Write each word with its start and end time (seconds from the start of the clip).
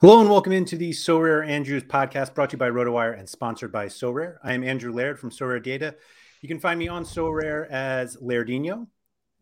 Hello 0.00 0.20
and 0.20 0.30
welcome 0.30 0.52
into 0.52 0.76
the 0.76 0.90
Sorare 0.90 1.44
Andrews 1.44 1.82
podcast 1.82 2.32
brought 2.32 2.50
to 2.50 2.54
you 2.54 2.58
by 2.58 2.70
RotoWire 2.70 3.18
and 3.18 3.28
sponsored 3.28 3.72
by 3.72 3.86
Sorare. 3.86 4.36
I 4.44 4.52
am 4.52 4.62
Andrew 4.62 4.92
Laird 4.92 5.18
from 5.18 5.32
Sorare 5.32 5.60
Data. 5.60 5.96
You 6.40 6.48
can 6.48 6.60
find 6.60 6.78
me 6.78 6.86
on 6.86 7.02
Sorare 7.02 7.68
as 7.68 8.16
Lairdino. 8.18 8.86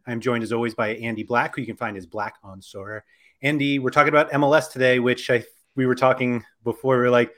I'm 0.06 0.18
joined 0.18 0.42
as 0.42 0.54
always 0.54 0.74
by 0.74 0.94
Andy 0.94 1.24
Black, 1.24 1.54
who 1.54 1.60
you 1.60 1.66
can 1.66 1.76
find 1.76 1.94
as 1.94 2.06
Black 2.06 2.36
on 2.42 2.62
Sorare. 2.62 3.02
Andy, 3.42 3.78
we're 3.78 3.90
talking 3.90 4.08
about 4.08 4.30
MLS 4.30 4.72
today, 4.72 4.98
which 4.98 5.28
I 5.28 5.44
we 5.74 5.84
were 5.84 5.94
talking 5.94 6.42
before. 6.64 6.98
We 7.00 7.04
are 7.04 7.10
like, 7.10 7.34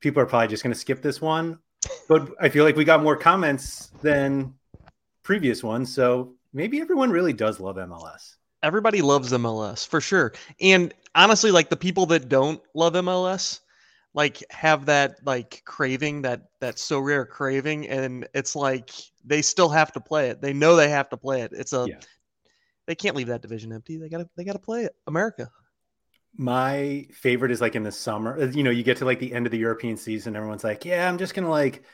people 0.00 0.22
are 0.22 0.26
probably 0.26 0.48
just 0.48 0.62
going 0.62 0.72
to 0.72 0.80
skip 0.80 1.02
this 1.02 1.20
one, 1.20 1.58
but 2.08 2.30
I 2.40 2.48
feel 2.48 2.64
like 2.64 2.76
we 2.76 2.84
got 2.86 3.02
more 3.02 3.18
comments 3.18 3.90
than 4.00 4.54
previous 5.22 5.62
ones, 5.62 5.94
so 5.94 6.32
maybe 6.54 6.80
everyone 6.80 7.10
really 7.10 7.34
does 7.34 7.60
love 7.60 7.76
MLS. 7.76 8.36
Everybody 8.62 9.02
loves 9.02 9.32
MLS 9.32 9.86
for 9.86 10.00
sure, 10.00 10.32
and 10.62 10.94
honestly, 11.14 11.50
like 11.50 11.68
the 11.68 11.76
people 11.76 12.06
that 12.06 12.28
don't 12.28 12.60
love 12.74 12.94
MLS, 12.94 13.60
like 14.14 14.42
have 14.50 14.86
that 14.86 15.16
like 15.24 15.62
craving 15.64 16.22
that 16.22 16.42
that 16.60 16.76
Sorare 16.76 17.28
craving, 17.28 17.88
and 17.88 18.26
it's 18.34 18.54
like 18.56 18.90
they 19.24 19.42
still 19.42 19.68
have 19.68 19.92
to 19.92 20.00
play 20.00 20.28
it. 20.28 20.40
They 20.40 20.52
know 20.52 20.76
they 20.76 20.88
have 20.90 21.08
to 21.10 21.16
play 21.16 21.42
it. 21.42 21.52
It's 21.52 21.72
a 21.72 21.86
yeah. 21.88 22.00
they 22.86 22.94
can't 22.94 23.16
leave 23.16 23.28
that 23.28 23.42
division 23.42 23.72
empty. 23.72 23.96
They 23.98 24.08
gotta 24.08 24.28
they 24.36 24.44
gotta 24.44 24.58
play 24.58 24.84
it. 24.84 24.94
America. 25.06 25.50
My 26.36 27.06
favorite 27.12 27.52
is 27.52 27.60
like 27.60 27.76
in 27.76 27.84
the 27.84 27.92
summer. 27.92 28.40
Uh, 28.40 28.46
you 28.46 28.64
know, 28.64 28.70
you 28.70 28.82
get 28.82 28.96
to 28.98 29.04
like 29.04 29.20
the 29.20 29.32
end 29.32 29.46
of 29.46 29.52
the 29.52 29.58
European 29.58 29.96
season, 29.96 30.36
everyone's 30.36 30.64
like, 30.64 30.84
"Yeah, 30.84 31.08
I'm 31.08 31.18
just 31.18 31.34
gonna 31.34 31.50
like 31.50 31.84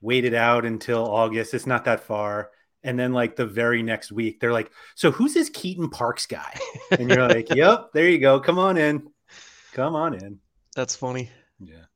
wait 0.00 0.24
it 0.24 0.34
out 0.34 0.64
until 0.64 1.04
August. 1.04 1.54
It's 1.54 1.66
not 1.66 1.84
that 1.84 2.00
far." 2.00 2.50
And 2.86 2.96
then 2.98 3.12
like 3.12 3.34
the 3.34 3.44
very 3.44 3.82
next 3.82 4.12
week, 4.12 4.38
they're 4.40 4.52
like, 4.52 4.70
"So 4.94 5.10
who's 5.10 5.34
this 5.34 5.50
Keaton 5.50 5.90
Parks 5.90 6.24
guy?" 6.26 6.58
And 6.98 7.10
you're 7.10 7.28
like, 7.28 7.52
"Yep, 7.54 7.90
there 7.92 8.08
you 8.08 8.18
go. 8.18 8.38
Come 8.38 8.58
on 8.58 8.78
in, 8.78 9.08
come 9.72 9.96
on 9.96 10.14
in." 10.14 10.38
That's 10.76 10.94
funny. 10.94 11.28
Yeah. 11.58 11.86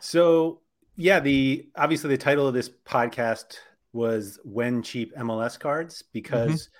So 0.00 0.60
yeah, 0.96 1.18
the 1.18 1.68
obviously 1.74 2.10
the 2.10 2.18
title 2.18 2.46
of 2.46 2.52
this 2.52 2.68
podcast 2.68 3.56
was 3.94 4.38
"When 4.44 4.82
Cheap 4.82 5.16
MLS 5.16 5.58
Cards" 5.58 6.04
because. 6.12 6.50
Mm-hmm 6.50 6.74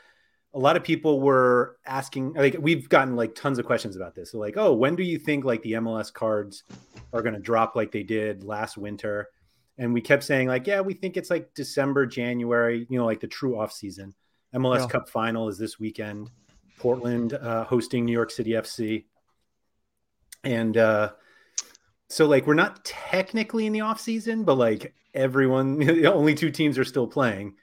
a 0.55 0.59
lot 0.59 0.77
of 0.77 0.83
people 0.83 1.21
were 1.21 1.77
asking 1.87 2.33
like 2.33 2.57
we've 2.59 2.89
gotten 2.89 3.17
like 3.17 3.35
tons 3.35 3.59
of 3.59 3.67
questions 3.67 3.97
about 3.97 4.15
this 4.15 4.33
so 4.33 4.39
like 4.39 4.57
oh 4.57 4.73
when 4.73 4.97
do 4.97 5.03
you 5.03 5.19
think 5.19 5.45
like 5.45 5.61
the 5.61 5.73
mls 5.73 6.11
cards 6.11 6.65
are 7.13 7.21
going 7.21 7.35
to 7.35 7.41
drop 7.41 7.77
like 7.77 7.93
they 7.93 8.03
did 8.03 8.43
last 8.43 8.79
winter 8.79 9.29
and 9.79 9.93
we 9.93 10.01
kept 10.01 10.25
saying 10.25 10.49
like 10.49 10.67
yeah 10.67 10.81
we 10.81 10.93
think 10.93 11.17
it's 11.17 11.31
like 11.31 11.55
december 11.55 12.05
january 12.05 12.87
you 12.91 12.99
know 12.99 13.07
like 13.07 13.21
the 13.21 13.27
true 13.27 13.59
off 13.59 13.73
season. 13.73 14.15
Mls 14.55 14.81
yeah. 14.81 14.87
cup 14.87 15.11
final 15.11 15.49
is 15.49 15.59
this 15.59 15.79
weekend. 15.79 16.31
Portland 16.79 17.35
uh, 17.35 17.65
hosting 17.65 18.05
new 18.05 18.13
york 18.13 18.31
city 18.31 18.53
fc 18.53 19.05
and 20.45 20.77
uh 20.77 21.11
so 22.09 22.27
like 22.27 22.47
we're 22.47 22.55
not 22.55 22.85
technically 22.85 23.67
in 23.67 23.73
the 23.73 23.81
off 23.81 24.01
season 24.01 24.45
but 24.45 24.55
like 24.55 24.95
everyone 25.15 26.07
only 26.07 26.35
two 26.35 26.51
teams 26.51 26.79
are 26.79 26.85
still 26.85 27.07
playing. 27.07 27.55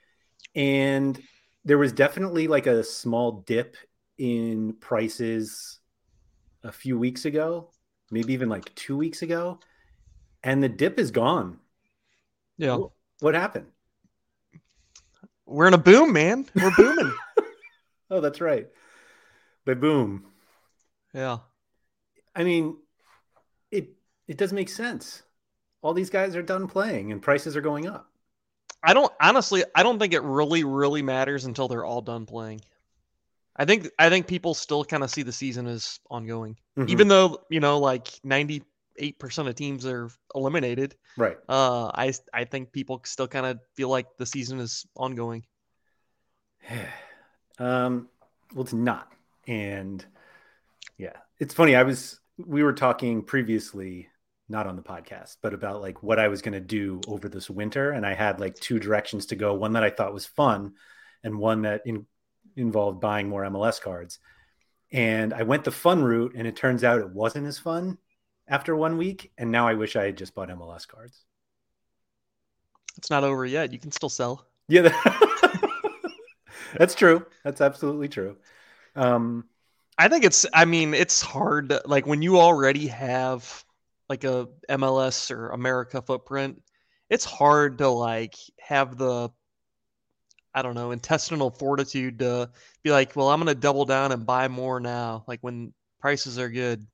And 0.54 1.20
there 1.64 1.78
was 1.78 1.92
definitely 1.92 2.46
like 2.48 2.66
a 2.66 2.84
small 2.84 3.42
dip 3.46 3.76
in 4.18 4.74
prices 4.74 5.80
a 6.62 6.72
few 6.72 6.98
weeks 6.98 7.24
ago 7.24 7.70
maybe 8.10 8.32
even 8.32 8.48
like 8.48 8.74
two 8.74 8.96
weeks 8.96 9.22
ago. 9.22 9.58
And 10.42 10.62
the 10.62 10.68
dip 10.68 10.98
is 10.98 11.10
gone 11.10 11.58
yeah. 12.58 12.78
What 13.20 13.34
happened? 13.34 13.66
We're 15.46 15.68
in 15.68 15.74
a 15.74 15.78
boom, 15.78 16.12
man. 16.12 16.46
We're 16.54 16.74
booming. 16.76 17.14
oh, 18.10 18.20
that's 18.20 18.40
right. 18.40 18.68
But 19.64 19.80
boom. 19.80 20.26
Yeah. 21.14 21.38
I 22.34 22.44
mean, 22.44 22.76
it 23.70 23.90
it 24.28 24.36
does 24.36 24.52
make 24.52 24.68
sense. 24.68 25.22
All 25.82 25.94
these 25.94 26.10
guys 26.10 26.34
are 26.36 26.42
done 26.42 26.66
playing 26.66 27.12
and 27.12 27.22
prices 27.22 27.56
are 27.56 27.60
going 27.60 27.86
up. 27.86 28.10
I 28.82 28.92
don't 28.92 29.12
honestly 29.20 29.64
I 29.74 29.82
don't 29.82 29.98
think 29.98 30.12
it 30.12 30.22
really 30.22 30.64
really 30.64 31.02
matters 31.02 31.44
until 31.44 31.68
they're 31.68 31.84
all 31.84 32.02
done 32.02 32.26
playing. 32.26 32.60
I 33.56 33.64
think 33.64 33.90
I 33.98 34.10
think 34.10 34.26
people 34.26 34.54
still 34.54 34.84
kind 34.84 35.02
of 35.02 35.10
see 35.10 35.22
the 35.22 35.32
season 35.32 35.66
as 35.66 35.98
ongoing. 36.10 36.56
Mm-hmm. 36.76 36.90
Even 36.90 37.08
though, 37.08 37.40
you 37.48 37.60
know, 37.60 37.78
like 37.78 38.08
90 38.22 38.62
eight 38.98 39.18
percent 39.18 39.48
of 39.48 39.54
teams 39.54 39.86
are 39.86 40.10
eliminated. 40.34 40.94
Right. 41.16 41.36
Uh, 41.48 41.90
I 41.94 42.12
I 42.32 42.44
think 42.44 42.72
people 42.72 43.00
still 43.04 43.28
kind 43.28 43.46
of 43.46 43.60
feel 43.74 43.88
like 43.88 44.06
the 44.18 44.26
season 44.26 44.60
is 44.60 44.86
ongoing. 44.94 45.44
um, 47.58 48.08
well, 48.54 48.62
it's 48.62 48.72
not, 48.72 49.12
and 49.46 50.04
yeah, 50.98 51.16
it's 51.38 51.54
funny. 51.54 51.76
I 51.76 51.82
was 51.82 52.20
we 52.38 52.62
were 52.62 52.72
talking 52.72 53.22
previously, 53.22 54.08
not 54.48 54.66
on 54.66 54.76
the 54.76 54.82
podcast, 54.82 55.36
but 55.42 55.54
about 55.54 55.80
like 55.80 56.02
what 56.02 56.18
I 56.18 56.28
was 56.28 56.42
going 56.42 56.54
to 56.54 56.60
do 56.60 57.00
over 57.06 57.28
this 57.28 57.48
winter, 57.50 57.92
and 57.92 58.04
I 58.04 58.14
had 58.14 58.40
like 58.40 58.54
two 58.56 58.78
directions 58.78 59.26
to 59.26 59.36
go. 59.36 59.54
One 59.54 59.72
that 59.72 59.84
I 59.84 59.90
thought 59.90 60.14
was 60.14 60.26
fun, 60.26 60.74
and 61.24 61.38
one 61.38 61.62
that 61.62 61.82
in, 61.86 62.06
involved 62.56 63.00
buying 63.00 63.28
more 63.28 63.42
MLS 63.44 63.80
cards. 63.80 64.18
And 64.92 65.34
I 65.34 65.42
went 65.42 65.64
the 65.64 65.72
fun 65.72 66.02
route, 66.02 66.34
and 66.36 66.46
it 66.46 66.56
turns 66.56 66.84
out 66.84 67.00
it 67.00 67.10
wasn't 67.10 67.46
as 67.46 67.58
fun 67.58 67.98
after 68.48 68.76
one 68.76 68.96
week, 68.96 69.32
and 69.38 69.50
now 69.50 69.66
I 69.66 69.74
wish 69.74 69.96
I 69.96 70.04
had 70.04 70.16
just 70.16 70.34
bought 70.34 70.48
MLS 70.48 70.86
cards. 70.86 71.24
It's 72.96 73.10
not 73.10 73.24
over 73.24 73.44
yet. 73.44 73.72
You 73.72 73.78
can 73.78 73.92
still 73.92 74.08
sell. 74.08 74.46
Yeah, 74.68 74.82
that, 74.82 76.02
that's 76.78 76.94
true. 76.94 77.26
That's 77.44 77.60
absolutely 77.60 78.08
true. 78.08 78.36
Um, 78.94 79.44
I 79.98 80.08
think 80.08 80.24
it's. 80.24 80.46
I 80.52 80.64
mean, 80.64 80.94
it's 80.94 81.20
hard. 81.20 81.70
To, 81.70 81.82
like 81.84 82.06
when 82.06 82.22
you 82.22 82.38
already 82.38 82.86
have 82.88 83.64
like 84.08 84.24
a 84.24 84.48
MLS 84.70 85.30
or 85.30 85.50
America 85.50 86.00
footprint, 86.00 86.62
it's 87.10 87.24
hard 87.24 87.78
to 87.78 87.88
like 87.88 88.34
have 88.60 88.96
the 88.96 89.30
I 90.54 90.62
don't 90.62 90.74
know, 90.74 90.90
intestinal 90.90 91.50
fortitude 91.50 92.20
to 92.20 92.48
be 92.82 92.90
like, 92.90 93.14
well, 93.14 93.28
I'm 93.28 93.38
going 93.38 93.54
to 93.54 93.60
double 93.60 93.84
down 93.84 94.10
and 94.10 94.24
buy 94.24 94.48
more 94.48 94.80
now, 94.80 95.22
like 95.26 95.40
when 95.42 95.74
prices 96.00 96.38
are 96.38 96.48
good 96.48 96.86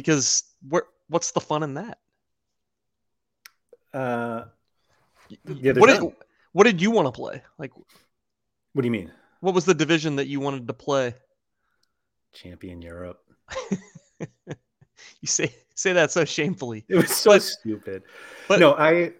because 0.00 0.44
what 0.68 0.84
what's 1.08 1.30
the 1.32 1.40
fun 1.40 1.62
in 1.62 1.74
that? 1.74 1.98
Uh, 3.92 4.44
yeah, 5.46 5.72
what 5.76 5.90
did, 5.90 6.12
what 6.52 6.64
did 6.64 6.80
you 6.80 6.90
want 6.90 7.06
to 7.06 7.12
play? 7.12 7.42
Like, 7.58 7.72
what 7.76 8.82
do 8.82 8.86
you 8.86 8.90
mean? 8.90 9.12
What 9.40 9.54
was 9.54 9.64
the 9.64 9.74
division 9.74 10.16
that 10.16 10.26
you 10.26 10.40
wanted 10.40 10.66
to 10.68 10.74
play? 10.74 11.14
Champion 12.32 12.80
Europe. 12.80 13.20
you 13.70 15.26
say 15.26 15.54
say 15.74 15.92
that 15.92 16.10
so 16.10 16.24
shamefully. 16.24 16.84
It 16.88 16.96
was 16.96 17.10
so 17.10 17.32
but, 17.32 17.42
stupid. 17.42 18.02
But 18.48 18.60
no, 18.60 18.74
I 18.74 19.12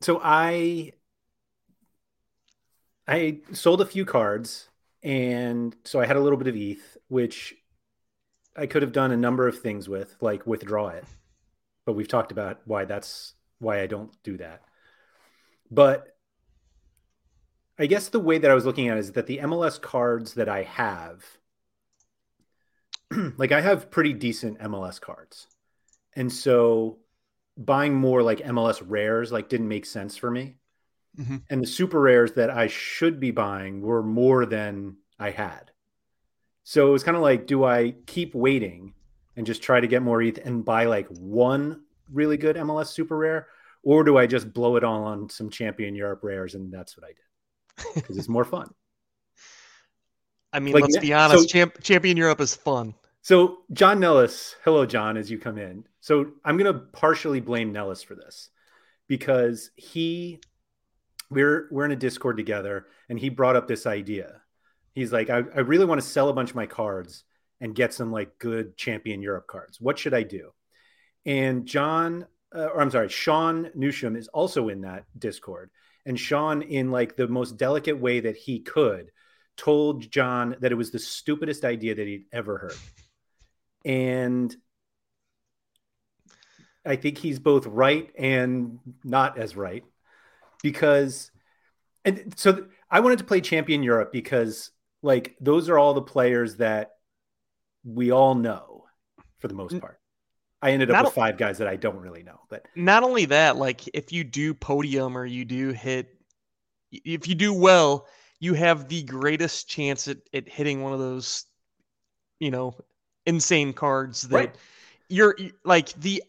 so 0.00 0.20
I 0.22 0.92
I 3.06 3.40
sold 3.52 3.80
a 3.80 3.86
few 3.86 4.04
cards 4.04 4.68
And 5.02 5.76
so 5.84 6.00
I 6.00 6.06
had 6.06 6.16
a 6.16 6.20
little 6.20 6.38
bit 6.38 6.48
of 6.48 6.56
ETH, 6.56 6.96
which 7.08 7.54
I 8.56 8.66
could 8.66 8.82
have 8.82 8.92
done 8.92 9.10
a 9.10 9.16
number 9.16 9.48
of 9.48 9.60
things 9.60 9.88
with, 9.88 10.16
like 10.20 10.46
withdraw 10.46 10.88
it. 10.88 11.04
But 11.86 11.94
we've 11.94 12.08
talked 12.08 12.32
about 12.32 12.60
why 12.64 12.84
that's 12.84 13.34
why 13.58 13.80
I 13.80 13.86
don't 13.86 14.10
do 14.22 14.36
that. 14.38 14.62
But 15.70 16.16
I 17.78 17.86
guess 17.86 18.08
the 18.08 18.20
way 18.20 18.38
that 18.38 18.50
I 18.50 18.54
was 18.54 18.64
looking 18.64 18.88
at 18.88 18.96
it 18.96 19.00
is 19.00 19.12
that 19.12 19.26
the 19.26 19.38
MLS 19.38 19.80
cards 19.80 20.34
that 20.34 20.48
I 20.48 20.62
have, 20.62 21.24
like 23.36 23.52
I 23.52 23.60
have 23.60 23.90
pretty 23.90 24.12
decent 24.12 24.60
MLS 24.60 25.00
cards. 25.00 25.48
And 26.14 26.32
so 26.32 26.98
buying 27.56 27.94
more 27.94 28.22
like 28.22 28.38
MLS 28.38 28.82
rares 28.84 29.32
like 29.32 29.48
didn't 29.48 29.68
make 29.68 29.86
sense 29.86 30.16
for 30.16 30.30
me. 30.30 30.56
Mm-hmm. 31.18 31.36
And 31.50 31.62
the 31.62 31.66
super 31.66 32.00
rares 32.00 32.32
that 32.32 32.50
I 32.50 32.66
should 32.66 33.20
be 33.20 33.30
buying 33.30 33.80
were 33.80 34.02
more 34.02 34.46
than 34.46 34.96
I 35.18 35.30
had. 35.30 35.70
So 36.64 36.88
it 36.88 36.90
was 36.90 37.04
kind 37.04 37.16
of 37.16 37.22
like, 37.22 37.46
do 37.46 37.64
I 37.64 37.94
keep 38.06 38.34
waiting 38.34 38.94
and 39.36 39.46
just 39.46 39.62
try 39.62 39.80
to 39.80 39.86
get 39.86 40.02
more 40.02 40.20
ETH 40.22 40.38
and 40.44 40.64
buy 40.64 40.86
like 40.86 41.06
one 41.08 41.82
really 42.10 42.36
good 42.36 42.56
MLS 42.56 42.86
super 42.86 43.16
rare? 43.16 43.48
Or 43.82 44.02
do 44.02 44.16
I 44.16 44.26
just 44.26 44.52
blow 44.52 44.76
it 44.76 44.84
all 44.84 45.04
on 45.04 45.28
some 45.28 45.50
champion 45.50 45.94
Europe 45.94 46.20
rares? 46.22 46.54
And 46.54 46.72
that's 46.72 46.96
what 46.96 47.04
I 47.04 47.08
did 47.08 47.94
because 47.94 48.16
it's 48.16 48.28
more 48.28 48.44
fun. 48.44 48.68
I 50.52 50.60
mean, 50.60 50.72
like, 50.72 50.82
let's 50.82 50.98
be 50.98 51.12
honest, 51.12 51.42
so, 51.42 51.46
Champ- 51.46 51.82
champion 51.82 52.16
Europe 52.16 52.40
is 52.40 52.54
fun. 52.54 52.94
So 53.22 53.58
John 53.72 54.00
Nellis, 54.00 54.54
hello 54.64 54.86
John, 54.86 55.16
as 55.16 55.30
you 55.30 55.38
come 55.38 55.58
in. 55.58 55.84
So 56.00 56.32
I'm 56.44 56.56
going 56.56 56.72
to 56.72 56.78
partially 56.78 57.40
blame 57.40 57.72
Nellis 57.72 58.02
for 58.02 58.14
this 58.14 58.50
because 59.08 59.70
he 59.76 60.40
we're 61.30 61.68
we're 61.70 61.86
in 61.86 61.90
a 61.90 61.96
Discord 61.96 62.36
together 62.36 62.86
and 63.08 63.18
he 63.18 63.28
brought 63.28 63.56
up 63.56 63.66
this 63.66 63.86
idea. 63.86 64.42
He's 64.94 65.12
like, 65.12 65.30
I, 65.30 65.38
I 65.38 65.60
really 65.60 65.84
want 65.84 66.00
to 66.00 66.06
sell 66.06 66.28
a 66.28 66.32
bunch 66.32 66.50
of 66.50 66.56
my 66.56 66.66
cards 66.66 67.24
and 67.60 67.74
get 67.74 67.94
some 67.94 68.12
like 68.12 68.38
good 68.38 68.76
champion 68.76 69.22
Europe 69.22 69.46
cards. 69.46 69.80
What 69.80 69.98
should 69.98 70.14
I 70.14 70.22
do? 70.22 70.50
And 71.26 71.66
John, 71.66 72.26
uh, 72.54 72.66
or 72.66 72.80
I'm 72.80 72.90
sorry, 72.90 73.08
Sean 73.08 73.70
Newsham 73.76 74.16
is 74.16 74.28
also 74.28 74.68
in 74.68 74.82
that 74.82 75.04
Discord. 75.18 75.70
And 76.06 76.18
Sean, 76.18 76.62
in 76.62 76.90
like 76.90 77.16
the 77.16 77.28
most 77.28 77.56
delicate 77.56 77.98
way 77.98 78.20
that 78.20 78.36
he 78.36 78.60
could, 78.60 79.10
told 79.56 80.10
John 80.10 80.56
that 80.60 80.72
it 80.72 80.76
was 80.76 80.90
the 80.90 80.98
stupidest 80.98 81.64
idea 81.64 81.94
that 81.94 82.06
he'd 82.06 82.26
ever 82.32 82.58
heard 82.58 82.76
and 83.84 84.54
I 86.86 86.96
think 86.96 87.18
he's 87.18 87.38
both 87.38 87.66
right 87.66 88.10
and 88.18 88.78
not 89.02 89.38
as 89.38 89.56
right 89.56 89.84
because 90.62 91.30
and 92.04 92.34
so 92.36 92.66
I 92.90 93.00
wanted 93.00 93.18
to 93.18 93.24
play 93.24 93.40
Champion 93.40 93.82
Europe 93.82 94.12
because 94.12 94.70
like 95.04 95.36
those 95.38 95.68
are 95.68 95.78
all 95.78 95.94
the 95.94 96.02
players 96.02 96.56
that 96.56 96.92
we 97.84 98.10
all 98.10 98.34
know 98.34 98.84
for 99.38 99.48
the 99.48 99.54
most 99.54 99.78
part. 99.78 100.00
I 100.62 100.70
ended 100.70 100.90
up 100.90 100.94
not 100.94 101.04
with 101.04 101.14
five 101.14 101.36
guys 101.36 101.58
that 101.58 101.68
I 101.68 101.76
don't 101.76 101.98
really 101.98 102.22
know, 102.22 102.40
but 102.48 102.66
not 102.74 103.02
only 103.02 103.26
that, 103.26 103.56
like 103.56 103.86
if 103.92 104.12
you 104.12 104.24
do 104.24 104.54
podium 104.54 105.16
or 105.16 105.26
you 105.26 105.44
do 105.44 105.70
hit, 105.72 106.08
if 106.90 107.28
you 107.28 107.34
do 107.34 107.52
well, 107.52 108.06
you 108.40 108.54
have 108.54 108.88
the 108.88 109.02
greatest 109.02 109.68
chance 109.68 110.08
at, 110.08 110.16
at 110.32 110.48
hitting 110.48 110.82
one 110.82 110.94
of 110.94 110.98
those, 110.98 111.44
you 112.40 112.50
know, 112.50 112.74
insane 113.26 113.74
cards 113.74 114.22
that 114.22 114.36
right. 114.36 114.56
you're 115.10 115.36
like 115.66 115.92
the 116.00 116.22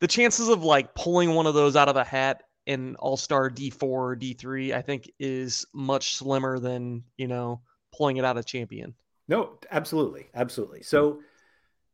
the 0.00 0.08
chances 0.08 0.48
of 0.48 0.64
like 0.64 0.96
pulling 0.96 1.34
one 1.34 1.46
of 1.46 1.54
those 1.54 1.76
out 1.76 1.88
of 1.88 1.94
a 1.94 2.02
hat 2.02 2.42
in 2.66 2.96
All 2.96 3.16
Star 3.16 3.48
D 3.48 3.70
four 3.70 4.10
or 4.10 4.16
D 4.16 4.32
three, 4.32 4.74
I 4.74 4.82
think 4.82 5.08
is 5.20 5.64
much 5.72 6.16
slimmer 6.16 6.58
than 6.58 7.04
you 7.16 7.28
know 7.28 7.60
pulling 7.96 8.16
it 8.16 8.24
out 8.24 8.36
of 8.36 8.46
champion. 8.46 8.94
No, 9.28 9.58
absolutely, 9.70 10.28
absolutely. 10.34 10.82
So 10.82 11.20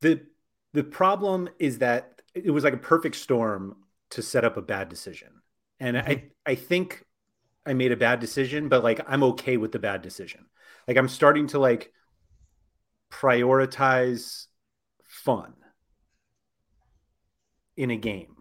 the 0.00 0.22
the 0.72 0.84
problem 0.84 1.48
is 1.58 1.78
that 1.78 2.22
it 2.34 2.50
was 2.50 2.64
like 2.64 2.74
a 2.74 2.78
perfect 2.78 3.16
storm 3.16 3.76
to 4.10 4.22
set 4.22 4.44
up 4.44 4.56
a 4.56 4.62
bad 4.62 4.88
decision, 4.88 5.28
and 5.80 5.96
mm-hmm. 5.96 6.08
I 6.08 6.24
I 6.44 6.54
think 6.54 7.04
I 7.66 7.74
made 7.74 7.92
a 7.92 7.96
bad 7.96 8.20
decision, 8.20 8.68
but 8.68 8.82
like 8.82 9.00
I'm 9.06 9.22
okay 9.24 9.56
with 9.56 9.72
the 9.72 9.78
bad 9.78 10.02
decision. 10.02 10.46
Like 10.86 10.96
I'm 10.96 11.08
starting 11.08 11.48
to 11.48 11.58
like 11.58 11.92
prioritize 13.10 14.46
fun 15.04 15.54
in 17.76 17.90
a 17.90 17.96
game. 17.96 18.36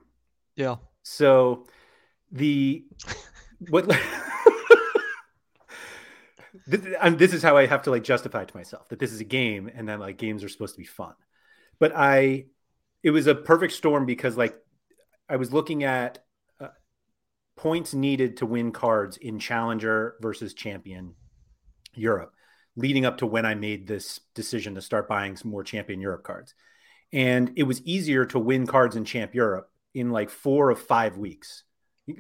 Yeah. 0.56 0.76
So 1.04 1.68
the 2.32 2.86
what 3.70 3.88
this 6.68 7.34
is 7.34 7.44
how 7.44 7.58
I 7.58 7.66
have 7.68 7.84
to 7.84 7.92
like 7.92 8.04
justify 8.04 8.46
to 8.46 8.58
myself 8.58 8.90
that 8.90 9.00
this 9.00 9.12
is 9.12 9.22
a 9.22 9.26
game 9.26 9.70
and 9.74 9.88
then 9.88 10.00
like 10.00 10.18
games 10.18 10.44
are 10.44 10.50
supposed 10.50 10.76
to 10.76 10.82
be 10.82 10.88
fun. 10.88 11.14
But 11.80 11.94
I 11.96 12.46
it 13.04 13.12
was 13.12 13.28
a 13.28 13.36
perfect 13.36 13.74
storm 13.74 14.06
because 14.06 14.38
like 14.38 14.56
I 15.30 15.36
was 15.36 15.54
looking 15.54 15.84
at 15.84 16.24
uh, 16.60 16.70
points 17.56 17.94
needed 17.94 18.38
to 18.38 18.46
win 18.46 18.72
cards 18.72 19.18
in 19.18 19.40
challenger 19.40 20.16
versus 20.22 20.54
champion 20.54 21.16
Europe 21.94 22.36
leading 22.76 23.06
up 23.06 23.18
to 23.20 23.26
when 23.26 23.46
I 23.46 23.56
made 23.56 23.88
this 23.88 24.20
decision 24.34 24.76
to 24.76 24.82
start 24.82 25.08
buying 25.08 25.38
some 25.38 25.52
more 25.52 25.64
Champion 25.64 26.02
Europe 26.02 26.24
cards. 26.24 26.54
And 27.14 27.54
it 27.56 27.64
was 27.64 27.82
easier 27.84 28.26
to 28.26 28.40
win 28.40 28.68
cards 28.68 28.96
in 28.96 29.06
Champ 29.06 29.34
Europe 29.34 29.70
in 29.94 30.12
like 30.12 30.30
four 30.30 30.70
of 30.70 30.80
five 30.80 31.18
weeks, 31.18 31.64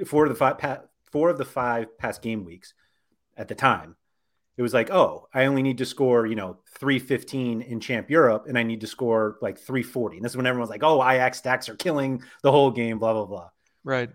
four 0.05 0.25
of 0.25 0.29
the 0.29 0.35
five, 0.35 0.81
four 1.11 1.29
of 1.29 1.37
the 1.37 1.45
five 1.45 1.97
past 1.97 2.21
game 2.21 2.45
weeks 2.45 2.73
at 3.35 3.47
the 3.47 3.55
time. 3.55 3.95
It 4.57 4.61
was 4.61 4.73
like, 4.73 4.89
oh, 4.89 5.27
I 5.33 5.45
only 5.45 5.61
need 5.61 5.79
to 5.79 5.85
score, 5.85 6.25
you 6.25 6.35
know, 6.35 6.59
315 6.79 7.61
in 7.61 7.79
Champ 7.81 8.09
Europe 8.09 8.45
and 8.47 8.57
I 8.57 8.63
need 8.63 8.81
to 8.81 8.87
score 8.87 9.37
like 9.41 9.57
340. 9.57 10.17
And 10.17 10.25
this 10.25 10.31
is 10.31 10.37
when 10.37 10.45
everyone's 10.45 10.69
like, 10.69 10.83
oh, 10.83 11.03
Ajax 11.03 11.39
stacks 11.39 11.67
are 11.67 11.75
killing 11.75 12.23
the 12.41 12.51
whole 12.51 12.71
game, 12.71 12.97
blah, 12.97 13.13
blah, 13.13 13.25
blah. 13.25 13.49
Right. 13.83 14.09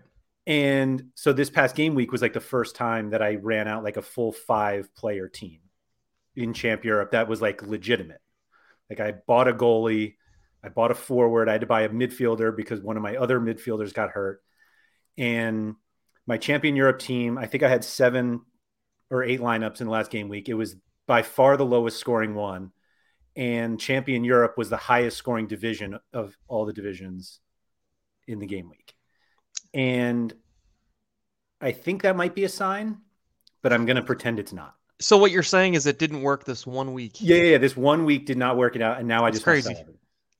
And 0.47 1.11
so 1.15 1.31
this 1.31 1.51
past 1.51 1.75
game 1.75 1.93
week 1.93 2.11
was 2.11 2.21
like 2.21 2.33
the 2.33 2.39
first 2.39 2.75
time 2.75 3.11
that 3.11 3.21
I 3.21 3.35
ran 3.35 3.67
out 3.67 3.83
like 3.83 3.97
a 3.97 4.01
full 4.01 4.31
five 4.31 4.93
player 4.95 5.27
team 5.27 5.59
in 6.35 6.53
Champ 6.53 6.83
Europe 6.83 7.11
that 7.11 7.27
was 7.27 7.41
like 7.41 7.61
legitimate. 7.61 8.21
Like 8.89 8.99
I 8.99 9.11
bought 9.11 9.47
a 9.47 9.53
goalie, 9.53 10.15
I 10.63 10.69
bought 10.69 10.91
a 10.91 10.95
forward, 10.95 11.49
I 11.49 11.53
had 11.53 11.61
to 11.61 11.67
buy 11.67 11.81
a 11.81 11.89
midfielder 11.89 12.55
because 12.55 12.81
one 12.81 12.97
of 12.97 13.03
my 13.03 13.15
other 13.15 13.39
midfielders 13.39 13.93
got 13.93 14.09
hurt. 14.09 14.41
And 15.17 15.75
my 16.25 16.37
Champion 16.37 16.75
Europe 16.75 16.99
team, 16.99 17.37
I 17.37 17.45
think 17.45 17.63
I 17.63 17.69
had 17.69 17.83
seven 17.83 18.41
or 19.11 19.23
eight 19.23 19.41
lineups 19.41 19.81
in 19.81 19.87
the 19.87 19.93
last 19.93 20.09
game 20.09 20.29
week. 20.29 20.49
It 20.49 20.55
was 20.55 20.75
by 21.05 21.21
far 21.21 21.57
the 21.57 21.65
lowest 21.65 21.99
scoring 21.99 22.33
one. 22.33 22.71
And 23.35 23.79
Champion 23.79 24.23
Europe 24.23 24.57
was 24.57 24.69
the 24.69 24.77
highest 24.77 25.17
scoring 25.17 25.47
division 25.47 25.99
of 26.13 26.35
all 26.47 26.65
the 26.65 26.73
divisions 26.73 27.39
in 28.27 28.39
the 28.39 28.45
game 28.45 28.69
week. 28.69 28.93
And 29.73 30.33
I 31.61 31.71
think 31.71 32.01
that 32.01 32.15
might 32.15 32.35
be 32.35 32.43
a 32.43 32.49
sign, 32.49 32.97
but 33.61 33.71
I'm 33.71 33.85
going 33.85 33.95
to 33.95 34.01
pretend 34.01 34.39
it's 34.39 34.51
not. 34.51 34.75
So 34.99 35.17
what 35.17 35.31
you're 35.31 35.43
saying 35.43 35.75
is 35.75 35.85
it 35.87 35.97
didn't 35.97 36.21
work 36.21 36.43
this 36.43 36.65
one 36.67 36.93
week. 36.93 37.17
Yeah, 37.19 37.37
yeah, 37.37 37.57
this 37.57 37.75
one 37.75 38.05
week 38.05 38.25
did 38.25 38.37
not 38.37 38.57
work 38.57 38.75
it 38.75 38.81
out, 38.81 38.99
and 38.99 39.07
now 39.07 39.25
I 39.25 39.31
just 39.31 39.43
crazy. 39.43 39.75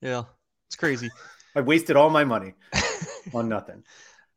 Yeah, 0.02 0.24
it's 0.68 0.76
crazy. 0.76 1.10
I 1.56 1.62
wasted 1.62 1.96
all 1.96 2.10
my 2.10 2.24
money 2.24 2.54
on 3.34 3.50
nothing. 3.50 3.84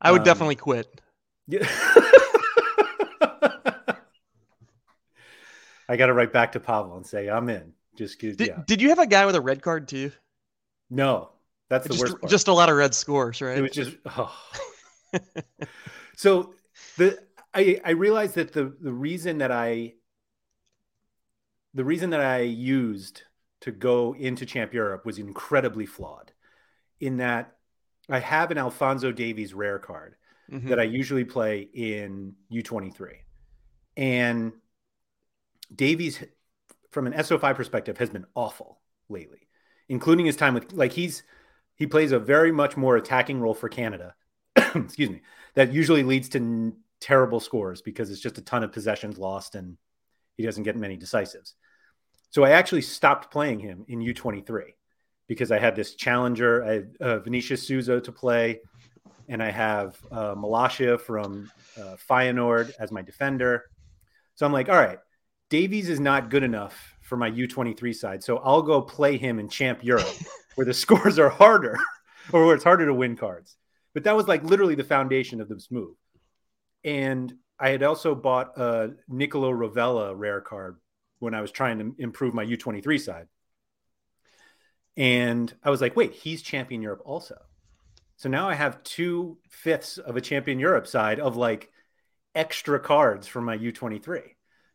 I 0.00 0.11
would 0.12 0.21
um, 0.21 0.25
definitely 0.25 0.57
quit. 0.57 1.00
Yeah. 1.47 1.69
I 5.88 5.97
got 5.97 6.07
to 6.07 6.12
write 6.12 6.33
back 6.33 6.53
to 6.53 6.61
Pavel 6.61 6.97
and 6.97 7.07
say 7.07 7.29
I'm 7.29 7.49
in. 7.49 7.73
Just 7.97 8.19
did, 8.19 8.41
yeah. 8.41 8.62
did 8.67 8.83
you 8.83 8.88
have 8.88 8.99
a 8.99 9.07
guy 9.07 9.25
with 9.26 9.37
a 9.37 9.41
red 9.41 9.62
card 9.62 9.87
too? 9.88 10.11
No, 10.91 11.31
that's 11.69 11.87
the 11.87 11.95
just, 11.95 12.03
worst 12.03 12.21
part. 12.21 12.31
Just 12.31 12.49
a 12.49 12.53
lot 12.53 12.69
of 12.69 12.76
red 12.76 12.95
scores, 12.95 13.41
right? 13.41 13.59
It 13.59 13.62
was 13.62 13.71
just. 13.71 13.97
Oh. 14.07 14.37
so 16.17 16.55
the 16.97 17.19
I 17.55 17.81
I 17.85 17.91
realized 17.91 18.35
that 18.35 18.53
the 18.53 18.75
the 18.81 18.93
reason 18.93 19.38
that 19.38 19.53
I 19.53 19.95
the 21.75 21.85
reason 21.85 22.11
that 22.11 22.21
I 22.21 22.41
used 22.41 23.23
to 23.61 23.73
go 23.73 24.14
into 24.14 24.45
Champ 24.45 24.75
Europe 24.75 25.07
was 25.07 25.19
incredibly 25.19 25.87
flawed 25.87 26.33
in 27.00 27.19
that 27.19 27.57
I 28.09 28.19
have 28.19 28.50
an 28.50 28.59
Alfonso 28.59 29.12
Davies 29.12 29.55
rare 29.55 29.79
card 29.79 30.17
mm-hmm. 30.50 30.69
that 30.69 30.79
I 30.79 30.85
usually 30.85 31.25
play 31.25 31.69
in 31.73 32.35
U23. 32.53 33.17
And 33.97 34.53
Davies, 35.75 36.23
from 36.90 37.07
an 37.07 37.12
SO5 37.12 37.54
perspective, 37.54 37.99
has 37.99 38.11
been 38.11 38.26
awful 38.35 38.81
lately, 39.09 39.49
including 39.88 40.26
his 40.26 40.37
time 40.37 40.54
with, 40.54 40.73
like, 40.73 40.93
he's, 40.93 41.23
he 41.76 41.87
plays 41.87 42.12
a 42.12 42.19
very 42.19 42.52
much 42.52 42.76
more 42.76 42.97
attacking 42.97 43.40
role 43.40 43.54
for 43.54 43.69
Canada. 43.69 44.14
Excuse 44.57 45.11
me. 45.11 45.23
That 45.54 45.73
usually 45.73 46.02
leads 46.02 46.28
to 46.31 46.38
n- 46.38 46.76
terrible 47.00 47.40
scores 47.40 47.83
because 47.83 48.11
it's 48.11 48.21
just 48.21 48.38
a 48.38 48.43
ton 48.43 48.64
of 48.64 48.73
possessions 48.73 49.19
lost 49.19 49.54
and 49.54 49.76
he 50.37 50.43
doesn't 50.43 50.62
get 50.62 50.76
many 50.76 50.97
decisives. 50.97 51.54
So 52.31 52.45
I 52.45 52.50
actually 52.50 52.83
stopped 52.83 53.31
playing 53.31 53.61
him 53.61 53.85
in 53.88 54.00
U23 54.00 54.75
because 55.28 55.52
I 55.52 55.59
had 55.59 55.76
this 55.76 55.95
challenger, 55.95 56.64
I 56.64 56.73
had 56.73 56.97
uh, 57.00 57.19
Vinicius 57.21 57.66
Souza 57.66 58.00
to 58.00 58.12
play, 58.12 58.61
and 59.28 59.43
I 59.43 59.50
have 59.50 59.97
uh, 60.11 60.35
Malacia 60.35 60.99
from 61.00 61.50
uh, 61.78 61.97
Feyenoord 62.09 62.73
as 62.78 62.90
my 62.90 63.02
defender. 63.02 63.64
So 64.35 64.45
I'm 64.45 64.52
like, 64.52 64.69
all 64.69 64.76
right, 64.76 64.99
Davies 65.51 65.89
is 65.89 66.01
not 66.01 66.31
good 66.31 66.43
enough 66.43 66.95
for 67.03 67.17
my 67.17 67.31
U23 67.31 67.95
side. 67.95 68.25
So 68.25 68.39
I'll 68.39 68.63
go 68.63 68.81
play 68.81 69.17
him 69.17 69.39
in 69.39 69.49
Champ 69.49 69.85
Europe 69.85 70.09
where 70.55 70.65
the 70.65 70.75
scores 70.75 71.19
are 71.19 71.29
harder 71.29 71.77
or 72.33 72.47
where 72.47 72.55
it's 72.55 72.65
harder 72.65 72.87
to 72.87 72.95
win 72.95 73.17
cards. 73.17 73.57
But 73.93 74.05
that 74.05 74.17
was 74.17 74.27
like 74.27 74.43
literally 74.43 74.75
the 74.75 74.85
foundation 74.85 75.41
of 75.41 75.49
this 75.49 75.71
move. 75.71 75.95
And 76.83 77.33
I 77.59 77.71
had 77.71 77.83
also 77.83 78.15
bought 78.15 78.59
a 78.59 78.95
Nicolo 79.09 79.51
Rovella 79.51 80.15
rare 80.17 80.41
card 80.41 80.79
when 81.19 81.35
I 81.35 81.41
was 81.41 81.51
trying 81.51 81.79
to 81.79 81.95
improve 81.99 82.35
my 82.35 82.45
U23 82.45 83.01
side. 83.01 83.29
And 84.97 85.53
I 85.63 85.71
was 85.71 85.81
like, 85.81 85.97
wait, 85.97 86.13
he's 86.13 86.43
champion 86.43 86.83
Europe 86.83 87.03
also. 87.05 87.37
So 88.17 88.29
now 88.29 88.49
I 88.49 88.55
have 88.55 88.83
two 88.83 89.39
fifths 89.49 89.99
of 89.99 90.17
a 90.17 90.21
champion 90.21 90.59
Europe 90.59 90.87
side 90.87 91.21
of 91.21 91.37
like 91.37 91.71
extra 92.35 92.79
cards 92.79 93.27
for 93.27 93.41
my 93.41 93.57
U23. 93.57 94.34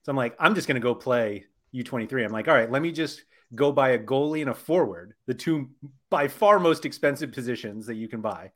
So 0.10 0.12
I'm 0.12 0.18
like, 0.18 0.36
I'm 0.40 0.56
just 0.56 0.68
going 0.68 0.74
to 0.74 0.82
go 0.82 0.96
play 0.96 1.46
U23. 1.72 2.26
I'm 2.26 2.32
like, 2.32 2.48
all 2.48 2.56
right, 2.56 2.72
let 2.72 2.82
me 2.82 2.92
just 2.92 3.24
go 3.54 3.72
buy 3.72 3.90
a 3.90 4.00
goalie 4.00 4.42
and 4.42 4.50
a 4.50 4.56
forward, 4.56 5.14
the 5.28 5.36
two 5.36 5.70
by 6.10 6.28
far 6.28 6.58
most 6.58 6.84
expensive 6.84 7.32
positions 7.32 7.86
that 7.86 7.94
you 7.94 8.08
can 8.08 8.20
buy. 8.20 8.52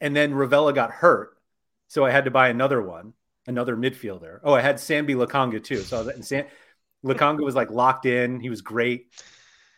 And 0.00 0.14
then 0.14 0.32
Rovella 0.32 0.72
got 0.72 0.92
hurt. 0.92 1.30
So 1.88 2.04
I 2.04 2.12
had 2.12 2.26
to 2.26 2.30
buy 2.30 2.46
another 2.46 2.80
one, 2.80 3.12
another 3.48 3.76
midfielder. 3.76 4.38
Oh, 4.44 4.52
I 4.52 4.60
had 4.60 4.76
Sambi 4.76 5.16
Lokonga 5.16 5.64
too. 5.64 5.78
So 5.78 6.08
and 6.08 6.24
Sam, 6.24 6.44
Lokonga 7.04 7.42
was 7.42 7.56
like 7.56 7.72
locked 7.72 8.06
in. 8.06 8.38
He 8.38 8.48
was 8.48 8.60
great. 8.60 9.06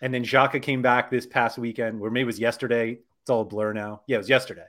And 0.03 0.13
then 0.13 0.23
Xhaka 0.23 0.61
came 0.61 0.83
back 0.83 1.11
this 1.11 1.25
past 1.27 1.57
weekend, 1.57 1.99
where 1.99 2.11
maybe 2.11 2.25
it 2.25 2.27
was 2.27 2.39
yesterday. 2.39 2.99
It's 3.23 3.31
all 3.31 3.41
a 3.41 3.47
blur 3.47 3.73
now. 3.73 4.03
Yeah, 4.07 4.17
it 4.17 4.19
was 4.19 4.29
yesterday. 4.29 4.67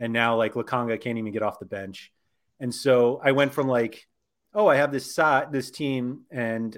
And 0.00 0.12
now 0.12 0.34
like 0.34 0.54
Lokonga 0.54 1.00
can't 1.00 1.18
even 1.18 1.32
get 1.32 1.44
off 1.44 1.60
the 1.60 1.64
bench. 1.64 2.12
And 2.58 2.74
so 2.74 3.20
I 3.22 3.30
went 3.30 3.54
from 3.54 3.68
like, 3.68 4.08
oh, 4.54 4.66
I 4.66 4.76
have 4.76 4.92
this 4.92 5.18
this 5.50 5.70
team, 5.70 6.22
and 6.30 6.76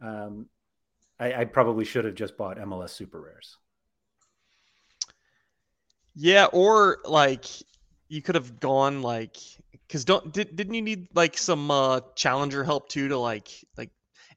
um, 0.00 0.46
I, 1.18 1.32
I 1.34 1.44
probably 1.44 1.84
should 1.84 2.04
have 2.04 2.14
just 2.14 2.36
bought 2.36 2.58
MLS 2.58 2.90
super 2.90 3.20
rares. 3.20 3.58
Yeah, 6.14 6.46
or 6.52 6.98
like 7.04 7.46
you 8.08 8.22
could 8.22 8.34
have 8.34 8.60
gone 8.60 9.02
like 9.02 9.36
because 9.86 10.04
don't 10.04 10.32
did, 10.32 10.54
didn't 10.56 10.74
you 10.74 10.82
need 10.82 11.08
like 11.14 11.36
some 11.36 11.70
uh 11.70 12.00
challenger 12.14 12.64
help 12.64 12.88
too 12.88 13.08
to 13.08 13.18
like 13.18 13.48
like 13.76 13.90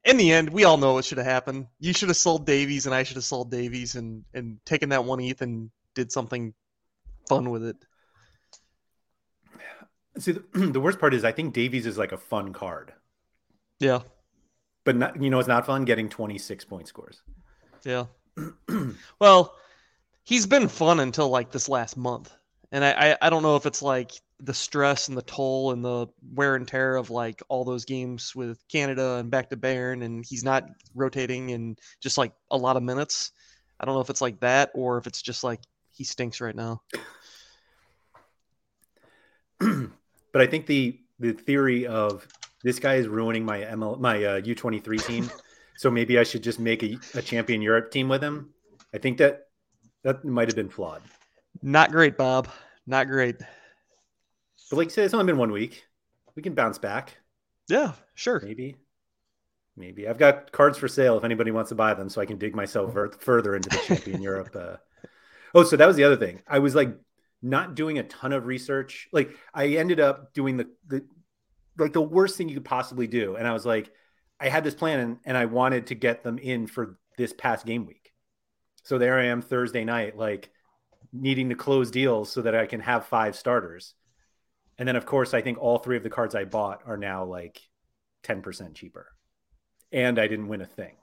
in 0.04 0.18
the 0.18 0.32
end 0.32 0.50
we 0.50 0.64
all 0.64 0.78
know 0.78 0.94
what 0.94 1.06
should 1.06 1.18
have 1.18 1.28
happened 1.28 1.68
you 1.80 1.94
should 1.94 2.10
have 2.10 2.18
sold 2.18 2.46
davies 2.46 2.86
and 2.86 2.96
i 2.96 3.04
should 3.04 3.18
have 3.18 3.24
sold 3.24 3.52
davies 3.52 3.96
and 3.96 4.24
and 4.34 4.58
taken 4.66 4.90
that 4.90 5.04
one 5.04 5.20
eth 5.20 5.42
and 5.42 5.70
did 5.96 6.12
something 6.12 6.54
fun 7.28 7.50
with 7.50 7.64
it 7.64 7.78
see 10.20 10.34
the, 10.34 10.44
the 10.72 10.80
worst 10.80 11.00
part 11.00 11.14
is 11.14 11.24
i 11.24 11.32
think 11.32 11.54
davies 11.54 11.86
is 11.86 11.98
like 11.98 12.12
a 12.12 12.18
fun 12.18 12.54
card. 12.54 12.94
Yeah. 13.80 14.02
But 14.84 14.96
not 14.96 15.22
you 15.22 15.30
know 15.30 15.40
it's 15.40 15.48
not 15.48 15.66
fun 15.66 15.86
getting 15.86 16.10
26 16.10 16.66
point 16.66 16.88
scores. 16.88 17.22
Yeah. 17.84 18.06
Well 19.20 19.56
he's 20.28 20.46
been 20.46 20.68
fun 20.68 21.00
until 21.00 21.30
like 21.30 21.52
this 21.52 21.70
last 21.70 21.96
month. 21.96 22.36
And 22.74 22.84
I, 22.84 23.12
I, 23.12 23.18
I 23.22 23.30
don't 23.30 23.44
know 23.44 23.56
if 23.56 23.66
it's 23.66 23.82
like 23.82 24.12
the 24.42 24.54
stress 24.54 25.08
and 25.08 25.18
the 25.18 25.22
toll 25.22 25.72
and 25.72 25.84
the 25.84 26.08
wear 26.34 26.56
and 26.56 26.68
tear 26.68 26.98
of 26.98 27.10
like 27.10 27.42
all 27.48 27.64
those 27.64 27.86
games 27.86 28.36
with 28.36 28.60
Canada 28.68 29.16
and 29.16 29.32
back 29.32 29.50
to 29.50 29.58
Bayern 29.58 30.04
and 30.04 30.26
he's 30.26 30.44
not 30.44 30.66
rotating 30.94 31.52
and 31.52 31.80
just 32.02 32.18
like 32.18 32.34
a 32.52 32.58
lot 32.58 32.76
of 32.76 32.84
minutes. 32.84 33.32
I 33.80 33.86
don't 33.86 33.96
know 33.96 34.02
if 34.02 34.10
it's 34.10 34.22
like 34.22 34.42
that 34.42 34.72
or 34.76 34.98
if 34.98 35.08
it's 35.08 35.22
just 35.22 35.46
like 35.46 35.62
he 35.94 36.04
stinks 36.04 36.42
right 36.42 36.56
now. 36.56 36.82
but 40.32 40.42
I 40.42 40.48
think 40.48 40.66
the 40.66 41.00
the 41.20 41.34
theory 41.34 41.88
of 41.88 42.28
this 42.64 42.80
guy 42.80 42.96
is 42.96 43.08
ruining 43.08 43.46
my 43.46 43.60
ML 43.62 44.00
my 44.00 44.24
uh, 44.24 44.42
U23 44.42 45.06
team, 45.06 45.32
so 45.78 45.90
maybe 45.90 46.20
I 46.20 46.24
should 46.24 46.44
just 46.44 46.60
make 46.60 46.84
a, 46.84 46.98
a 47.16 47.22
champion 47.22 47.62
Europe 47.62 47.92
team 47.92 48.10
with 48.10 48.24
him. 48.24 48.54
I 48.94 48.98
think 48.98 49.18
that 49.18 49.48
that 50.04 50.24
might 50.24 50.48
have 50.48 50.56
been 50.56 50.70
flawed. 50.70 51.02
Not 51.62 51.92
great, 51.92 52.18
Bob. 52.18 52.48
Not 52.86 53.08
great. 53.08 53.38
But 54.70 54.78
like 54.78 54.86
you 54.86 54.92
said, 54.92 55.06
it's 55.06 55.14
only 55.14 55.26
been 55.26 55.38
one 55.38 55.52
week. 55.52 55.86
We 56.36 56.44
can 56.44 56.54
bounce 56.54 56.78
back. 56.78 57.18
Yeah, 57.68 57.94
sure. 58.16 58.42
Maybe. 58.44 58.78
Maybe. 59.76 60.08
I've 60.08 60.18
got 60.18 60.52
cards 60.52 60.78
for 60.78 60.88
sale 60.88 61.18
if 61.18 61.24
anybody 61.24 61.52
wants 61.52 61.70
to 61.70 61.76
buy 61.76 61.94
them 61.94 62.10
so 62.10 62.22
I 62.22 62.26
can 62.26 62.38
dig 62.38 62.56
myself 62.56 62.96
further 63.20 63.56
into 63.56 63.70
the 63.70 63.78
Champion 63.78 64.22
Europe. 64.24 64.56
Uh... 64.56 64.78
Oh, 65.54 65.64
so 65.64 65.78
that 65.78 65.86
was 65.86 65.96
the 65.96 66.04
other 66.04 66.18
thing. 66.18 66.42
I 66.48 66.60
was 66.60 66.76
like 66.76 66.90
not 67.42 67.76
doing 67.76 68.00
a 68.00 68.04
ton 68.04 68.34
of 68.34 68.46
research. 68.46 69.08
Like 69.12 69.32
I 69.54 69.68
ended 69.68 70.00
up 70.00 70.34
doing 70.34 70.58
the, 70.58 70.68
the 70.88 71.06
like 71.78 71.94
the 71.94 72.02
worst 72.02 72.38
thing 72.38 72.50
you 72.50 72.56
could 72.56 72.66
possibly 72.66 73.08
do. 73.08 73.36
And 73.36 73.48
I 73.48 73.54
was 73.54 73.66
like, 73.66 73.92
I 74.40 74.50
had 74.50 74.64
this 74.64 74.74
plan 74.74 75.00
and, 75.00 75.18
and 75.26 75.38
I 75.38 75.46
wanted 75.46 75.88
to 75.88 75.96
get 75.96 76.24
them 76.24 76.38
in 76.38 76.68
for 76.68 76.98
this 77.18 77.34
past 77.34 77.66
game 77.66 77.86
week. 77.86 78.14
So 78.84 78.98
there 78.98 79.20
I 79.20 79.26
am 79.26 79.42
Thursday 79.42 79.84
night, 79.84 80.18
like 80.18 80.50
needing 81.12 81.50
to 81.50 81.56
close 81.56 81.92
deals 81.92 82.32
so 82.32 82.42
that 82.42 82.56
I 82.56 82.66
can 82.66 82.80
have 82.80 83.06
five 83.06 83.36
starters. 83.36 83.94
And 84.78 84.88
then, 84.88 84.96
of 84.96 85.06
course, 85.06 85.34
I 85.34 85.42
think 85.42 85.58
all 85.58 85.80
three 85.80 85.98
of 85.98 86.04
the 86.04 86.10
cards 86.10 86.36
I 86.36 86.46
bought 86.46 86.82
are 86.86 86.98
now 86.98 87.26
like 87.26 87.60
10% 88.24 88.76
cheaper. 88.76 89.08
And 89.92 90.20
I 90.20 90.28
didn't 90.28 90.48
win 90.48 90.62
a 90.62 90.66
thing. 90.66 90.96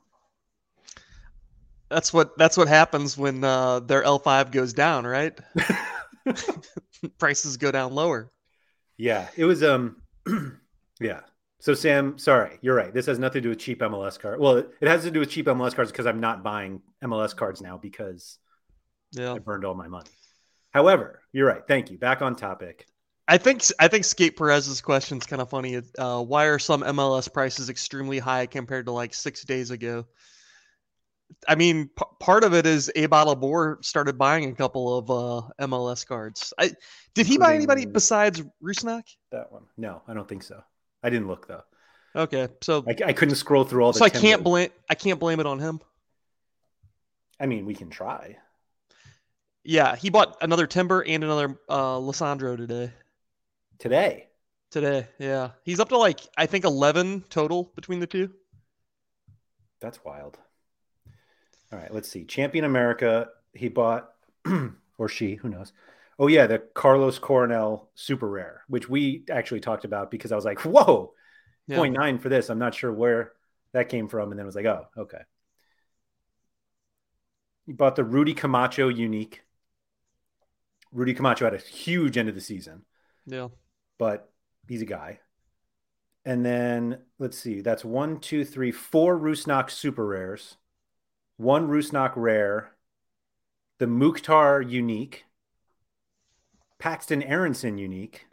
That's 1.90 2.12
what 2.12 2.36
that's 2.38 2.56
what 2.56 2.66
happens 2.66 3.16
when 3.16 3.44
uh, 3.44 3.80
their 3.80 4.02
L5 4.02 4.50
goes 4.50 4.72
down, 4.72 5.06
right? 5.06 5.38
Prices 7.18 7.56
go 7.56 7.70
down 7.70 7.94
lower. 7.94 8.30
Yeah, 8.96 9.28
it 9.36 9.44
was 9.44 9.62
um 9.62 10.02
yeah. 11.00 11.20
So 11.60 11.72
Sam, 11.74 12.18
sorry, 12.18 12.58
you're 12.60 12.74
right. 12.74 12.92
This 12.92 13.06
has 13.06 13.18
nothing 13.18 13.40
to 13.40 13.46
do 13.46 13.48
with 13.50 13.58
cheap 13.58 13.80
MLS 13.80 14.18
cards. 14.18 14.40
Well, 14.40 14.58
it, 14.58 14.70
it 14.80 14.88
has 14.88 15.02
to 15.04 15.10
do 15.10 15.20
with 15.20 15.30
cheap 15.30 15.46
MLS 15.46 15.74
cards 15.74 15.90
because 15.90 16.06
I'm 16.06 16.20
not 16.20 16.42
buying 16.42 16.82
MLS 17.02 17.34
cards 17.34 17.62
now 17.62 17.78
because 17.78 18.38
yeah. 19.12 19.32
I 19.32 19.38
burned 19.38 19.64
all 19.64 19.74
my 19.74 19.88
money. 19.88 20.10
However, 20.72 21.20
you're 21.32 21.46
right. 21.46 21.62
Thank 21.66 21.90
you. 21.90 21.98
Back 21.98 22.20
on 22.20 22.36
topic. 22.36 22.86
I 23.26 23.38
think 23.38 23.62
I 23.78 23.88
think 23.88 24.04
Skate 24.04 24.36
Perez's 24.36 24.82
question 24.82 25.18
is 25.18 25.24
kind 25.24 25.40
of 25.40 25.48
funny. 25.48 25.80
Uh, 25.98 26.22
why 26.22 26.46
are 26.46 26.58
some 26.58 26.82
MLS 26.82 27.32
prices 27.32 27.70
extremely 27.70 28.18
high 28.18 28.46
compared 28.46 28.86
to 28.86 28.92
like 28.92 29.14
six 29.14 29.44
days 29.44 29.70
ago? 29.70 30.04
I 31.48 31.54
mean, 31.54 31.88
p- 31.88 32.04
part 32.20 32.44
of 32.44 32.54
it 32.54 32.66
is 32.66 32.90
A 32.96 33.06
Bottle 33.06 33.76
started 33.82 34.18
buying 34.18 34.50
a 34.50 34.54
couple 34.54 34.98
of 34.98 35.10
uh, 35.10 35.66
MLS 35.66 36.06
cards. 36.06 36.52
I 36.58 36.72
did 37.14 37.26
he 37.26 37.38
buy 37.38 37.54
anybody 37.54 37.86
besides 37.86 38.42
Rusnak? 38.62 39.04
That 39.30 39.52
one? 39.52 39.64
No, 39.76 40.02
I 40.08 40.14
don't 40.14 40.28
think 40.28 40.42
so. 40.42 40.62
I 41.02 41.10
didn't 41.10 41.28
look 41.28 41.46
though. 41.46 41.62
Okay, 42.16 42.48
so 42.60 42.84
I, 42.88 42.96
I 43.08 43.12
couldn't 43.12 43.34
scroll 43.34 43.64
through 43.64 43.84
all. 43.84 43.92
The 43.92 43.98
so 43.98 44.04
I 44.04 44.10
can't 44.10 44.42
blame 44.44 44.70
I 44.88 44.94
can't 44.94 45.18
blame 45.18 45.40
it 45.40 45.46
on 45.46 45.58
him. 45.58 45.80
I 47.40 47.46
mean, 47.46 47.66
we 47.66 47.74
can 47.74 47.90
try. 47.90 48.38
Yeah, 49.64 49.96
he 49.96 50.10
bought 50.10 50.36
another 50.40 50.66
timber 50.66 51.04
and 51.04 51.24
another 51.24 51.58
uh 51.68 51.96
Lisandro 51.96 52.56
today. 52.56 52.92
Today. 53.78 54.28
Today, 54.70 55.06
yeah. 55.18 55.50
He's 55.64 55.78
up 55.78 55.88
to 55.90 55.98
like 55.98 56.20
I 56.36 56.46
think 56.46 56.64
eleven 56.64 57.24
total 57.30 57.72
between 57.74 58.00
the 58.00 58.06
two. 58.06 58.30
That's 59.80 60.02
wild. 60.04 60.38
All 61.74 61.80
right, 61.80 61.92
let's 61.92 62.08
see. 62.08 62.24
Champion 62.24 62.64
America, 62.64 63.30
he 63.52 63.68
bought 63.68 64.10
or 64.98 65.08
she, 65.08 65.34
who 65.34 65.48
knows. 65.48 65.72
Oh 66.20 66.28
yeah, 66.28 66.46
the 66.46 66.58
Carlos 66.58 67.18
Coronel 67.18 67.88
super 67.96 68.28
rare, 68.28 68.62
which 68.68 68.88
we 68.88 69.24
actually 69.28 69.58
talked 69.58 69.84
about 69.84 70.08
because 70.08 70.30
I 70.30 70.36
was 70.36 70.44
like, 70.44 70.60
whoa, 70.60 71.14
yeah. 71.66 71.76
0.9 71.78 72.20
for 72.20 72.28
this. 72.28 72.48
I'm 72.48 72.60
not 72.60 72.76
sure 72.76 72.92
where 72.92 73.32
that 73.72 73.88
came 73.88 74.08
from. 74.08 74.30
And 74.30 74.38
then 74.38 74.44
I 74.44 74.46
was 74.46 74.54
like, 74.54 74.66
oh, 74.66 74.86
okay. 74.96 75.22
He 77.66 77.72
bought 77.72 77.96
the 77.96 78.04
Rudy 78.04 78.34
Camacho 78.34 78.86
unique. 78.86 79.42
Rudy 80.92 81.12
Camacho 81.12 81.44
had 81.44 81.54
a 81.54 81.58
huge 81.58 82.16
end 82.16 82.28
of 82.28 82.36
the 82.36 82.40
season. 82.40 82.82
Yeah. 83.26 83.48
But 83.98 84.30
he's 84.68 84.82
a 84.82 84.86
guy. 84.86 85.18
And 86.24 86.46
then 86.46 86.98
let's 87.18 87.36
see, 87.36 87.62
that's 87.62 87.84
one, 87.84 88.20
two, 88.20 88.44
three, 88.44 88.70
four 88.70 89.18
Rusnak 89.18 89.70
super 89.70 90.06
rares, 90.06 90.56
one 91.36 91.68
Rusnak 91.68 92.12
rare, 92.16 92.72
the 93.78 93.86
Mukhtar 93.86 94.62
unique, 94.62 95.24
Paxton 96.78 97.22
Aaronson 97.22 97.78
unique, 97.78 98.26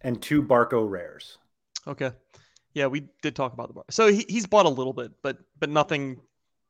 and 0.00 0.20
two 0.20 0.42
Barco 0.42 0.88
rares. 0.88 1.38
Okay. 1.86 2.12
Yeah, 2.74 2.86
we 2.88 3.08
did 3.22 3.34
talk 3.34 3.52
about 3.52 3.68
the 3.68 3.74
bar. 3.74 3.84
So 3.90 4.08
he, 4.08 4.24
he's 4.28 4.46
bought 4.46 4.66
a 4.66 4.70
little 4.70 4.92
bit, 4.92 5.12
but 5.22 5.38
but 5.58 5.70
nothing, 5.70 6.20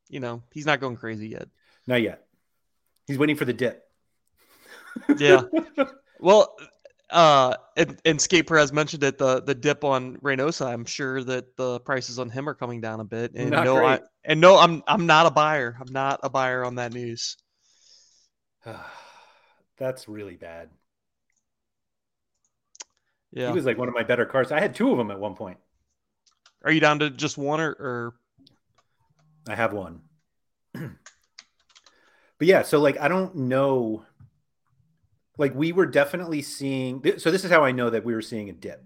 you 0.09 0.21
know, 0.21 0.43
he's 0.53 0.67
not 0.67 0.81
going 0.81 0.97
crazy 0.97 1.29
yet. 1.29 1.49
Not 1.87 2.03
yet. 2.03 2.27
He's 3.07 3.19
waiting 3.19 3.37
for 3.37 3.45
the 3.45 3.53
dip 3.53 3.87
yeah. 5.19 5.43
Well, 6.19 6.57
uh, 7.11 7.55
and, 7.77 8.01
and 8.05 8.21
Skate 8.21 8.47
Perez 8.47 8.73
mentioned 8.73 9.05
it 9.05 9.19
the 9.19 9.43
the 9.43 9.55
dip 9.55 9.85
on 9.85 10.17
Reynoso. 10.19 10.67
I'm 10.67 10.85
sure 10.85 11.23
that 11.25 11.57
the 11.57 11.81
prices 11.81 12.19
on 12.19 12.31
him 12.31 12.49
are 12.49 12.55
coming 12.55 12.81
down 12.81 13.01
a 13.01 13.05
bit. 13.05 13.33
And 13.35 13.51
not 13.51 13.65
no, 13.65 13.77
great. 13.77 13.87
I, 13.87 14.01
and 14.25 14.41
no, 14.41 14.59
I'm 14.59 14.83
I'm 14.89 15.07
not 15.07 15.27
a 15.27 15.31
buyer. 15.31 15.77
I'm 15.81 15.93
not 15.93 16.21
a 16.23 16.31
buyer 16.31 16.65
on 16.65 16.77
that 16.77 16.93
news. 16.93 17.37
That's 19.79 20.09
really 20.09 20.37
bad. 20.37 20.71
Yeah, 23.31 23.49
he 23.49 23.55
was 23.55 23.67
like 23.67 23.79
one 23.79 23.89
of 23.89 23.95
my 23.95 24.03
better 24.03 24.25
cards. 24.25 24.51
I 24.51 24.61
had 24.61 24.75
two 24.75 24.91
of 24.91 24.99
them 24.99 25.11
at 25.11 25.21
one 25.21 25.35
point. 25.35 25.59
Are 26.65 26.73
you 26.73 26.81
down 26.81 26.99
to 27.01 27.11
just 27.11 27.39
one 27.39 27.61
or? 27.61 27.71
or... 27.71 28.15
I 29.49 29.55
have 29.55 29.73
one. 29.73 30.01
but 30.73 30.89
yeah, 32.41 32.63
so 32.63 32.81
like 32.81 32.99
I 32.99 33.09
don't 33.09 33.37
know. 33.37 34.05
Like 35.39 35.55
we 35.55 35.73
were 35.73 35.87
definitely 35.87 36.43
seeing. 36.43 37.03
So 37.19 37.31
this 37.31 37.45
is 37.45 37.51
how 37.51 37.65
I 37.65 37.73
know 37.73 37.91
that 37.91 38.05
we 38.05 38.15
were 38.15 38.23
seeing 38.23 38.49
a 38.49 38.53
dip. 38.53 38.83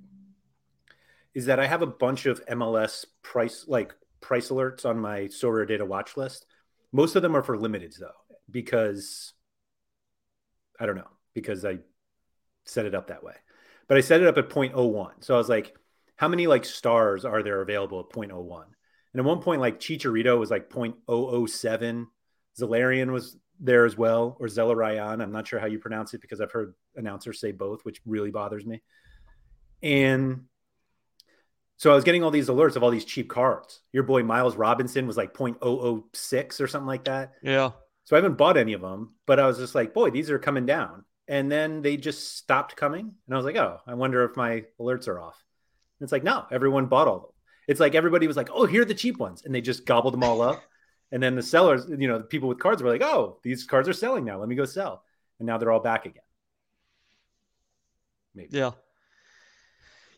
Is 1.34 1.46
that 1.46 1.60
I 1.60 1.66
have 1.66 1.82
a 1.82 1.86
bunch 1.86 2.26
of 2.26 2.44
MLS 2.46 3.04
price 3.22 3.64
like 3.68 3.94
price 4.20 4.48
alerts 4.48 4.84
on 4.84 4.98
my 4.98 5.22
Sorare 5.22 5.66
Data 5.66 5.84
watch 5.84 6.16
list. 6.16 6.46
Most 6.92 7.14
of 7.14 7.22
them 7.22 7.36
are 7.36 7.42
for 7.42 7.56
limiteds 7.56 7.98
though, 7.98 8.10
because 8.50 9.32
I 10.78 10.86
don't 10.86 10.96
know 10.96 11.10
because 11.34 11.64
I 11.64 11.78
set 12.64 12.86
it 12.86 12.94
up 12.94 13.08
that 13.08 13.22
way. 13.22 13.34
But 13.86 13.96
I 13.96 14.00
set 14.00 14.20
it 14.20 14.26
up 14.26 14.38
at 14.38 14.48
0.01. 14.48 15.24
So 15.24 15.34
I 15.34 15.38
was 15.38 15.48
like, 15.48 15.74
how 16.16 16.28
many 16.28 16.46
like 16.46 16.64
stars 16.64 17.24
are 17.24 17.42
there 17.42 17.60
available 17.60 18.00
at 18.00 18.14
0.01? 18.14 18.64
And 19.12 19.20
at 19.20 19.24
one 19.24 19.40
point, 19.40 19.60
like 19.60 19.80
Chicharito 19.80 20.38
was 20.38 20.50
like 20.50 20.70
0.007. 20.70 22.06
Zelarayan 22.58 23.12
was 23.12 23.36
there 23.60 23.84
as 23.84 23.96
well, 23.96 24.36
or 24.40 24.46
Zelarayan. 24.46 25.22
I'm 25.22 25.32
not 25.32 25.46
sure 25.46 25.60
how 25.60 25.66
you 25.66 25.78
pronounce 25.78 26.14
it 26.14 26.20
because 26.20 26.40
I've 26.40 26.52
heard 26.52 26.74
announcers 26.96 27.40
say 27.40 27.52
both, 27.52 27.84
which 27.84 28.00
really 28.06 28.30
bothers 28.30 28.64
me. 28.64 28.82
And 29.82 30.44
so 31.76 31.90
I 31.90 31.94
was 31.94 32.04
getting 32.04 32.22
all 32.22 32.30
these 32.30 32.48
alerts 32.48 32.76
of 32.76 32.82
all 32.82 32.90
these 32.90 33.04
cheap 33.04 33.28
cards. 33.28 33.80
Your 33.92 34.02
boy 34.02 34.22
Miles 34.22 34.56
Robinson 34.56 35.06
was 35.06 35.16
like 35.16 35.32
0.006 35.32 36.60
or 36.60 36.68
something 36.68 36.86
like 36.86 37.04
that. 37.04 37.32
Yeah. 37.42 37.70
So 38.04 38.16
I 38.16 38.18
haven't 38.18 38.38
bought 38.38 38.56
any 38.56 38.72
of 38.72 38.80
them, 38.80 39.14
but 39.26 39.38
I 39.38 39.46
was 39.46 39.58
just 39.58 39.74
like, 39.74 39.94
boy, 39.94 40.10
these 40.10 40.30
are 40.30 40.38
coming 40.38 40.66
down. 40.66 41.04
And 41.28 41.50
then 41.50 41.80
they 41.80 41.96
just 41.96 42.36
stopped 42.36 42.76
coming. 42.76 43.00
And 43.00 43.34
I 43.34 43.36
was 43.36 43.46
like, 43.46 43.56
oh, 43.56 43.78
I 43.86 43.94
wonder 43.94 44.24
if 44.24 44.36
my 44.36 44.64
alerts 44.80 45.06
are 45.06 45.20
off. 45.20 45.42
And 45.98 46.06
it's 46.06 46.12
like, 46.12 46.24
no, 46.24 46.44
everyone 46.50 46.86
bought 46.86 47.08
all 47.08 47.16
of 47.16 47.22
them. 47.22 47.30
It's 47.68 47.80
like 47.80 47.94
everybody 47.94 48.26
was 48.26 48.36
like, 48.36 48.50
oh, 48.52 48.66
here 48.66 48.82
are 48.82 48.86
the 48.86 48.94
cheap 48.94 49.18
ones. 49.18 49.42
And 49.44 49.54
they 49.54 49.60
just 49.60 49.86
gobbled 49.86 50.12
them 50.12 50.24
all 50.24 50.42
up. 50.42 50.60
And 51.12 51.22
then 51.22 51.34
the 51.34 51.42
sellers, 51.42 51.86
you 51.88 52.08
know, 52.08 52.18
the 52.18 52.24
people 52.24 52.48
with 52.48 52.58
cards 52.58 52.82
were 52.82 52.90
like, 52.90 53.02
oh, 53.02 53.38
these 53.42 53.64
cards 53.64 53.88
are 53.88 53.92
selling 53.92 54.24
now. 54.24 54.38
Let 54.38 54.48
me 54.48 54.54
go 54.54 54.64
sell. 54.64 55.02
And 55.38 55.46
now 55.46 55.58
they're 55.58 55.72
all 55.72 55.80
back 55.80 56.06
again. 56.06 56.22
Maybe. 58.34 58.56
Yeah. 58.56 58.72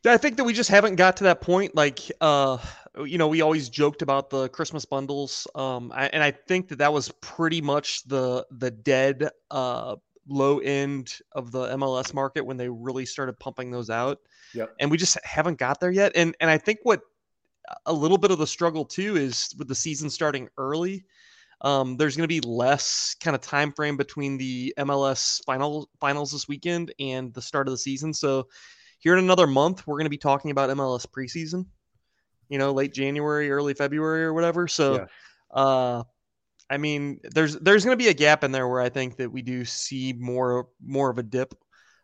Yeah, 0.04 0.12
I 0.12 0.16
think 0.16 0.36
that 0.36 0.44
we 0.44 0.52
just 0.52 0.68
haven't 0.68 0.96
got 0.96 1.18
to 1.18 1.24
that 1.24 1.40
point. 1.40 1.76
Like, 1.76 2.00
uh, 2.20 2.58
you 3.04 3.18
know, 3.18 3.28
we 3.28 3.40
always 3.40 3.68
joked 3.68 4.02
about 4.02 4.30
the 4.30 4.48
Christmas 4.48 4.84
bundles, 4.84 5.46
um, 5.54 5.92
I, 5.94 6.08
and 6.08 6.22
I 6.22 6.32
think 6.32 6.68
that 6.68 6.78
that 6.78 6.92
was 6.92 7.10
pretty 7.20 7.60
much 7.60 8.02
the 8.04 8.44
the 8.50 8.72
dead 8.72 9.30
uh, 9.50 9.96
low 10.28 10.58
end 10.58 11.18
of 11.32 11.52
the 11.52 11.68
MLS 11.76 12.12
market 12.14 12.44
when 12.44 12.56
they 12.56 12.68
really 12.68 13.06
started 13.06 13.38
pumping 13.38 13.70
those 13.70 13.90
out. 13.90 14.18
Yeah, 14.54 14.66
And 14.80 14.90
we 14.90 14.98
just 14.98 15.16
haven't 15.24 15.58
got 15.58 15.78
there 15.78 15.92
yet. 15.92 16.12
And 16.16 16.34
and 16.40 16.50
I 16.50 16.58
think 16.58 16.80
what 16.82 17.02
a 17.86 17.92
little 17.92 18.18
bit 18.18 18.30
of 18.30 18.38
the 18.38 18.46
struggle 18.46 18.84
too 18.84 19.16
is 19.16 19.54
with 19.58 19.68
the 19.68 19.74
season 19.74 20.10
starting 20.10 20.48
early. 20.58 21.04
Um, 21.62 21.96
there's 21.96 22.16
going 22.16 22.28
to 22.28 22.28
be 22.28 22.40
less 22.40 23.14
kind 23.20 23.34
of 23.34 23.40
time 23.40 23.72
frame 23.72 23.96
between 23.96 24.36
the 24.36 24.74
MLS 24.78 25.42
final 25.44 25.88
finals 26.00 26.32
this 26.32 26.48
weekend 26.48 26.92
and 26.98 27.32
the 27.34 27.42
start 27.42 27.68
of 27.68 27.72
the 27.72 27.78
season. 27.78 28.12
So 28.12 28.48
here 28.98 29.16
in 29.16 29.24
another 29.24 29.46
month, 29.46 29.86
we're 29.86 29.96
going 29.96 30.06
to 30.06 30.10
be 30.10 30.18
talking 30.18 30.50
about 30.50 30.70
MLS 30.70 31.06
preseason. 31.06 31.66
You 32.48 32.58
know, 32.58 32.72
late 32.72 32.92
January, 32.92 33.50
early 33.50 33.74
February, 33.74 34.24
or 34.24 34.34
whatever. 34.34 34.68
So, 34.68 34.94
yeah. 34.94 35.06
uh, 35.50 36.02
I 36.68 36.76
mean, 36.76 37.20
there's 37.22 37.56
there's 37.56 37.84
going 37.84 37.96
to 37.96 38.02
be 38.02 38.10
a 38.10 38.14
gap 38.14 38.44
in 38.44 38.52
there 38.52 38.68
where 38.68 38.80
I 38.80 38.90
think 38.90 39.16
that 39.16 39.30
we 39.30 39.40
do 39.40 39.64
see 39.64 40.12
more 40.12 40.68
more 40.84 41.08
of 41.10 41.18
a 41.18 41.22
dip 41.22 41.54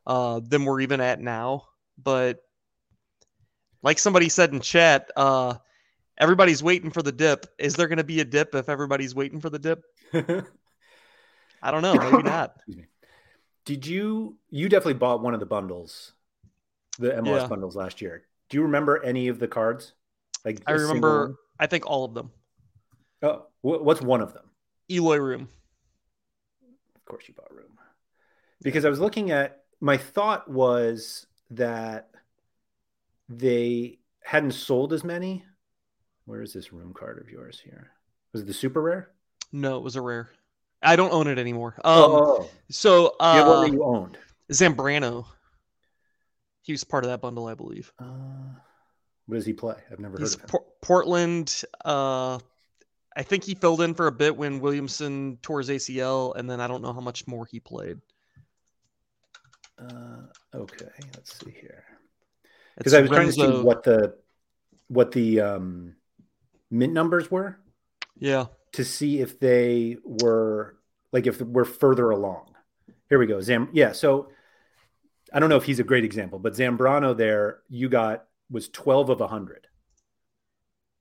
uh, 0.06 0.40
than 0.42 0.64
we're 0.64 0.80
even 0.80 1.00
at 1.00 1.20
now. 1.20 1.64
But 2.02 2.38
like 3.82 3.98
somebody 3.98 4.28
said 4.28 4.52
in 4.52 4.60
chat, 4.60 5.10
uh, 5.16 5.54
everybody's 6.18 6.62
waiting 6.62 6.90
for 6.90 7.02
the 7.02 7.12
dip. 7.12 7.46
Is 7.58 7.74
there 7.74 7.88
going 7.88 7.98
to 7.98 8.04
be 8.04 8.20
a 8.20 8.24
dip 8.24 8.54
if 8.54 8.68
everybody's 8.68 9.14
waiting 9.14 9.40
for 9.40 9.50
the 9.50 9.58
dip? 9.58 9.84
I 11.62 11.70
don't 11.70 11.82
know. 11.82 11.94
Maybe 11.94 12.22
not. 12.22 12.56
Did 13.64 13.86
you? 13.86 14.36
You 14.48 14.68
definitely 14.68 14.94
bought 14.94 15.20
one 15.20 15.34
of 15.34 15.40
the 15.40 15.46
bundles 15.46 16.12
the 16.98 17.10
MLS 17.10 17.42
yeah. 17.42 17.46
bundles 17.46 17.76
last 17.76 18.00
year. 18.00 18.24
Do 18.48 18.56
you 18.56 18.62
remember 18.62 19.02
any 19.02 19.28
of 19.28 19.38
the 19.38 19.48
cards? 19.48 19.92
Like 20.44 20.62
I 20.66 20.72
remember, 20.72 21.36
I 21.58 21.66
think 21.66 21.86
all 21.86 22.04
of 22.04 22.14
them. 22.14 22.30
Oh, 23.22 23.46
what's 23.62 24.00
one 24.00 24.20
of 24.20 24.32
them? 24.32 24.44
Eloy 24.90 25.16
Room. 25.16 25.48
Of 26.94 27.04
course, 27.04 27.24
you 27.28 27.34
bought 27.34 27.52
Room 27.54 27.78
because 28.62 28.84
I 28.84 28.88
was 28.90 29.00
looking 29.00 29.30
at. 29.30 29.62
My 29.80 29.96
thought 29.96 30.50
was 30.50 31.26
that 31.50 32.10
they 33.28 33.98
hadn't 34.22 34.52
sold 34.52 34.92
as 34.92 35.04
many. 35.04 35.44
Where 36.24 36.42
is 36.42 36.52
this 36.52 36.72
Room 36.72 36.92
card 36.92 37.18
of 37.20 37.30
yours 37.30 37.60
here? 37.62 37.90
Was 38.32 38.42
it 38.42 38.46
the 38.46 38.54
super 38.54 38.82
rare? 38.82 39.10
No, 39.52 39.78
it 39.78 39.82
was 39.82 39.96
a 39.96 40.02
rare. 40.02 40.30
I 40.82 40.96
don't 40.96 41.12
own 41.12 41.26
it 41.26 41.38
anymore. 41.38 41.74
Um, 41.84 41.94
oh, 41.96 42.50
so 42.70 43.14
uh, 43.18 43.34
yeah, 43.36 43.48
what 43.48 43.72
you 43.72 43.82
owned? 43.82 44.18
Zambrano. 44.52 45.26
He 46.62 46.72
was 46.72 46.84
part 46.84 47.04
of 47.04 47.10
that 47.10 47.20
bundle, 47.20 47.46
I 47.46 47.54
believe. 47.54 47.92
Uh, 47.98 48.04
what 49.26 49.36
does 49.36 49.46
he 49.46 49.54
play? 49.54 49.76
I've 49.90 49.98
never 49.98 50.18
He's 50.18 50.34
heard 50.34 50.44
of 50.44 50.50
him. 50.50 50.60
Portland. 50.82 51.62
Uh, 51.84 52.38
I 53.16 53.22
think 53.22 53.42
he 53.42 53.54
filled 53.54 53.80
in 53.80 53.94
for 53.94 54.06
a 54.06 54.12
bit 54.12 54.36
when 54.36 54.60
Williamson 54.60 55.38
tore 55.42 55.58
his 55.58 55.70
ACL, 55.70 56.36
and 56.36 56.48
then 56.48 56.60
I 56.60 56.68
don't 56.68 56.82
know 56.82 56.92
how 56.92 57.00
much 57.00 57.26
more 57.26 57.46
he 57.46 57.58
played. 57.58 57.98
Uh, 59.78 60.26
okay, 60.54 60.90
let's 61.14 61.38
see 61.38 61.50
here. 61.50 61.84
Because 62.78 62.94
I 62.94 63.00
was 63.00 63.10
Renzo... 63.10 63.36
trying 63.36 63.50
to 63.50 63.58
see 63.58 63.62
what 63.62 63.82
the 63.82 64.14
what 64.88 65.12
the 65.12 65.40
um, 65.40 65.96
mint 66.70 66.92
numbers 66.92 67.30
were. 67.30 67.58
Yeah. 68.18 68.46
To 68.72 68.84
see 68.84 69.20
if 69.20 69.38
they 69.38 69.96
were 70.04 70.76
like 71.12 71.26
if 71.26 71.40
we're 71.40 71.64
further 71.64 72.10
along. 72.10 72.54
Here 73.08 73.18
we 73.18 73.26
go. 73.26 73.40
Zam. 73.40 73.68
Yeah. 73.72 73.92
So 73.92 74.30
I 75.32 75.40
don't 75.40 75.50
know 75.50 75.56
if 75.56 75.64
he's 75.64 75.80
a 75.80 75.84
great 75.84 76.04
example, 76.04 76.38
but 76.38 76.54
Zambrano 76.54 77.16
there, 77.16 77.60
you 77.68 77.88
got 77.88 78.24
was 78.50 78.68
12 78.68 79.10
of 79.10 79.20
100. 79.20 79.66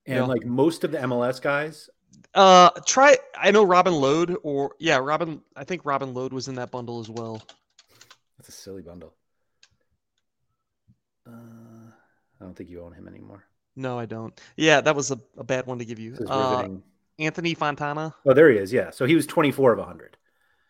And 0.06 0.16
yeah. 0.16 0.24
like 0.24 0.44
most 0.44 0.84
of 0.84 0.92
the 0.92 0.98
MLS 0.98 1.40
guys. 1.40 1.88
Uh, 2.34 2.70
try, 2.86 3.16
I 3.36 3.50
know 3.50 3.64
Robin 3.64 3.94
Lod 3.94 4.34
or, 4.42 4.74
yeah, 4.78 4.98
Robin, 4.98 5.40
I 5.56 5.64
think 5.64 5.84
Robin 5.84 6.14
Lod 6.14 6.32
was 6.32 6.48
in 6.48 6.56
that 6.56 6.70
bundle 6.70 7.00
as 7.00 7.08
well. 7.08 7.42
That's 8.36 8.48
a 8.48 8.52
silly 8.52 8.82
bundle. 8.82 9.14
Uh, 11.28 11.90
I 12.40 12.44
don't 12.44 12.56
think 12.56 12.70
you 12.70 12.82
own 12.82 12.92
him 12.92 13.06
anymore. 13.06 13.44
No, 13.76 13.98
I 13.98 14.06
don't. 14.06 14.38
Yeah, 14.56 14.80
that 14.80 14.96
was 14.96 15.10
a, 15.10 15.20
a 15.36 15.44
bad 15.44 15.66
one 15.66 15.78
to 15.78 15.84
give 15.84 15.98
you. 15.98 16.16
Uh, 16.26 16.68
Anthony 17.18 17.54
Fontana. 17.54 18.14
Oh, 18.24 18.34
there 18.34 18.50
he 18.50 18.58
is. 18.58 18.72
Yeah. 18.72 18.90
So 18.90 19.04
he 19.04 19.14
was 19.14 19.26
24 19.26 19.72
of 19.72 19.78
100. 19.78 20.16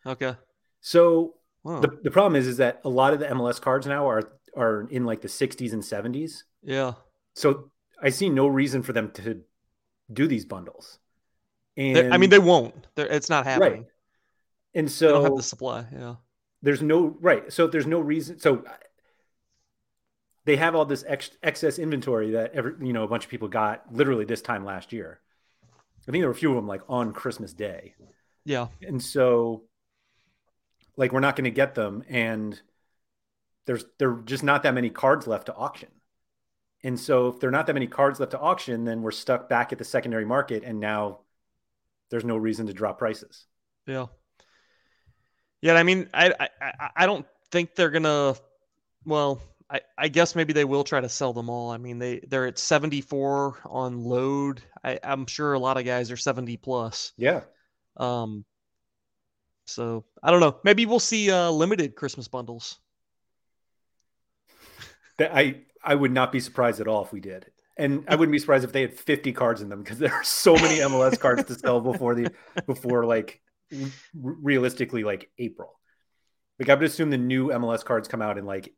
Okay. 0.06 0.34
So 0.80 1.34
the, 1.64 1.98
the 2.02 2.10
problem 2.10 2.36
is, 2.36 2.46
is 2.46 2.56
that 2.58 2.80
a 2.84 2.88
lot 2.88 3.12
of 3.12 3.20
the 3.20 3.26
MLS 3.26 3.60
cards 3.60 3.86
now 3.86 4.08
are 4.08 4.32
are 4.56 4.88
in 4.90 5.04
like 5.04 5.20
the 5.20 5.28
60s 5.28 5.72
and 5.72 5.82
70s. 5.82 6.42
Yeah. 6.62 6.94
So 7.34 7.70
I 8.02 8.10
see 8.10 8.28
no 8.28 8.46
reason 8.46 8.82
for 8.82 8.92
them 8.92 9.10
to 9.12 9.42
do 10.12 10.26
these 10.26 10.44
bundles. 10.44 10.98
And 11.76 12.12
I 12.12 12.16
mean, 12.16 12.30
they 12.30 12.38
won't. 12.38 12.88
They're, 12.96 13.06
it's 13.06 13.30
not 13.30 13.44
happening. 13.44 13.72
Right. 13.72 13.86
And 14.74 14.90
so 14.90 15.06
they 15.06 15.12
don't 15.12 15.24
have 15.24 15.36
the 15.36 15.42
supply. 15.42 15.86
Yeah. 15.92 16.16
There's 16.62 16.82
no 16.82 17.16
right. 17.20 17.52
So 17.52 17.68
there's 17.68 17.86
no 17.86 18.00
reason. 18.00 18.38
So 18.40 18.64
they 20.48 20.56
have 20.56 20.74
all 20.74 20.84
this 20.84 21.04
ex- 21.06 21.36
excess 21.42 21.78
inventory 21.78 22.32
that 22.32 22.52
every 22.54 22.74
you 22.80 22.92
know 22.92 23.04
a 23.04 23.08
bunch 23.08 23.24
of 23.24 23.30
people 23.30 23.48
got 23.48 23.84
literally 23.92 24.24
this 24.24 24.42
time 24.42 24.64
last 24.64 24.92
year. 24.92 25.20
I 26.08 26.10
think 26.10 26.22
there 26.22 26.28
were 26.28 26.34
a 26.34 26.38
few 26.38 26.48
of 26.48 26.56
them 26.56 26.66
like 26.66 26.80
on 26.88 27.12
Christmas 27.12 27.52
Day. 27.52 27.94
Yeah. 28.46 28.68
And 28.80 29.02
so 29.02 29.64
like 30.96 31.12
we're 31.12 31.20
not 31.20 31.36
going 31.36 31.44
to 31.44 31.50
get 31.50 31.74
them 31.74 32.02
and 32.08 32.60
there's 33.66 33.84
there 33.98 34.10
are 34.10 34.22
just 34.22 34.42
not 34.42 34.64
that 34.64 34.74
many 34.74 34.90
cards 34.90 35.26
left 35.26 35.46
to 35.46 35.54
auction 35.54 35.88
and 36.82 36.98
so 36.98 37.28
if 37.28 37.40
there 37.40 37.48
are 37.48 37.52
not 37.52 37.66
that 37.66 37.74
many 37.74 37.86
cards 37.86 38.18
left 38.20 38.32
to 38.32 38.38
auction 38.38 38.84
then 38.84 39.00
we're 39.00 39.10
stuck 39.10 39.48
back 39.48 39.72
at 39.72 39.78
the 39.78 39.84
secondary 39.84 40.24
market 40.24 40.64
and 40.64 40.80
now 40.80 41.20
there's 42.10 42.24
no 42.24 42.36
reason 42.36 42.66
to 42.66 42.72
drop 42.72 42.98
prices 42.98 43.46
yeah 43.86 44.06
yeah 45.60 45.74
i 45.74 45.82
mean 45.82 46.08
i 46.12 46.48
i, 46.60 46.90
I 46.96 47.06
don't 47.06 47.26
think 47.50 47.74
they're 47.74 47.90
gonna 47.90 48.34
well 49.04 49.40
I, 49.70 49.80
I 49.98 50.08
guess 50.08 50.34
maybe 50.34 50.52
they 50.52 50.64
will 50.64 50.84
try 50.84 51.00
to 51.00 51.08
sell 51.08 51.32
them 51.32 51.50
all. 51.50 51.70
I 51.70 51.76
mean, 51.76 51.98
they 51.98 52.20
they're 52.20 52.46
at 52.46 52.58
74 52.58 53.60
on 53.66 54.02
load. 54.02 54.62
I, 54.82 54.98
I'm 55.02 55.26
sure 55.26 55.52
a 55.52 55.58
lot 55.58 55.76
of 55.76 55.84
guys 55.84 56.10
are 56.10 56.16
70 56.16 56.56
plus. 56.56 57.12
Yeah. 57.16 57.42
Um, 57.96 58.44
so 59.66 60.04
I 60.22 60.30
don't 60.30 60.40
know. 60.40 60.58
Maybe 60.64 60.86
we'll 60.86 61.00
see 61.00 61.30
uh, 61.30 61.50
limited 61.50 61.94
Christmas 61.94 62.28
bundles. 62.28 62.78
That 65.18 65.34
I 65.34 65.62
I 65.84 65.94
would 65.94 66.12
not 66.12 66.32
be 66.32 66.40
surprised 66.40 66.80
at 66.80 66.88
all 66.88 67.04
if 67.04 67.12
we 67.12 67.20
did, 67.20 67.46
and 67.76 68.04
I 68.08 68.14
wouldn't 68.14 68.32
be 68.32 68.38
surprised 68.38 68.64
if 68.64 68.72
they 68.72 68.82
had 68.82 68.94
50 68.94 69.32
cards 69.32 69.60
in 69.60 69.68
them 69.68 69.82
because 69.82 69.98
there 69.98 70.14
are 70.14 70.24
so 70.24 70.54
many 70.54 70.78
MLS 70.78 71.18
cards 71.18 71.44
to 71.44 71.54
sell 71.54 71.80
before 71.80 72.14
the 72.14 72.32
before 72.66 73.04
like 73.04 73.42
realistically 74.14 75.04
like 75.04 75.28
April. 75.38 75.78
Like 76.58 76.70
I 76.70 76.74
would 76.74 76.84
assume 76.84 77.10
the 77.10 77.18
new 77.18 77.48
MLS 77.48 77.84
cards 77.84 78.08
come 78.08 78.22
out 78.22 78.38
in 78.38 78.46
like 78.46 78.72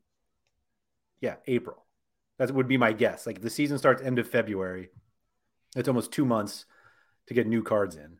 yeah 1.21 1.35
April. 1.47 1.85
That 2.37 2.51
would 2.51 2.67
be 2.67 2.77
my 2.77 2.91
guess. 2.91 3.27
Like 3.27 3.41
the 3.41 3.49
season 3.49 3.77
starts 3.77 4.01
end 4.01 4.19
of 4.19 4.27
February. 4.27 4.89
It's 5.75 5.87
almost 5.87 6.11
two 6.11 6.25
months 6.25 6.65
to 7.27 7.33
get 7.33 7.47
new 7.47 7.63
cards 7.63 7.95
in. 7.95 8.19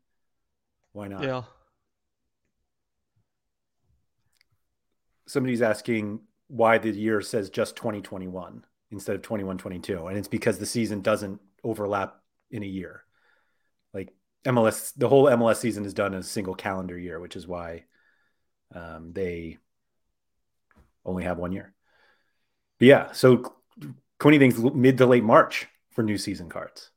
Why 0.94 1.08
not? 1.08 1.24
Yeah. 1.24 1.44
Somebody's 5.28 5.62
asking 5.62 6.22
why 6.48 6.78
the 6.78 6.92
year 6.92 7.22
says 7.22 7.50
just 7.50 7.76
2021 7.78 8.66
instead 8.92 9.16
of 9.16 9.22
21 9.22 9.58
22. 9.58 10.08
And 10.08 10.18
it's 10.18 10.28
because 10.28 10.60
the 10.60 10.66
season 10.66 11.02
doesn't 11.02 11.40
overlap 11.64 12.18
in 12.52 12.64
a 12.64 12.68
year. 12.68 13.04
Like 13.94 14.14
MLS, 14.46 14.94
the 14.96 15.08
whole 15.08 15.26
MLS 15.26 15.58
season 15.58 15.86
is 15.86 15.94
done 15.94 16.14
in 16.14 16.20
a 16.20 16.24
single 16.24 16.56
calendar 16.56 16.98
year, 16.98 17.20
which 17.20 17.36
is 17.36 17.48
why 17.48 17.86
um, 18.76 19.14
they 19.14 19.58
only 21.06 21.24
have 21.24 21.38
one 21.38 21.52
year. 21.54 21.74
But 22.82 22.88
yeah, 22.88 23.12
so 23.12 23.54
Quinny 24.18 24.40
thinks 24.40 24.58
mid 24.58 24.98
to 24.98 25.06
late 25.06 25.24
March 25.24 25.68
for 25.92 26.02
new 26.02 26.18
season 26.18 26.50
cards. 26.50 26.90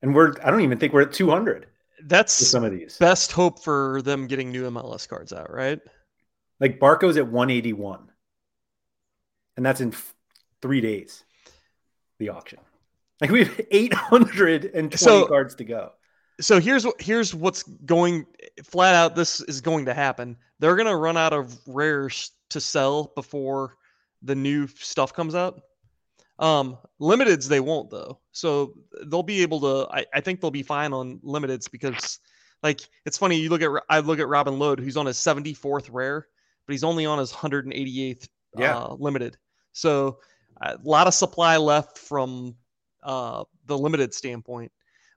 And 0.00 0.14
we're, 0.14 0.32
I 0.42 0.50
don't 0.50 0.62
even 0.62 0.78
think 0.78 0.94
we're 0.94 1.02
at 1.02 1.12
200. 1.12 1.66
That's 2.04 2.32
some 2.32 2.64
of 2.64 2.72
these. 2.72 2.96
Best 2.96 3.30
hope 3.30 3.62
for 3.62 4.00
them 4.00 4.26
getting 4.26 4.50
new 4.50 4.62
MLS 4.70 5.06
cards 5.06 5.34
out, 5.34 5.52
right? 5.52 5.78
Like 6.58 6.80
Barco's 6.80 7.18
at 7.18 7.28
181. 7.28 8.10
And 9.58 9.66
that's 9.66 9.82
in 9.82 9.92
f- 9.92 10.14
three 10.62 10.80
days, 10.80 11.22
the 12.18 12.30
auction. 12.30 12.60
Like 13.20 13.28
we 13.28 13.44
have 13.44 13.60
820 13.70 14.96
so, 14.96 15.26
cards 15.26 15.54
to 15.56 15.64
go. 15.64 15.92
So 16.40 16.58
here's 16.60 16.86
what 16.86 16.98
here's 16.98 17.34
what's 17.34 17.62
going 17.62 18.24
flat 18.64 18.94
out. 18.94 19.16
This 19.16 19.42
is 19.42 19.60
going 19.60 19.84
to 19.84 19.92
happen. 19.92 20.38
They're 20.60 20.76
gonna 20.76 20.96
run 20.96 21.18
out 21.18 21.34
of 21.34 21.58
rares 21.66 22.30
to 22.48 22.60
sell 22.60 23.12
before 23.14 23.76
the 24.24 24.34
new 24.34 24.66
stuff 24.66 25.12
comes 25.12 25.34
out. 25.34 25.60
Um, 26.38 26.78
limiteds 27.00 27.46
they 27.46 27.60
won't 27.60 27.90
though, 27.90 28.18
so 28.32 28.74
they'll 29.06 29.22
be 29.22 29.42
able 29.42 29.60
to. 29.60 29.88
I, 29.92 30.04
I 30.12 30.20
think 30.20 30.40
they'll 30.40 30.50
be 30.50 30.64
fine 30.64 30.92
on 30.92 31.18
limiteds 31.18 31.70
because, 31.70 32.18
like, 32.62 32.80
it's 33.06 33.18
funny. 33.18 33.36
You 33.36 33.50
look 33.50 33.62
at 33.62 33.70
I 33.88 34.00
look 34.00 34.18
at 34.18 34.26
Robin 34.26 34.58
Lod, 34.58 34.80
who's 34.80 34.96
on 34.96 35.06
his 35.06 35.16
74th 35.16 35.88
rare, 35.92 36.26
but 36.66 36.72
he's 36.72 36.82
only 36.82 37.06
on 37.06 37.18
his 37.18 37.32
188th 37.32 38.28
yeah. 38.58 38.76
uh, 38.76 38.96
limited. 38.98 39.36
So 39.72 40.18
a 40.60 40.78
lot 40.82 41.06
of 41.06 41.14
supply 41.14 41.56
left 41.56 41.98
from 41.98 42.56
uh, 43.02 43.44
the 43.66 43.76
limited 43.78 44.14
standpoint. 44.14 44.72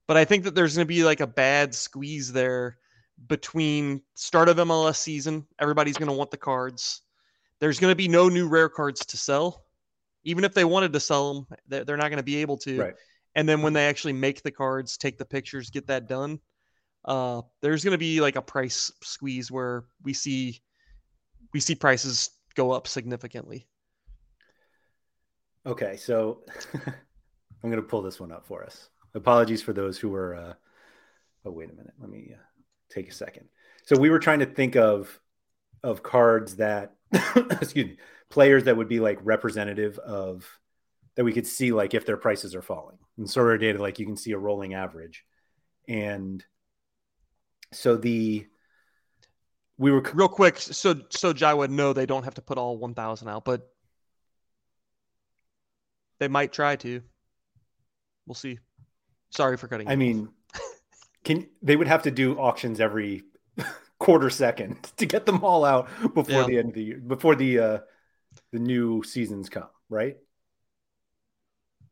But 0.07 0.17
I 0.17 0.25
think 0.25 0.43
that 0.43 0.55
there's 0.55 0.75
going 0.75 0.85
to 0.85 0.93
be 0.93 1.03
like 1.03 1.19
a 1.19 1.27
bad 1.27 1.75
squeeze 1.75 2.31
there 2.31 2.77
between 3.27 4.01
start 4.15 4.49
of 4.49 4.57
MLS 4.57 4.97
season. 4.97 5.45
Everybody's 5.59 5.97
going 5.97 6.09
to 6.09 6.15
want 6.15 6.31
the 6.31 6.37
cards. 6.37 7.01
There's 7.59 7.79
going 7.79 7.91
to 7.91 7.95
be 7.95 8.07
no 8.07 8.29
new 8.29 8.47
rare 8.47 8.69
cards 8.69 9.05
to 9.07 9.17
sell 9.17 9.65
even 10.27 10.43
if 10.43 10.53
they 10.53 10.65
wanted 10.65 10.91
to 10.91 10.99
sell 10.99 11.33
them, 11.33 11.47
they're 11.69 11.95
not 11.95 12.09
going 12.09 12.17
to 12.17 12.23
be 12.23 12.35
able 12.37 12.57
to. 12.57 12.81
Right. 12.81 12.93
And 13.35 13.47
then 13.47 13.61
when 13.61 13.71
they 13.71 13.87
actually 13.87 14.11
make 14.11 14.43
the 14.43 14.51
cards, 14.51 14.97
take 14.97 15.17
the 15.17 15.23
pictures, 15.23 15.69
get 15.69 15.87
that 15.87 16.09
done, 16.09 16.41
uh, 17.05 17.43
there's 17.61 17.81
going 17.81 17.93
to 17.93 17.97
be 17.97 18.19
like 18.19 18.35
a 18.35 18.41
price 18.41 18.91
squeeze 19.01 19.49
where 19.49 19.85
we 20.03 20.11
see 20.11 20.61
we 21.53 21.61
see 21.61 21.75
prices 21.75 22.31
go 22.55 22.71
up 22.71 22.89
significantly. 22.89 23.67
Okay, 25.65 25.95
so 25.95 26.39
I'm 26.73 27.69
going 27.69 27.75
to 27.77 27.81
pull 27.81 28.01
this 28.01 28.19
one 28.19 28.33
up 28.33 28.45
for 28.45 28.65
us. 28.65 28.89
Apologies 29.15 29.61
for 29.61 29.71
those 29.71 29.97
who 29.97 30.09
were. 30.09 30.35
Uh... 30.35 30.53
Oh, 31.45 31.51
wait 31.51 31.69
a 31.69 31.73
minute. 31.73 31.93
Let 32.01 32.09
me 32.09 32.33
uh, 32.33 32.43
take 32.89 33.09
a 33.09 33.13
second. 33.13 33.47
So 33.85 33.97
we 33.97 34.09
were 34.09 34.19
trying 34.19 34.39
to 34.39 34.45
think 34.45 34.75
of 34.75 35.21
of 35.83 36.03
cards 36.03 36.57
that, 36.57 36.96
excuse 37.51 37.85
me, 37.85 37.97
players 38.29 38.65
that 38.65 38.77
would 38.77 38.87
be 38.87 38.99
like 38.99 39.19
representative 39.21 39.97
of 39.99 40.45
that 41.15 41.23
we 41.23 41.33
could 41.33 41.47
see 41.47 41.71
like 41.71 41.93
if 41.93 42.05
their 42.05 42.17
prices 42.17 42.55
are 42.55 42.61
falling. 42.61 42.97
And 43.17 43.27
Sorare 43.27 43.59
Data, 43.59 43.81
like 43.81 43.99
you 43.99 44.05
can 44.05 44.17
see 44.17 44.31
a 44.31 44.37
rolling 44.37 44.73
average. 44.73 45.25
And 45.87 46.43
so 47.71 47.97
the 47.97 48.45
we 49.77 49.91
were 49.91 50.01
real 50.13 50.27
quick. 50.27 50.57
So 50.57 51.01
so 51.09 51.33
Jaiwa, 51.33 51.69
no, 51.69 51.93
they 51.93 52.05
don't 52.05 52.23
have 52.23 52.35
to 52.35 52.41
put 52.41 52.57
all 52.57 52.77
one 52.77 52.93
thousand 52.93 53.29
out, 53.29 53.45
but 53.45 53.69
they 56.19 56.27
might 56.27 56.51
try 56.51 56.75
to. 56.77 57.01
We'll 58.25 58.35
see. 58.35 58.59
Sorry 59.29 59.57
for 59.57 59.67
cutting. 59.67 59.87
I 59.87 59.95
mean, 59.95 60.29
can 61.23 61.47
they 61.61 61.75
would 61.75 61.87
have 61.87 62.03
to 62.03 62.11
do 62.11 62.37
auctions 62.37 62.79
every 62.79 63.23
quarter 64.07 64.29
second 64.29 64.81
to 64.97 65.05
get 65.05 65.25
them 65.25 65.43
all 65.43 65.65
out 65.65 65.89
before 66.13 66.41
yeah. 66.41 66.47
the 66.47 66.57
end 66.57 66.69
of 66.69 66.75
the 66.75 66.83
year, 66.83 66.97
before 66.97 67.35
the 67.35 67.59
uh, 67.59 67.77
the 68.53 68.59
new 68.59 69.03
seasons 69.03 69.49
come, 69.49 69.67
right? 69.89 70.15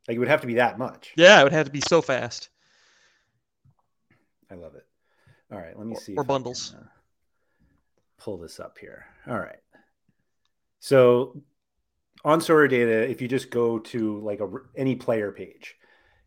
Like 0.08 0.15
it 0.15 0.19
would 0.19 0.30
have 0.30 0.39
to 0.41 0.47
be 0.47 0.56
that 0.56 0.80
much. 0.80 1.12
Yeah, 1.17 1.41
it 1.41 1.43
would 1.43 1.51
have 1.51 1.65
to 1.65 1.73
be 1.73 1.82
so 1.82 2.01
fast. 2.01 2.49
I 4.49 4.54
love 4.54 4.75
it. 4.75 4.86
All 5.51 5.58
right, 5.58 5.78
let 5.78 5.86
me 5.86 5.95
see. 5.95 6.15
Or 6.15 6.23
bundles. 6.23 6.69
Can, 6.69 6.80
uh, 6.80 6.88
pull 8.17 8.38
this 8.38 8.62
up 8.62 8.78
here. 8.80 9.06
All 9.28 9.38
right. 9.38 9.60
So 10.80 11.41
on 12.23 12.39
Sorare 12.39 12.69
Data, 12.69 13.10
if 13.10 13.21
you 13.21 13.28
just 13.28 13.49
go 13.49 13.80
to 13.80 14.21
like 14.21 14.39
a 14.39 14.49
any 14.78 14.95
player 14.95 15.34
page, 15.34 15.75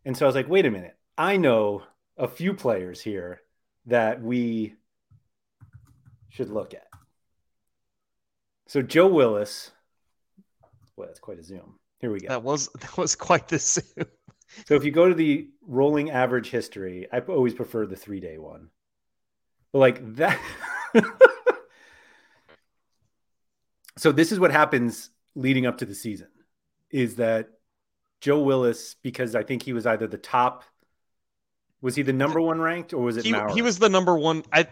and 0.04 0.14
so 0.14 0.26
I 0.26 0.28
was 0.28 0.34
like, 0.34 0.50
wait 0.50 0.66
a 0.66 0.70
minute, 0.70 0.98
I 1.16 1.38
know 1.38 1.84
a 2.18 2.28
few 2.28 2.52
players 2.52 3.00
here 3.00 3.40
that 3.86 4.20
we 4.20 4.74
should 6.28 6.50
look 6.50 6.74
at. 6.74 6.86
So 8.66 8.82
Joe 8.82 9.08
Willis 9.08 9.70
well, 10.98 11.06
that's 11.06 11.20
quite 11.20 11.38
a 11.38 11.44
zoom. 11.44 11.78
Here 12.00 12.10
we 12.10 12.18
go. 12.20 12.28
That 12.28 12.42
was 12.42 12.68
that 12.80 12.98
was 12.98 13.14
quite 13.14 13.48
the 13.48 13.58
zoom. 13.58 13.84
so 14.66 14.74
if 14.74 14.84
you 14.84 14.90
go 14.90 15.08
to 15.08 15.14
the 15.14 15.48
rolling 15.66 16.10
average 16.10 16.50
history, 16.50 17.06
I 17.12 17.20
always 17.20 17.54
prefer 17.54 17.86
the 17.86 17.96
three 17.96 18.20
day 18.20 18.36
one. 18.36 18.68
But 19.72 19.78
like 19.78 20.16
that. 20.16 20.40
so 23.96 24.10
this 24.12 24.32
is 24.32 24.40
what 24.40 24.50
happens 24.50 25.10
leading 25.34 25.66
up 25.66 25.78
to 25.78 25.86
the 25.86 25.94
season 25.94 26.28
is 26.90 27.16
that 27.16 27.48
Joe 28.20 28.40
Willis, 28.40 28.96
because 29.02 29.36
I 29.36 29.44
think 29.44 29.62
he 29.62 29.72
was 29.72 29.86
either 29.86 30.08
the 30.08 30.18
top 30.18 30.64
was 31.80 31.94
he 31.94 32.02
the 32.02 32.12
number 32.12 32.40
one 32.40 32.60
ranked, 32.60 32.92
or 32.92 33.02
was 33.02 33.16
it 33.16 33.24
he, 33.24 33.32
Maurer? 33.32 33.52
He 33.52 33.62
was 33.62 33.78
the 33.78 33.88
number 33.88 34.16
one. 34.18 34.42
I 34.52 34.66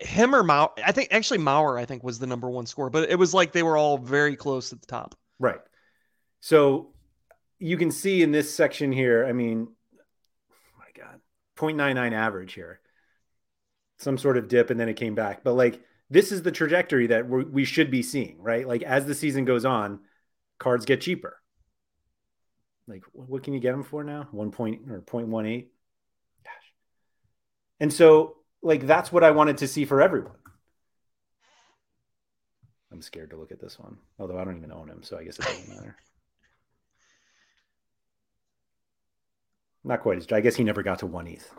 him 0.00 0.34
or 0.34 0.42
Maurer. 0.42 0.70
I 0.84 0.92
think 0.92 1.08
actually 1.10 1.38
Maurer. 1.38 1.78
I 1.78 1.84
think 1.84 2.04
was 2.04 2.18
the 2.18 2.26
number 2.26 2.48
one 2.48 2.66
score, 2.66 2.90
but 2.90 3.10
it 3.10 3.18
was 3.18 3.34
like 3.34 3.52
they 3.52 3.62
were 3.62 3.76
all 3.76 3.98
very 3.98 4.36
close 4.36 4.72
at 4.72 4.80
the 4.80 4.86
top. 4.86 5.14
Right. 5.38 5.60
So 6.40 6.92
you 7.58 7.76
can 7.76 7.90
see 7.90 8.22
in 8.22 8.32
this 8.32 8.54
section 8.54 8.92
here, 8.92 9.24
I 9.24 9.32
mean, 9.32 9.68
oh 9.94 10.78
my 10.78 10.86
God, 11.00 11.20
0.99 11.56 12.12
average 12.12 12.54
here, 12.54 12.80
some 13.98 14.18
sort 14.18 14.36
of 14.36 14.48
dip, 14.48 14.70
and 14.70 14.78
then 14.78 14.88
it 14.88 14.94
came 14.94 15.14
back. 15.14 15.44
But 15.44 15.54
like, 15.54 15.80
this 16.10 16.30
is 16.30 16.42
the 16.42 16.52
trajectory 16.52 17.08
that 17.08 17.28
we 17.28 17.64
should 17.64 17.90
be 17.90 18.02
seeing, 18.02 18.42
right? 18.42 18.66
Like, 18.68 18.82
as 18.82 19.06
the 19.06 19.14
season 19.14 19.44
goes 19.44 19.64
on, 19.64 20.00
cards 20.58 20.84
get 20.84 21.00
cheaper. 21.00 21.38
Like, 22.86 23.02
what 23.12 23.42
can 23.42 23.54
you 23.54 23.60
get 23.60 23.72
them 23.72 23.84
for 23.84 24.04
now? 24.04 24.28
One 24.32 24.50
point 24.50 24.82
or 24.90 25.00
0.18? 25.00 25.66
And 27.82 27.92
so, 27.92 28.36
like, 28.62 28.86
that's 28.86 29.10
what 29.10 29.24
I 29.24 29.32
wanted 29.32 29.56
to 29.58 29.66
see 29.66 29.84
for 29.84 30.00
everyone. 30.00 30.36
I'm 32.92 33.02
scared 33.02 33.30
to 33.30 33.36
look 33.36 33.50
at 33.50 33.60
this 33.60 33.76
one, 33.76 33.98
although 34.20 34.38
I 34.38 34.44
don't 34.44 34.56
even 34.56 34.70
own 34.70 34.88
him, 34.88 35.02
so 35.02 35.18
I 35.18 35.24
guess 35.24 35.36
it 35.40 35.46
doesn't 35.46 35.68
matter. 35.68 35.96
Not 39.82 40.00
quite 40.00 40.18
as. 40.18 40.30
I 40.30 40.40
guess 40.40 40.54
he 40.54 40.62
never 40.62 40.84
got 40.84 41.00
to 41.00 41.06
one 41.06 41.26
ETH. 41.26 41.52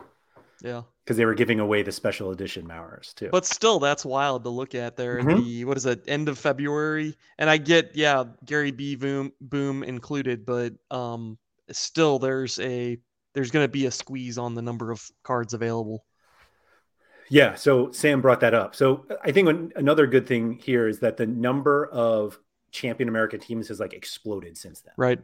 Yeah, 0.62 0.84
because 1.04 1.18
they 1.18 1.26
were 1.26 1.34
giving 1.34 1.60
away 1.60 1.82
the 1.82 1.92
special 1.92 2.30
edition 2.30 2.66
Maurers 2.66 3.12
too. 3.12 3.28
But 3.30 3.44
still, 3.44 3.78
that's 3.78 4.06
wild 4.06 4.44
to 4.44 4.50
look 4.50 4.74
at. 4.74 4.96
There, 4.96 5.18
mm-hmm. 5.18 5.44
the 5.44 5.64
what 5.66 5.76
is 5.76 5.84
it? 5.84 6.04
End 6.08 6.30
of 6.30 6.38
February, 6.38 7.18
and 7.36 7.50
I 7.50 7.58
get 7.58 7.90
yeah, 7.96 8.24
Gary 8.46 8.70
B. 8.70 8.94
Boom 8.94 9.30
Boom 9.42 9.82
included, 9.82 10.46
but 10.46 10.72
um, 10.90 11.36
still 11.70 12.18
there's 12.18 12.58
a 12.60 12.96
there's 13.34 13.50
going 13.50 13.64
to 13.64 13.68
be 13.68 13.84
a 13.84 13.90
squeeze 13.90 14.38
on 14.38 14.54
the 14.54 14.62
number 14.62 14.90
of 14.90 15.06
cards 15.22 15.52
available. 15.52 16.06
Yeah, 17.34 17.56
so 17.56 17.90
Sam 17.90 18.20
brought 18.20 18.38
that 18.42 18.54
up. 18.54 18.76
So 18.76 19.06
I 19.24 19.32
think 19.32 19.72
another 19.74 20.06
good 20.06 20.24
thing 20.24 20.52
here 20.62 20.86
is 20.86 21.00
that 21.00 21.16
the 21.16 21.26
number 21.26 21.86
of 21.86 22.38
champion 22.70 23.08
America 23.08 23.36
teams 23.36 23.66
has 23.66 23.80
like 23.80 23.92
exploded 23.92 24.56
since 24.56 24.82
then. 24.82 24.94
Right. 24.96 25.18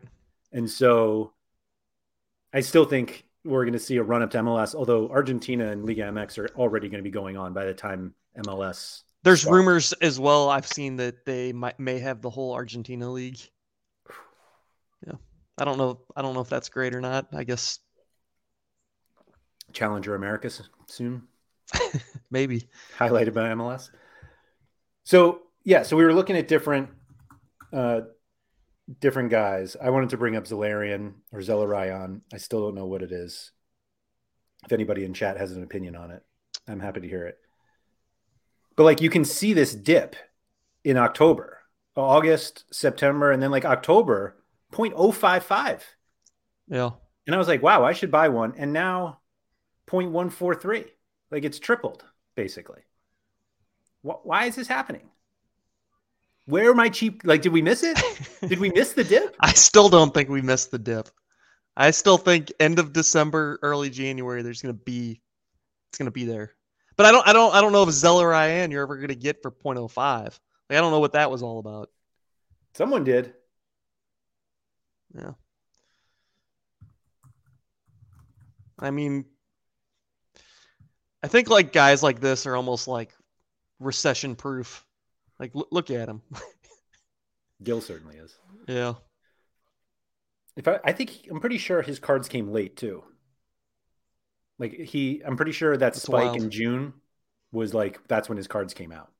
And 0.50 0.68
so 0.68 1.34
I 2.52 2.62
still 2.62 2.84
think 2.84 3.26
we're 3.44 3.62
going 3.62 3.74
to 3.74 3.78
see 3.78 3.96
a 3.98 4.02
run 4.02 4.24
up 4.24 4.32
to 4.32 4.38
MLS, 4.38 4.74
although 4.74 5.08
Argentina 5.08 5.70
and 5.70 5.86
Liga 5.86 6.02
MX 6.02 6.38
are 6.38 6.48
already 6.56 6.88
going 6.88 6.98
to 6.98 7.08
be 7.08 7.12
going 7.12 7.36
on 7.36 7.52
by 7.52 7.64
the 7.64 7.74
time 7.74 8.12
MLS. 8.38 9.04
There's 9.22 9.42
starts. 9.42 9.56
rumors 9.56 9.92
as 9.92 10.18
well. 10.18 10.48
I've 10.48 10.66
seen 10.66 10.96
that 10.96 11.24
they 11.24 11.52
might 11.52 11.78
may 11.78 12.00
have 12.00 12.22
the 12.22 12.30
whole 12.30 12.54
Argentina 12.54 13.08
league. 13.08 13.38
Yeah, 15.06 15.14
I 15.56 15.64
don't 15.64 15.78
know. 15.78 16.00
I 16.16 16.22
don't 16.22 16.34
know 16.34 16.40
if 16.40 16.50
that's 16.50 16.68
great 16.68 16.92
or 16.92 17.00
not. 17.00 17.28
I 17.32 17.44
guess 17.44 17.78
Challenger 19.72 20.14
Americas 20.16 20.68
soon. 20.88 21.22
Maybe 22.30 22.68
highlighted 22.98 23.34
by 23.34 23.48
MLS. 23.50 23.90
So 25.04 25.42
yeah, 25.64 25.82
so 25.82 25.96
we 25.96 26.04
were 26.04 26.14
looking 26.14 26.36
at 26.36 26.48
different 26.48 26.90
uh, 27.72 28.02
different 28.98 29.30
guys. 29.30 29.76
I 29.80 29.90
wanted 29.90 30.10
to 30.10 30.16
bring 30.16 30.36
up 30.36 30.44
Zelarian 30.44 31.14
or 31.32 31.40
Zelarayan. 31.40 32.22
I 32.32 32.38
still 32.38 32.60
don't 32.60 32.74
know 32.74 32.86
what 32.86 33.02
it 33.02 33.12
is. 33.12 33.52
If 34.64 34.72
anybody 34.72 35.04
in 35.04 35.14
chat 35.14 35.38
has 35.38 35.52
an 35.52 35.62
opinion 35.62 35.96
on 35.96 36.10
it, 36.10 36.22
I'm 36.68 36.80
happy 36.80 37.00
to 37.00 37.08
hear 37.08 37.26
it. 37.26 37.38
But 38.76 38.84
like 38.84 39.00
you 39.00 39.10
can 39.10 39.24
see 39.24 39.52
this 39.52 39.74
dip 39.74 40.16
in 40.84 40.96
October, 40.96 41.58
August, 41.96 42.64
September, 42.72 43.30
and 43.30 43.42
then 43.42 43.50
like 43.50 43.64
October, 43.64 44.42
0.055. 44.72 45.80
Yeah. 46.68 46.90
And 47.26 47.34
I 47.34 47.38
was 47.38 47.48
like, 47.48 47.62
wow, 47.62 47.84
I 47.84 47.92
should 47.92 48.10
buy 48.10 48.28
one. 48.28 48.54
And 48.56 48.72
now 48.72 49.20
0.143. 49.88 50.86
Like 51.30 51.44
it's 51.44 51.58
tripled, 51.58 52.04
basically. 52.34 52.80
Why 54.02 54.46
is 54.46 54.56
this 54.56 54.66
happening? 54.66 55.10
Where 56.46 56.70
are 56.70 56.74
my 56.74 56.88
cheap? 56.88 57.22
Like, 57.24 57.42
did 57.42 57.52
we 57.52 57.62
miss 57.62 57.82
it? 57.82 58.00
did 58.48 58.58
we 58.58 58.70
miss 58.70 58.92
the 58.92 59.04
dip? 59.04 59.36
I 59.40 59.52
still 59.52 59.88
don't 59.88 60.12
think 60.12 60.28
we 60.28 60.42
missed 60.42 60.70
the 60.70 60.78
dip. 60.78 61.08
I 61.76 61.92
still 61.92 62.16
think 62.16 62.52
end 62.58 62.78
of 62.78 62.92
December, 62.92 63.58
early 63.62 63.90
January, 63.90 64.42
there's 64.42 64.62
gonna 64.62 64.72
be, 64.74 65.20
it's 65.90 65.98
gonna 65.98 66.10
be 66.10 66.24
there. 66.24 66.54
But 66.96 67.06
I 67.06 67.12
don't, 67.12 67.28
I 67.28 67.32
don't, 67.32 67.54
I 67.54 67.60
don't 67.60 67.72
know 67.72 67.82
if 67.82 67.90
Zelarayan 67.90 68.72
you're 68.72 68.82
ever 68.82 68.96
gonna 68.96 69.14
get 69.14 69.42
for 69.42 69.50
0.05. 69.50 70.24
Like, 70.24 70.32
I 70.70 70.74
don't 70.74 70.90
know 70.90 71.00
what 71.00 71.12
that 71.12 71.30
was 71.30 71.42
all 71.42 71.58
about. 71.58 71.90
Someone 72.74 73.04
did. 73.04 73.34
Yeah. 75.14 75.32
I 78.78 78.90
mean, 78.90 79.26
I 81.22 81.28
think 81.28 81.48
like 81.50 81.72
guys 81.72 82.02
like 82.02 82.20
this 82.20 82.46
are 82.46 82.56
almost 82.56 82.88
like 82.88 83.12
recession 83.78 84.34
proof. 84.36 84.84
Like 85.38 85.52
l- 85.54 85.68
look 85.70 85.90
at 85.90 86.08
him. 86.08 86.22
Gil 87.62 87.80
certainly 87.80 88.16
is. 88.16 88.36
Yeah. 88.66 88.94
If 90.56 90.66
I, 90.68 90.78
I 90.84 90.92
think 90.92 91.26
I'm 91.30 91.40
pretty 91.40 91.58
sure 91.58 91.82
his 91.82 91.98
cards 91.98 92.28
came 92.28 92.50
late 92.50 92.76
too. 92.76 93.04
Like 94.58 94.72
he, 94.72 95.22
I'm 95.24 95.36
pretty 95.36 95.52
sure 95.52 95.72
that 95.72 95.80
that's 95.80 96.02
spike 96.02 96.24
wild. 96.24 96.36
in 96.36 96.50
June 96.50 96.94
was 97.52 97.74
like 97.74 98.00
that's 98.08 98.28
when 98.28 98.36
his 98.36 98.46
cards 98.46 98.74
came 98.74 98.92
out. 98.92 99.10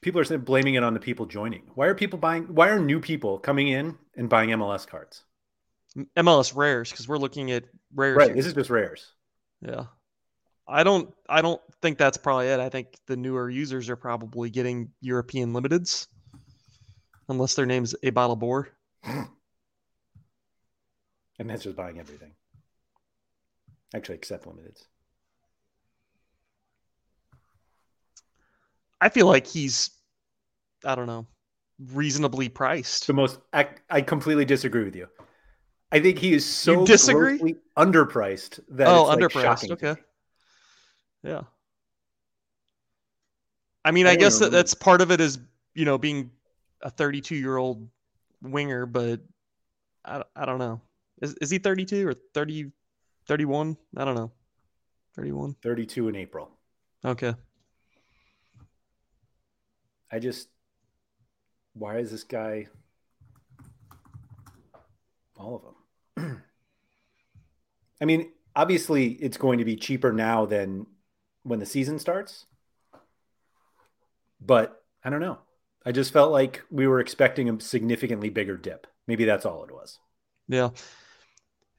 People 0.00 0.20
are 0.20 0.38
blaming 0.38 0.74
it 0.74 0.84
on 0.84 0.94
the 0.94 1.00
people 1.00 1.26
joining. 1.26 1.62
Why 1.74 1.86
are 1.86 1.94
people 1.94 2.18
buying? 2.18 2.44
Why 2.44 2.68
are 2.68 2.78
new 2.78 3.00
people 3.00 3.38
coming 3.38 3.68
in 3.68 3.96
and 4.16 4.28
buying 4.28 4.50
MLS 4.50 4.86
cards? 4.86 5.24
MLS 6.16 6.54
rares 6.54 6.90
because 6.90 7.08
we're 7.08 7.18
looking 7.18 7.50
at 7.50 7.64
rares. 7.94 8.16
Right. 8.16 8.28
Here. 8.28 8.36
This 8.36 8.46
is 8.46 8.54
just 8.54 8.70
rares. 8.70 9.12
Yeah. 9.60 9.84
I 10.66 10.82
don't 10.82 11.12
I 11.28 11.42
don't 11.42 11.60
think 11.82 11.98
that's 11.98 12.16
probably 12.16 12.48
it. 12.48 12.58
I 12.60 12.68
think 12.68 12.96
the 13.06 13.16
newer 13.16 13.50
users 13.50 13.90
are 13.90 13.96
probably 13.96 14.50
getting 14.50 14.90
European 15.00 15.52
limiteds. 15.52 16.06
Unless 17.28 17.54
their 17.54 17.66
name's 17.66 17.94
a 18.02 18.10
bottle 18.10 18.36
bore. 18.36 18.68
and 19.04 19.28
that's 21.38 21.64
just 21.64 21.76
buying 21.76 21.98
everything. 21.98 22.32
Actually 23.94 24.16
except 24.16 24.46
limiteds. 24.46 24.84
I 29.00 29.10
feel 29.10 29.26
like 29.26 29.46
he's 29.46 29.90
I 30.84 30.94
don't 30.94 31.06
know, 31.06 31.26
reasonably 31.92 32.48
priced. 32.48 33.06
The 33.06 33.12
most 33.12 33.38
I, 33.52 33.68
I 33.90 34.00
completely 34.00 34.44
disagree 34.44 34.84
with 34.84 34.96
you. 34.96 35.08
I 35.94 36.00
think 36.00 36.18
he 36.18 36.34
is 36.34 36.44
so 36.44 36.80
you 36.80 36.86
disagree? 36.86 37.54
underpriced 37.76 38.58
that 38.70 38.88
oh, 38.88 39.04
like 39.04 39.18
underpriced. 39.20 39.70
okay. 39.70 39.94
Yeah. 41.22 41.42
I 43.84 43.92
mean, 43.92 44.08
I, 44.08 44.10
I 44.10 44.16
guess 44.16 44.40
that 44.40 44.50
that's 44.50 44.74
part 44.74 45.00
of 45.00 45.12
it 45.12 45.20
is 45.20 45.38
you 45.72 45.84
know 45.84 45.96
being 45.96 46.32
a 46.82 46.90
32 46.90 47.36
year 47.36 47.56
old 47.56 47.88
winger, 48.42 48.86
but 48.86 49.20
I, 50.04 50.24
I 50.34 50.44
don't 50.44 50.58
know. 50.58 50.80
Is 51.22 51.34
is 51.34 51.48
he 51.48 51.58
32 51.58 52.08
or 52.08 52.14
30 52.34 52.72
31? 53.28 53.76
I 53.96 54.04
don't 54.04 54.16
know. 54.16 54.32
31. 55.14 55.54
32 55.62 56.08
in 56.08 56.16
April. 56.16 56.50
Okay. 57.04 57.34
I 60.10 60.18
just 60.18 60.48
why 61.74 61.98
is 61.98 62.10
this 62.10 62.24
guy 62.24 62.66
all 65.36 65.54
of 65.54 65.62
them? 65.62 65.73
I 68.04 68.06
mean, 68.06 68.32
obviously, 68.54 69.12
it's 69.12 69.38
going 69.38 69.60
to 69.60 69.64
be 69.64 69.76
cheaper 69.76 70.12
now 70.12 70.44
than 70.44 70.84
when 71.42 71.58
the 71.58 71.64
season 71.64 71.98
starts. 71.98 72.44
But 74.42 74.78
I 75.02 75.08
don't 75.08 75.22
know. 75.22 75.38
I 75.86 75.92
just 75.92 76.12
felt 76.12 76.30
like 76.30 76.62
we 76.70 76.86
were 76.86 77.00
expecting 77.00 77.48
a 77.48 77.58
significantly 77.62 78.28
bigger 78.28 78.58
dip. 78.58 78.86
Maybe 79.06 79.24
that's 79.24 79.46
all 79.46 79.64
it 79.64 79.72
was. 79.72 79.98
Yeah. 80.48 80.68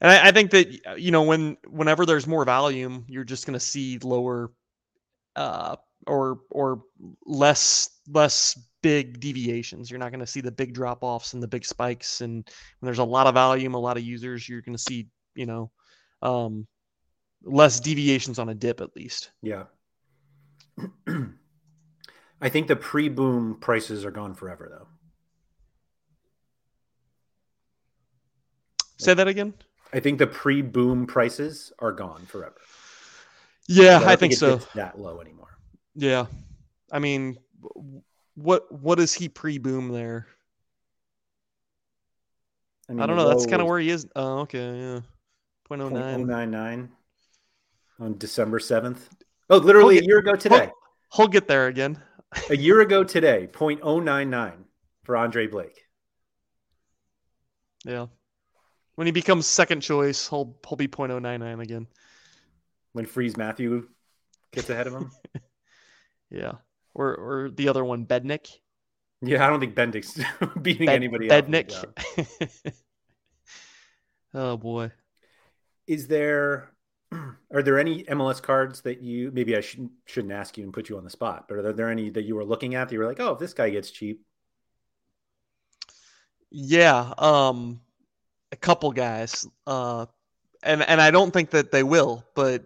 And 0.00 0.10
I, 0.10 0.26
I 0.26 0.32
think 0.32 0.50
that 0.50 0.98
you 0.98 1.12
know 1.12 1.22
when 1.22 1.58
whenever 1.68 2.04
there's 2.04 2.26
more 2.26 2.44
volume, 2.44 3.04
you're 3.06 3.22
just 3.22 3.46
going 3.46 3.54
to 3.54 3.64
see 3.64 3.98
lower 3.98 4.50
uh, 5.36 5.76
or 6.08 6.40
or 6.50 6.82
less 7.24 7.88
less 8.08 8.58
big 8.82 9.20
deviations. 9.20 9.92
You're 9.92 10.00
not 10.00 10.10
going 10.10 10.18
to 10.18 10.26
see 10.26 10.40
the 10.40 10.50
big 10.50 10.74
drop 10.74 11.04
offs 11.04 11.34
and 11.34 11.42
the 11.42 11.46
big 11.46 11.64
spikes. 11.64 12.20
And 12.20 12.44
when 12.80 12.86
there's 12.88 12.98
a 12.98 13.04
lot 13.04 13.28
of 13.28 13.34
volume, 13.34 13.74
a 13.74 13.78
lot 13.78 13.96
of 13.96 14.02
users, 14.02 14.48
you're 14.48 14.62
going 14.62 14.76
to 14.76 14.82
see 14.82 15.06
you 15.36 15.46
know 15.46 15.70
um, 16.22 16.66
less 17.42 17.80
deviations 17.80 18.38
on 18.38 18.48
a 18.48 18.54
dip 18.54 18.80
at 18.80 18.94
least. 18.96 19.30
Yeah. 19.42 19.64
I 22.40 22.48
think 22.48 22.68
the 22.68 22.76
pre-boom 22.76 23.56
prices 23.60 24.04
are 24.04 24.10
gone 24.10 24.34
forever 24.34 24.68
though. 24.70 24.88
Say 28.98 29.14
that 29.14 29.28
again? 29.28 29.54
I 29.92 30.00
think 30.00 30.18
the 30.18 30.26
pre-boom 30.26 31.06
prices 31.06 31.72
are 31.78 31.92
gone 31.92 32.26
forever. 32.26 32.56
Yeah, 33.68 34.00
I, 34.00 34.12
I, 34.12 34.16
think, 34.16 34.32
think 34.32 34.34
so. 34.34 34.56
That 34.74 34.98
low 34.98 35.20
anymore. 35.20 35.58
Yeah. 35.94 36.26
I 36.92 36.98
mean, 36.98 37.38
what 38.34 38.70
what 38.70 39.00
is 39.00 39.12
he 39.12 39.28
pre-boom 39.28 39.88
there? 39.88 40.26
I, 42.88 42.92
mean, 42.92 43.02
I 43.02 43.06
don't 43.06 43.16
know. 43.16 43.28
That's 43.28 43.46
kind 43.46 43.60
of 43.60 43.66
where 43.66 43.80
he 43.80 43.90
is. 43.90 44.06
Oh, 44.14 44.40
okay. 44.40 44.78
Yeah. 44.78 45.00
0.09. 45.70 46.26
0.099 46.26 46.88
on 48.00 48.18
December 48.18 48.58
7th. 48.58 49.08
Oh, 49.50 49.58
literally 49.58 49.96
get, 49.96 50.04
a 50.04 50.06
year 50.06 50.18
ago 50.18 50.34
today. 50.34 50.56
He'll, 50.56 50.72
he'll 51.14 51.28
get 51.28 51.48
there 51.48 51.66
again. 51.66 52.00
a 52.50 52.56
year 52.56 52.80
ago 52.80 53.04
today, 53.04 53.48
0.099 53.52 54.52
for 55.04 55.16
Andre 55.16 55.46
Blake. 55.46 55.82
Yeah. 57.84 58.06
When 58.96 59.06
he 59.06 59.12
becomes 59.12 59.46
second 59.46 59.82
choice, 59.82 60.28
he'll 60.28 60.56
he'll 60.66 60.76
be 60.76 60.88
0.099 60.88 61.62
again. 61.62 61.86
When 62.92 63.06
Freeze 63.06 63.36
Matthew 63.36 63.88
gets 64.52 64.70
ahead 64.70 64.86
of 64.86 64.94
him. 64.94 65.10
yeah. 66.30 66.52
Or 66.94 67.14
or 67.14 67.50
the 67.50 67.68
other 67.68 67.84
one, 67.84 68.06
Bednick. 68.06 68.48
Yeah, 69.20 69.46
I 69.46 69.50
don't 69.50 69.60
think 69.60 69.74
Bednick's 69.74 70.18
beating 70.62 70.86
Bed, 70.86 70.96
anybody 70.96 71.28
Bednick. 71.28 71.72
oh 74.34 74.56
boy 74.56 74.90
is 75.86 76.08
there 76.08 76.70
are 77.12 77.62
there 77.62 77.78
any 77.78 78.04
MLS 78.04 78.42
cards 78.42 78.80
that 78.82 79.00
you 79.00 79.30
maybe 79.32 79.56
I 79.56 79.60
shouldn't 79.60 79.92
shouldn't 80.04 80.32
ask 80.32 80.56
you 80.58 80.64
and 80.64 80.72
put 80.72 80.88
you 80.88 80.96
on 80.98 81.04
the 81.04 81.10
spot, 81.10 81.46
but 81.48 81.58
are 81.58 81.72
there 81.72 81.90
any 81.90 82.10
that 82.10 82.24
you 82.24 82.34
were 82.34 82.44
looking 82.44 82.74
at 82.74 82.88
that 82.88 82.94
you 82.94 83.00
were 83.00 83.06
like, 83.06 83.20
oh, 83.20 83.32
if 83.32 83.38
this 83.38 83.54
guy 83.54 83.70
gets 83.70 83.90
cheap? 83.90 84.22
Yeah, 86.50 87.12
um, 87.18 87.80
a 88.52 88.56
couple 88.56 88.90
guys, 88.92 89.46
uh, 89.66 90.06
and 90.62 90.82
and 90.82 91.00
I 91.00 91.10
don't 91.10 91.32
think 91.32 91.50
that 91.50 91.70
they 91.72 91.82
will, 91.82 92.24
but 92.34 92.64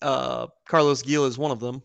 uh, 0.00 0.46
Carlos 0.68 1.02
Gil 1.02 1.24
is 1.26 1.38
one 1.38 1.50
of 1.50 1.60
them. 1.60 1.82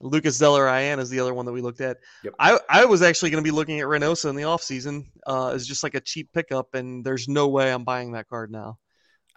Lucas 0.00 0.36
Zelarayan 0.36 0.98
is 0.98 1.10
the 1.10 1.20
other 1.20 1.32
one 1.32 1.46
that 1.46 1.52
we 1.52 1.60
looked 1.60 1.80
at. 1.80 1.98
Yep. 2.24 2.34
I, 2.40 2.58
I 2.68 2.84
was 2.84 3.02
actually 3.02 3.30
going 3.30 3.42
to 3.42 3.48
be 3.48 3.54
looking 3.54 3.78
at 3.78 3.86
Reynoso 3.86 4.28
in 4.30 4.34
the 4.34 4.42
offseason 4.42 5.06
uh, 5.28 5.50
as 5.50 5.64
just 5.64 5.84
like 5.84 5.94
a 5.94 6.00
cheap 6.00 6.32
pickup, 6.32 6.74
and 6.74 7.04
there's 7.04 7.28
no 7.28 7.48
way 7.48 7.72
I'm 7.72 7.84
buying 7.84 8.12
that 8.12 8.28
card 8.28 8.50
now. 8.50 8.78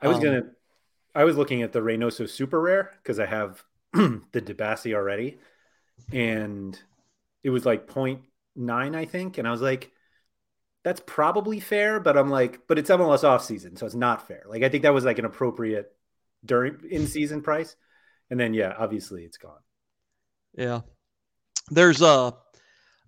I 0.01 0.07
was 0.07 0.17
um, 0.17 0.23
going 0.23 0.41
to 0.41 0.47
I 1.15 1.23
was 1.23 1.37
looking 1.37 1.61
at 1.61 1.71
the 1.71 1.79
Reynoso 1.79 2.29
super 2.29 2.59
rare 2.59 2.91
because 3.01 3.19
I 3.19 3.25
have 3.25 3.63
the 3.93 4.21
Dibassy 4.33 4.93
already, 4.93 5.39
and 6.11 6.77
it 7.41 7.49
was 7.49 7.65
like 7.65 7.87
0.9, 7.87 8.95
I 8.95 9.05
think, 9.05 9.37
and 9.37 9.47
I 9.47 9.51
was 9.51 9.61
like, 9.61 9.91
that's 10.83 11.01
probably 11.05 11.59
fair, 11.59 11.99
but 11.99 12.17
I'm 12.17 12.29
like, 12.29 12.67
but 12.67 12.77
it's 12.77 12.89
MLS 12.89 13.23
off 13.23 13.43
season, 13.43 13.75
so 13.75 13.85
it's 13.85 13.95
not 13.95 14.27
fair. 14.27 14.43
Like 14.47 14.61
I 14.61 14.69
think 14.69 14.83
that 14.83 14.93
was 14.93 15.05
like 15.05 15.17
an 15.17 15.25
appropriate 15.25 15.91
during 16.43 16.77
in 16.91 17.07
season 17.07 17.41
price, 17.41 17.75
and 18.29 18.39
then 18.39 18.53
yeah, 18.53 18.73
obviously 18.77 19.23
it's 19.23 19.37
gone. 19.37 19.61
Yeah, 20.55 20.81
there's 21.71 22.01
a. 22.01 22.35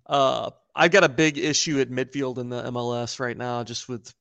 Uh, 0.06 0.50
I 0.74 0.88
got 0.88 1.04
a 1.04 1.08
big 1.08 1.38
issue 1.38 1.80
at 1.80 1.90
midfield 1.90 2.38
in 2.38 2.48
the 2.48 2.62
MLS 2.64 3.20
right 3.20 3.36
now, 3.36 3.62
just 3.62 3.88
with 3.88 4.12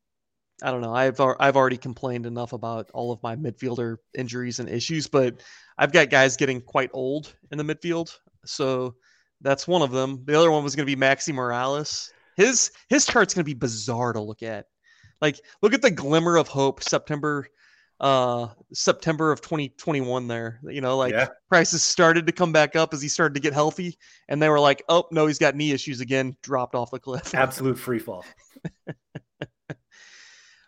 I 0.63 0.71
don't 0.71 0.81
know. 0.81 0.93
I've 0.93 1.19
I've 1.19 1.55
already 1.55 1.77
complained 1.77 2.25
enough 2.25 2.53
about 2.53 2.89
all 2.93 3.11
of 3.11 3.21
my 3.21 3.35
midfielder 3.35 3.97
injuries 4.17 4.59
and 4.59 4.67
issues, 4.67 5.07
but 5.07 5.41
I've 5.77 5.91
got 5.91 6.09
guys 6.09 6.35
getting 6.35 6.61
quite 6.61 6.89
old 6.93 7.35
in 7.51 7.57
the 7.59 7.63
midfield, 7.63 8.15
so 8.45 8.95
that's 9.41 9.67
one 9.67 9.83
of 9.83 9.91
them. 9.91 10.23
The 10.25 10.35
other 10.37 10.49
one 10.51 10.63
was 10.63 10.75
going 10.75 10.87
to 10.87 10.95
be 10.95 10.99
Maxi 10.99 11.33
Morales. 11.33 12.11
His 12.37 12.71
his 12.89 13.05
chart's 13.05 13.33
going 13.35 13.43
to 13.43 13.49
be 13.49 13.53
bizarre 13.53 14.13
to 14.13 14.21
look 14.21 14.41
at. 14.41 14.65
Like, 15.21 15.39
look 15.61 15.73
at 15.73 15.81
the 15.81 15.91
glimmer 15.91 16.37
of 16.37 16.47
hope. 16.47 16.81
September, 16.83 17.47
uh, 17.99 18.47
September 18.73 19.31
of 19.31 19.41
2021. 19.41 20.27
There, 20.27 20.59
you 20.63 20.81
know, 20.81 20.97
like 20.97 21.13
Yeah. 21.13 21.27
prices 21.49 21.83
started 21.83 22.25
to 22.25 22.31
come 22.33 22.51
back 22.51 22.75
up 22.75 22.95
as 22.95 23.01
he 23.01 23.09
started 23.09 23.35
to 23.35 23.39
get 23.39 23.53
healthy, 23.53 23.97
and 24.27 24.41
they 24.41 24.49
were 24.49 24.59
like, 24.59 24.83
"Oh 24.89 25.05
no, 25.11 25.27
he's 25.27 25.37
got 25.39 25.55
knee 25.55 25.71
issues 25.71 26.01
again." 26.01 26.35
Dropped 26.41 26.73
off 26.73 26.89
the 26.89 26.99
cliff. 26.99 27.35
Absolute 27.35 27.77
free 27.77 27.99
fall. 27.99 28.25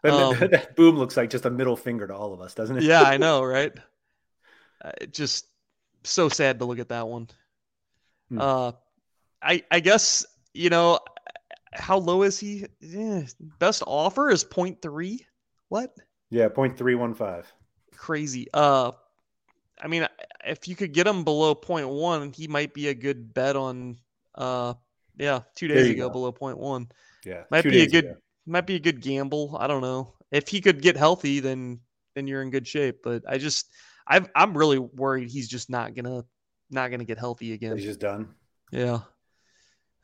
Um, 0.03 0.37
that 0.51 0.75
boom 0.75 0.97
looks 0.97 1.17
like 1.17 1.29
just 1.29 1.45
a 1.45 1.49
middle 1.49 1.75
finger 1.75 2.07
to 2.07 2.15
all 2.15 2.33
of 2.33 2.41
us, 2.41 2.53
doesn't 2.53 2.77
it? 2.77 2.83
yeah, 2.83 3.01
I 3.01 3.17
know, 3.17 3.43
right? 3.43 3.73
Uh, 4.83 4.91
just 5.11 5.45
so 6.03 6.29
sad 6.29 6.59
to 6.59 6.65
look 6.65 6.79
at 6.79 6.89
that 6.89 7.07
one. 7.07 7.29
Hmm. 8.29 8.39
Uh, 8.39 8.71
I 9.41 9.63
I 9.71 9.79
guess 9.79 10.25
you 10.53 10.69
know 10.69 10.99
how 11.73 11.97
low 11.97 12.23
is 12.23 12.39
he? 12.39 12.65
Eh, 12.81 13.25
best 13.59 13.83
offer 13.85 14.29
is 14.29 14.43
0.3. 14.43 15.19
What? 15.69 15.95
Yeah, 16.29 16.49
point 16.49 16.77
three 16.77 16.95
one 16.95 17.13
five. 17.13 17.51
Crazy. 17.95 18.47
Uh, 18.53 18.91
I 19.81 19.87
mean, 19.87 20.07
if 20.45 20.67
you 20.67 20.75
could 20.75 20.93
get 20.93 21.07
him 21.07 21.23
below 21.23 21.55
0.1, 21.55 22.35
he 22.35 22.47
might 22.47 22.73
be 22.73 22.87
a 22.87 22.93
good 22.93 23.33
bet 23.33 23.55
on. 23.55 23.97
Uh, 24.35 24.73
yeah, 25.17 25.41
two 25.55 25.67
days 25.67 25.89
ago 25.89 26.07
go. 26.07 26.13
below 26.13 26.31
0.1 26.31 26.89
Yeah, 27.25 27.43
might 27.51 27.63
be 27.63 27.81
a 27.81 27.87
good 27.87 28.05
ago. 28.05 28.15
Might 28.49 28.67
be 28.67 28.75
a 28.75 28.79
good 28.79 29.01
gamble. 29.01 29.57
I 29.59 29.67
don't 29.67 29.81
know 29.81 30.13
if 30.31 30.47
he 30.47 30.61
could 30.61 30.81
get 30.81 30.97
healthy, 30.97 31.39
then 31.39 31.79
then 32.15 32.27
you're 32.27 32.41
in 32.41 32.49
good 32.49 32.67
shape. 32.67 32.99
But 33.03 33.23
I 33.27 33.37
just 33.37 33.69
I've, 34.07 34.29
I'm 34.35 34.57
really 34.57 34.79
worried 34.79 35.29
he's 35.29 35.47
just 35.47 35.69
not 35.69 35.95
gonna 35.95 36.23
not 36.69 36.91
gonna 36.91 37.05
get 37.05 37.17
healthy 37.17 37.53
again. 37.53 37.75
He's 37.75 37.85
just 37.85 37.99
done. 37.99 38.29
Yeah, 38.71 38.99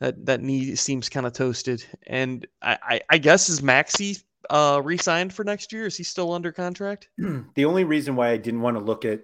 that 0.00 0.26
that 0.26 0.42
knee 0.42 0.74
seems 0.74 1.08
kind 1.08 1.26
of 1.26 1.32
toasted. 1.32 1.84
And 2.06 2.46
I, 2.62 2.78
I 2.82 3.00
I 3.10 3.18
guess 3.18 3.48
is 3.48 3.60
Maxi 3.60 4.22
uh 4.50 4.80
re-signed 4.84 5.32
for 5.32 5.44
next 5.44 5.72
year? 5.72 5.86
Is 5.86 5.96
he 5.96 6.04
still 6.04 6.32
under 6.32 6.52
contract? 6.52 7.08
the 7.18 7.64
only 7.64 7.84
reason 7.84 8.16
why 8.16 8.30
I 8.30 8.36
didn't 8.36 8.60
want 8.62 8.76
to 8.78 8.84
look 8.84 9.04
at 9.04 9.22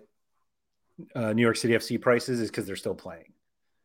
uh, 1.14 1.32
New 1.32 1.42
York 1.42 1.56
City 1.56 1.74
FC 1.74 2.00
prices 2.00 2.40
is 2.40 2.50
because 2.50 2.66
they're 2.66 2.76
still 2.76 2.94
playing, 2.94 3.32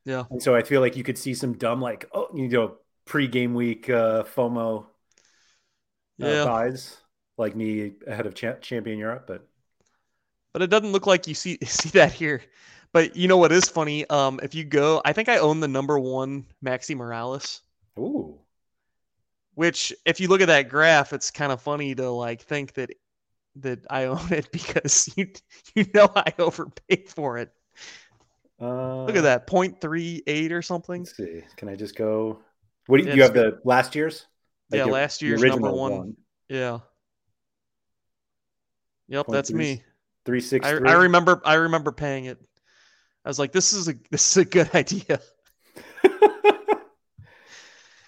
Yeah, 0.06 0.26
and 0.30 0.44
so 0.44 0.56
I 0.56 0.62
feel 0.62 0.82
like 0.82 0.96
you 0.96 1.04
could 1.04 1.18
see 1.18 1.34
some 1.34 1.54
dumb 1.58 1.82
like 1.82 2.06
oh 2.14 2.28
you 2.36 2.48
know 2.50 2.76
pre-game 3.06 3.54
week 3.54 3.90
uh, 3.90 4.24
FOMO 4.24 4.86
yeah. 6.18 6.34
buys 6.36 6.98
like 7.38 7.56
me 7.56 7.94
ahead 8.08 8.26
of 8.26 8.36
cha- 8.36 8.54
champion 8.56 8.98
Europe, 9.00 9.26
but 9.28 9.48
but 10.54 10.62
it 10.62 10.70
doesn't 10.70 10.92
look 10.92 11.08
like 11.08 11.28
you 11.28 11.34
see 11.36 11.58
see 11.66 11.90
that 11.90 12.12
here. 12.12 12.42
But 12.94 13.16
you 13.16 13.28
know 13.28 13.38
what 13.38 13.52
is 13.52 13.68
funny? 13.70 14.10
Um, 14.10 14.40
if 14.42 14.56
you 14.56 14.64
go, 14.64 15.02
I 15.06 15.14
think 15.14 15.30
I 15.30 15.38
own 15.38 15.60
the 15.60 15.68
number 15.68 16.00
one 16.00 16.46
Maxi 16.64 16.96
Morales. 16.96 17.62
ooh, 18.00 18.40
Which, 19.56 19.92
if 20.06 20.20
you 20.20 20.28
look 20.28 20.42
at 20.42 20.48
that 20.48 20.70
graph, 20.70 21.14
it's 21.14 21.32
kind 21.32 21.52
of 21.52 21.62
funny 21.62 21.96
to 21.96 22.10
like 22.12 22.42
think 22.42 22.74
that 22.74 22.92
that 23.58 23.86
I 23.90 24.06
own 24.08 24.32
it 24.34 24.52
because 24.52 25.10
you 25.18 25.32
you 25.76 25.86
know 25.94 26.10
I 26.16 26.34
overpaid 26.40 27.10
for 27.10 27.38
it. 27.40 27.52
uh, 28.60 29.08
Look 29.08 29.16
at 29.16 29.22
that, 29.22 29.48
0.38 29.48 30.52
or 30.52 30.62
something. 30.62 31.08
Let's 31.08 31.16
see. 31.16 31.44
Can 31.56 31.70
I 31.70 31.76
just 31.76 31.96
go? 31.96 32.40
What 32.88 32.98
do 32.98 33.04
you, 33.06 33.10
Yeah, 33.10 33.16
you 33.16 33.22
have 33.24 33.34
the 33.34 33.60
last 33.64 33.96
year's? 33.96 34.26
Yeah, 34.72 34.86
your- 34.86 34.94
last 34.94 35.22
year's 35.22 35.42
number 35.42 35.68
original 35.68 35.80
one. 35.80 36.18
Yeah. 36.50 36.80
Yep, 39.10 39.28
that's 39.30 39.52
0.3. 39.52 39.56
me. 39.56 39.84
Three 40.26 40.42
six 40.42 40.66
I, 40.68 40.78
three. 40.78 40.90
I 40.90 40.94
remember 40.94 41.42
I 41.46 41.54
remember 41.56 41.92
paying 41.94 42.26
it. 42.26 42.38
I 43.24 43.30
was 43.30 43.40
like, 43.40 43.54
this 43.54 43.72
is 43.74 43.88
a 43.88 43.96
this 44.12 44.30
is 44.32 44.38
a 44.38 44.46
good 44.46 44.70
idea. 44.76 45.20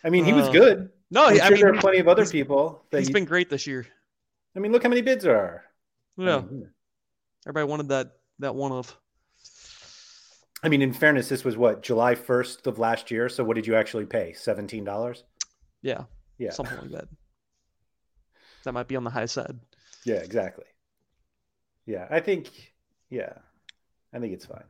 I 0.04 0.10
mean, 0.10 0.26
he 0.26 0.34
was 0.34 0.48
Uh, 0.48 0.52
good. 0.52 0.90
No, 1.12 1.26
I'm 1.26 1.42
I 1.42 1.50
mean 1.50 1.60
there 1.62 1.74
are 1.74 1.80
plenty 1.80 2.00
of 2.00 2.08
other 2.08 2.24
he's- 2.24 2.32
people. 2.32 2.84
That 2.92 3.00
he's 3.00 3.08
you- 3.10 3.14
been 3.14 3.26
great 3.26 3.50
this 3.50 3.66
year. 3.68 3.88
I 4.56 4.60
mean, 4.60 4.72
look 4.72 4.84
how 4.84 4.90
many 4.90 5.02
bids 5.02 5.24
there 5.24 5.38
are. 5.38 5.64
I 6.18 6.24
Yeah, 6.24 6.42
mean, 6.42 6.70
everybody 7.48 7.70
wanted 7.70 7.90
that 7.90 8.12
that 8.40 8.56
one 8.56 8.72
of. 8.72 8.96
I 10.62 10.68
mean, 10.68 10.82
in 10.82 10.92
fairness, 10.92 11.30
this 11.30 11.46
was 11.46 11.56
what 11.56 11.82
July 11.84 12.16
first 12.16 12.68
of 12.68 12.80
last 12.80 13.12
year. 13.12 13.30
So, 13.30 13.44
what 13.46 13.56
did 13.56 13.66
you 13.66 13.76
actually 13.76 14.06
pay? 14.06 14.34
Seventeen 14.34 14.84
dollars. 14.84 15.24
Yeah, 15.82 16.04
Yeah, 16.40 16.52
something 16.52 16.78
like 16.78 16.92
that. 16.92 17.08
That 18.64 18.72
might 18.74 18.88
be 18.88 18.96
on 18.96 19.04
the 19.04 19.10
high 19.12 19.28
side. 19.28 19.60
yeah, 20.06 20.16
exactly. 20.16 20.66
Yeah, 21.86 22.08
I 22.10 22.20
think. 22.20 22.74
Yeah, 23.10 23.34
I 24.14 24.20
think 24.20 24.34
it's 24.34 24.46
fine. 24.46 24.64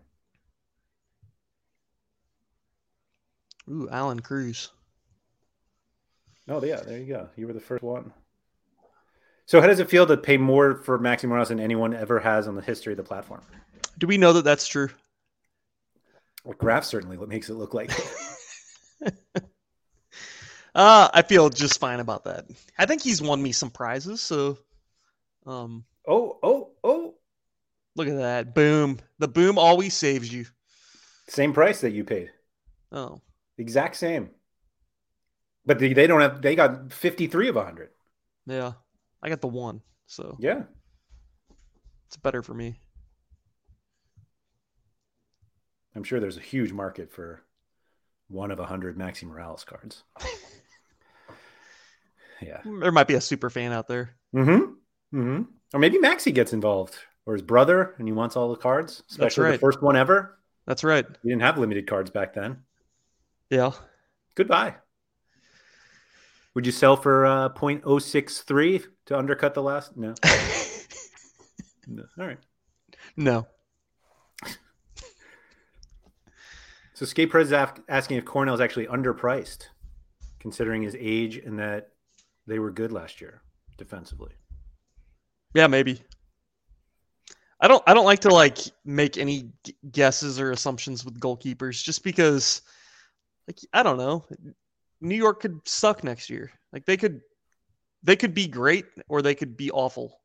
Ooh, 3.69 3.87
Alan 3.91 4.19
Cruz. 4.19 4.71
Oh, 6.47 6.63
yeah, 6.63 6.77
there 6.81 6.97
you 6.97 7.05
go. 7.05 7.29
You 7.35 7.45
were 7.45 7.53
the 7.53 7.59
first 7.59 7.83
one. 7.83 8.11
So, 9.45 9.61
how 9.61 9.67
does 9.67 9.79
it 9.79 9.89
feel 9.89 10.07
to 10.07 10.17
pay 10.17 10.37
more 10.37 10.75
for 10.75 10.97
Maxi 10.97 11.25
Morales 11.25 11.49
than 11.49 11.59
anyone 11.59 11.93
ever 11.93 12.19
has 12.19 12.47
on 12.47 12.55
the 12.55 12.61
history 12.61 12.93
of 12.93 12.97
the 12.97 13.03
platform? 13.03 13.41
Do 13.97 14.07
we 14.07 14.17
know 14.17 14.33
that 14.33 14.43
that's 14.43 14.67
true? 14.67 14.89
Well, 16.43 16.55
Graph 16.57 16.85
certainly 16.85 17.17
what 17.17 17.29
makes 17.29 17.49
it 17.49 17.55
look 17.55 17.73
like. 17.73 17.91
Uh, 20.75 21.09
I 21.13 21.21
feel 21.23 21.49
just 21.49 21.79
fine 21.79 21.99
about 21.99 22.23
that. 22.25 22.45
I 22.77 22.85
think 22.85 23.01
he's 23.01 23.21
won 23.21 23.41
me 23.41 23.51
some 23.51 23.69
prizes, 23.71 24.21
so 24.21 24.57
um 25.45 25.85
oh, 26.07 26.37
oh, 26.43 26.71
oh! 26.83 27.15
look 27.95 28.07
at 28.07 28.17
that. 28.17 28.53
Boom. 28.53 28.99
The 29.17 29.27
boom 29.27 29.57
always 29.57 29.93
saves 29.93 30.31
you. 30.31 30.45
Same 31.27 31.53
price 31.53 31.81
that 31.81 31.91
you 31.91 32.03
paid. 32.03 32.31
Oh. 32.91 33.21
Exact 33.57 33.95
same. 33.95 34.29
But 35.65 35.79
they, 35.79 35.93
they 35.93 36.07
don't 36.07 36.21
have. 36.21 36.41
They 36.41 36.55
got 36.55 36.91
fifty-three 36.93 37.49
of 37.49 37.55
hundred. 37.55 37.89
Yeah. 38.45 38.73
I 39.21 39.29
got 39.29 39.41
the 39.41 39.47
one, 39.47 39.81
so 40.07 40.37
Yeah. 40.39 40.63
it's 42.07 42.15
better 42.17 42.41
for 42.41 42.53
me. 42.53 42.79
I'm 45.95 46.03
sure 46.03 46.19
there's 46.19 46.37
a 46.37 46.41
huge 46.41 46.71
market 46.71 47.11
for 47.11 47.43
one 48.29 48.49
of 48.51 48.59
a 48.59 48.65
hundred 48.65 48.97
Maxi 48.97 49.23
Morales 49.23 49.63
cards. 49.65 50.03
yeah. 52.41 52.61
There 52.63 52.91
might 52.91 53.07
be 53.07 53.15
a 53.15 53.21
super 53.21 53.49
fan 53.49 53.71
out 53.71 53.87
there. 53.87 54.15
Mm-hmm. 54.35 55.17
Mm-hmm. 55.17 55.41
Or 55.73 55.79
maybe 55.79 55.97
Maxi 55.97 56.33
gets 56.33 56.53
involved, 56.53 56.95
or 57.25 57.33
his 57.33 57.41
brother, 57.41 57.95
and 57.97 58.07
he 58.07 58.11
wants 58.11 58.35
all 58.35 58.49
the 58.49 58.57
cards, 58.57 59.03
especially 59.09 59.45
the 59.45 59.49
right. 59.51 59.59
first 59.59 59.81
one 59.81 59.95
ever. 59.95 60.39
That's 60.65 60.83
right. 60.83 61.05
We 61.23 61.29
didn't 61.31 61.41
have 61.41 61.57
limited 61.57 61.87
cards 61.87 62.11
back 62.11 62.33
then. 62.33 62.63
Yeah. 63.49 63.71
Goodbye. 64.35 64.75
Would 66.55 66.65
you 66.65 66.71
sell 66.71 66.95
for 66.95 67.25
uh, 67.25 67.49
0.063 67.49 68.83
to 69.07 69.17
undercut 69.17 69.53
the 69.53 69.63
last? 69.63 69.95
No. 69.95 70.13
no. 71.87 72.03
All 72.17 72.27
right. 72.27 72.39
no. 73.15 73.47
So 76.93 77.05
Skate 77.05 77.29
Prez 77.29 77.47
is 77.47 77.53
af- 77.53 77.79
asking 77.87 78.17
if 78.17 78.25
Coronel 78.25 78.55
is 78.55 78.59
actually 78.59 78.87
underpriced, 78.87 79.67
considering 80.39 80.81
his 80.81 80.97
age 80.99 81.37
and 81.37 81.57
that 81.57 81.91
they 82.49 82.59
were 82.59 82.71
good 82.71 82.91
last 82.91 83.21
year 83.21 83.41
defensively. 83.77 84.31
Yeah, 85.53 85.67
maybe. 85.67 86.01
I 87.61 87.67
don't 87.67 87.83
I 87.87 87.93
don't 87.93 88.05
like 88.05 88.21
to 88.21 88.29
like 88.29 88.57
make 88.85 89.17
any 89.17 89.51
guesses 89.91 90.39
or 90.39 90.51
assumptions 90.51 91.03
with 91.03 91.19
goalkeepers 91.19 91.83
just 91.83 92.03
because 92.03 92.61
like 93.47 93.59
I 93.73 93.83
don't 93.83 93.97
know. 93.97 94.25
New 95.01 95.15
York 95.15 95.41
could 95.41 95.59
suck 95.65 96.03
next 96.03 96.29
year. 96.29 96.51
Like 96.71 96.85
they 96.85 96.97
could 96.97 97.21
they 98.03 98.15
could 98.15 98.33
be 98.33 98.47
great 98.47 98.85
or 99.09 99.21
they 99.21 99.35
could 99.35 99.57
be 99.57 99.71
awful. 99.71 100.19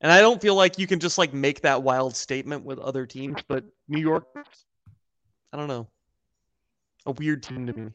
And 0.00 0.10
I 0.10 0.20
don't 0.22 0.40
feel 0.40 0.54
like 0.54 0.78
you 0.78 0.86
can 0.86 0.98
just 0.98 1.18
like 1.18 1.34
make 1.34 1.60
that 1.60 1.82
wild 1.82 2.16
statement 2.16 2.64
with 2.64 2.78
other 2.78 3.04
teams, 3.04 3.42
but 3.46 3.64
New 3.88 4.00
York 4.00 4.24
I 5.52 5.56
don't 5.56 5.68
know. 5.68 5.88
A 7.06 7.12
weird 7.12 7.42
team 7.42 7.66
to 7.66 7.72
me. 7.72 7.90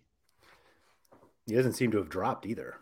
He 1.48 1.56
doesn't 1.56 1.74
seem 1.74 1.92
to 1.92 1.98
have 1.98 2.10
dropped 2.10 2.46
either. 2.46 2.76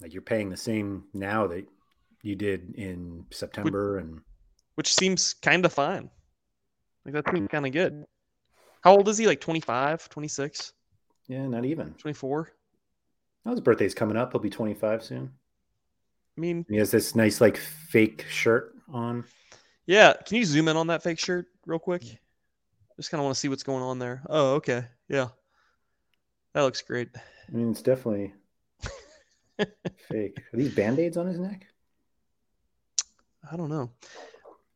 Like 0.00 0.12
you're 0.12 0.22
paying 0.22 0.48
the 0.48 0.56
same 0.56 1.04
now 1.12 1.46
that 1.48 1.66
you 2.22 2.34
did 2.36 2.74
in 2.76 3.26
September 3.30 3.98
and 3.98 4.20
Which 4.74 4.94
seems 4.94 5.34
kind 5.34 5.64
of 5.64 5.72
fine. 5.72 6.10
Like 7.04 7.14
that 7.14 7.34
seems 7.34 7.48
kind 7.48 7.66
of 7.66 7.72
good. 7.72 8.04
How 8.82 8.92
old 8.92 9.08
is 9.08 9.18
he? 9.18 9.26
Like 9.26 9.40
25, 9.40 10.08
26, 10.08 10.72
yeah, 11.28 11.46
not 11.46 11.64
even. 11.64 11.92
24? 11.94 12.52
Oh, 13.46 13.50
his 13.50 13.60
birthday's 13.60 13.94
coming 13.94 14.16
up. 14.16 14.32
He'll 14.32 14.40
be 14.40 14.50
25 14.50 15.04
soon. 15.04 15.30
I 16.36 16.40
mean, 16.40 16.56
And 16.58 16.66
he 16.74 16.76
has 16.78 16.90
this 16.90 17.14
nice 17.14 17.40
like 17.40 17.56
fake 17.56 18.24
shirt 18.30 18.74
on. 18.92 19.24
yeah. 19.86 20.14
Can 20.26 20.36
you 20.38 20.44
zoom 20.44 20.68
in 20.68 20.76
on 20.76 20.86
that 20.88 21.02
fake 21.02 21.18
shirt 21.18 21.46
real 21.66 21.78
quick? 21.78 22.02
Just 22.96 23.10
kind 23.10 23.20
of 23.20 23.24
want 23.24 23.34
to 23.34 23.40
see 23.40 23.48
what's 23.48 23.62
going 23.62 23.82
on 23.82 23.98
there. 23.98 24.22
Oh, 24.28 24.54
okay. 24.54 24.84
Yeah. 25.08 25.28
That 26.54 26.62
looks 26.62 26.82
great. 26.82 27.08
I 27.16 27.52
mean, 27.56 27.70
it's 27.70 27.82
definitely 27.82 28.34
fake. 30.08 30.38
Are 30.52 30.56
these 30.56 30.74
band-aids 30.74 31.16
on 31.16 31.26
his 31.26 31.38
neck? 31.38 31.66
I 33.50 33.56
don't 33.56 33.68
know. 33.68 33.90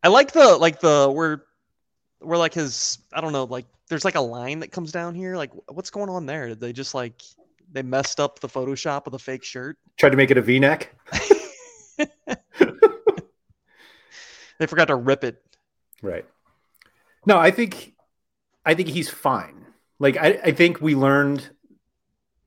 I 0.03 0.09
like 0.09 0.33
the 0.33 0.57
like 0.57 0.81
the 0.81 1.11
where 1.11 1.45
where 2.19 2.39
like 2.39 2.55
his 2.55 2.99
I 3.13 3.21
don't 3.21 3.33
know 3.33 3.45
like 3.45 3.67
there's 3.89 4.05
like 4.05 4.17
a 4.17 4.21
line 4.21 4.61
that 4.61 4.73
comes 4.73 4.93
down 4.93 5.15
here. 5.15 5.37
Like 5.37 5.51
what's 5.69 5.91
going 5.91 6.11
on 6.11 6.27
there? 6.27 6.49
Did 6.49 6.61
they 6.61 6.73
just 6.73 6.95
like 6.95 7.23
they 7.73 7.83
messed 7.83 8.21
up 8.21 8.39
the 8.39 8.49
Photoshop 8.49 9.07
of 9.07 9.13
the 9.13 9.19
fake 9.19 9.45
shirt. 9.45 9.77
Tried 9.97 10.11
to 10.11 10.17
make 10.17 10.31
it 10.31 10.39
a 10.39 10.43
V-neck. 10.43 10.95
they 14.59 14.67
forgot 14.67 14.87
to 14.87 14.95
rip 14.95 15.25
it. 15.25 15.43
Right. 16.01 16.25
No, 17.27 17.39
I 17.39 17.51
think 17.51 17.95
I 18.65 18.75
think 18.75 18.89
he's 18.89 19.11
fine. 19.11 19.67
Like 19.99 20.17
I, 20.17 20.41
I 20.45 20.53
think 20.53 20.81
we 20.81 20.95
learned 20.95 21.49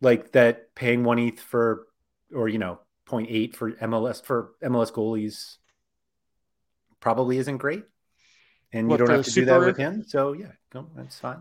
like 0.02 0.32
that 0.34 0.76
paying 0.76 1.04
one 1.04 1.20
ETH 1.20 1.40
for 1.40 1.87
or 2.34 2.48
you 2.50 2.58
know 2.58 2.80
0.8 3.08 3.56
for 3.56 3.72
MLS 3.74 4.24
for 4.24 4.52
MLS 4.64 4.92
goalies 4.92 5.58
probably 7.00 7.38
isn't 7.38 7.58
great. 7.58 7.84
And 8.74 8.88
what, 8.88 9.00
you 9.00 9.06
don't 9.06 9.16
have 9.16 9.26
to 9.26 9.32
do 9.32 9.46
that 9.46 9.60
with 9.60 9.78
him. 9.78 10.04
So 10.06 10.34
yeah, 10.34 10.52
no, 10.74 10.90
that's 10.96 11.20
fine. 11.20 11.40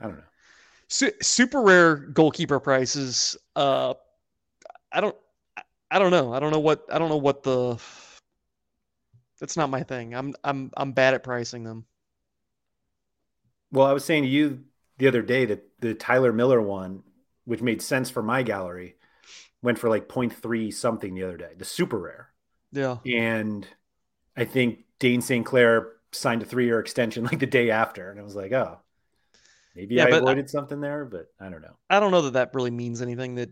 I 0.00 0.04
don't 0.04 0.16
know. 0.16 0.24
Su- 0.88 1.12
super 1.22 1.62
rare 1.62 1.96
goalkeeper 1.96 2.60
prices. 2.60 3.36
Uh, 3.56 3.94
I 4.92 5.00
don't. 5.00 5.16
I 5.90 5.98
don't 5.98 6.10
know. 6.10 6.32
I 6.32 6.40
don't 6.40 6.52
know 6.52 6.60
what. 6.60 6.84
I 6.92 6.98
don't 6.98 7.08
know 7.08 7.16
what 7.16 7.42
the. 7.42 7.78
That's 9.40 9.56
not 9.56 9.70
my 9.70 9.82
thing. 9.82 10.14
I'm. 10.14 10.34
I'm. 10.44 10.70
I'm 10.76 10.92
bad 10.92 11.14
at 11.14 11.22
pricing 11.22 11.64
them. 11.64 11.86
Well, 13.72 13.86
I 13.86 13.92
was 13.92 14.04
saying 14.04 14.24
to 14.24 14.28
you 14.28 14.64
the 14.98 15.08
other 15.08 15.22
day 15.22 15.46
that 15.46 15.64
the 15.80 15.94
Tyler 15.94 16.32
Miller 16.32 16.60
one, 16.60 17.02
which 17.44 17.62
made 17.62 17.80
sense 17.80 18.10
for 18.10 18.22
my 18.22 18.42
gallery, 18.42 18.96
went 19.64 19.78
for 19.78 19.88
like 19.88 20.08
0.3 20.08 20.72
something 20.72 21.14
the 21.14 21.24
other 21.24 21.38
day. 21.38 21.52
The 21.56 21.64
super 21.64 21.98
rare. 21.98 22.28
Yeah. 22.70 22.98
And 23.06 23.66
I 24.36 24.44
think 24.44 24.80
Dayne 24.98 25.22
St. 25.22 25.44
Clair 25.44 25.92
signed 26.12 26.42
a 26.42 26.44
three 26.44 26.66
year 26.66 26.78
extension 26.78 27.24
like 27.24 27.38
the 27.38 27.46
day 27.46 27.70
after. 27.70 28.10
And 28.10 28.20
I 28.20 28.22
was 28.22 28.36
like, 28.36 28.52
oh, 28.52 28.78
maybe 29.74 29.96
yeah, 29.96 30.04
I 30.04 30.16
avoided 30.18 30.44
I, 30.44 30.48
something 30.48 30.80
there, 30.82 31.06
but 31.06 31.28
I 31.40 31.48
don't 31.48 31.62
know. 31.62 31.76
I 31.88 31.98
don't 31.98 32.12
know 32.12 32.22
that 32.22 32.34
that 32.34 32.50
really 32.54 32.70
means 32.70 33.00
anything 33.00 33.36
that 33.36 33.50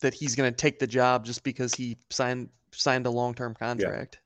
that 0.00 0.14
he's 0.14 0.34
going 0.34 0.50
to 0.50 0.56
take 0.56 0.78
the 0.78 0.86
job 0.86 1.24
just 1.24 1.42
because 1.42 1.74
he 1.74 1.98
signed 2.10 2.48
signed 2.72 3.06
a 3.06 3.10
long 3.10 3.34
term 3.34 3.54
contract. 3.54 4.20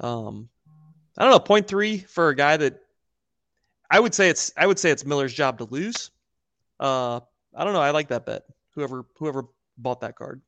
Yeah. 0.00 0.10
Um, 0.10 0.48
I 1.18 1.24
don't 1.24 1.32
know. 1.32 1.40
Point 1.40 1.66
three 1.66 1.98
for 1.98 2.28
a 2.28 2.36
guy 2.36 2.56
that 2.56 2.80
I 3.90 3.98
would 3.98 4.14
say 4.14 4.28
it's 4.28 4.52
I 4.56 4.66
would 4.66 4.78
say 4.78 4.90
it's 4.90 5.04
Miller's 5.04 5.34
job 5.34 5.58
to 5.58 5.64
lose. 5.64 6.12
Uh, 6.78 7.20
I 7.54 7.64
don't 7.64 7.72
know. 7.72 7.82
I 7.82 7.90
like 7.90 8.08
that 8.08 8.26
bet. 8.26 8.42
Whoever 8.74 9.04
whoever 9.18 9.44
bought 9.76 10.00
that 10.02 10.16
card, 10.16 10.42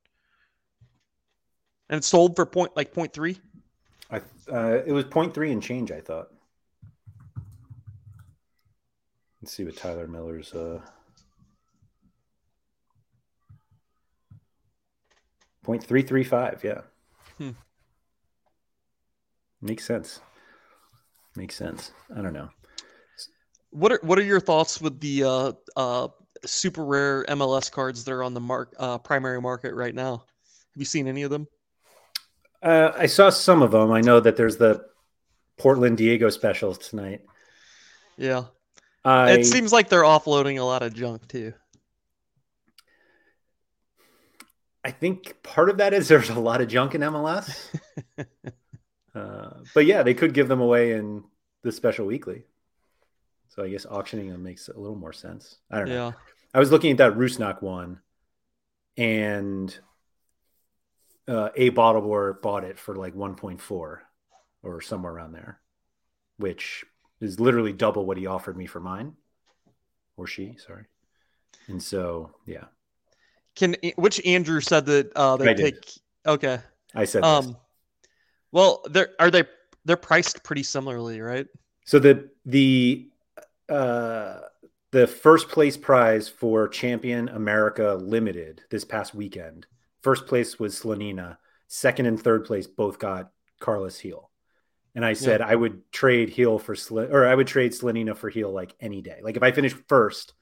and 1.89 1.99
it 1.99 2.05
sold 2.05 2.37
for 2.37 2.47
point 2.47 2.77
like 2.77 2.93
point 2.93 3.13
three. 3.13 3.39
I 4.11 4.19
uh, 4.51 4.81
it 4.87 4.93
was 4.93 5.05
point 5.05 5.35
three 5.35 5.53
and 5.53 5.63
change. 5.63 5.91
I 5.91 6.01
thought. 6.01 6.29
Let's 9.41 9.53
see 9.53 9.65
what 9.65 9.77
Tyler 9.77 10.07
Miller's. 10.07 10.55
Uh... 10.55 10.81
Point 15.65 15.83
three 15.83 16.03
three 16.03 16.25
five. 16.25 16.63
Yeah. 16.63 16.83
Hmm. 17.39 17.51
Makes 19.61 19.85
sense. 19.85 20.21
Makes 21.35 21.57
sense. 21.57 21.93
I 22.15 22.23
don't 22.23 22.33
know. 22.33 22.51
What 23.71 23.91
are 23.93 24.01
what 24.03 24.19
are 24.19 24.23
your 24.23 24.41
thoughts 24.41 24.81
with 24.81 25.01
the 25.01 25.25
uh, 25.25 25.53
uh, 25.77 26.09
super 26.45 26.85
rare 26.85 27.25
MLS 27.25 27.71
cards 27.71 28.05
that 28.05 28.13
are 28.13 28.23
on 28.23 28.35
the 28.35 28.41
mark 28.41 28.75
uh, 28.79 28.99
primary 28.99 29.41
market 29.41 29.75
right 29.75 29.95
now? 29.95 30.13
Have 30.13 30.81
you 30.81 30.85
seen 30.85 31.09
any 31.09 31.23
of 31.23 31.31
them? 31.31 31.47
Uh, 32.63 32.93
I 32.97 33.07
saw 33.07 33.31
some 33.31 33.63
of 33.63 33.73
them. 33.73 33.91
I 33.91 34.01
know 34.01 34.21
that 34.21 34.37
there's 34.37 34.57
the 34.57 34.85
Portland 35.59 35.97
Diego 35.97 36.31
specials 36.31 36.79
tonight. 36.79 37.23
Yeah. 38.17 38.45
I, 39.05 39.33
it 39.33 39.47
seems 39.47 39.73
like 39.73 39.89
they're 39.89 40.03
offloading 40.03 40.59
a 40.59 40.65
lot 40.65 40.83
of 40.83 40.95
junk 40.95 41.27
too. 41.27 41.53
I 44.85 44.91
think 44.91 45.43
part 45.43 45.71
of 45.71 45.79
that 45.79 45.93
is 45.95 46.09
there's 46.09 46.31
a 46.31 46.39
lot 46.39 46.61
of 46.61 46.69
junk 46.69 46.95
in 46.95 47.01
MLS. 47.03 47.69
uh, 49.15 49.51
but 49.75 49.87
yeah, 49.87 50.03
they 50.03 50.15
could 50.15 50.35
give 50.35 50.49
them 50.49 50.61
away 50.61 50.93
in 50.93 51.25
the 51.63 51.73
special 51.73 52.07
weekly. 52.07 52.45
So 53.55 53.63
I 53.63 53.69
guess 53.69 53.85
auctioning 53.85 54.31
them 54.31 54.43
makes 54.43 54.69
a 54.69 54.79
little 54.79 54.97
more 54.97 55.13
sense. 55.13 55.59
I 55.71 55.79
don't 55.79 55.89
know. 55.91 55.95
Yeah. 55.95 56.13
I 56.55 56.59
was 56.59 56.71
looking 56.71 56.91
at 56.91 56.97
that 56.99 57.13
Rusnak 57.19 57.61
one 57.61 58.01
and 58.97 59.79
uh, 61.29 61.51
a 61.55 61.69
bottle 61.69 62.33
bought 62.41 62.65
it 62.65 62.79
for 62.79 62.97
like 62.97 63.15
1.4 63.15 63.99
or 64.63 64.81
somewhere 64.81 65.13
around 65.13 65.33
there, 65.33 65.61
which 66.39 66.85
is 67.21 67.41
literally 67.41 67.75
double 67.75 68.07
what 68.07 68.17
he 68.17 68.27
offered 68.27 68.57
me 68.57 68.65
for 68.67 68.81
mine, 68.81 69.15
or 70.17 70.27
she, 70.27 70.57
sorry. 70.57 70.85
And 71.69 71.83
so, 71.83 72.31
yeah. 72.47 72.65
Can 73.55 73.77
which 73.97 74.25
Andrew 74.25 74.61
said 74.61 74.87
that 74.87 75.13
uh, 75.15 75.37
they 75.37 75.55
take? 75.55 75.85
Okay, 76.27 76.59
I 76.95 77.05
said. 77.05 77.23
Um, 77.23 77.49
this. 77.49 77.57
well, 78.51 78.83
they're 78.89 79.11
are 79.21 79.31
they 79.31 79.45
they're 79.85 79.99
priced 79.99 80.43
pretty 80.43 80.63
similarly, 80.63 81.21
right? 81.21 81.47
So 81.85 81.99
the 81.99 82.31
the 82.47 83.12
uh 83.69 84.41
the 84.91 85.07
first 85.07 85.49
place 85.49 85.77
prize 85.77 86.29
for 86.29 86.69
Champion 86.69 87.29
America 87.31 87.99
Limited 88.01 88.63
this 88.71 88.85
past 88.85 89.15
weekend 89.15 89.67
First 90.03 90.27
place 90.27 90.59
was 90.59 90.79
Slonina. 90.79 91.39
Second 91.69 92.07
and 92.07 92.21
third 92.21 92.45
place 92.45 92.67
both 92.67 92.99
got 92.99 93.31
Carlos 93.61 94.01
Gil. 94.01 94.31
And 94.95 95.05
I 95.05 95.15
said 95.15 95.41
yeah. 95.41 95.47
I 95.47 95.55
would 95.55 95.91
trade 95.91 96.35
Gil 96.35 96.59
for 96.59 96.75
Sl- 96.75 97.01
or 97.01 97.27
I 97.27 97.35
would 97.35 97.47
trade 97.47 97.73
Slonina 97.73 98.17
for 98.17 98.31
Gil 98.31 98.53
like 98.53 98.75
any 98.79 99.01
day. 99.01 99.21
Like 99.23 99.37
if 99.37 99.43
I 99.43 99.53
finished 99.53 99.77
first, 99.89 100.35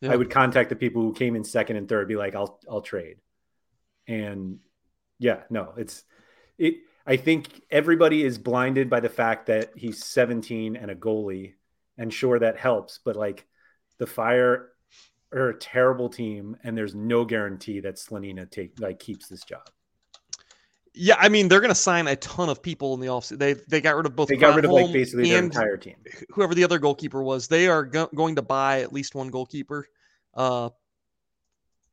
yeah. 0.00 0.12
I 0.12 0.16
would 0.16 0.30
contact 0.30 0.70
the 0.70 0.76
people 0.76 1.02
who 1.02 1.12
came 1.12 1.36
in 1.36 1.44
second 1.44 1.76
and 1.76 1.88
third, 1.88 2.08
be 2.08 2.16
like, 2.16 2.34
I'll 2.34 2.58
I'll 2.68 2.80
trade. 2.80 3.18
And 4.08 4.58
yeah, 5.20 5.42
no, 5.50 5.74
it's 5.76 6.02
it. 6.58 6.78
I 7.06 7.16
think 7.16 7.48
everybody 7.70 8.24
is 8.24 8.38
blinded 8.38 8.88
by 8.88 9.00
the 9.00 9.08
fact 9.08 9.46
that 9.46 9.72
he's 9.76 10.04
17 10.04 10.76
and 10.76 10.90
a 10.90 10.94
goalie, 10.94 11.54
and 11.98 12.12
sure 12.12 12.38
that 12.38 12.58
helps, 12.58 13.00
but 13.04 13.16
like 13.16 13.46
the 13.98 14.06
fire 14.06 14.70
are 15.32 15.50
a 15.50 15.58
terrible 15.58 16.08
team, 16.08 16.56
and 16.62 16.76
there's 16.76 16.94
no 16.94 17.24
guarantee 17.24 17.80
that 17.80 17.96
Slonina 17.96 18.50
take 18.50 18.78
like 18.80 18.98
keeps 18.98 19.28
this 19.28 19.44
job. 19.44 19.68
Yeah, 20.94 21.16
I 21.18 21.30
mean 21.30 21.48
they're 21.48 21.60
going 21.60 21.70
to 21.70 21.74
sign 21.74 22.06
a 22.06 22.16
ton 22.16 22.50
of 22.50 22.62
people 22.62 22.92
in 22.94 23.00
the 23.00 23.06
offseason. 23.06 23.38
They 23.38 23.54
they 23.54 23.80
got 23.80 23.96
rid 23.96 24.06
of 24.06 24.14
both. 24.14 24.28
They 24.28 24.36
got 24.36 24.54
rid 24.54 24.64
of 24.64 24.72
like 24.72 24.92
basically 24.92 25.30
their 25.30 25.42
entire 25.42 25.78
team. 25.78 25.96
Whoever 26.30 26.54
the 26.54 26.64
other 26.64 26.78
goalkeeper 26.78 27.22
was, 27.22 27.48
they 27.48 27.66
are 27.68 27.84
go- 27.84 28.10
going 28.14 28.36
to 28.36 28.42
buy 28.42 28.82
at 28.82 28.92
least 28.92 29.14
one 29.14 29.28
goalkeeper. 29.28 29.86
Uh, 30.34 30.68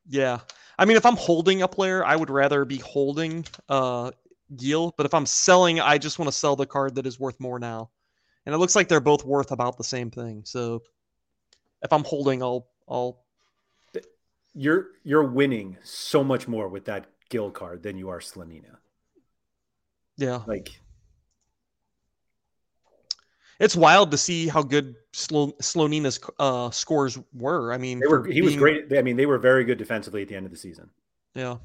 yeah, 0.09 0.39
I 0.77 0.85
mean 0.85 0.97
if 0.97 1.05
I'm 1.05 1.15
holding 1.15 1.61
a 1.61 1.67
player, 1.67 2.03
I 2.03 2.15
would 2.15 2.29
rather 2.29 2.65
be 2.65 2.77
holding 2.77 3.45
uh 3.69 4.11
Gil. 4.57 4.93
But 4.97 5.05
if 5.05 5.13
I'm 5.13 5.25
selling, 5.25 5.79
I 5.79 5.97
just 5.97 6.19
want 6.19 6.27
to 6.29 6.37
sell 6.37 6.57
the 6.57 6.65
card 6.65 6.95
that 6.95 7.07
is 7.07 7.19
worth 7.19 7.39
more 7.39 7.59
now. 7.59 7.91
And 8.49 8.55
it 8.55 8.57
looks 8.57 8.75
like 8.75 8.87
they're 8.87 8.99
both 8.99 9.23
worth 9.23 9.51
about 9.51 9.77
the 9.77 9.83
same 9.83 10.09
thing. 10.09 10.41
So 10.43 10.81
if 11.83 11.93
I'm 11.93 12.03
holding, 12.03 12.41
I'll 12.41 12.67
I'll 12.87 13.19
you're 14.55 14.87
you're 15.03 15.23
winning 15.23 15.77
so 15.83 16.23
much 16.23 16.47
more 16.47 16.67
with 16.67 16.85
that 16.85 17.05
Gil 17.29 17.51
card 17.51 17.83
than 17.83 17.95
you 17.95 18.09
are 18.09 18.17
Slonina. 18.17 18.77
Yeah. 20.17 20.41
Like 20.47 20.71
it's 23.59 23.75
wild 23.75 24.09
to 24.09 24.17
see 24.17 24.47
how 24.47 24.63
good 24.63 24.95
Slo- 25.13 25.53
Slonina's 25.61 26.19
uh, 26.39 26.71
scores 26.71 27.19
were. 27.31 27.71
I 27.71 27.77
mean, 27.77 27.99
they 27.99 28.07
were, 28.07 28.25
he 28.25 28.33
being... 28.33 28.45
was 28.45 28.55
great. 28.55 28.97
I 28.97 29.03
mean, 29.03 29.15
they 29.15 29.27
were 29.27 29.37
very 29.37 29.63
good 29.63 29.77
defensively 29.77 30.23
at 30.23 30.27
the 30.27 30.35
end 30.35 30.47
of 30.47 30.51
the 30.51 30.57
season. 30.57 30.89
Yeah. 31.35 31.57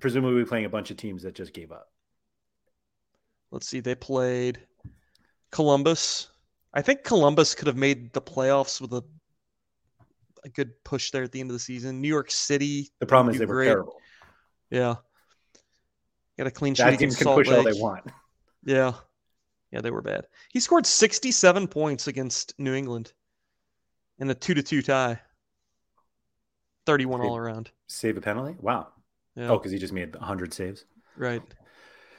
Presumably 0.00 0.36
we're 0.36 0.46
playing 0.46 0.64
a 0.64 0.70
bunch 0.70 0.90
of 0.90 0.96
teams 0.96 1.22
that 1.24 1.34
just 1.34 1.52
gave 1.52 1.70
up. 1.70 1.90
Let's 3.50 3.68
see. 3.68 3.80
They 3.80 3.94
played 3.94 4.60
Columbus. 5.50 6.28
I 6.74 6.82
think 6.82 7.04
Columbus 7.04 7.54
could 7.54 7.66
have 7.66 7.76
made 7.76 8.12
the 8.12 8.20
playoffs 8.20 8.80
with 8.80 8.92
a 8.92 9.02
a 10.44 10.48
good 10.48 10.72
push 10.84 11.10
there 11.10 11.24
at 11.24 11.32
the 11.32 11.40
end 11.40 11.50
of 11.50 11.54
the 11.54 11.60
season. 11.60 12.00
New 12.00 12.08
York 12.08 12.30
City. 12.30 12.90
The 13.00 13.06
problem 13.06 13.34
is 13.34 13.40
they 13.40 13.46
great. 13.46 13.66
were 13.68 13.72
terrible. 13.72 13.96
Yeah. 14.70 14.94
Got 16.36 16.46
a 16.46 16.50
clean 16.50 16.74
sheet 16.74 16.84
that 16.84 16.98
can 16.98 17.10
Salt 17.10 17.38
push 17.38 17.48
Lake. 17.48 17.58
all 17.58 17.64
they 17.64 17.80
want. 17.80 18.04
Yeah. 18.64 18.92
Yeah, 19.72 19.80
they 19.80 19.90
were 19.90 20.02
bad. 20.02 20.26
He 20.50 20.60
scored 20.60 20.86
67 20.86 21.68
points 21.68 22.06
against 22.06 22.54
New 22.58 22.74
England 22.74 23.12
in 24.18 24.30
a 24.30 24.34
2 24.34 24.54
to 24.54 24.62
2 24.62 24.82
tie. 24.82 25.20
31 26.86 27.20
save, 27.20 27.30
all 27.30 27.36
around. 27.36 27.70
Save 27.86 28.16
a 28.16 28.20
penalty? 28.20 28.56
Wow. 28.60 28.88
Yeah. 29.36 29.48
Oh, 29.48 29.58
because 29.58 29.72
he 29.72 29.78
just 29.78 29.92
made 29.92 30.14
100 30.14 30.54
saves. 30.54 30.84
Right. 31.16 31.42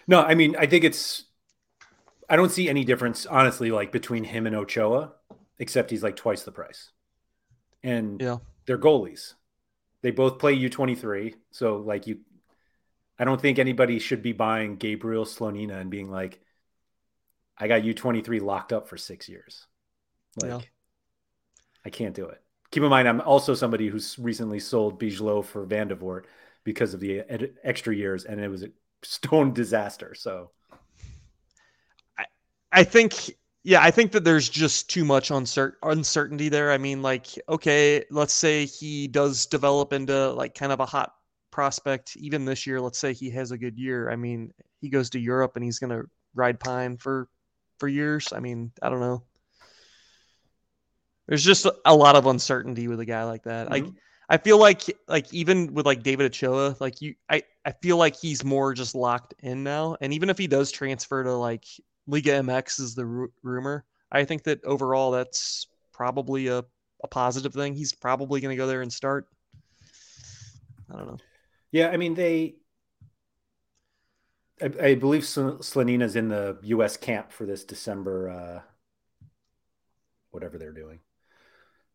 No, 0.08 0.22
I 0.22 0.36
mean, 0.36 0.56
I 0.60 0.68
think 0.68 0.84
it's. 0.84 1.24
I 2.30 2.36
don't 2.36 2.52
see 2.52 2.70
any 2.70 2.84
difference, 2.84 3.26
honestly, 3.26 3.72
like 3.72 3.92
between 3.92 4.24
him 4.24 4.46
and 4.46 4.56
Ochoa, 4.56 5.14
except 5.58 5.90
he's 5.90 6.04
like 6.04 6.16
twice 6.16 6.44
the 6.44 6.52
price 6.52 6.92
and 7.84 8.22
yeah. 8.22 8.38
they're 8.66 8.78
goalies. 8.78 9.34
They 10.02 10.12
both 10.12 10.40
play 10.40 10.58
U23. 10.58 11.36
So 11.52 11.78
like 11.78 12.08
you 12.08 12.20
I 13.18 13.26
don't 13.26 13.42
think 13.42 13.60
anybody 13.60 14.00
should 14.00 14.22
be 14.22 14.32
buying 14.32 14.78
Gabriel 14.78 15.26
Slonina 15.26 15.82
and 15.82 15.90
being 15.90 16.10
like, 16.10 16.40
I 17.58 17.68
got 17.68 17.82
U23 17.82 18.42
locked 18.42 18.72
up 18.72 18.88
for 18.88 18.96
six 18.96 19.28
years. 19.28 19.68
Like 20.42 20.52
yeah. 20.52 20.60
I 21.86 21.90
can't 21.90 22.16
do 22.16 22.28
it 22.28 22.42
keep 22.72 22.84
in 22.84 22.90
mind, 22.90 23.08
I'm 23.08 23.22
also 23.22 23.54
somebody 23.56 23.88
who's 23.88 24.18
recently 24.20 24.60
sold 24.60 25.00
Bijlow 25.00 25.44
for 25.44 25.66
Vandevoordt 25.66 26.26
because 26.64 26.94
of 26.94 27.00
the 27.00 27.20
ed- 27.22 27.56
extra 27.64 27.96
years, 27.96 28.26
and 28.26 28.40
it 28.40 28.50
was 28.50 28.64
a 28.64 28.70
stone 29.04 29.54
disaster. 29.54 30.14
So, 30.16 30.52
I, 32.72 32.84
think, 32.84 33.32
yeah, 33.64 33.82
I 33.82 33.92
think 33.92 34.12
that 34.12 34.24
there's 34.24 34.50
just 34.50 34.90
too 34.90 35.06
much 35.06 35.30
uncer- 35.30 35.74
uncertainty 35.84 36.50
there. 36.50 36.72
I 36.72 36.78
mean, 36.78 37.02
like, 37.02 37.28
okay, 37.48 38.04
let's 38.12 38.34
say 38.34 38.66
he 38.66 39.08
does 39.08 39.46
develop 39.46 39.94
into 39.94 40.32
like 40.34 40.56
kind 40.56 40.72
of 40.72 40.80
a 40.80 40.86
hot 40.86 41.14
prospect 41.52 42.16
even 42.18 42.46
this 42.46 42.66
year. 42.66 42.80
Let's 42.80 43.00
say 43.00 43.14
he 43.14 43.30
has 43.32 43.52
a 43.52 43.58
good 43.58 43.78
year. 43.78 44.10
I 44.10 44.16
mean, 44.16 44.54
he 44.82 44.90
goes 44.90 45.10
to 45.12 45.20
Europe 45.20 45.54
and 45.56 45.64
he's 45.64 45.80
going 45.80 45.92
to 45.92 46.08
ride 46.34 46.60
pine 46.60 46.98
for 46.98 47.28
for 47.80 47.88
years. 47.88 48.28
I 48.34 48.40
mean, 48.40 48.72
I 48.82 48.90
don't 48.90 49.00
know. 49.00 49.24
There's 51.28 51.44
just 51.44 51.68
a 51.86 51.96
lot 51.96 52.16
of 52.16 52.26
uncertainty 52.26 52.88
with 52.88 53.00
a 53.00 53.06
guy 53.06 53.24
like 53.24 53.44
that. 53.44 53.70
Mm-hmm. 53.70 53.86
Like 53.86 53.94
I 54.30 54.38
feel 54.38 54.58
like 54.58 54.84
like 55.08 55.34
even 55.34 55.74
with 55.74 55.86
like 55.86 56.04
David 56.04 56.26
Ochoa, 56.26 56.76
like 56.80 57.02
you 57.02 57.16
I, 57.30 57.44
I 57.66 57.72
feel 57.72 57.98
like 57.98 58.16
he's 58.16 58.44
more 58.44 58.74
just 58.74 58.96
locked 58.96 59.34
in 59.40 59.64
now. 59.64 59.96
And 60.02 60.14
even 60.14 60.30
if 60.30 60.38
he 60.38 60.48
does 60.48 60.72
transfer 60.72 61.24
to 61.24 61.34
like 61.34 61.66
Liga 62.10 62.32
MX 62.32 62.80
is 62.80 62.96
the 62.96 63.06
r- 63.06 63.30
rumor, 63.44 63.86
I 64.12 64.26
think 64.26 64.44
that 64.44 64.64
overall 64.66 65.12
that's 65.12 65.68
probably 65.94 66.48
a, 66.48 66.64
a 67.04 67.08
positive 67.08 67.54
thing. 67.54 67.76
He's 67.76 67.94
probably 67.94 68.42
going 68.42 68.54
to 68.54 68.58
go 68.58 68.68
there 68.68 68.82
and 68.82 68.92
start. 68.92 69.28
I 70.92 70.98
don't 70.98 71.08
know. 71.08 71.18
Yeah, 71.72 71.90
I 71.90 71.98
mean 71.98 72.16
they 72.16 72.56
I, 74.62 74.72
I 74.82 74.96
believe 74.96 75.22
Slonina's 75.22 76.16
in 76.16 76.30
the 76.30 76.58
U.S. 76.64 76.98
camp 76.98 77.32
for 77.32 77.46
this 77.46 77.64
December, 77.64 78.30
uh, 78.30 78.62
whatever 80.32 80.58
they're 80.58 80.74
doing. 80.74 81.00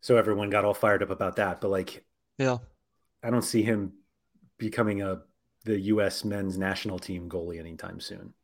So 0.00 0.16
everyone 0.16 0.50
got 0.50 0.64
all 0.64 0.74
fired 0.74 1.02
up 1.02 1.10
about 1.10 1.36
that. 1.36 1.60
But 1.60 1.70
like, 1.70 2.04
yeah, 2.38 2.58
I 3.22 3.30
don't 3.30 3.42
see 3.42 3.62
him 3.62 3.94
becoming 4.58 5.02
a 5.02 5.22
the 5.64 5.80
U.S. 5.80 6.24
men's 6.24 6.56
national 6.56 6.98
team 6.98 7.28
goalie 7.28 7.58
anytime 7.58 7.98
soon. 7.98 8.34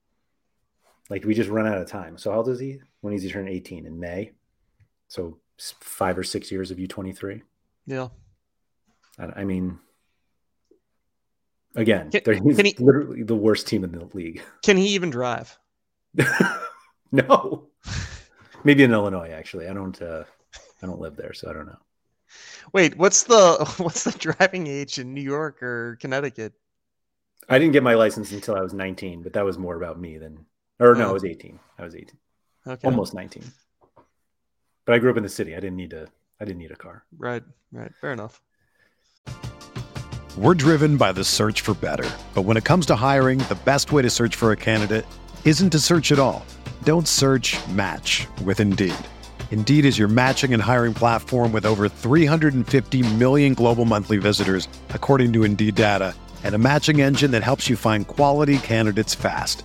Like 1.11 1.25
we 1.25 1.35
just 1.35 1.51
run 1.51 1.67
out 1.67 1.79
of 1.79 1.89
time. 1.89 2.17
So 2.17 2.31
how 2.31 2.39
old 2.39 2.49
is 2.49 2.61
he? 2.61 2.81
When 3.03 3.13
is 3.13 3.23
he 3.23 3.31
turn 3.31 3.49
18 3.49 3.85
in 3.85 4.01
May? 4.01 4.31
So 5.09 5.39
five 5.59 6.17
or 6.17 6.25
six 6.25 6.51
years 6.51 6.71
of 6.71 6.79
U23. 6.79 7.43
Yeah. 7.87 8.09
I, 9.19 9.41
I 9.41 9.45
mean, 9.45 9.79
Again, 11.77 12.11
can, 12.11 12.23
they're 12.25 12.35
can 12.35 12.65
he, 12.65 12.75
literally 12.79 13.23
the 13.23 13.37
worst 13.37 13.69
team 13.69 13.85
in 13.85 13.93
the 13.93 14.09
league. 14.13 14.43
Can 14.65 14.77
he 14.77 14.89
even 14.89 15.11
drive? 15.11 15.57
no. 17.13 17.69
Maybe 18.65 18.83
in 18.83 18.93
Illinois, 18.93 19.31
actually. 19.31 19.69
I 19.69 19.73
don't. 19.73 20.01
Uh, 20.03 20.25
I 20.83 20.87
don't 20.87 21.01
live 21.01 21.17
there, 21.17 21.33
so 21.33 21.49
I 21.49 21.53
don't 21.53 21.67
know. 21.67 21.79
Wait, 22.73 22.97
what's 22.97 23.23
the 23.23 23.73
what's 23.79 24.05
the 24.05 24.19
driving 24.19 24.67
age 24.67 24.99
in 24.99 25.15
New 25.15 25.23
York 25.23 25.63
or 25.63 25.97
Connecticut? 26.01 26.55
I 27.49 27.59
didn't 27.59 27.73
get 27.73 27.83
my 27.83 27.95
license 27.95 28.33
until 28.33 28.57
I 28.57 28.61
was 28.61 28.75
19, 28.75 29.23
but 29.23 29.33
that 29.33 29.45
was 29.45 29.59
more 29.59 29.77
about 29.77 30.01
me 30.01 30.19
than. 30.19 30.47
Or 30.81 30.95
no, 30.95 31.07
oh. 31.07 31.11
I 31.11 31.13
was 31.13 31.25
18. 31.25 31.59
I 31.79 31.85
was 31.85 31.95
18. 31.95 32.09
Okay. 32.67 32.89
Almost 32.89 33.15
19. 33.15 33.45
But 34.87 34.95
I 34.95 34.99
grew 34.99 35.11
up 35.11 35.17
in 35.19 35.23
the 35.23 35.29
city. 35.29 35.55
I 35.55 35.61
didn't 35.61 35.77
need 35.77 35.91
to. 35.91 36.09
I 36.41 36.45
didn't 36.45 36.59
need 36.59 36.71
a 36.71 36.77
car. 36.77 37.05
Right. 37.17 37.43
Right. 37.71 37.95
Fair 38.01 38.13
enough. 38.13 38.41
We're 40.39 40.55
driven 40.55 40.97
by 40.97 41.13
the 41.13 41.25
search 41.25 41.61
for 41.61 41.75
better. 41.75 42.09
But 42.35 42.43
when 42.43 42.57
it 42.57 42.65
comes 42.65 42.87
to 42.87 42.97
hiring, 42.97 43.39
the 43.41 43.59
best 43.65 43.93
way 43.93 44.01
to 44.01 44.09
search 44.09 44.37
for 44.37 44.53
a 44.53 44.57
candidate 44.57 45.05
isn't 45.45 45.71
to 45.71 45.79
search 45.79 46.13
at 46.13 46.19
all. 46.19 46.47
Don't 46.85 47.07
search 47.07 47.59
match 47.69 48.27
with 48.45 48.59
Indeed. 48.61 48.95
Indeed 49.51 49.85
is 49.85 49.99
your 49.99 50.09
matching 50.09 50.55
and 50.55 50.63
hiring 50.63 50.95
platform 50.95 51.53
with 51.53 51.67
over 51.67 51.89
350 51.89 53.15
million 53.17 53.55
global 53.55 53.85
monthly 53.85 54.17
visitors, 54.17 54.67
according 54.91 55.33
to 55.35 55.43
Indeed 55.43 55.75
data, 55.75 56.15
and 56.45 56.55
a 56.55 56.59
matching 56.59 57.01
engine 57.03 57.33
that 57.33 57.43
helps 57.43 57.69
you 57.69 57.77
find 57.77 58.07
quality 58.07 58.59
candidates 58.59 59.15
fast. 59.15 59.65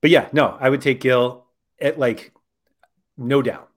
But 0.00 0.10
yeah, 0.10 0.28
no, 0.32 0.56
I 0.58 0.70
would 0.70 0.80
take 0.80 1.00
Gil 1.00 1.46
at 1.80 1.98
like, 1.98 2.32
no 3.16 3.42
doubt. 3.42 3.68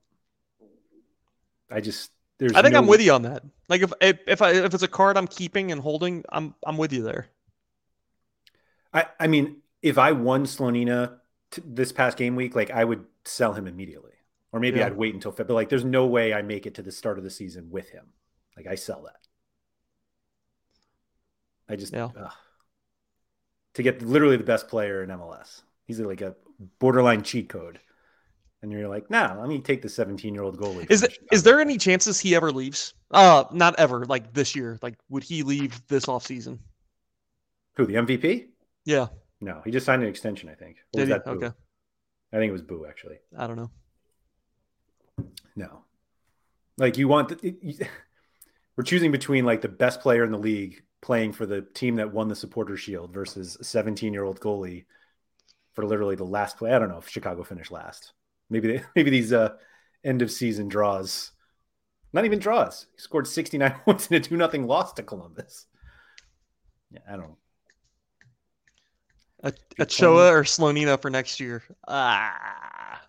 I 1.70 1.80
just, 1.80 2.10
there's 2.38 2.52
I 2.54 2.62
think 2.62 2.72
no... 2.72 2.80
I'm 2.80 2.86
with 2.86 3.02
you 3.02 3.12
on 3.12 3.22
that. 3.22 3.42
Like 3.68 3.82
if, 3.82 3.92
if, 4.00 4.18
if 4.26 4.42
I, 4.42 4.52
if 4.52 4.74
it's 4.74 4.82
a 4.82 4.88
card 4.88 5.16
I'm 5.16 5.26
keeping 5.26 5.72
and 5.72 5.80
holding, 5.80 6.24
I'm, 6.30 6.54
I'm 6.66 6.76
with 6.76 6.92
you 6.92 7.02
there. 7.02 7.28
I, 8.92 9.06
I 9.18 9.26
mean, 9.26 9.56
if 9.82 9.98
I 9.98 10.12
won 10.12 10.44
Slonina 10.44 11.18
t- 11.50 11.62
this 11.64 11.92
past 11.92 12.16
game 12.16 12.36
week, 12.36 12.54
like 12.54 12.70
I 12.70 12.84
would 12.84 13.04
sell 13.24 13.52
him 13.52 13.66
immediately, 13.66 14.12
or 14.52 14.60
maybe 14.60 14.78
yeah. 14.78 14.86
I'd 14.86 14.96
wait 14.96 15.14
until 15.14 15.32
February. 15.32 15.48
But 15.48 15.54
like, 15.54 15.68
there's 15.68 15.84
no 15.84 16.06
way 16.06 16.32
I 16.32 16.42
make 16.42 16.64
it 16.66 16.74
to 16.74 16.82
the 16.82 16.92
start 16.92 17.18
of 17.18 17.24
the 17.24 17.30
season 17.30 17.70
with 17.70 17.90
him. 17.90 18.06
Like 18.56 18.66
I 18.66 18.76
sell 18.76 19.02
that. 19.02 19.16
I 21.68 21.76
just 21.76 21.92
yeah. 21.92 22.10
to 23.74 23.82
get 23.82 24.02
literally 24.02 24.36
the 24.36 24.44
best 24.44 24.68
player 24.68 25.02
in 25.02 25.10
MLS. 25.10 25.62
He's 25.86 26.00
like 26.00 26.20
a 26.20 26.34
borderline 26.78 27.22
cheat 27.22 27.48
code, 27.48 27.80
and 28.62 28.72
you're 28.72 28.88
like, 28.88 29.10
nah, 29.10 29.38
let 29.38 29.48
me 29.48 29.60
take 29.60 29.82
the 29.82 29.88
17 29.88 30.34
year 30.34 30.42
old 30.42 30.58
goalie. 30.58 30.90
Is 30.90 31.02
it, 31.02 31.18
is 31.30 31.42
there 31.42 31.60
any 31.60 31.76
chances 31.76 32.18
he 32.18 32.34
ever 32.34 32.50
leaves? 32.50 32.94
Uh, 33.10 33.44
not 33.52 33.78
ever. 33.78 34.04
Like 34.04 34.32
this 34.32 34.56
year. 34.56 34.78
Like, 34.82 34.94
would 35.08 35.22
he 35.22 35.42
leave 35.42 35.86
this 35.88 36.08
off 36.08 36.26
season? 36.26 36.58
Who 37.76 37.86
the 37.86 37.94
MVP? 37.94 38.46
Yeah. 38.84 39.08
No, 39.40 39.60
he 39.64 39.70
just 39.70 39.84
signed 39.84 40.02
an 40.02 40.08
extension. 40.08 40.48
I 40.48 40.54
think. 40.54 40.78
Did 40.92 41.08
he? 41.08 41.14
Okay. 41.14 41.50
I 42.32 42.36
think 42.36 42.48
it 42.48 42.52
was 42.52 42.62
Boo 42.62 42.86
actually. 42.88 43.18
I 43.36 43.46
don't 43.46 43.56
know. 43.56 43.70
No, 45.54 45.84
like 46.78 46.98
you 46.98 47.06
want. 47.06 47.28
The, 47.28 47.54
you, 47.60 47.74
we're 48.76 48.84
choosing 48.84 49.12
between 49.12 49.44
like 49.44 49.60
the 49.60 49.68
best 49.68 50.00
player 50.00 50.24
in 50.24 50.32
the 50.32 50.38
league 50.38 50.82
playing 51.00 51.32
for 51.32 51.46
the 51.46 51.62
team 51.74 51.96
that 51.96 52.12
won 52.12 52.28
the 52.28 52.34
Supporter 52.34 52.76
Shield 52.76 53.12
versus 53.12 53.56
a 53.60 53.64
17 53.64 54.12
year 54.12 54.24
old 54.24 54.40
goalie 54.40 54.86
for 55.74 55.84
literally 55.84 56.16
the 56.16 56.24
last 56.24 56.56
play. 56.56 56.72
I 56.72 56.78
don't 56.78 56.88
know 56.88 56.98
if 56.98 57.08
Chicago 57.08 57.42
finished 57.42 57.72
last. 57.72 58.12
Maybe 58.50 58.68
they, 58.68 58.82
maybe 58.96 59.10
these 59.10 59.32
uh, 59.32 59.50
end 60.04 60.22
of 60.22 60.30
season 60.30 60.68
draws, 60.68 61.32
not 62.12 62.24
even 62.24 62.38
draws. 62.38 62.86
He 62.94 63.00
scored 63.00 63.26
69 63.26 63.70
points 63.84 64.06
in 64.06 64.16
a 64.16 64.20
two 64.20 64.36
nothing 64.36 64.66
loss 64.66 64.92
to 64.94 65.02
Columbus. 65.02 65.66
Yeah, 66.90 67.00
I 67.10 67.16
don't. 67.16 67.36
A, 69.42 69.52
Ochoa 69.78 70.32
or 70.32 70.42
Slonina 70.44 71.00
for 71.00 71.10
next 71.10 71.38
year. 71.38 71.62
Ah, 71.86 73.02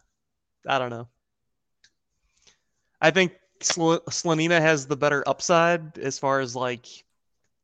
I 0.67 0.79
don't 0.79 0.89
know. 0.89 1.07
I 2.99 3.11
think 3.11 3.33
Sl- 3.61 4.03
Slonina 4.09 4.59
has 4.59 4.85
the 4.85 4.97
better 4.97 5.23
upside 5.27 5.97
as 5.97 6.19
far 6.19 6.41
as 6.41 6.55
like 6.55 6.87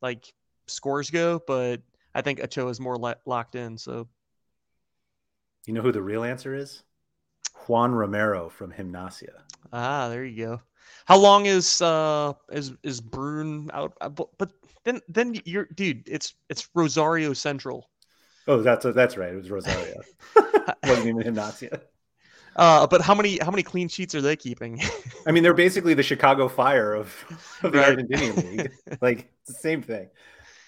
like 0.02 0.34
scores 0.68 1.10
go, 1.10 1.41
but 1.45 1.82
I 2.14 2.22
think 2.22 2.41
Ochoa 2.41 2.70
is 2.70 2.80
more 2.80 2.97
locked 3.26 3.56
in. 3.56 3.78
So, 3.78 4.08
you 5.66 5.74
know 5.74 5.82
who 5.82 5.91
the 5.91 6.01
real 6.01 6.24
answer 6.24 6.55
is? 6.55 6.84
Juan 7.68 7.93
Romero 7.93 8.49
from 8.49 8.72
Gimnasia. 8.72 9.43
Ah, 9.72 10.09
there 10.09 10.26
you 10.26 10.45
go. 10.45 10.62
How 11.05 11.18
long 11.18 11.45
is 11.45 11.82
uh 11.82 12.34
is 12.51 12.74
is 12.84 13.01
Brune 13.01 13.70
out? 13.74 13.93
Uh, 14.01 14.09
but, 14.09 14.30
but 14.38 14.51
then 14.84 15.01
then 15.07 15.36
you're 15.45 15.68
dude. 15.76 16.07
It's 16.07 16.34
it's 16.49 16.70
Rosario 16.74 17.34
Central. 17.34 17.89
Oh, 18.47 18.62
that's 18.62 18.86
that's 18.86 19.18
right. 19.18 19.34
It 19.34 19.36
was 19.36 19.51
Rosario. 19.51 20.01
wasn't 20.84 21.07
even 21.07 21.24
Gimnasia. 21.24 21.82
Uh, 22.55 22.86
but 22.86 23.01
how 23.01 23.16
many 23.16 23.38
how 23.38 23.51
many 23.51 23.64
clean 23.64 23.88
sheets 23.88 24.14
are 24.16 24.22
they 24.22 24.36
keeping? 24.36 24.82
I 25.28 25.32
mean, 25.32 25.43
they're 25.43 25.53
basically 25.53 25.93
the 25.93 26.03
Chicago 26.03 26.47
Fire 26.47 26.93
of, 26.93 27.14
of 27.64 27.72
the 27.72 27.78
right. 27.78 27.97
Argentinian 27.97 28.57
league. 28.57 28.72
like 29.01 29.32
it's 29.41 29.53
the 29.53 29.59
same 29.62 29.82
thing. 29.82 30.09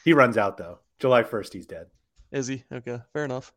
He 0.06 0.14
runs 0.14 0.38
out 0.38 0.58
though. 0.58 0.80
July 1.00 1.24
first, 1.24 1.54
he's 1.54 1.66
dead. 1.66 1.88
Is 2.32 2.48
he? 2.48 2.64
Okay, 2.72 3.00
fair 3.12 3.26
enough. 3.26 3.54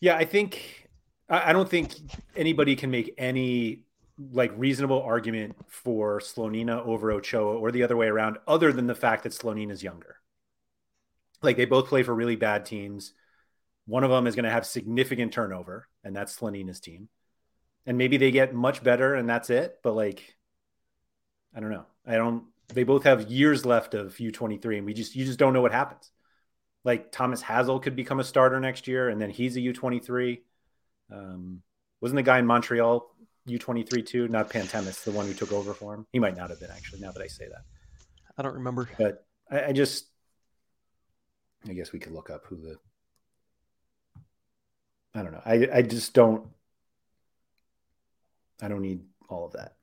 Yeah, 0.00 0.16
I 0.16 0.24
think 0.24 0.88
I, 1.28 1.52
don't 1.52 1.68
think 1.68 1.94
anybody 2.36 2.76
can 2.76 2.90
make 2.90 3.14
any 3.16 3.84
like 4.18 4.52
reasonable 4.56 5.02
argument 5.02 5.56
for 5.68 6.20
Slonina 6.20 6.84
over 6.84 7.10
Ochoa 7.12 7.56
or 7.56 7.72
the 7.72 7.82
other 7.82 7.96
way 7.96 8.06
around, 8.06 8.38
other 8.46 8.72
than 8.72 8.86
the 8.86 8.94
fact 8.94 9.22
that 9.24 9.32
Slonina 9.32 9.72
is 9.72 9.82
younger. 9.82 10.16
Like 11.42 11.56
they 11.56 11.64
both 11.64 11.88
play 11.88 12.02
for 12.02 12.14
really 12.14 12.36
bad 12.36 12.66
teams. 12.66 13.12
One 13.86 14.04
of 14.04 14.10
them 14.10 14.26
is 14.26 14.34
going 14.34 14.44
to 14.44 14.50
have 14.50 14.66
significant 14.66 15.32
turnover, 15.32 15.88
and 16.02 16.14
that's 16.14 16.38
Slonina's 16.38 16.80
team 16.80 17.08
and 17.86 17.98
maybe 17.98 18.16
they 18.16 18.30
get 18.30 18.54
much 18.54 18.82
better 18.82 19.14
and 19.14 19.28
that's 19.28 19.50
it. 19.50 19.78
But 19.82 19.94
like, 19.94 20.36
I 21.54 21.60
don't 21.60 21.70
know. 21.70 21.86
I 22.06 22.16
don't. 22.16 22.44
They 22.68 22.84
both 22.84 23.04
have 23.04 23.30
years 23.30 23.66
left 23.66 23.94
of 23.94 24.16
U23, 24.16 24.78
and 24.78 24.86
we 24.86 24.94
just 24.94 25.14
you 25.14 25.24
just 25.24 25.38
don't 25.38 25.52
know 25.52 25.62
what 25.62 25.72
happens. 25.72 26.10
Like 26.84 27.10
Thomas 27.12 27.42
Hasal 27.42 27.82
could 27.82 27.96
become 27.96 28.20
a 28.20 28.24
starter 28.24 28.60
next 28.60 28.86
year, 28.86 29.08
and 29.08 29.20
then 29.20 29.30
he's 29.30 29.56
a 29.56 29.60
U23. 29.60 30.40
Um, 31.10 31.62
wasn't 32.00 32.16
the 32.16 32.22
guy 32.22 32.38
in 32.38 32.46
Montreal 32.46 33.10
U23 33.48 34.04
too? 34.04 34.28
Not 34.28 34.50
Pantemis, 34.50 35.02
the 35.04 35.10
one 35.10 35.26
who 35.26 35.34
took 35.34 35.52
over 35.52 35.72
for 35.72 35.94
him. 35.94 36.06
He 36.12 36.18
might 36.18 36.36
not 36.36 36.50
have 36.50 36.60
been 36.60 36.70
actually. 36.70 37.00
Now 37.00 37.12
that 37.12 37.22
I 37.22 37.26
say 37.26 37.48
that, 37.48 37.62
I 38.36 38.42
don't 38.42 38.54
remember. 38.54 38.88
But 38.98 39.24
I, 39.50 39.66
I 39.66 39.72
just, 39.72 40.06
I 41.68 41.72
guess 41.72 41.92
we 41.92 41.98
could 41.98 42.12
look 42.12 42.30
up 42.30 42.44
who 42.46 42.56
the. 42.56 42.76
I 45.14 45.22
don't 45.22 45.32
know. 45.32 45.42
I 45.44 45.68
I 45.72 45.82
just 45.82 46.12
don't 46.12 46.48
I 48.64 48.68
don't 48.68 48.82
need 48.82 49.00
all 49.28 49.46
of 49.46 49.52
that. 49.52 49.74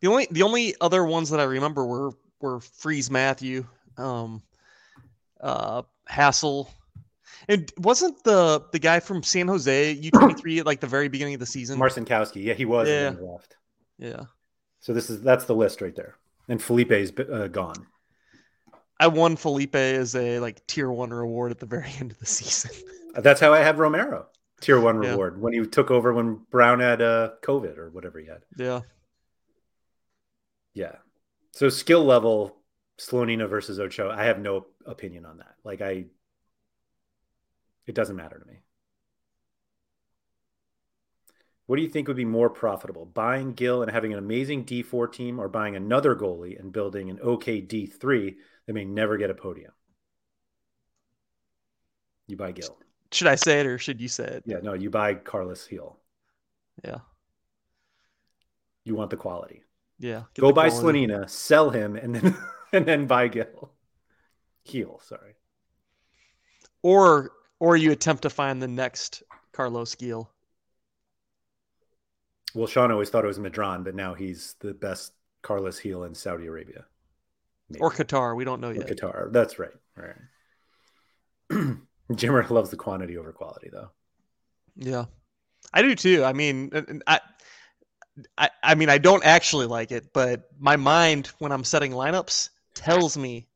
The 0.00 0.08
only 0.08 0.28
the 0.30 0.42
only 0.42 0.74
other 0.80 1.04
ones 1.04 1.30
that 1.30 1.40
I 1.40 1.44
remember 1.44 1.84
were 1.84 2.12
were 2.40 2.60
Freese 2.60 3.10
Matthew, 3.10 3.66
um, 3.96 4.42
uh, 5.40 5.82
Hasal, 6.10 6.68
and 7.48 7.72
wasn't 7.78 8.22
the 8.24 8.64
the 8.72 8.78
guy 8.78 9.00
from 9.00 9.22
San 9.22 9.48
Jose 9.48 9.92
U 9.92 10.10
twenty 10.10 10.34
three 10.34 10.58
at 10.60 10.66
like 10.66 10.80
the 10.80 10.86
very 10.86 11.08
beginning 11.08 11.34
of 11.34 11.40
the 11.40 11.46
season? 11.46 11.78
Marcinkowski, 11.78 12.44
yeah, 12.44 12.54
he 12.54 12.64
was. 12.64 12.88
Yeah. 12.88 13.14
left. 13.20 13.56
Yeah. 13.98 14.24
So 14.80 14.92
this 14.92 15.10
is 15.10 15.22
that's 15.22 15.44
the 15.44 15.54
list 15.54 15.80
right 15.80 15.94
there, 15.94 16.16
and 16.48 16.62
Felipe's 16.62 17.12
uh, 17.18 17.48
gone. 17.48 17.86
I 19.00 19.06
won 19.06 19.36
Felipe 19.36 19.76
as 19.76 20.14
a 20.16 20.40
like 20.40 20.66
tier 20.66 20.90
one 20.90 21.10
reward 21.10 21.50
at 21.50 21.58
the 21.58 21.66
very 21.66 21.90
end 22.00 22.10
of 22.12 22.18
the 22.18 22.26
season. 22.26 22.70
That's 23.14 23.40
how 23.40 23.52
I 23.52 23.58
have 23.60 23.78
Romero 23.78 24.26
tier 24.60 24.80
one 24.80 24.96
reward 24.98 25.34
yeah. 25.36 25.42
when 25.42 25.52
he 25.52 25.66
took 25.66 25.90
over 25.90 26.12
when 26.12 26.40
Broun 26.50 26.80
had 26.80 27.00
uh, 27.00 27.30
COVID 27.42 27.78
or 27.78 27.90
whatever 27.90 28.18
he 28.18 28.26
had. 28.26 28.42
Yeah. 28.56 28.80
Yeah. 30.74 30.96
So 31.52 31.68
skill 31.68 32.04
level, 32.04 32.56
Slonina 32.98 33.48
versus 33.48 33.78
Ochoa, 33.78 34.14
I 34.14 34.24
have 34.24 34.40
no 34.40 34.66
opinion 34.84 35.24
on 35.24 35.38
that. 35.38 35.54
Like 35.64 35.80
I, 35.80 36.06
it 37.86 37.94
doesn't 37.94 38.16
matter 38.16 38.38
to 38.38 38.46
me. 38.46 38.60
What 41.66 41.76
do 41.76 41.82
you 41.82 41.88
think 41.88 42.08
would 42.08 42.16
be 42.16 42.24
more 42.24 42.48
profitable, 42.48 43.04
buying 43.04 43.52
Gil 43.52 43.82
and 43.82 43.90
having 43.90 44.12
an 44.12 44.18
amazing 44.18 44.64
D4 44.64 45.12
team, 45.12 45.38
or 45.38 45.48
buying 45.48 45.76
another 45.76 46.16
goalie 46.16 46.58
and 46.58 46.72
building 46.72 47.10
an 47.10 47.20
okay 47.20 47.60
D3 47.60 48.36
that 48.66 48.72
may 48.72 48.86
never 48.86 49.18
get 49.18 49.28
a 49.28 49.34
podium? 49.34 49.72
You 52.26 52.36
buy 52.36 52.52
Gil. 52.52 52.78
Should 53.12 53.26
I 53.26 53.34
say 53.34 53.60
it 53.60 53.66
or 53.66 53.78
should 53.78 54.00
you 54.00 54.08
say 54.08 54.24
it? 54.24 54.44
Yeah, 54.46 54.58
no, 54.62 54.72
you 54.72 54.88
buy 54.88 55.14
Carlos 55.14 55.66
Heel. 55.66 55.98
Yeah. 56.82 57.00
You 58.84 58.94
want 58.94 59.10
the 59.10 59.16
quality. 59.18 59.62
Yeah. 59.98 60.22
Go 60.38 60.52
buy 60.52 60.70
Slonina, 60.70 61.28
sell 61.28 61.68
him, 61.68 61.96
and 61.96 62.14
then 62.14 62.36
and 62.72 62.86
then 62.86 63.06
Gil. 63.06 63.70
Heel, 64.62 65.00
sorry. 65.02 65.34
Or 66.82 67.32
or 67.60 67.76
you 67.76 67.92
attempt 67.92 68.22
to 68.22 68.30
find 68.30 68.62
the 68.62 68.68
next 68.68 69.22
Carlos 69.52 69.94
Gil. 69.94 70.30
Well, 72.54 72.66
Sean 72.66 72.90
always 72.90 73.10
thought 73.10 73.24
it 73.24 73.28
was 73.28 73.38
Medran, 73.38 73.84
but 73.84 73.94
now 73.94 74.14
he's 74.14 74.54
the 74.60 74.72
best 74.74 75.12
Carlos 75.42 75.78
heel 75.78 76.04
in 76.04 76.14
Saudi 76.14 76.46
Arabia. 76.46 76.84
Maybe. 77.68 77.80
Or 77.80 77.90
Qatar. 77.90 78.34
We 78.34 78.44
don't 78.44 78.60
know 78.60 78.70
yet. 78.70 78.90
Or 78.90 78.94
Qatar. 78.94 79.32
That's 79.32 79.58
right. 79.58 79.70
Right. 79.96 80.14
Jimmer 82.12 82.48
loves 82.48 82.70
the 82.70 82.76
quantity 82.76 83.18
over 83.18 83.32
quality, 83.32 83.68
though. 83.70 83.90
Yeah, 84.76 85.06
I 85.74 85.82
do 85.82 85.94
too. 85.94 86.24
I 86.24 86.32
mean, 86.32 86.70
uh, 86.72 86.82
uh, 86.88 86.98
I, 87.06 87.20
I, 88.38 88.50
I 88.62 88.74
mean, 88.74 88.88
I 88.88 88.98
don't 88.98 89.24
actually 89.24 89.66
like 89.66 89.92
it, 89.92 90.12
but 90.12 90.48
my 90.58 90.76
mind, 90.76 91.26
when 91.38 91.52
I'm 91.52 91.64
setting 91.64 91.92
lineups, 91.92 92.50
tells 92.78 93.16
me 93.16 93.48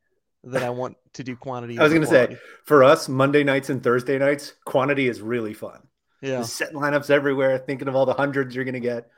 that 0.45 0.63
I 0.63 0.71
want 0.71 0.97
to 1.15 1.25
do 1.25 1.37
quantity. 1.37 1.79
I 1.81 1.83
was 1.85 1.93
going 1.93 2.03
to 2.03 2.09
say, 2.09 2.37
for 2.65 2.85
us, 2.85 3.09
Monday 3.09 3.45
nights 3.45 3.71
and 3.71 3.83
Thursday 3.83 4.19
nights, 4.19 4.55
quantity 4.65 5.09
is 5.09 5.21
really 5.21 5.55
fun. 5.55 5.81
Yeah, 6.21 6.39
Just 6.39 6.57
setting 6.57 6.77
lineups 6.77 7.11
everywhere, 7.11 7.59
thinking 7.59 7.89
of 7.89 7.97
all 7.97 8.07
the 8.07 8.15
hundreds 8.15 8.55
you're 8.55 8.65
going 8.65 8.75
to 8.75 8.81
get, 8.81 9.11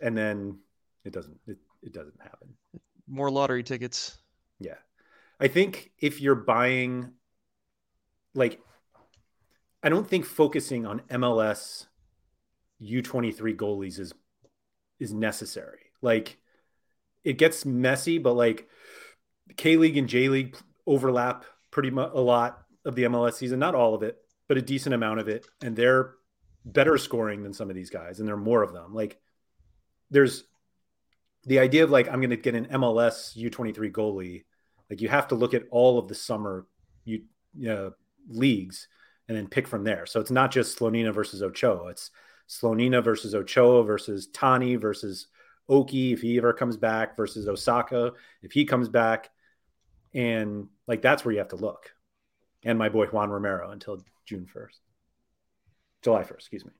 and 0.00 0.16
then 0.16 0.58
it 1.04 1.12
doesn't. 1.12 1.38
It, 1.46 1.58
it 1.82 1.92
doesn't 1.92 2.18
happen. 2.22 2.54
More 3.06 3.30
lottery 3.30 3.62
tickets. 3.62 4.16
Yeah, 4.58 4.76
I 5.38 5.48
think 5.48 5.90
if 5.98 6.22
you're 6.22 6.36
buying 6.36 7.12
like 8.34 8.60
I 9.82 9.90
don't 9.90 10.08
think 10.08 10.24
focusing 10.24 10.86
on 10.86 11.00
MLS 11.10 11.86
U23 12.82 13.56
goalies 13.56 13.98
is 13.98 14.12
is 14.98 15.12
necessary. 15.12 15.80
Like 16.00 16.38
it 17.24 17.38
gets 17.38 17.64
messy, 17.64 18.18
but 18.18 18.34
like 18.34 18.68
K 19.56 19.76
League 19.76 19.96
and 19.96 20.08
J 20.08 20.28
League 20.28 20.56
overlap 20.86 21.44
pretty 21.70 21.90
much 21.90 22.10
a 22.14 22.20
lot 22.20 22.62
of 22.84 22.94
the 22.94 23.04
MLS 23.04 23.34
season, 23.34 23.58
not 23.58 23.74
all 23.74 23.94
of 23.94 24.02
it, 24.02 24.18
but 24.48 24.58
a 24.58 24.62
decent 24.62 24.94
amount 24.94 25.20
of 25.20 25.28
it, 25.28 25.46
and 25.62 25.74
they're 25.74 26.14
better 26.64 26.96
scoring 26.98 27.42
than 27.42 27.52
some 27.52 27.70
of 27.70 27.76
these 27.76 27.90
guys, 27.90 28.18
and 28.18 28.28
there 28.28 28.34
are 28.34 28.38
more 28.38 28.62
of 28.62 28.72
them. 28.72 28.94
Like 28.94 29.18
there's 30.10 30.44
the 31.44 31.58
idea 31.58 31.84
of 31.84 31.90
like 31.90 32.08
I'm 32.08 32.20
going 32.20 32.30
to 32.30 32.36
get 32.36 32.54
an 32.54 32.66
MLS 32.66 33.36
U23 33.36 33.90
goalie. 33.92 34.44
Like 34.90 35.00
you 35.00 35.08
have 35.08 35.28
to 35.28 35.34
look 35.34 35.54
at 35.54 35.64
all 35.70 35.98
of 35.98 36.08
the 36.08 36.14
summer 36.14 36.66
you, 37.04 37.22
you 37.56 37.68
know, 37.68 37.92
leagues 38.28 38.88
and 39.28 39.36
then 39.36 39.48
pick 39.48 39.66
from 39.66 39.84
there. 39.84 40.06
So 40.06 40.20
it's 40.20 40.30
not 40.30 40.50
just 40.50 40.78
Slonina 40.78 41.12
versus 41.12 41.42
Ochoa. 41.42 41.88
It's 41.88 42.10
Slonina 42.48 43.02
versus 43.02 43.34
Ochoa 43.34 43.84
versus 43.84 44.26
Tani 44.28 44.76
versus 44.76 45.28
Oki 45.68 46.12
if 46.12 46.20
he 46.20 46.36
ever 46.38 46.52
comes 46.52 46.76
back 46.76 47.16
versus 47.16 47.46
Osako 47.46 48.12
if 48.42 48.52
he 48.52 48.64
comes 48.64 48.88
back. 48.88 49.30
And 50.12 50.68
like 50.86 51.02
that's 51.02 51.24
where 51.24 51.32
you 51.32 51.38
have 51.38 51.48
to 51.48 51.56
look. 51.56 51.94
And 52.64 52.78
my 52.78 52.88
boy 52.88 53.06
Juan 53.06 53.30
Romero 53.30 53.70
until 53.70 54.02
June 54.26 54.46
1st. 54.52 54.78
July 56.02 56.22
1st, 56.22 56.34
excuse 56.34 56.64
me. 56.64 56.72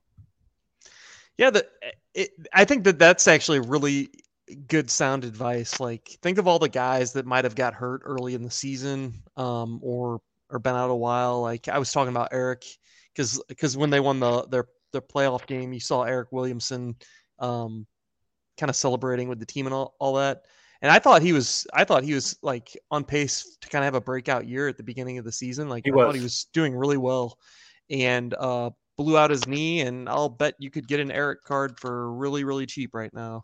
Yeah, 1.37 1.49
the, 1.49 1.67
it, 2.13 2.31
I 2.53 2.63
think 2.63 2.85
that 2.85 2.97
that's 2.97 3.27
actually 3.27 3.59
really 3.59 4.09
good 4.67 4.89
sound 4.89 5.25
advice. 5.25 5.79
Like, 5.79 6.17
think 6.21 6.37
of 6.37 6.47
all 6.47 6.59
the 6.59 6.69
guys 6.69 7.13
that 7.13 7.25
might 7.25 7.43
have 7.43 7.55
got 7.55 7.73
hurt 7.73 8.03
early 8.05 8.35
in 8.35 8.43
the 8.43 8.51
season, 8.51 9.21
um, 9.35 9.79
or 9.81 10.21
or 10.49 10.59
been 10.59 10.75
out 10.75 10.89
a 10.89 10.95
while. 10.95 11.41
Like 11.41 11.67
I 11.67 11.79
was 11.79 11.91
talking 11.91 12.09
about 12.13 12.31
Eryk 12.31 12.77
because 13.13 13.41
because 13.47 13.75
when 13.77 13.89
they 13.89 13.99
won 13.99 14.19
the 14.19 14.45
their 14.47 14.67
their 14.91 15.01
playoff 15.01 15.45
game, 15.45 15.73
you 15.73 15.79
saw 15.79 16.05
Eryk 16.05 16.27
Williamson 16.31 16.95
um, 17.39 17.85
kind 18.57 18.69
of 18.69 18.75
celebrating 18.75 19.27
with 19.27 19.39
the 19.39 19.45
team 19.45 19.65
and 19.67 19.73
all, 19.73 19.95
all 19.99 20.13
that. 20.15 20.43
And 20.81 20.91
I 20.91 20.99
thought 20.99 21.21
he 21.21 21.33
was 21.33 21.65
I 21.73 21.83
thought 21.83 22.03
he 22.03 22.13
was 22.13 22.37
like 22.41 22.77
on 22.91 23.03
pace 23.03 23.57
to 23.61 23.69
kind 23.69 23.83
of 23.83 23.87
have 23.87 23.95
a 23.95 24.01
breakout 24.01 24.47
year 24.47 24.67
at 24.67 24.77
the 24.77 24.83
beginning 24.83 25.17
of 25.17 25.25
the 25.25 25.31
season. 25.31 25.69
Like 25.69 25.85
he 25.85 25.91
I 25.91 25.95
was. 25.95 26.05
thought 26.05 26.15
he 26.15 26.21
was 26.21 26.45
doing 26.53 26.75
really 26.75 26.97
well. 26.97 27.37
And 27.89 28.33
uh, 28.33 28.71
blew 28.97 29.17
out 29.17 29.29
his 29.29 29.47
knee 29.47 29.81
and 29.81 30.09
I'll 30.09 30.29
bet 30.29 30.55
you 30.59 30.71
could 30.71 30.87
get 30.87 30.99
an 30.99 31.09
Eryk 31.09 31.41
card 31.43 31.79
for 31.79 32.13
really, 32.13 32.43
really 32.43 32.65
cheap 32.65 32.93
right 32.93 33.13
now. 33.13 33.43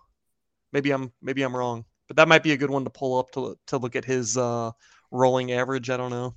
Maybe 0.74 0.92
I'm 0.92 1.12
maybe 1.22 1.44
I'm 1.44 1.56
wrong. 1.56 1.86
But 2.08 2.18
that 2.18 2.28
might 2.28 2.44
be 2.44 2.52
a 2.52 2.58
good 2.58 2.70
one 2.70 2.84
to 2.84 2.90
pull 2.90 3.20
up 3.20 3.32
to 3.32 3.58
to 3.68 3.78
look 3.78 3.96
at 3.96 4.06
his 4.06 4.38
uh, 4.38 4.72
rolling 5.12 5.52
average. 5.52 5.90
I 5.90 5.98
don't 5.98 6.12
know. 6.12 6.36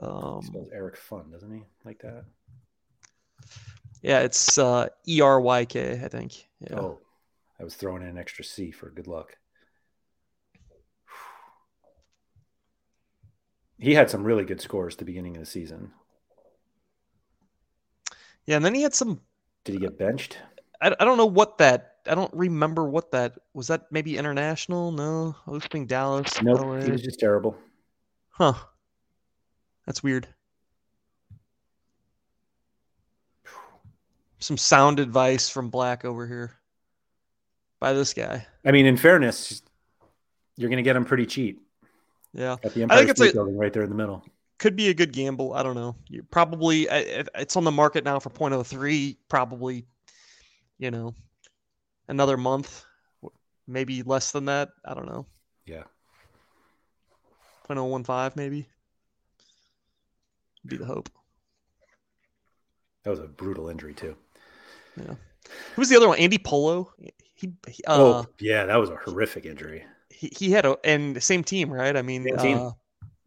Um, 0.00 0.42
spells 0.42 0.70
Eric 0.72 0.96
Fun, 0.96 1.30
doesn't 1.30 1.52
he? 1.52 1.64
Like 1.84 2.00
that. 2.00 2.24
Yeah, 4.02 4.20
it's 4.20 4.58
uh, 4.58 4.88
E 5.08 5.20
R 5.20 5.40
Y 5.40 5.64
K, 5.64 6.00
I 6.04 6.08
think. 6.08 6.46
Yeah. 6.60 6.78
Oh, 6.78 7.00
I 7.60 7.64
was 7.64 7.74
throwing 7.74 8.02
in 8.02 8.08
an 8.08 8.18
extra 8.18 8.44
C 8.44 8.70
for 8.70 8.90
good 8.90 9.06
luck. 9.06 9.36
He 13.80 13.94
had 13.94 14.10
some 14.10 14.24
really 14.24 14.44
good 14.44 14.60
scores 14.60 14.94
at 14.94 14.98
the 14.98 15.04
beginning 15.04 15.36
of 15.36 15.40
the 15.40 15.46
season. 15.46 15.92
Yeah, 18.44 18.56
and 18.56 18.64
then 18.64 18.74
he 18.74 18.82
had 18.82 18.92
some. 18.92 19.20
Did 19.64 19.74
he 19.74 19.78
get 19.78 19.96
benched? 19.96 20.36
I, 20.80 20.88
I 20.98 21.04
don't 21.04 21.16
know 21.16 21.26
what 21.26 21.58
that. 21.58 21.98
I 22.04 22.16
don't 22.16 22.34
remember 22.34 22.88
what 22.88 23.12
that 23.12 23.34
was. 23.54 23.68
That 23.68 23.86
maybe 23.92 24.16
international? 24.16 24.90
No, 24.90 25.36
hosting 25.44 25.86
Dallas. 25.86 26.42
No, 26.42 26.54
nope, 26.54 26.82
he 26.82 26.90
was 26.90 27.02
just 27.02 27.20
terrible. 27.20 27.56
Huh. 28.30 28.54
That's 29.86 30.02
weird. 30.02 30.26
Some 34.40 34.56
sound 34.56 34.98
advice 34.98 35.48
from 35.48 35.70
Black 35.70 36.04
over 36.04 36.26
here 36.26 36.57
by 37.80 37.92
this 37.92 38.14
guy. 38.14 38.46
I 38.64 38.72
mean, 38.72 38.86
in 38.86 38.96
fairness, 38.96 39.62
you're 40.56 40.68
going 40.68 40.78
to 40.78 40.82
get 40.82 40.96
him 40.96 41.04
pretty 41.04 41.26
cheap. 41.26 41.62
Yeah, 42.34 42.56
at 42.62 42.74
the 42.74 42.82
Empire 42.82 42.98
I 42.98 43.04
think 43.04 43.16
State 43.16 43.26
it's 43.26 43.34
a, 43.34 43.38
Building 43.38 43.56
right 43.56 43.72
there 43.72 43.82
in 43.82 43.88
the 43.88 43.96
middle. 43.96 44.24
Could 44.58 44.76
be 44.76 44.88
a 44.88 44.94
good 44.94 45.12
gamble. 45.12 45.54
I 45.54 45.62
don't 45.62 45.74
know. 45.74 45.96
You 46.08 46.22
probably 46.24 46.86
it's 46.90 47.56
on 47.56 47.64
the 47.64 47.70
market 47.70 48.04
now 48.04 48.18
for 48.18 48.30
0.03. 48.30 49.16
Probably, 49.28 49.86
you 50.78 50.90
know, 50.90 51.14
another 52.08 52.36
month, 52.36 52.84
maybe 53.66 54.02
less 54.02 54.32
than 54.32 54.44
that. 54.46 54.70
I 54.84 54.94
don't 54.94 55.06
know. 55.06 55.26
Yeah. 55.64 55.84
0.015 57.68 58.36
maybe. 58.36 58.66
Be 60.66 60.76
the 60.76 60.84
hope. 60.84 61.08
That 63.04 63.10
was 63.10 63.20
a 63.20 63.28
brutal 63.28 63.68
injury 63.68 63.94
too. 63.94 64.16
Yeah. 64.96 65.14
Who 65.74 65.80
was 65.80 65.88
the 65.88 65.96
other 65.96 66.08
one? 66.08 66.18
Andy 66.18 66.38
Polo. 66.38 66.92
He, 67.38 67.52
he 67.68 67.84
uh, 67.86 68.00
oh 68.00 68.26
yeah, 68.40 68.66
that 68.66 68.76
was 68.76 68.90
a 68.90 68.96
horrific 68.96 69.46
injury. 69.46 69.84
He, 70.10 70.28
he 70.36 70.50
had 70.50 70.66
a 70.66 70.76
and 70.82 71.22
same 71.22 71.44
team, 71.44 71.70
right? 71.72 71.96
I 71.96 72.02
mean, 72.02 72.26
uh, 72.36 72.72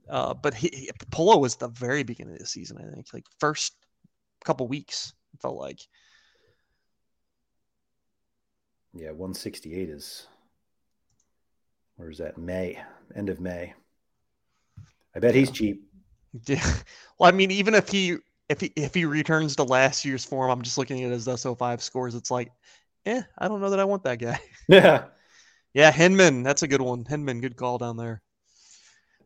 uh, 0.09 0.33
but 0.33 0.53
he, 0.53 0.69
he, 0.73 0.89
Polo 1.11 1.37
was 1.37 1.55
the 1.55 1.69
very 1.69 2.03
beginning 2.03 2.33
of 2.33 2.39
the 2.39 2.45
season. 2.45 2.77
I 2.77 2.93
think 2.93 3.07
like 3.13 3.23
first 3.39 3.73
couple 4.43 4.67
weeks 4.67 5.13
felt 5.41 5.55
like. 5.55 5.79
Yeah, 8.93 9.11
168 9.11 9.89
is. 9.89 10.27
Where 11.95 12.09
is 12.09 12.17
that? 12.17 12.37
May, 12.37 12.83
end 13.15 13.29
of 13.29 13.39
May. 13.39 13.73
I 15.15 15.19
bet 15.19 15.35
he's 15.35 15.51
cheap. 15.51 15.83
Yeah. 16.45 16.65
Well, 17.19 17.27
I 17.27 17.33
mean, 17.33 17.51
even 17.51 17.75
if 17.75 17.89
he 17.89 18.17
if 18.47 18.61
he 18.61 18.71
if 18.77 18.93
he 18.93 19.03
returns 19.03 19.57
to 19.57 19.63
last 19.63 20.05
year's 20.05 20.23
form, 20.23 20.49
I'm 20.49 20.61
just 20.61 20.77
looking 20.77 21.03
at 21.03 21.11
his 21.11 21.27
SO5 21.27 21.81
scores. 21.81 22.15
It's 22.15 22.31
like, 22.31 22.53
eh, 23.05 23.21
I 23.37 23.47
don't 23.47 23.61
know 23.61 23.69
that 23.69 23.79
I 23.79 23.85
want 23.85 24.03
that 24.03 24.19
guy. 24.19 24.39
Yeah. 24.67 25.05
yeah, 25.73 25.91
Henman. 25.91 26.43
that's 26.43 26.63
a 26.63 26.67
good 26.67 26.81
one. 26.81 27.03
Henman, 27.03 27.41
good 27.41 27.57
call 27.57 27.77
down 27.77 27.97
there. 27.97 28.21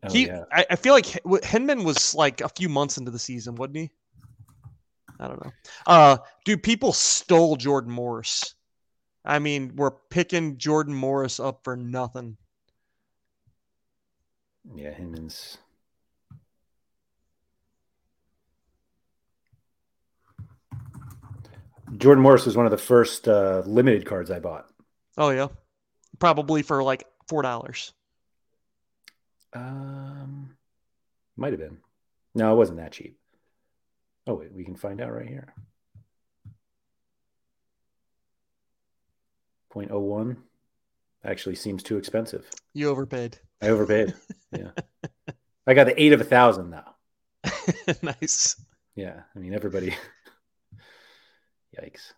Oh, 0.02 0.10
he, 0.10 0.26
yeah. 0.26 0.42
I, 0.52 0.66
I, 0.70 0.76
feel 0.76 0.92
like 0.92 1.06
Henman 1.06 1.84
was 1.84 2.14
like 2.14 2.40
a 2.40 2.48
few 2.48 2.68
months 2.68 2.98
into 2.98 3.10
the 3.10 3.18
season, 3.18 3.54
wasn't 3.54 3.76
he? 3.76 3.90
I 5.20 5.28
don't 5.28 5.44
know. 5.44 5.52
Uh, 5.86 6.16
dude, 6.44 6.62
people 6.62 6.92
stole 6.92 7.56
Jordan 7.56 7.92
Morris. 7.92 8.54
I 9.24 9.38
mean, 9.38 9.72
we're 9.76 9.92
picking 10.10 10.58
Jordan 10.58 10.94
Morris 10.94 11.40
up 11.40 11.60
for 11.64 11.76
nothing. 11.76 12.36
Yeah, 14.74 14.90
Hinman's 14.90 15.58
Jordan 21.96 22.22
Morris 22.22 22.46
was 22.46 22.56
one 22.56 22.66
of 22.66 22.72
the 22.72 22.78
first 22.78 23.28
uh, 23.28 23.62
limited 23.66 24.06
cards 24.06 24.30
I 24.30 24.40
bought. 24.40 24.66
Oh 25.16 25.30
yeah, 25.30 25.48
probably 26.18 26.62
for 26.62 26.82
like 26.82 27.04
four 27.28 27.42
dollars. 27.42 27.92
Um, 29.52 30.56
might 31.36 31.52
have 31.52 31.60
been. 31.60 31.78
No, 32.34 32.52
it 32.52 32.56
wasn't 32.56 32.78
that 32.78 32.92
cheap. 32.92 33.18
Oh 34.26 34.34
wait, 34.34 34.52
we 34.52 34.64
can 34.64 34.76
find 34.76 35.00
out 35.00 35.12
right 35.12 35.28
here. 35.28 35.54
0.01 39.76 40.36
actually 41.24 41.54
seems 41.54 41.82
too 41.82 41.98
expensive. 41.98 42.48
You 42.72 42.88
overpaid. 42.88 43.38
I 43.60 43.68
overpaid. 43.68 44.14
yeah. 44.52 44.70
I 45.66 45.74
got 45.74 45.84
the 45.84 46.00
eight 46.00 46.12
of 46.12 46.20
a 46.20 46.24
thousand 46.24 46.70
now. 46.70 46.94
nice. 48.02 48.56
Yeah. 48.94 49.20
I 49.34 49.38
mean, 49.38 49.52
everybody 49.52 49.94
Yikes. 51.80 52.12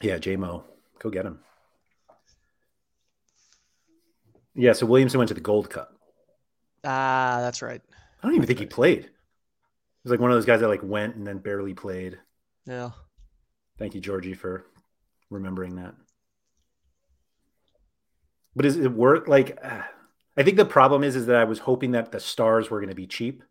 Yeah, 0.00 0.18
JMO, 0.18 0.64
go 0.98 1.10
get 1.10 1.24
him. 1.24 1.40
Yeah, 4.54 4.72
so 4.72 4.86
Williamson 4.86 5.18
went 5.18 5.28
to 5.28 5.34
the 5.34 5.40
Gold 5.40 5.70
Cup. 5.70 5.92
Ah, 6.84 7.38
that's 7.40 7.62
right. 7.62 7.80
I 7.90 8.26
don't 8.26 8.34
even 8.34 8.46
think 8.46 8.58
he 8.58 8.66
played. 8.66 9.04
He 9.04 9.10
was 10.04 10.10
like 10.10 10.20
one 10.20 10.30
of 10.30 10.36
those 10.36 10.46
guys 10.46 10.60
that 10.60 10.68
like 10.68 10.82
went 10.82 11.16
and 11.16 11.26
then 11.26 11.38
barely 11.38 11.74
played. 11.74 12.18
Yeah. 12.64 12.90
Thank 13.78 13.94
you, 13.94 14.00
Georgie, 14.00 14.34
for 14.34 14.66
remembering 15.30 15.76
that. 15.76 15.94
But 18.54 18.64
is 18.64 18.76
it 18.76 18.90
work? 18.90 19.28
Like, 19.28 19.62
I 19.62 20.42
think 20.42 20.56
the 20.56 20.64
problem 20.64 21.04
is, 21.04 21.16
is 21.16 21.26
that 21.26 21.36
I 21.36 21.44
was 21.44 21.58
hoping 21.58 21.90
that 21.90 22.12
the 22.12 22.20
stars 22.20 22.70
were 22.70 22.80
going 22.80 22.88
to 22.88 22.94
be 22.94 23.06
cheap, 23.06 23.42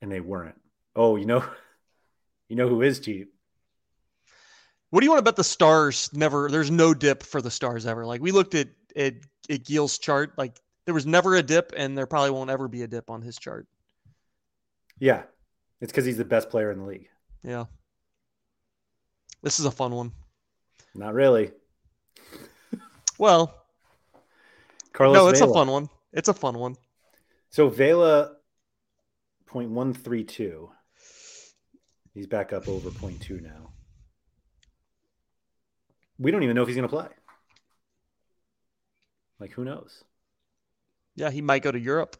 and 0.00 0.10
they 0.10 0.20
weren't. 0.20 0.60
Oh, 0.94 1.16
you 1.16 1.26
know, 1.26 1.44
you 2.48 2.54
know 2.54 2.68
who 2.68 2.82
is 2.82 3.00
cheap? 3.00 3.32
What 4.92 5.00
do 5.00 5.06
you 5.06 5.10
want 5.10 5.20
to 5.20 5.24
bet 5.24 5.36
the 5.36 5.44
stars 5.44 6.10
never? 6.12 6.50
There's 6.50 6.70
no 6.70 6.92
dip 6.92 7.22
for 7.22 7.40
the 7.40 7.50
stars 7.50 7.86
ever. 7.86 8.04
Like 8.04 8.20
we 8.20 8.30
looked 8.30 8.54
at 8.54 8.68
at, 8.94 9.14
at 9.48 9.64
Gil's 9.64 9.96
chart, 9.96 10.36
like 10.36 10.60
there 10.84 10.92
was 10.92 11.06
never 11.06 11.34
a 11.34 11.42
dip, 11.42 11.72
and 11.74 11.96
there 11.96 12.06
probably 12.06 12.30
won't 12.30 12.50
ever 12.50 12.68
be 12.68 12.82
a 12.82 12.86
dip 12.86 13.08
on 13.08 13.22
his 13.22 13.38
chart. 13.38 13.66
Yeah, 14.98 15.22
it's 15.80 15.90
because 15.90 16.04
he's 16.04 16.18
the 16.18 16.26
best 16.26 16.50
player 16.50 16.70
in 16.70 16.80
the 16.80 16.84
league. 16.84 17.08
Yeah, 17.42 17.64
this 19.42 19.58
is 19.58 19.64
a 19.64 19.70
fun 19.70 19.94
one. 19.94 20.12
Not 20.94 21.14
really. 21.14 21.52
well, 23.18 23.64
Carlos. 24.92 25.14
No, 25.14 25.28
it's 25.28 25.40
Vela. 25.40 25.50
a 25.50 25.54
fun 25.54 25.68
one. 25.68 25.88
It's 26.12 26.28
a 26.28 26.34
fun 26.34 26.58
one. 26.58 26.76
So 27.48 27.70
Vela, 27.70 28.32
point 29.46 29.70
one 29.70 29.94
three 29.94 30.24
two. 30.24 30.68
He's 32.12 32.26
back 32.26 32.52
up 32.52 32.68
over 32.68 32.90
point 32.90 33.22
two 33.22 33.40
now 33.40 33.71
we 36.22 36.30
don't 36.30 36.42
even 36.42 36.54
know 36.54 36.62
if 36.62 36.68
he's 36.68 36.76
going 36.76 36.88
to 36.88 36.94
play. 36.94 37.08
Like, 39.40 39.50
who 39.50 39.64
knows? 39.64 40.04
Yeah, 41.16 41.30
he 41.30 41.42
might 41.42 41.62
go 41.62 41.72
to 41.72 41.78
Europe. 41.78 42.16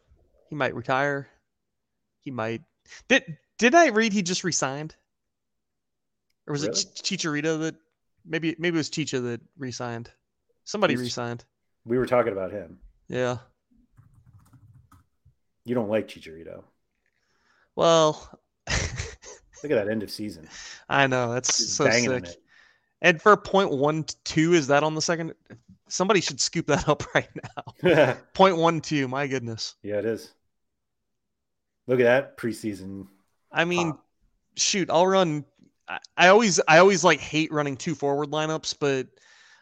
He 0.49 0.55
might 0.55 0.75
retire. 0.75 1.27
He 2.19 2.31
might. 2.31 2.61
Did 3.07 3.37
Did 3.57 3.75
I 3.75 3.87
read 3.87 4.13
he 4.13 4.21
just 4.21 4.43
resigned? 4.43 4.95
Or 6.45 6.51
was 6.51 6.63
really? 6.63 6.79
it 6.79 6.87
Chicharito 6.95 7.61
that 7.61 7.75
maybe 8.25 8.55
maybe 8.59 8.75
it 8.75 8.79
was 8.79 8.89
Chicha 8.89 9.21
that 9.21 9.41
resigned? 9.57 10.11
Somebody 10.65 10.93
He's, 10.93 11.01
resigned. 11.01 11.45
We 11.85 11.97
were 11.97 12.05
talking 12.05 12.33
about 12.33 12.51
him. 12.51 12.79
Yeah. 13.07 13.37
You 15.65 15.75
don't 15.75 15.89
like 15.89 16.09
Chicharito. 16.09 16.63
Well, 17.75 18.29
look 18.67 18.77
at 19.63 19.69
that 19.69 19.87
end 19.87 20.03
of 20.03 20.11
season. 20.11 20.47
I 20.89 21.07
know 21.07 21.33
that's 21.33 21.57
He's 21.57 21.73
so 21.73 21.89
sick. 21.89 22.37
And 23.03 23.21
for 23.21 23.35
0.12, 23.35 24.53
is 24.53 24.67
that 24.67 24.81
on 24.81 24.95
the 24.95 25.01
second? 25.01 25.33
Somebody 25.89 26.21
should 26.21 26.39
scoop 26.39 26.65
that 26.67 26.87
up 26.89 27.03
right 27.13 27.27
now. 27.35 28.17
0.12, 28.33 29.09
my 29.09 29.27
goodness. 29.27 29.75
Yeah, 29.83 29.99
it 29.99 30.05
is. 30.05 30.33
Look 31.85 31.99
at 31.99 32.05
that 32.05 32.37
preseason. 32.37 33.07
I 33.51 33.65
mean, 33.65 33.91
pop. 33.91 34.05
shoot, 34.55 34.89
I'll 34.89 35.05
run. 35.05 35.43
I, 35.87 35.99
I 36.15 36.27
always, 36.29 36.61
I 36.67 36.79
always 36.79 37.03
like 37.03 37.19
hate 37.19 37.51
running 37.51 37.75
two 37.75 37.93
forward 37.93 38.31
lineups, 38.31 38.75
but 38.79 39.07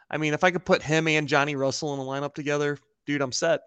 I 0.10 0.18
mean, 0.18 0.36
if 0.36 0.44
I 0.44 0.52
could 0.52 0.64
put 0.64 0.84
him 0.84 1.08
and 1.08 1.28
Johnny 1.28 1.56
Russell 1.56 1.96
in 1.96 2.00
a 2.00 2.04
lineup 2.04 2.36
together, 2.36 2.78
dude, 3.08 3.22
I'm 3.22 3.32
set. 3.32 3.62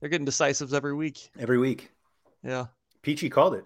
They're 0.00 0.08
getting 0.08 0.24
decisives 0.24 0.72
every 0.72 0.94
week. 0.94 1.30
Every 1.38 1.58
week. 1.58 1.90
Yeah. 2.42 2.66
Peachy 3.02 3.28
called 3.28 3.54
it. 3.54 3.64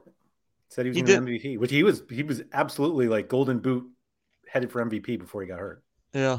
Said 0.68 0.84
he 0.86 0.90
was 0.90 0.96
he 0.96 1.02
going 1.02 1.24
to 1.24 1.32
MVP, 1.32 1.58
which 1.58 1.70
he 1.70 1.84
was. 1.84 2.02
He 2.10 2.24
was 2.24 2.42
absolutely 2.52 3.06
like 3.06 3.28
golden 3.28 3.60
boot 3.60 3.86
headed 4.56 4.72
for 4.72 4.84
MVP 4.84 5.18
before 5.18 5.42
he 5.42 5.48
got 5.48 5.58
hurt. 5.58 5.82
Yeah. 6.14 6.38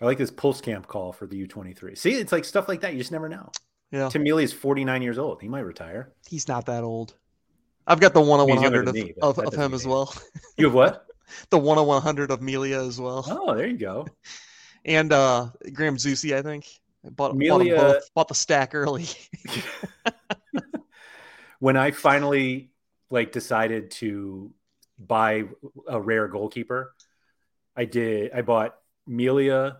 I 0.00 0.04
like 0.04 0.18
this 0.18 0.30
Pulskamp 0.30 0.86
call 0.86 1.12
for 1.12 1.26
the 1.26 1.46
U23. 1.46 1.96
See, 1.96 2.12
it's 2.12 2.32
like 2.32 2.44
stuff 2.44 2.68
like 2.68 2.82
that. 2.82 2.92
You 2.92 2.98
just 2.98 3.12
never 3.12 3.30
know. 3.30 3.50
Yeah. 3.90 4.10
Tim 4.10 4.24
Melia 4.24 4.44
is 4.44 4.52
49 4.52 5.00
years 5.00 5.16
old. 5.16 5.40
He 5.40 5.48
might 5.48 5.60
retire. 5.60 6.12
He's 6.28 6.48
not 6.48 6.66
that 6.66 6.84
old. 6.84 7.14
I've 7.86 8.00
got 8.00 8.12
the 8.12 8.20
one 8.20 8.40
on 8.40 8.48
100 8.48 8.88
of, 8.88 8.94
me, 8.94 9.14
of, 9.22 9.38
of 9.38 9.54
him 9.54 9.72
as 9.72 9.86
well. 9.86 10.14
You 10.58 10.66
have 10.66 10.74
what? 10.74 11.06
the 11.50 11.58
one 11.58 11.78
on 11.78 11.86
100 11.86 12.30
of 12.30 12.42
Melia 12.42 12.84
as 12.84 13.00
well. 13.00 13.24
Oh, 13.26 13.54
there 13.54 13.66
you 13.66 13.78
go. 13.78 14.06
And 14.84 15.12
uh 15.12 15.48
Graham 15.72 15.96
Zusi, 15.96 16.36
I 16.36 16.42
think. 16.42 16.66
bought, 17.02 17.34
Melia... 17.36 17.76
bought, 17.76 17.92
both, 17.92 18.14
bought 18.14 18.28
the 18.28 18.34
stack 18.34 18.74
early. 18.74 19.06
when 21.58 21.76
I 21.76 21.92
finally 21.92 22.70
like 23.08 23.32
decided 23.32 23.92
to 23.92 24.52
buy 24.98 25.44
a 25.88 26.00
rare 26.00 26.28
goalkeeper, 26.28 26.92
I 27.76 27.84
did. 27.84 28.32
I 28.32 28.42
bought 28.42 28.74
Melia, 29.06 29.78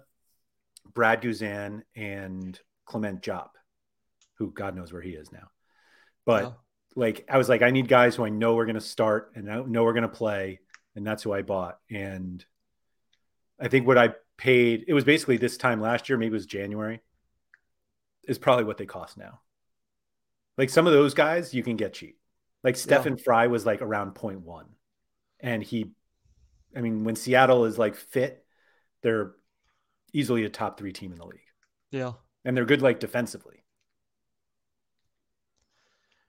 Brad 0.93 1.23
Guzan, 1.23 1.83
and 1.95 2.59
Clement 2.85 3.23
Diop, 3.23 3.51
who 4.35 4.51
God 4.51 4.77
knows 4.77 4.93
where 4.93 5.03
he 5.03 5.11
is 5.11 5.33
now. 5.33 5.49
But 6.25 6.57
like 6.95 7.27
I 7.29 7.39
was 7.39 7.49
like, 7.49 7.63
I 7.63 7.71
need 7.71 7.89
guys 7.89 8.17
who 8.17 8.25
I 8.25 8.31
know 8.31 8.55
we're 8.55 8.67
going 8.67 8.75
to 8.75 8.81
start 8.81 9.33
and 9.35 9.51
I 9.51 9.61
know 9.61 9.85
we're 9.85 9.93
going 9.93 10.03
to 10.03 10.09
play, 10.09 10.61
and 10.95 11.07
that's 11.07 11.23
who 11.23 11.33
I 11.33 11.43
bought. 11.43 11.79
And 11.91 12.45
I 13.61 13.69
think 13.69 13.87
what 13.87 13.99
I 13.99 14.15
paid, 14.37 14.85
it 14.89 14.95
was 14.95 15.05
basically 15.05 15.37
this 15.37 15.57
time 15.57 15.81
last 15.81 16.09
year, 16.09 16.19
maybe 16.19 16.33
it 16.33 16.35
was 16.35 16.47
January, 16.47 17.01
is 18.27 18.39
probably 18.39 18.65
what 18.65 18.77
they 18.77 18.87
cost 18.87 19.17
now. 19.17 19.41
Like 20.59 20.71
some 20.71 20.87
of 20.87 20.93
those 20.93 21.15
guys 21.15 21.55
you 21.55 21.63
can 21.63 21.77
get 21.77 21.95
cheap. 21.95 22.19
Like 22.65 22.77
Stefan 22.77 23.17
yeah. 23.17 23.23
Frei 23.23 23.47
was 23.47 23.65
like 23.65 23.83
around 23.83 24.15
0.1. 24.15 24.65
And 25.41 25.63
he, 25.63 25.93
I 26.75 26.81
mean, 26.81 27.05
when 27.05 27.17
Seattle 27.17 27.65
is 27.65 27.79
like 27.79 27.97
fit, 27.97 28.45
they're 29.03 29.33
easily 30.13 30.45
a 30.45 30.49
top 30.49 30.79
three 30.79 30.93
team 30.93 31.13
in 31.13 31.19
the 31.19 31.27
league. 31.27 31.41
Yeah. 31.91 32.13
And 32.45 32.57
they're 32.57 32.65
good 32.65 32.83
like 32.83 33.01
defensively. 33.01 33.65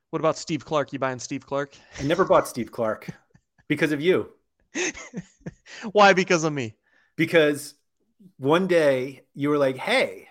What 0.09 0.19
about 0.19 0.37
Steve 0.37 0.63
Clark? 0.65 0.93
You 0.93 0.99
buying 0.99 1.19
Steve 1.19 1.45
Clark? 1.45 1.75
I 1.99 2.03
never 2.03 2.23
bought 2.23 2.47
Steve 2.47 2.71
Clark 2.71 3.09
because 3.67 3.91
of 3.91 4.01
you. 4.01 4.29
Why? 5.91 6.13
Because 6.13 6.43
of 6.43 6.53
me. 6.53 6.75
Because 7.15 7.73
one 8.37 8.67
day 8.67 9.23
you 9.33 9.49
were 9.49 9.57
like, 9.57 9.77
hey, 9.77 10.27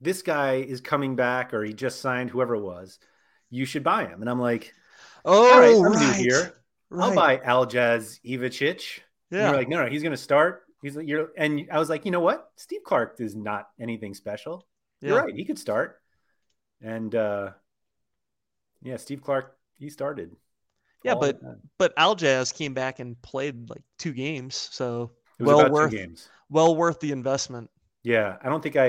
this 0.00 0.22
guy 0.22 0.56
is 0.56 0.80
coming 0.80 1.16
back 1.16 1.54
or 1.54 1.64
he 1.64 1.72
just 1.72 2.00
signed 2.00 2.30
whoever 2.30 2.54
it 2.54 2.62
was. 2.62 2.98
You 3.50 3.64
should 3.64 3.84
buy 3.84 4.06
him. 4.06 4.20
And 4.20 4.30
I'm 4.30 4.40
like, 4.40 4.72
oh, 5.24 5.52
all 5.52 5.60
right, 5.60 5.74
I'm 5.74 5.82
right. 5.82 6.18
new 6.18 6.24
here. 6.24 6.54
Right. 6.90 7.08
I'll 7.08 7.14
buy 7.14 7.36
Aljaz 7.38 8.20
Ivacic. 8.24 9.00
Yeah. 9.30 9.48
You're 9.48 9.56
like, 9.56 9.68
no, 9.68 9.82
no, 9.84 9.90
he's 9.90 10.02
going 10.02 10.12
to 10.12 10.16
start. 10.16 10.62
He's 10.82 10.96
like, 10.96 11.08
you're, 11.08 11.30
and 11.36 11.66
I 11.72 11.78
was 11.78 11.88
like, 11.88 12.04
you 12.04 12.10
know 12.10 12.20
what? 12.20 12.50
Steve 12.56 12.82
Clark 12.84 13.16
is 13.18 13.34
not 13.34 13.68
anything 13.80 14.14
special. 14.14 14.66
Yeah. 15.00 15.08
You're 15.10 15.22
right. 15.24 15.34
He 15.34 15.44
could 15.44 15.58
start. 15.58 16.00
And, 16.80 17.14
uh, 17.14 17.50
yeah, 18.82 18.96
Steve 18.96 19.22
Clark, 19.22 19.56
he 19.78 19.90
started. 19.90 20.36
Yeah, 21.02 21.14
but 21.14 21.38
but 21.78 21.94
Aljaz 21.96 22.52
came 22.52 22.74
back 22.74 22.98
and 22.98 23.20
played 23.22 23.70
like 23.70 23.82
two 23.96 24.12
games, 24.12 24.56
so 24.72 25.12
well 25.38 25.70
worth 25.70 25.92
games. 25.92 26.28
well 26.50 26.74
worth 26.74 26.98
the 26.98 27.12
investment. 27.12 27.70
Yeah, 28.02 28.38
I 28.42 28.48
don't 28.48 28.60
think 28.60 28.74
I 28.74 28.86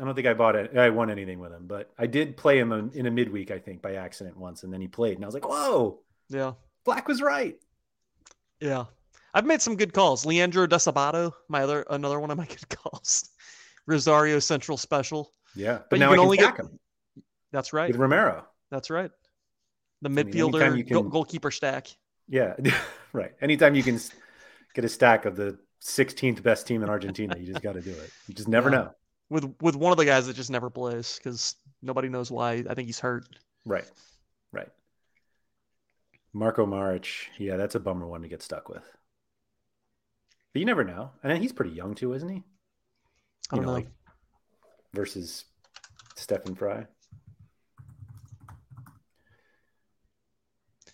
I 0.00 0.04
don't 0.04 0.14
think 0.14 0.26
I 0.26 0.32
bought 0.32 0.56
it. 0.56 0.76
I 0.76 0.88
won 0.88 1.10
anything 1.10 1.40
with 1.40 1.52
him, 1.52 1.66
but 1.66 1.90
I 1.98 2.06
did 2.06 2.38
play 2.38 2.58
him 2.58 2.72
in 2.94 3.06
a 3.06 3.10
midweek, 3.10 3.50
I 3.50 3.58
think, 3.58 3.82
by 3.82 3.96
accident 3.96 4.38
once, 4.38 4.62
and 4.62 4.72
then 4.72 4.80
he 4.80 4.88
played, 4.88 5.16
and 5.16 5.24
I 5.24 5.26
was 5.26 5.34
like, 5.34 5.46
"Whoa, 5.46 6.00
yeah, 6.30 6.52
Black 6.88 7.06
was 7.06 7.20
right." 7.20 7.54
Yeah, 8.60 8.84
I've 9.34 9.44
made 9.44 9.60
some 9.60 9.76
good 9.76 9.92
calls. 9.92 10.24
Leandro 10.24 10.66
Desabato, 10.66 11.32
my 11.48 11.62
other 11.62 11.84
another 11.90 12.18
one 12.18 12.30
of 12.30 12.38
my 12.38 12.46
good 12.56 12.68
calls. 12.70 13.28
Rosario 13.86 14.38
Central 14.38 14.78
Special. 14.78 15.32
Yeah, 15.54 15.78
but, 15.78 15.90
but 15.90 15.98
now 15.98 16.06
you 16.10 16.16
can 16.16 16.24
only 16.24 16.36
get 16.38 16.56
him. 16.56 16.78
That's 17.52 17.74
right. 17.74 17.88
With 17.88 17.98
Romero. 17.98 18.46
That's 18.70 18.88
right. 18.88 19.10
The 20.00 20.08
midfielder 20.08 20.66
I 20.66 20.70
mean, 20.70 20.86
can, 20.86 21.10
goalkeeper 21.10 21.50
stack. 21.50 21.88
Yeah, 22.26 22.54
right. 23.12 23.32
Anytime 23.42 23.74
you 23.74 23.82
can 23.82 24.00
get 24.74 24.84
a 24.84 24.88
stack 24.88 25.26
of 25.26 25.36
the 25.36 25.58
16th 25.82 26.42
best 26.42 26.66
team 26.66 26.82
in 26.82 26.88
Argentina, 26.88 27.36
you 27.38 27.46
just 27.46 27.62
got 27.62 27.72
to 27.74 27.82
do 27.82 27.90
it. 27.90 28.10
You 28.28 28.34
just 28.34 28.48
never 28.48 28.70
yeah. 28.70 28.76
know. 28.76 28.90
With 29.28 29.54
with 29.60 29.76
one 29.76 29.92
of 29.92 29.98
the 29.98 30.06
guys 30.06 30.26
that 30.26 30.36
just 30.36 30.50
never 30.50 30.70
plays 30.70 31.18
because 31.18 31.54
nobody 31.82 32.08
knows 32.08 32.30
why. 32.30 32.64
I 32.68 32.74
think 32.74 32.86
he's 32.86 32.98
hurt. 32.98 33.26
Right, 33.66 33.84
right. 33.84 33.90
Marko 36.32 36.66
Maric, 36.66 37.26
yeah, 37.38 37.56
that's 37.56 37.74
a 37.74 37.80
bummer 37.80 38.06
one 38.06 38.22
to 38.22 38.28
get 38.28 38.42
stuck 38.42 38.68
with. 38.68 38.84
But 40.52 40.60
you 40.60 40.66
never 40.66 40.84
know. 40.84 41.10
And 41.22 41.32
then 41.32 41.40
he's 41.40 41.52
pretty 41.52 41.72
young 41.72 41.94
too, 41.94 42.12
isn't 42.14 42.28
he? 42.28 42.36
You 42.36 42.42
I 43.52 43.56
don't 43.56 43.64
know. 43.64 43.70
know. 43.70 43.76
Like 43.76 43.88
versus 44.94 45.44
Stefan 46.16 46.54
Frei. 46.54 46.86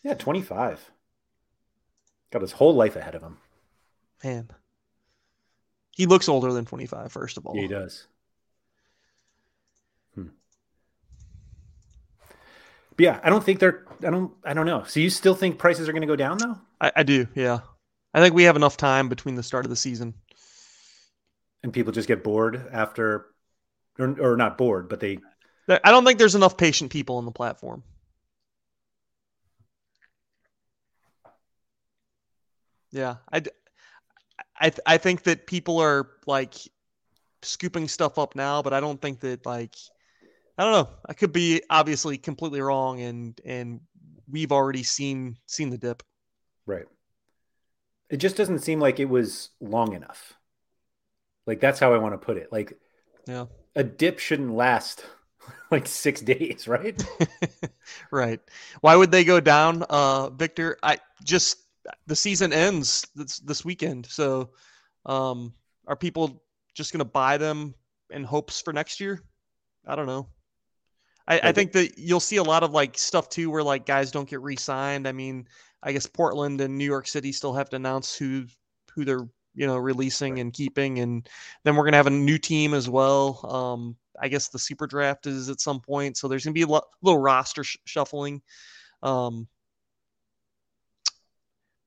Yeah, 0.02 0.14
25. 0.14 0.90
Got 2.30 2.42
his 2.42 2.52
whole 2.52 2.74
life 2.74 2.96
ahead 2.96 3.14
of 3.14 3.22
him. 3.22 3.38
Man. 4.22 4.50
He 5.92 6.06
looks 6.06 6.28
older 6.28 6.52
than 6.52 6.64
25, 6.64 7.10
first 7.12 7.38
of 7.38 7.46
all. 7.46 7.54
Yeah, 7.54 7.62
he 7.62 7.68
does. 7.68 8.06
But 12.96 13.02
yeah, 13.04 13.20
I 13.22 13.30
don't 13.30 13.42
think 13.42 13.58
they're 13.58 13.84
I 14.06 14.10
don't 14.10 14.32
I 14.44 14.54
don't 14.54 14.66
know. 14.66 14.84
So 14.84 15.00
you 15.00 15.10
still 15.10 15.34
think 15.34 15.58
prices 15.58 15.88
are 15.88 15.92
gonna 15.92 16.06
go 16.06 16.16
down 16.16 16.38
though? 16.38 16.58
I, 16.80 16.92
I 16.96 17.02
do, 17.02 17.26
yeah. 17.34 17.60
I 18.12 18.20
think 18.20 18.34
we 18.34 18.44
have 18.44 18.56
enough 18.56 18.76
time 18.76 19.08
between 19.08 19.34
the 19.34 19.42
start 19.42 19.64
of 19.64 19.70
the 19.70 19.76
season. 19.76 20.14
And 21.62 21.72
people 21.72 21.92
just 21.92 22.06
get 22.06 22.22
bored 22.22 22.68
after 22.72 23.26
or, 23.98 24.20
or 24.20 24.36
not 24.36 24.58
bored, 24.58 24.88
but 24.88 25.00
they 25.00 25.18
I 25.68 25.90
don't 25.90 26.04
think 26.04 26.18
there's 26.18 26.34
enough 26.34 26.56
patient 26.56 26.92
people 26.92 27.16
on 27.16 27.24
the 27.24 27.32
platform. 27.32 27.82
Yeah, 32.92 33.16
I, 33.32 33.42
I, 34.60 34.72
I 34.86 34.98
think 34.98 35.24
that 35.24 35.46
people 35.48 35.80
are 35.80 36.10
like 36.26 36.54
scooping 37.42 37.88
stuff 37.88 38.18
up 38.18 38.36
now, 38.36 38.62
but 38.62 38.72
I 38.72 38.78
don't 38.80 39.00
think 39.00 39.20
that 39.20 39.44
like 39.46 39.74
I 40.56 40.64
don't 40.64 40.72
know. 40.72 40.88
I 41.06 41.14
could 41.14 41.32
be 41.32 41.62
obviously 41.68 42.16
completely 42.16 42.60
wrong, 42.60 43.00
and 43.00 43.40
and 43.44 43.80
we've 44.30 44.52
already 44.52 44.82
seen 44.82 45.36
seen 45.46 45.70
the 45.70 45.78
dip. 45.78 46.02
Right. 46.66 46.86
It 48.10 48.18
just 48.18 48.36
doesn't 48.36 48.60
seem 48.60 48.80
like 48.80 49.00
it 49.00 49.08
was 49.08 49.50
long 49.60 49.94
enough. 49.94 50.34
Like 51.46 51.60
that's 51.60 51.80
how 51.80 51.92
I 51.92 51.98
want 51.98 52.14
to 52.14 52.24
put 52.24 52.36
it. 52.36 52.52
Like, 52.52 52.78
yeah, 53.26 53.46
a 53.74 53.82
dip 53.82 54.18
shouldn't 54.18 54.54
last 54.54 55.04
like 55.70 55.86
six 55.86 56.20
days, 56.20 56.68
right? 56.68 57.02
right. 58.10 58.40
Why 58.80 58.96
would 58.96 59.10
they 59.10 59.24
go 59.24 59.40
down, 59.40 59.82
uh, 59.84 60.30
Victor? 60.30 60.78
I 60.82 60.98
just 61.24 61.58
the 62.06 62.16
season 62.16 62.52
ends 62.52 63.06
this 63.14 63.38
this 63.40 63.64
weekend. 63.64 64.06
So, 64.06 64.50
um, 65.04 65.52
are 65.86 65.96
people 65.96 66.42
just 66.74 66.92
going 66.92 67.00
to 67.00 67.04
buy 67.04 67.38
them 67.38 67.74
in 68.10 68.24
hopes 68.24 68.60
for 68.60 68.72
next 68.72 69.00
year? 69.00 69.20
I 69.86 69.96
don't 69.96 70.06
know. 70.06 70.28
I, 71.26 71.40
I, 71.44 71.52
think 71.52 71.72
that 71.72 71.98
you'll 71.98 72.20
see 72.20 72.36
a 72.36 72.42
lot 72.42 72.62
of 72.62 72.72
like 72.72 72.98
stuff 72.98 73.28
too, 73.28 73.50
where 73.50 73.62
like 73.62 73.86
guys 73.86 74.10
don't 74.10 74.28
get 74.28 74.42
re-signed. 74.42 75.08
I 75.08 75.12
mean, 75.12 75.48
I 75.82 75.92
guess 75.92 76.06
Portland 76.06 76.60
and 76.60 76.76
New 76.76 76.84
York 76.84 77.06
City 77.06 77.32
still 77.32 77.54
have 77.54 77.70
to 77.70 77.76
announce 77.76 78.16
who 78.16 78.44
who 78.94 79.04
they're 79.04 79.26
you 79.54 79.66
know 79.66 79.76
releasing 79.76 80.34
right. 80.34 80.40
and 80.40 80.52
keeping, 80.52 80.98
and 81.00 81.28
then 81.64 81.76
we're 81.76 81.84
gonna 81.84 81.96
have 81.96 82.06
a 82.06 82.10
new 82.10 82.38
team 82.38 82.74
as 82.74 82.90
well. 82.90 83.40
Um, 83.50 83.96
I 84.20 84.28
guess 84.28 84.48
the 84.48 84.58
super 84.58 84.86
draft 84.86 85.26
is 85.26 85.48
at 85.48 85.60
some 85.60 85.80
point, 85.80 86.16
so 86.16 86.28
there's 86.28 86.44
gonna 86.44 86.54
be 86.54 86.62
a 86.62 86.66
lo- 86.66 86.86
little 87.02 87.20
roster 87.20 87.64
sh- 87.64 87.78
shuffling. 87.84 88.42
Um, 89.02 89.48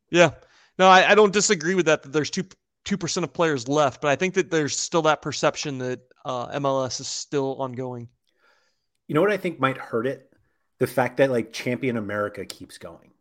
yeah. 0.10 0.32
No, 0.80 0.88
I, 0.88 1.12
I 1.12 1.16
don't 1.16 1.34
disagree 1.34 1.76
with 1.76 1.88
that. 1.88 2.04
That 2.04 2.14
there's 2.14 2.30
two 2.30 2.44
two 2.86 2.98
percent 2.98 3.24
of 3.24 3.34
players 3.34 3.68
left, 3.68 4.02
but 4.02 4.10
I 4.10 4.16
think 4.16 4.34
that 4.36 4.50
there's 4.50 4.78
still 4.78 5.02
that 5.04 5.22
perception 5.22 5.78
that 5.80 6.00
uh, 6.26 6.60
MLS 6.60 7.00
is 7.02 7.08
still 7.08 7.56
ongoing. 7.60 8.08
You 9.08 9.16
know 9.16 9.22
what 9.22 9.32
I 9.32 9.38
think 9.38 9.60
might 9.60 9.78
hurt 9.78 10.08
it? 10.08 10.32
The 10.80 10.88
fact 10.88 11.18
that 11.18 11.32
like 11.32 11.54
Champion 11.54 11.98
America 11.98 12.46
keeps 12.46 12.78
going, 12.78 13.12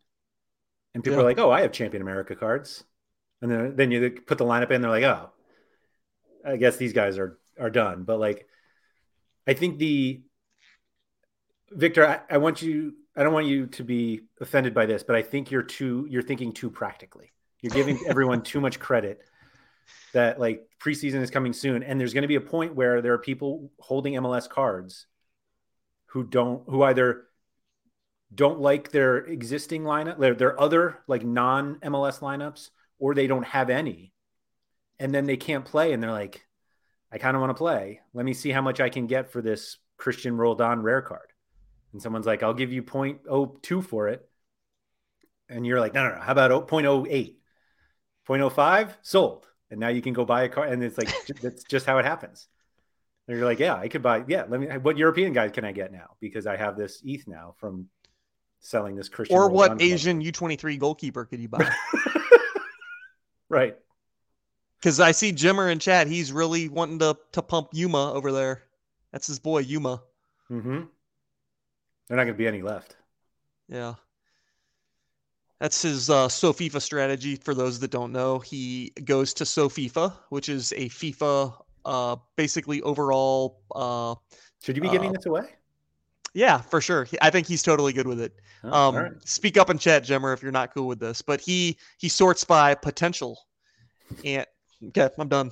and 0.95 1.03
people 1.03 1.19
yeah. 1.19 1.23
are 1.23 1.29
like, 1.29 1.39
"Oh, 1.39 1.51
I 1.51 1.63
have 1.63 1.73
Champion 1.73 2.03
America 2.03 2.37
cards," 2.37 2.85
and 3.41 3.51
then 3.51 3.77
then 3.77 3.91
you 3.91 4.11
put 4.11 4.39
the 4.39 4.45
lineup 4.45 4.71
in, 4.71 4.83
they're 4.83 4.91
like, 4.91 5.05
"Oh, 5.05 5.31
I 6.45 6.57
guess 6.57 6.77
these 6.77 6.93
guys 6.93 7.19
are 7.19 7.39
are 7.59 7.71
done." 7.71 8.05
But 8.05 8.19
like, 8.19 8.47
I 9.47 9.55
think 9.55 9.79
the 9.79 10.23
Victor, 11.71 12.07
I, 12.07 12.21
I 12.35 12.39
want 12.39 12.63
you 12.63 12.95
I 13.17 13.23
don't 13.23 13.33
want 13.33 13.47
you 13.47 13.67
to 13.69 13.85
be 13.85 14.23
offended 14.41 14.75
by 14.75 14.87
this, 14.87 15.03
but 15.03 15.17
I 15.17 15.23
think 15.23 15.51
you're 15.51 15.63
too 15.63 16.07
you're 16.11 16.23
thinking 16.23 16.53
too 16.53 16.71
practically. 16.71 17.33
You're 17.63 17.73
giving 17.73 17.99
everyone 18.09 18.43
too 18.43 18.61
much 18.61 18.79
credit 18.79 19.23
that 20.13 20.39
like 20.39 20.69
preseason 20.79 21.23
is 21.23 21.31
coming 21.31 21.53
soon 21.53 21.83
and 21.83 21.99
there's 21.99 22.13
going 22.13 22.23
to 22.23 22.29
be 22.29 22.37
a 22.37 22.41
point 22.41 22.75
where 22.75 23.01
there 23.01 23.13
are 23.13 23.19
people 23.19 23.71
holding 23.79 24.15
MLS 24.15 24.49
cards 24.49 25.07
who 26.17 26.25
don't 26.25 26.63
who 26.67 26.83
either 26.83 27.25
don't 28.35 28.59
like 28.59 28.91
their 28.91 29.19
existing 29.19 29.83
lineup, 29.83 30.19
their, 30.19 30.35
their 30.35 30.59
other 30.59 31.01
like 31.07 31.23
non 31.23 31.75
MLS 31.81 32.21
lineups, 32.21 32.71
or 32.99 33.15
they 33.15 33.27
don't 33.27 33.45
have 33.45 33.69
any. 33.69 34.15
And 34.99 35.15
then 35.15 35.27
they 35.27 35.37
can't 35.37 35.67
play 35.67 35.93
and 35.93 36.03
they're 36.03 36.11
like, 36.11 36.47
I 37.13 37.19
kind 37.19 37.37
of 37.37 37.43
want 37.43 37.51
to 37.51 37.55
play. 37.55 38.01
Let 38.15 38.25
me 38.25 38.33
see 38.33 38.51
how 38.51 38.63
much 38.63 38.81
I 38.81 38.89
can 38.89 39.07
get 39.07 39.31
for 39.31 39.43
this 39.43 39.77
Cristian 40.01 40.39
Roldan 40.39 40.81
rare 40.81 41.03
card 41.03 41.35
and 41.93 42.01
someone's 42.01 42.25
like, 42.25 42.43
I'll 42.43 42.55
give 42.55 42.73
you 42.73 42.83
0.02 42.83 43.85
for 43.85 44.09
it. 44.09 44.27
And 45.51 45.67
you're 45.67 45.81
like, 45.81 45.93
no, 45.93 46.09
no, 46.09 46.15
no. 46.15 46.21
How 46.23 46.33
about 46.33 46.67
0.08? 46.67 47.35
0.05 48.27 48.95
sold. 49.03 49.47
And 49.71 49.81
now 49.81 49.89
you 49.89 50.01
can 50.01 50.15
go 50.15 50.25
buy 50.25 50.45
a 50.45 50.49
car. 50.49 50.65
And 50.65 50.83
it's 50.83 50.97
like, 50.97 51.11
that's 51.43 51.65
just 51.65 51.85
how 51.85 51.99
it 51.99 52.07
happens. 52.07 52.49
And 53.29 53.37
you're 53.37 53.47
like, 53.47 53.59
yeah, 53.59 53.75
I 53.75 53.89
could 53.89 54.03
buy. 54.03 54.25
Yeah. 54.29 54.45
Let 54.49 54.61
me, 54.61 54.67
what 54.79 54.97
European 54.97 55.33
guy 55.33 55.49
can 55.49 55.65
I 55.65 55.73
get 55.73 55.93
now? 55.93 56.17
Because 56.21 56.47
I 56.47 56.57
have 56.57 56.77
this 56.77 57.03
ETH 57.05 57.27
now 57.27 57.55
from 57.59 57.89
selling 58.61 58.97
this 58.97 59.09
Cristian. 59.09 59.33
Or 59.33 59.49
what 59.49 59.83
Asian 59.83 60.23
U23 60.23 60.79
goalkeeper 60.79 61.25
could 61.25 61.41
you 61.41 61.49
buy? 61.49 61.69
right. 63.49 63.77
Because 64.79 65.01
I 65.01 65.13
see 65.13 65.33
Jimmer 65.33 65.73
in 65.73 65.79
chat. 65.79 66.07
He's 66.07 66.33
really 66.33 66.69
wanting 66.69 67.01
to, 67.01 67.17
to 67.33 67.43
pump 67.43 67.71
Yuma 67.73 68.13
over 68.13 68.31
there. 68.31 68.63
That's 69.13 69.27
his 69.27 69.39
boy, 69.39 69.61
Yuma. 69.61 70.03
Mm-hmm. 70.51 70.83
They're 72.09 72.17
not 72.17 72.25
going 72.25 72.35
to 72.35 72.35
be 72.35 72.47
any 72.47 72.63
left. 72.63 72.97
Yeah. 73.69 73.95
That's 75.61 75.83
his 75.83 76.11
uh, 76.11 76.29
SoFIFA 76.29 76.81
strategy. 76.83 77.37
For 77.37 77.55
those 77.55 77.81
that 77.81 77.91
don't 77.91 78.13
know, 78.13 78.39
he 78.39 78.93
goes 79.05 79.33
to 79.35 79.45
SoFIFA, 79.45 80.13
which 80.29 80.49
is 80.49 80.73
a 80.73 80.89
FIFA, 80.91 81.55
uh, 81.87 82.17
basically 82.37 82.83
overall. 82.83 83.63
Uh, 83.75 84.17
Should 84.63 84.77
you 84.77 84.83
be 84.83 84.91
giving 84.91 85.11
uh, 85.11 85.13
this 85.13 85.27
away? 85.27 85.45
Yeah, 86.35 86.61
for 86.61 86.83
sure. 86.83 87.09
I 87.23 87.31
think 87.31 87.47
he's 87.47 87.63
totally 87.63 87.95
good 87.95 88.07
with 88.07 88.21
it. 88.21 88.35
Oh, 88.63 88.89
Um, 88.89 88.95
right. 88.97 89.13
Speak 89.25 89.57
up 89.57 89.71
in 89.71 89.79
chat, 89.79 90.05
Jimmer, 90.05 90.35
if 90.35 90.43
you're 90.43 90.53
not 90.53 90.75
cool 90.75 90.87
with 90.87 90.99
this. 90.99 91.23
But 91.23 91.41
he 91.41 91.79
he 91.97 92.11
sorts 92.11 92.45
by 92.45 92.75
potential. 92.75 93.39
And 94.25 94.45
okay, 94.89 95.09
I'm 95.19 95.29
done. 95.29 95.51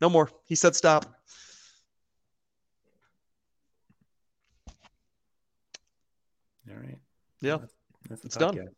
No 0.00 0.08
more. 0.08 0.30
He 0.46 0.54
said 0.54 0.76
stop. 0.76 1.06
All 6.70 6.76
right. 6.76 6.98
Yeah. 7.40 7.58
That's 8.08 8.20
the 8.20 8.26
It's 8.26 8.36
done. 8.36 8.68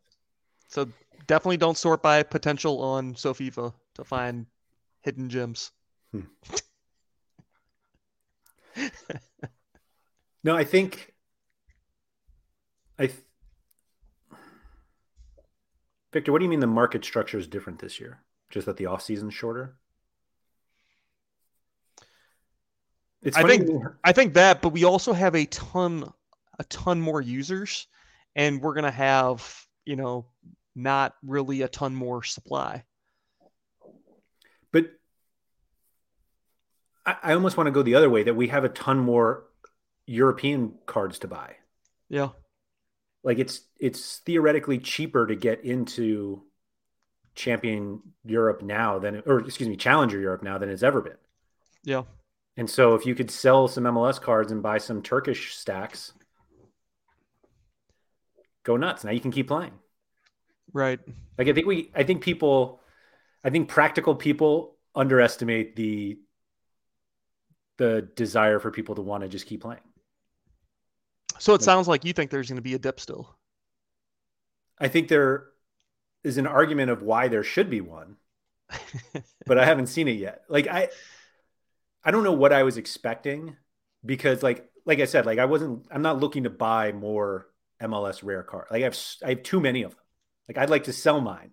So 0.69 0.89
definitely 1.27 1.59
don't 1.59 1.77
sort 1.77 2.03
by 2.03 2.23
potential 2.23 2.81
on 2.81 3.15
SoFIFA 3.15 3.75
to 3.97 4.05
find 4.05 4.47
hidden 5.03 5.29
gems. 5.29 5.73
No, 10.43 10.55
I 10.55 10.65
think 10.65 11.15
I 12.99 13.07
th- 13.07 13.19
Victor, 16.13 16.31
what 16.33 16.39
do 16.39 16.45
you 16.45 16.51
mean 16.51 16.61
the 16.61 16.67
market 16.67 17.05
structure 17.05 17.39
is 17.39 17.47
different 17.49 17.79
this 17.81 17.99
year? 17.99 18.21
Just 18.51 18.67
that 18.67 18.77
the 18.77 18.87
off 18.87 19.03
season's 19.03 19.35
shorter? 19.35 19.77
It's 23.23 23.37
I 23.37 23.43
think- 23.43 23.69
I 24.05 24.13
think 24.13 24.35
that, 24.35 24.61
but 24.63 24.69
we 24.69 24.85
also 24.85 25.13
have 25.13 25.35
a 25.35 25.47
ton, 25.47 26.13
a 26.59 26.65
ton 26.65 27.01
more 27.01 27.21
users, 27.21 27.87
and 28.37 28.61
we're 28.61 28.75
gonna 28.75 28.91
have, 28.91 29.67
you 29.87 29.97
know, 29.97 30.27
not 30.77 31.15
really 31.25 31.63
a 31.63 31.69
ton 31.69 31.95
more 31.95 32.23
supply. 32.23 32.85
but 34.73 34.91
I, 37.07 37.17
I 37.23 37.33
almost 37.35 37.57
want 37.57 37.67
to 37.67 37.73
go 37.73 37.83
the 37.83 37.95
other 37.95 38.11
way 38.11 38.23
that 38.25 38.35
we 38.35 38.49
have 38.49 38.65
a 38.65 38.69
ton 38.69 38.99
more 38.99 39.45
European 40.07 40.75
cards 40.87 41.19
to 41.21 41.29
buy. 41.29 41.57
Yeah, 42.09 42.31
Like 43.23 43.39
it's 43.39 43.63
it's 43.79 44.19
theoretically 44.19 44.79
cheaper 44.79 45.27
to 45.27 45.35
get 45.35 45.65
into 45.65 46.45
champion 47.35 48.01
Europe 48.25 48.63
now 48.63 48.99
than 48.99 49.23
or 49.27 49.41
excuse 49.41 49.69
me, 49.69 49.77
challenger 49.77 50.21
Europe 50.21 50.43
now 50.43 50.59
than 50.59 50.69
it's 50.69 50.83
ever 50.83 51.01
been. 51.01 51.17
yeah, 51.85 52.05
And 52.57 52.69
so 52.69 52.95
if 52.95 53.07
you 53.07 53.15
could 53.15 53.31
sell 53.31 53.69
some 53.69 53.87
MLS 53.87 54.21
cards 54.21 54.51
and 54.51 54.61
buy 54.63 54.79
some 54.79 55.03
Turkish 55.03 55.55
stacks, 55.55 56.13
go 58.65 58.77
nuts. 58.77 59.05
Now 59.05 59.11
you 59.13 59.21
can 59.21 59.31
keep 59.31 59.49
playing. 59.49 59.73
right. 60.73 61.01
Like 61.39 61.49
I 61.49 61.53
think 61.53 61.67
we 61.67 61.91
I 61.95 62.05
think 62.05 62.23
people 62.23 62.81
I 63.45 63.51
think 63.51 63.69
practical 63.69 64.15
people 64.15 64.77
underestimate 64.95 65.77
the 65.77 66.19
the 67.77 68.09
desire 68.15 68.59
for 68.59 68.71
people 68.71 68.95
to 68.95 69.03
want 69.03 69.23
to 69.23 69.29
just 69.29 69.47
keep 69.47 69.63
playing. 69.63 69.81
So 71.39 71.55
it 71.55 71.63
sounds 71.63 71.89
like 71.89 72.05
you 72.05 72.13
think 72.13 72.31
there's 72.31 72.49
gonna 72.49 72.63
be 72.63 72.75
a 72.75 72.79
dip 72.79 73.01
still. 73.01 73.37
I 74.79 74.89
think 74.89 75.09
there 75.09 75.47
is 76.23 76.39
an 76.39 76.47
argument 76.47 76.91
of 76.91 77.03
why 77.03 77.29
there 77.29 77.43
should 77.43 77.71
be 77.71 77.81
one, 77.81 78.17
but 79.47 79.59
I 79.59 79.65
haven't 79.65 79.89
seen 79.89 80.09
it 80.09 80.13
yet. 80.13 80.43
Like 80.49 80.69
I 80.69 80.89
I 82.05 82.11
don't 82.11 82.25
know 82.25 82.33
what 82.33 82.53
I 82.53 82.63
was 82.63 82.77
expecting 82.77 83.57
because 84.05 84.43
like 84.43 84.69
like 84.87 85.01
I 85.01 85.07
said, 85.07 85.27
like 85.27 85.39
I 85.39 85.45
wasn't 85.47 85.87
I'm 85.91 86.03
not 86.03 86.21
looking 86.21 86.45
to 86.45 86.51
buy 86.51 86.93
more 86.93 87.49
MLS 87.83 88.23
rare 88.23 88.43
card. 88.43 88.67
Like 88.71 88.83
I 88.83 88.85
have 88.85 88.99
I 89.25 89.31
have 89.31 89.43
too 89.43 89.61
many 89.61 89.83
of 89.83 89.93
them. 89.93 90.05
Like 90.49 90.59
I'd 90.59 90.71
like 90.71 90.85
to 90.85 90.93
sell 90.93 91.21
mine. 91.21 91.51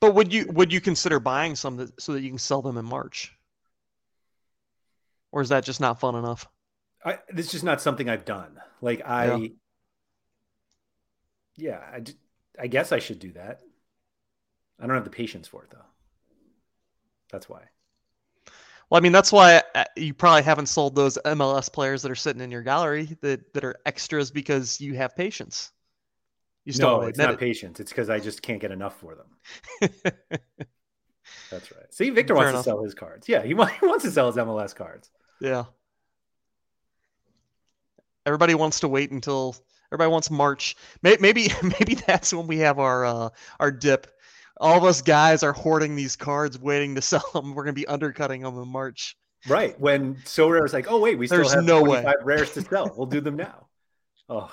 But 0.00 0.14
would 0.14 0.32
you 0.32 0.46
would 0.48 0.72
you 0.72 0.80
consider 0.80 1.20
buying 1.20 1.56
some 1.56 1.76
that, 1.76 2.00
so 2.00 2.12
that 2.12 2.22
you 2.22 2.28
can 2.28 2.38
sell 2.38 2.62
them 2.62 2.76
in 2.76 2.84
March? 2.84 3.34
Or 5.32 5.40
is 5.40 5.48
that 5.48 5.64
just 5.64 5.80
not 5.80 5.98
fun 5.98 6.14
enough? 6.14 6.46
I 7.04 7.18
this 7.30 7.46
is 7.46 7.52
just 7.52 7.64
not 7.64 7.80
something 7.80 8.08
I've 8.08 8.24
done. 8.24 8.60
Like 8.80 9.02
I 9.04 9.34
Yeah. 9.34 9.48
yeah, 11.56 11.78
I, 11.78 12.04
I 12.62 12.66
guess 12.68 12.92
I 12.92 12.98
should 12.98 13.18
do 13.18 13.32
that. 13.32 13.60
I 14.78 14.86
don't 14.86 14.94
have 14.94 15.04
the 15.04 15.10
patience 15.10 15.48
for 15.48 15.64
it 15.64 15.70
though. 15.70 15.84
That's 17.30 17.48
why. 17.48 17.62
Well, 18.90 18.98
I 18.98 19.00
mean, 19.00 19.12
that's 19.12 19.32
why 19.32 19.62
uh, 19.74 19.84
you 19.96 20.12
probably 20.12 20.42
haven't 20.42 20.66
sold 20.66 20.94
those 20.94 21.16
MLS 21.24 21.72
players 21.72 22.02
that 22.02 22.10
are 22.10 22.14
sitting 22.14 22.42
in 22.42 22.50
your 22.50 22.62
gallery 22.62 23.16
that, 23.22 23.54
that 23.54 23.64
are 23.64 23.76
extras 23.86 24.30
because 24.30 24.82
you 24.82 24.94
have 24.96 25.16
patience. 25.16 25.72
You 26.66 26.74
still 26.74 27.00
no, 27.00 27.06
it's 27.06 27.18
not 27.18 27.38
patience. 27.38 27.80
It's 27.80 27.90
because 27.90 28.10
I 28.10 28.20
just 28.20 28.42
can't 28.42 28.60
get 28.60 28.70
enough 28.70 29.00
for 29.00 29.14
them. 29.14 29.90
That's 31.50 31.72
right. 31.72 31.92
See, 31.92 32.10
Victor 32.10 32.34
Fair 32.34 32.44
wants 32.44 32.50
enough. 32.50 32.64
to 32.64 32.70
sell 32.70 32.84
his 32.84 32.94
cards. 32.94 33.28
Yeah, 33.28 33.42
he, 33.42 33.48
he 33.54 33.54
wants 33.54 34.04
to 34.04 34.10
sell 34.10 34.26
his 34.26 34.36
MLS 34.36 34.74
cards. 34.74 35.10
Yeah. 35.42 35.64
Everybody 38.24 38.54
wants 38.54 38.78
to 38.80 38.88
wait 38.88 39.10
until 39.10 39.56
everybody 39.90 40.08
wants 40.08 40.30
March. 40.30 40.76
Maybe 41.02 41.20
maybe, 41.62 41.96
that's 42.06 42.32
when 42.32 42.46
we 42.46 42.58
have 42.58 42.78
our 42.78 43.04
uh, 43.04 43.28
our 43.58 43.72
dip. 43.72 44.06
All 44.60 44.78
of 44.78 44.84
us 44.84 45.02
guys 45.02 45.42
are 45.42 45.52
hoarding 45.52 45.96
these 45.96 46.14
cards, 46.14 46.60
waiting 46.60 46.94
to 46.94 47.02
sell 47.02 47.24
them. 47.34 47.56
We're 47.56 47.64
gonna 47.64 47.72
be 47.72 47.88
undercutting 47.88 48.42
them 48.42 48.56
in 48.56 48.68
March. 48.68 49.16
Right. 49.48 49.78
When 49.80 50.14
Sorare 50.24 50.64
is 50.64 50.72
like, 50.72 50.88
oh, 50.88 51.00
wait, 51.00 51.18
we 51.18 51.26
still 51.26 51.38
There's 51.38 51.54
have 51.54 51.64
no 51.64 51.82
way. 51.82 52.02
25 52.02 52.14
rares 52.22 52.52
to 52.52 52.62
sell. 52.62 52.92
We'll 52.96 53.06
do 53.06 53.20
them 53.20 53.36
now. 53.36 53.66
Oh, 54.28 54.50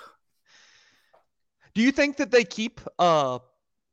Do 1.75 1.81
you 1.83 1.91
think 1.91 2.17
that 2.17 2.31
they 2.31 2.43
keep 2.43 2.81
uh 2.97 3.37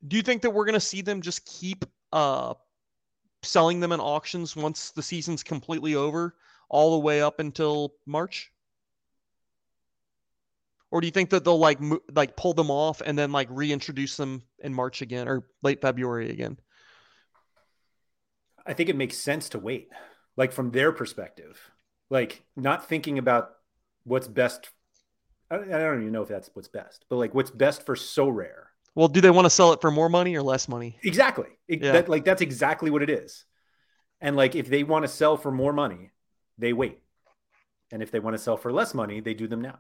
do 0.09 0.17
you 0.17 0.23
think 0.23 0.41
that 0.43 0.51
we're 0.51 0.65
going 0.65 0.73
to 0.73 0.81
see 0.81 1.03
them 1.03 1.21
just 1.21 1.45
keep 1.45 1.85
uh 2.13 2.55
selling 3.43 3.79
them 3.79 3.93
in 3.93 4.01
auctions 4.01 4.57
once 4.57 4.91
the 4.91 5.03
season's 5.03 5.45
completely 5.45 5.95
over 5.95 6.35
all 6.69 6.93
the 6.93 7.05
way 7.05 7.23
up 7.23 7.41
until 7.41 7.95
March? 8.07 8.53
Or 10.91 11.01
do 11.01 11.07
you 11.07 11.11
think 11.11 11.31
that 11.31 11.45
they'll 11.45 11.59
like 11.59 11.81
mo- 11.81 12.01
like 12.15 12.37
pull 12.37 12.55
them 12.55 12.71
off 12.71 13.03
and 13.05 13.19
then 13.19 13.33
like 13.33 13.49
reintroduce 13.51 14.17
them 14.17 14.43
in 14.61 14.73
March 14.73 15.03
again 15.03 15.29
or 15.29 15.45
late 15.63 15.81
February 15.81 16.31
again? 16.31 16.59
I 18.67 18.73
think 18.73 18.89
it 18.89 18.97
makes 18.97 19.17
sense 19.17 19.51
to 19.51 19.59
wait, 19.59 19.89
like 20.37 20.53
from 20.53 20.71
their 20.71 20.93
perspective, 20.93 21.61
like 22.11 22.43
not 22.57 22.89
thinking 22.89 23.19
about 23.19 23.51
what's 24.05 24.29
best. 24.29 24.69
I, 25.51 25.59
don't 25.59 26.01
even 26.01 26.13
know 26.13 26.23
if 26.23 26.29
that's 26.29 26.51
what's 26.55 26.69
best, 26.69 27.05
but 27.09 27.17
like 27.17 27.35
what's 27.35 27.51
best 27.51 27.87
for 27.87 27.95
Sorare. 27.95 28.65
Well, 28.97 29.09
do 29.09 29.21
they 29.21 29.31
want 29.31 29.45
to 29.45 29.51
sell 29.51 29.73
it 29.73 29.81
for 29.81 29.91
more 29.91 30.09
money 30.09 30.35
or 30.35 30.43
less 30.43 30.69
money? 30.69 30.99
Exactly. 31.05 31.49
It- 31.69 31.83
Yeah. 31.83 31.93
that, 31.93 32.09
like 32.09 32.25
that's 32.25 32.43
exactly 32.43 32.91
what 32.91 33.03
it 33.03 33.11
is. 33.11 33.45
And 34.21 34.35
like 34.35 34.57
if 34.57 34.69
they 34.69 34.83
want 34.83 35.05
to 35.05 35.09
sell 35.09 35.37
for 35.37 35.53
more 35.53 35.73
money, 35.73 36.11
they 36.59 36.73
wait. 36.73 36.99
And 37.93 38.03
if 38.03 38.11
they 38.11 38.19
want 38.19 38.35
to 38.35 38.43
sell 38.43 38.57
for 38.57 38.73
less 38.73 38.95
money, 38.95 39.21
they 39.21 39.35
do 39.35 39.47
them 39.47 39.61
now. 39.61 39.79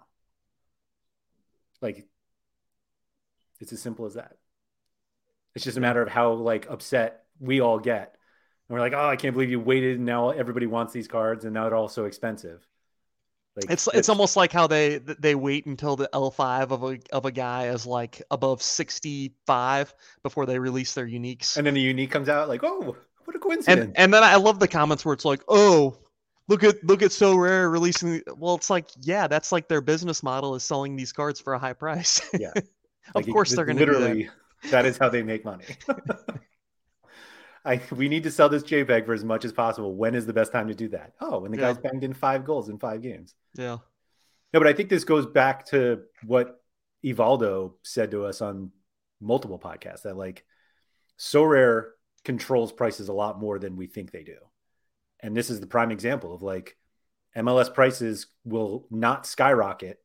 Like 1.82 2.06
it's 3.60 3.72
as 3.72 3.80
simple 3.80 4.06
as 4.06 4.14
that. 4.14 4.36
It's 5.54 5.64
just 5.64 5.78
a 5.78 5.80
matter 5.80 6.02
of 6.02 6.08
how 6.08 6.32
like 6.32 6.66
upset 6.70 7.24
we 7.40 7.60
all 7.60 7.78
get. 7.78 8.16
And 8.68 8.74
we're 8.74 8.80
like, 8.80 8.92
"Oh, 8.92 9.08
I 9.08 9.16
can't 9.16 9.32
believe 9.32 9.50
you 9.50 9.60
waited 9.60 9.96
and 9.96 10.06
now 10.06 10.30
everybody 10.30 10.66
wants 10.66 10.92
these 10.92 11.08
cards 11.08 11.44
and 11.44 11.54
now 11.54 11.64
they're 11.64 11.76
all 11.76 11.88
so 11.88 12.04
expensive." 12.04 12.66
Like 13.56 13.70
It's 13.70 13.86
that's- 13.86 13.98
it's 14.00 14.08
almost 14.10 14.36
like 14.36 14.52
how 14.52 14.66
they 14.66 14.98
they 14.98 15.34
wait 15.34 15.66
until 15.66 15.96
the 15.96 16.08
L5 16.12 16.70
of 16.72 16.82
a 16.84 16.98
of 17.12 17.24
a 17.24 17.32
guy 17.32 17.68
is 17.68 17.86
like 17.86 18.22
above 18.30 18.62
65 18.62 19.94
before 20.22 20.44
they 20.46 20.58
release 20.58 20.92
their 20.94 21.06
uniques. 21.06 21.56
and 21.56 21.66
then 21.66 21.74
the 21.74 21.80
unique 21.80 22.10
comes 22.10 22.28
out 22.28 22.48
like, 22.48 22.62
"Oh, 22.62 22.96
what 23.24 23.28
a 23.28 23.32
and 23.32 23.42
coincidence." 23.42 23.94
and 23.96 24.12
then 24.12 24.22
I 24.22 24.36
love 24.36 24.60
the 24.60 24.68
comments 24.68 25.04
where 25.04 25.14
it's 25.14 25.24
like, 25.24 25.42
oh, 25.48 25.96
look 26.48 26.62
at 26.64 26.82
look 26.84 27.02
at 27.02 27.10
Sorare 27.10 27.70
releasing. 27.70 28.22
Well, 28.36 28.54
it's 28.54 28.70
like, 28.70 28.88
yeah, 29.00 29.26
that's 29.26 29.52
like 29.52 29.68
their 29.68 29.80
business 29.80 30.22
model 30.22 30.54
is 30.54 30.62
selling 30.64 30.96
these 30.96 31.12
cards 31.12 31.40
for 31.40 31.54
a 31.54 31.58
high 31.58 31.72
price. 31.74 32.20
Yeah. 32.38 32.52
of 32.56 32.64
Like, 33.14 33.26
course 33.28 33.52
it- 33.52 33.56
they're 33.56 33.64
going 33.64 33.78
to 33.78 33.86
do 33.86 33.92
that. 33.92 33.98
literally 34.00 34.30
that 34.70 34.86
is 34.86 34.96
how 34.98 35.08
they 35.08 35.22
make 35.22 35.44
money. 35.44 35.64
I 37.64 37.80
we 37.90 38.08
need 38.08 38.22
to 38.22 38.30
sell 38.30 38.48
this 38.48 38.62
JPEG 38.62 39.06
for 39.06 39.12
as 39.12 39.24
much 39.24 39.44
as 39.44 39.52
possible. 39.52 39.94
When 39.96 40.14
is 40.14 40.24
the 40.26 40.32
best 40.32 40.52
time 40.52 40.68
to 40.68 40.74
do 40.74 40.88
that? 40.90 41.12
Oh, 41.20 41.40
when 41.40 41.50
the 41.50 41.58
Yeah. 41.58 41.72
guy's 41.72 41.78
banged 41.78 42.04
in 42.04 42.14
five 42.14 42.44
goals 42.44 42.68
in 42.68 42.78
five 42.78 43.02
games. 43.02 43.34
Yeah, 43.54 43.78
No, 44.52 44.60
but 44.60 44.66
I 44.68 44.72
think 44.72 44.88
this 44.88 45.04
goes 45.04 45.26
back 45.26 45.66
to 45.66 46.02
what 46.24 46.60
Ivaldo 47.04 47.74
said 47.82 48.10
to 48.12 48.24
us 48.24 48.40
on 48.40 48.70
multiple 49.20 49.58
podcasts 49.58 50.02
that 50.02 50.16
like 50.16 50.44
Sorare 51.18 51.90
controls 52.24 52.70
prices 52.72 53.08
a 53.08 53.12
lot 53.12 53.40
more 53.40 53.58
than 53.58 53.76
we 53.76 53.86
think 53.86 54.10
they 54.12 54.22
do. 54.22 54.36
And 55.26 55.36
this 55.36 55.50
is 55.50 55.58
the 55.58 55.66
prime 55.66 55.90
example 55.90 56.32
of 56.32 56.42
like 56.42 56.76
MLS 57.36 57.74
prices 57.74 58.28
will 58.44 58.86
not 58.92 59.26
skyrocket 59.26 60.00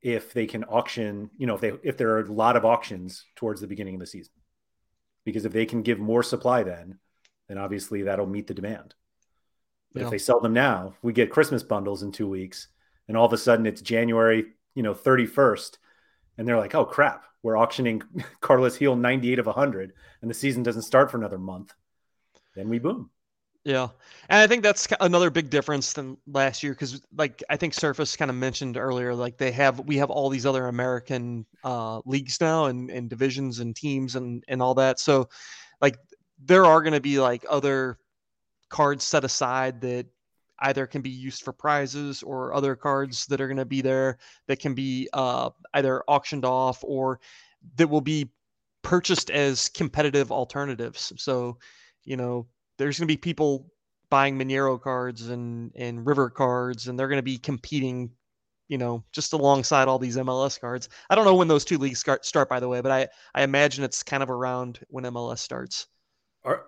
if 0.00 0.32
they 0.32 0.46
can 0.46 0.64
auction, 0.64 1.30
you 1.38 1.46
know, 1.46 1.54
if 1.54 1.60
they 1.60 1.72
if 1.84 1.96
there 1.96 2.10
are 2.10 2.22
a 2.22 2.32
lot 2.32 2.56
of 2.56 2.64
auctions 2.64 3.24
towards 3.36 3.60
the 3.60 3.68
beginning 3.68 3.94
of 3.94 4.00
the 4.00 4.06
season. 4.06 4.32
Because 5.24 5.44
if 5.44 5.52
they 5.52 5.64
can 5.64 5.82
give 5.82 6.00
more 6.00 6.24
supply 6.24 6.64
then, 6.64 6.98
then 7.48 7.56
obviously 7.56 8.02
that'll 8.02 8.26
meet 8.26 8.48
the 8.48 8.54
demand. 8.54 8.96
But 9.92 10.00
Yeah. 10.00 10.06
if 10.06 10.10
they 10.10 10.18
sell 10.18 10.40
them 10.40 10.54
now, 10.54 10.94
we 11.02 11.12
get 11.12 11.30
Christmas 11.30 11.62
bundles 11.62 12.02
in 12.02 12.10
2 12.10 12.26
weeks 12.28 12.66
and 13.06 13.16
all 13.16 13.26
of 13.26 13.32
a 13.32 13.38
sudden 13.38 13.64
it's 13.64 13.80
January, 13.80 14.54
you 14.74 14.82
know, 14.82 14.92
31st 14.94 15.78
and 16.36 16.48
they're 16.48 16.58
like, 16.58 16.74
"Oh 16.74 16.84
crap. 16.84 17.26
we're 17.42 17.56
auctioning 17.56 18.02
Carlos 18.40 18.76
Gil 18.76 18.96
98 18.96 19.38
of 19.38 19.46
100 19.46 19.92
and 20.20 20.28
the 20.28 20.34
season 20.34 20.64
doesn't 20.64 20.82
start 20.82 21.12
for 21.12 21.16
another 21.16 21.38
month, 21.38 21.74
then 22.56 22.68
we 22.68 22.80
boom. 22.80 23.10
Yeah. 23.64 23.88
And 24.28 24.40
I 24.40 24.46
think 24.48 24.64
that's 24.64 24.88
another 25.00 25.30
big 25.30 25.48
difference 25.48 25.92
than 25.92 26.16
last 26.26 26.62
year 26.64 26.72
because, 26.72 27.00
like, 27.16 27.44
I 27.48 27.56
think 27.56 27.74
Surface 27.74 28.16
kind 28.16 28.30
of 28.30 28.36
mentioned 28.36 28.76
earlier, 28.76 29.14
like, 29.14 29.38
they 29.38 29.52
have, 29.52 29.78
we 29.80 29.96
have 29.98 30.10
all 30.10 30.28
these 30.28 30.46
other 30.46 30.66
American 30.66 31.46
uh, 31.62 32.00
leagues 32.04 32.40
now 32.40 32.64
and, 32.66 32.90
and 32.90 33.08
divisions 33.08 33.60
and 33.60 33.76
teams 33.76 34.16
and, 34.16 34.42
and 34.48 34.60
all 34.60 34.74
that. 34.74 34.98
So, 34.98 35.28
like, 35.80 35.96
there 36.44 36.64
are 36.64 36.80
going 36.82 36.94
to 36.94 37.00
be 37.00 37.20
like 37.20 37.44
other 37.48 37.98
cards 38.68 39.04
set 39.04 39.22
aside 39.22 39.80
that 39.82 40.06
either 40.60 40.86
can 40.86 41.02
be 41.02 41.10
used 41.10 41.42
for 41.42 41.52
prizes 41.52 42.22
or 42.22 42.54
other 42.54 42.74
cards 42.74 43.26
that 43.26 43.40
are 43.40 43.46
going 43.46 43.56
to 43.56 43.64
be 43.64 43.80
there 43.80 44.18
that 44.48 44.58
can 44.58 44.74
be 44.74 45.08
uh, 45.12 45.50
either 45.74 46.02
auctioned 46.08 46.44
off 46.44 46.82
or 46.82 47.20
that 47.76 47.88
will 47.88 48.00
be 48.00 48.28
purchased 48.82 49.30
as 49.30 49.68
competitive 49.68 50.32
alternatives. 50.32 51.12
So, 51.16 51.58
you 52.04 52.16
know, 52.16 52.46
there's 52.82 52.98
going 52.98 53.08
to 53.08 53.12
be 53.12 53.18
people 53.18 53.66
buying 54.10 54.38
Mineiro 54.38 54.80
cards 54.80 55.28
and 55.28 55.72
and 55.76 56.06
River 56.06 56.30
cards, 56.30 56.88
and 56.88 56.98
they're 56.98 57.08
going 57.08 57.18
to 57.18 57.22
be 57.22 57.38
competing, 57.38 58.10
you 58.68 58.78
know, 58.78 59.04
just 59.12 59.32
alongside 59.32 59.88
all 59.88 59.98
these 59.98 60.16
MLS 60.16 60.60
cards. 60.60 60.88
I 61.08 61.14
don't 61.14 61.24
know 61.24 61.34
when 61.34 61.48
those 61.48 61.64
two 61.64 61.78
leagues 61.78 62.00
start, 62.00 62.26
start 62.26 62.48
by 62.48 62.60
the 62.60 62.68
way, 62.68 62.80
but 62.80 62.92
I 62.92 63.08
I 63.34 63.42
imagine 63.42 63.84
it's 63.84 64.02
kind 64.02 64.22
of 64.22 64.30
around 64.30 64.80
when 64.88 65.04
MLS 65.04 65.38
starts. 65.38 65.86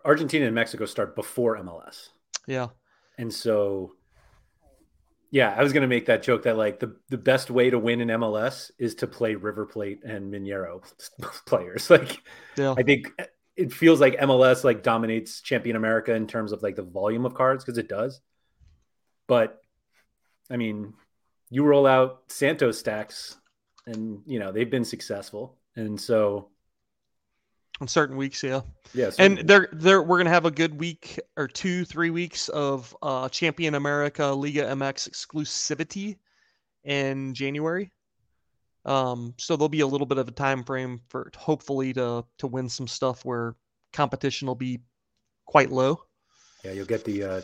Argentina 0.04 0.46
and 0.46 0.54
Mexico 0.54 0.86
start 0.86 1.16
before 1.16 1.58
MLS. 1.58 2.10
Yeah. 2.46 2.68
And 3.18 3.32
so 3.32 3.94
yeah, 5.34 5.52
I 5.58 5.64
was 5.64 5.72
going 5.72 5.82
to 5.82 5.88
make 5.88 6.06
that 6.06 6.22
joke 6.22 6.44
that 6.44 6.56
like 6.56 6.78
the, 6.78 6.94
the 7.08 7.18
best 7.18 7.50
way 7.50 7.68
to 7.68 7.76
win 7.76 8.00
in 8.00 8.06
MLS 8.06 8.70
is 8.78 8.94
to 8.96 9.08
play 9.08 9.34
River 9.34 9.66
Plate 9.66 9.98
and 10.04 10.32
Mineiro 10.32 10.80
players. 11.46 11.90
Like, 11.90 12.22
yeah. 12.56 12.72
I 12.78 12.84
think 12.84 13.10
it 13.56 13.72
feels 13.72 14.00
like 14.00 14.18
MLS 14.18 14.64
like 14.64 14.82
dominates 14.82 15.40
Champion 15.40 15.76
America 15.76 16.14
in 16.14 16.26
terms 16.26 16.52
of 16.52 16.62
like 16.62 16.76
the 16.76 16.82
volume 16.82 17.24
of 17.24 17.34
cards 17.34 17.64
because 17.64 17.78
it 17.78 17.88
does. 17.88 18.20
But 19.26 19.60
I 20.50 20.56
mean, 20.56 20.94
you 21.50 21.64
roll 21.64 21.86
out 21.86 22.22
Santos 22.28 22.78
stacks, 22.78 23.36
and 23.86 24.20
you 24.26 24.38
know 24.38 24.52
they've 24.52 24.70
been 24.70 24.84
successful, 24.84 25.56
and 25.76 26.00
so 26.00 26.50
on 27.80 27.88
certain 27.88 28.16
weeks, 28.16 28.42
yeah, 28.42 28.60
yeah, 28.92 29.10
and 29.18 29.38
they're 29.38 29.68
they're 29.72 30.02
we're 30.02 30.18
gonna 30.18 30.30
have 30.30 30.46
a 30.46 30.50
good 30.50 30.78
week 30.78 31.18
or 31.36 31.48
two, 31.48 31.84
three 31.84 32.10
weeks 32.10 32.48
of 32.50 32.96
uh, 33.02 33.28
Champion 33.28 33.74
America 33.74 34.26
Liga 34.26 34.64
MX 34.64 35.08
exclusivity 35.08 36.16
in 36.84 37.34
January. 37.34 37.90
Um, 38.84 39.34
so 39.38 39.56
there'll 39.56 39.68
be 39.68 39.80
a 39.80 39.86
little 39.86 40.06
bit 40.06 40.18
of 40.18 40.28
a 40.28 40.32
time 40.32 40.62
frame 40.62 41.00
for 41.08 41.30
hopefully 41.36 41.92
to 41.94 42.24
to 42.38 42.46
win 42.46 42.68
some 42.68 42.86
stuff 42.86 43.24
where 43.24 43.56
competition 43.92 44.46
will 44.46 44.54
be 44.54 44.80
quite 45.46 45.70
low. 45.70 46.02
Yeah, 46.64 46.72
you'll 46.72 46.86
get 46.86 47.04
the 47.04 47.22
uh, 47.22 47.40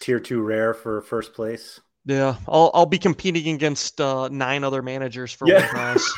tier 0.00 0.20
two 0.20 0.40
rare 0.40 0.74
for 0.74 1.02
first 1.02 1.34
place. 1.34 1.80
Yeah, 2.04 2.36
I'll 2.46 2.70
I'll 2.74 2.86
be 2.86 2.98
competing 2.98 3.54
against 3.54 4.00
uh, 4.00 4.28
nine 4.28 4.64
other 4.64 4.82
managers 4.82 5.32
for 5.32 5.48
yeah. 5.48 5.60
one 5.60 5.68
prize. 5.68 6.12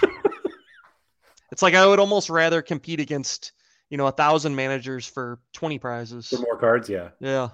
it's 1.52 1.62
like 1.62 1.74
I 1.74 1.86
would 1.86 1.98
almost 1.98 2.30
rather 2.30 2.60
compete 2.62 3.00
against 3.00 3.52
you 3.88 3.96
know 3.96 4.06
a 4.06 4.12
thousand 4.12 4.54
managers 4.54 5.06
for 5.06 5.40
twenty 5.52 5.78
prizes 5.78 6.28
for 6.28 6.38
more 6.38 6.58
cards. 6.58 6.88
Yeah, 6.88 7.08
yeah. 7.18 7.48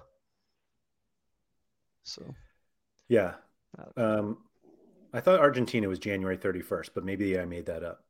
So, 2.06 2.22
yeah. 3.08 3.34
Uh, 3.96 4.18
um, 4.18 4.38
I 5.16 5.20
thought 5.20 5.40
Argentina 5.40 5.88
was 5.88 5.98
January 5.98 6.36
31st, 6.36 6.90
but 6.94 7.04
maybe 7.04 7.38
I 7.38 7.44
made 7.44 7.66
that 7.66 7.82
up, 7.82 8.04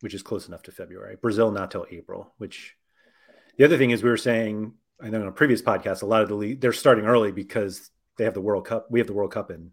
which 0.00 0.14
is 0.14 0.22
close 0.22 0.48
enough 0.48 0.62
to 0.64 0.72
February. 0.72 1.16
Brazil 1.20 1.50
not 1.50 1.70
till 1.70 1.86
April, 1.90 2.32
which 2.38 2.76
the 3.58 3.64
other 3.64 3.78
thing 3.78 3.90
is 3.90 4.02
we 4.02 4.10
were 4.10 4.16
saying, 4.16 4.74
I 5.00 5.10
know 5.10 5.20
in 5.20 5.26
a 5.26 5.32
previous 5.32 5.62
podcast, 5.62 6.02
a 6.02 6.06
lot 6.06 6.22
of 6.22 6.28
the 6.28 6.34
league, 6.34 6.60
they're 6.60 6.72
starting 6.72 7.06
early 7.06 7.32
because 7.32 7.90
they 8.16 8.24
have 8.24 8.34
the 8.34 8.40
World 8.40 8.66
Cup. 8.66 8.88
We 8.90 9.00
have 9.00 9.06
the 9.06 9.12
World 9.12 9.32
Cup 9.32 9.50
in 9.50 9.72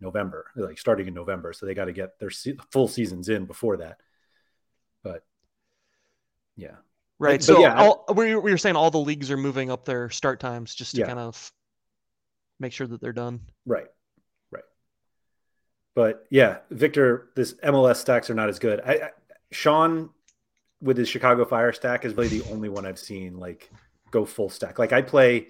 November, 0.00 0.46
like 0.56 0.78
starting 0.78 1.08
in 1.08 1.14
November. 1.14 1.52
So 1.52 1.66
they 1.66 1.74
got 1.74 1.86
to 1.86 1.92
get 1.92 2.18
their 2.18 2.30
se- 2.30 2.58
full 2.70 2.88
seasons 2.88 3.28
in 3.28 3.46
before 3.46 3.78
that. 3.78 3.98
But 5.02 5.24
yeah. 6.56 6.76
Right. 7.18 7.38
But, 7.38 7.44
so 7.44 7.60
yeah, 7.60 7.76
all, 7.76 8.04
we, 8.14 8.34
we 8.36 8.50
were 8.50 8.58
saying 8.58 8.76
all 8.76 8.90
the 8.90 8.98
leagues 8.98 9.30
are 9.30 9.36
moving 9.36 9.70
up 9.70 9.84
their 9.84 10.10
start 10.10 10.40
times 10.40 10.74
just 10.74 10.94
to 10.96 11.00
yeah. 11.00 11.06
kind 11.06 11.18
of 11.18 11.52
make 12.58 12.72
sure 12.72 12.86
that 12.86 13.00
they're 13.00 13.12
done. 13.12 13.40
Right. 13.64 13.86
But 15.94 16.26
yeah, 16.30 16.58
Victor, 16.70 17.28
this 17.36 17.54
MLS 17.64 17.96
stacks 17.96 18.30
are 18.30 18.34
not 18.34 18.48
as 18.48 18.58
good. 18.58 18.80
I, 18.84 18.92
I, 18.92 19.10
Sean 19.50 20.10
with 20.80 20.96
his 20.96 21.08
Chicago 21.08 21.44
Fire 21.44 21.72
stack 21.72 22.04
is 22.04 22.14
really 22.14 22.38
the 22.38 22.50
only 22.50 22.68
one 22.68 22.86
I've 22.86 22.98
seen 22.98 23.38
like 23.38 23.70
go 24.10 24.24
full 24.24 24.48
stack. 24.48 24.78
Like 24.78 24.92
I 24.92 25.02
play 25.02 25.48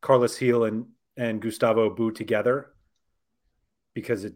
Carlos 0.00 0.38
Gil 0.38 0.64
and 0.64 0.86
and 1.16 1.40
Gustavo 1.40 1.90
Bou 1.90 2.12
together 2.12 2.70
because 3.94 4.24
it 4.24 4.34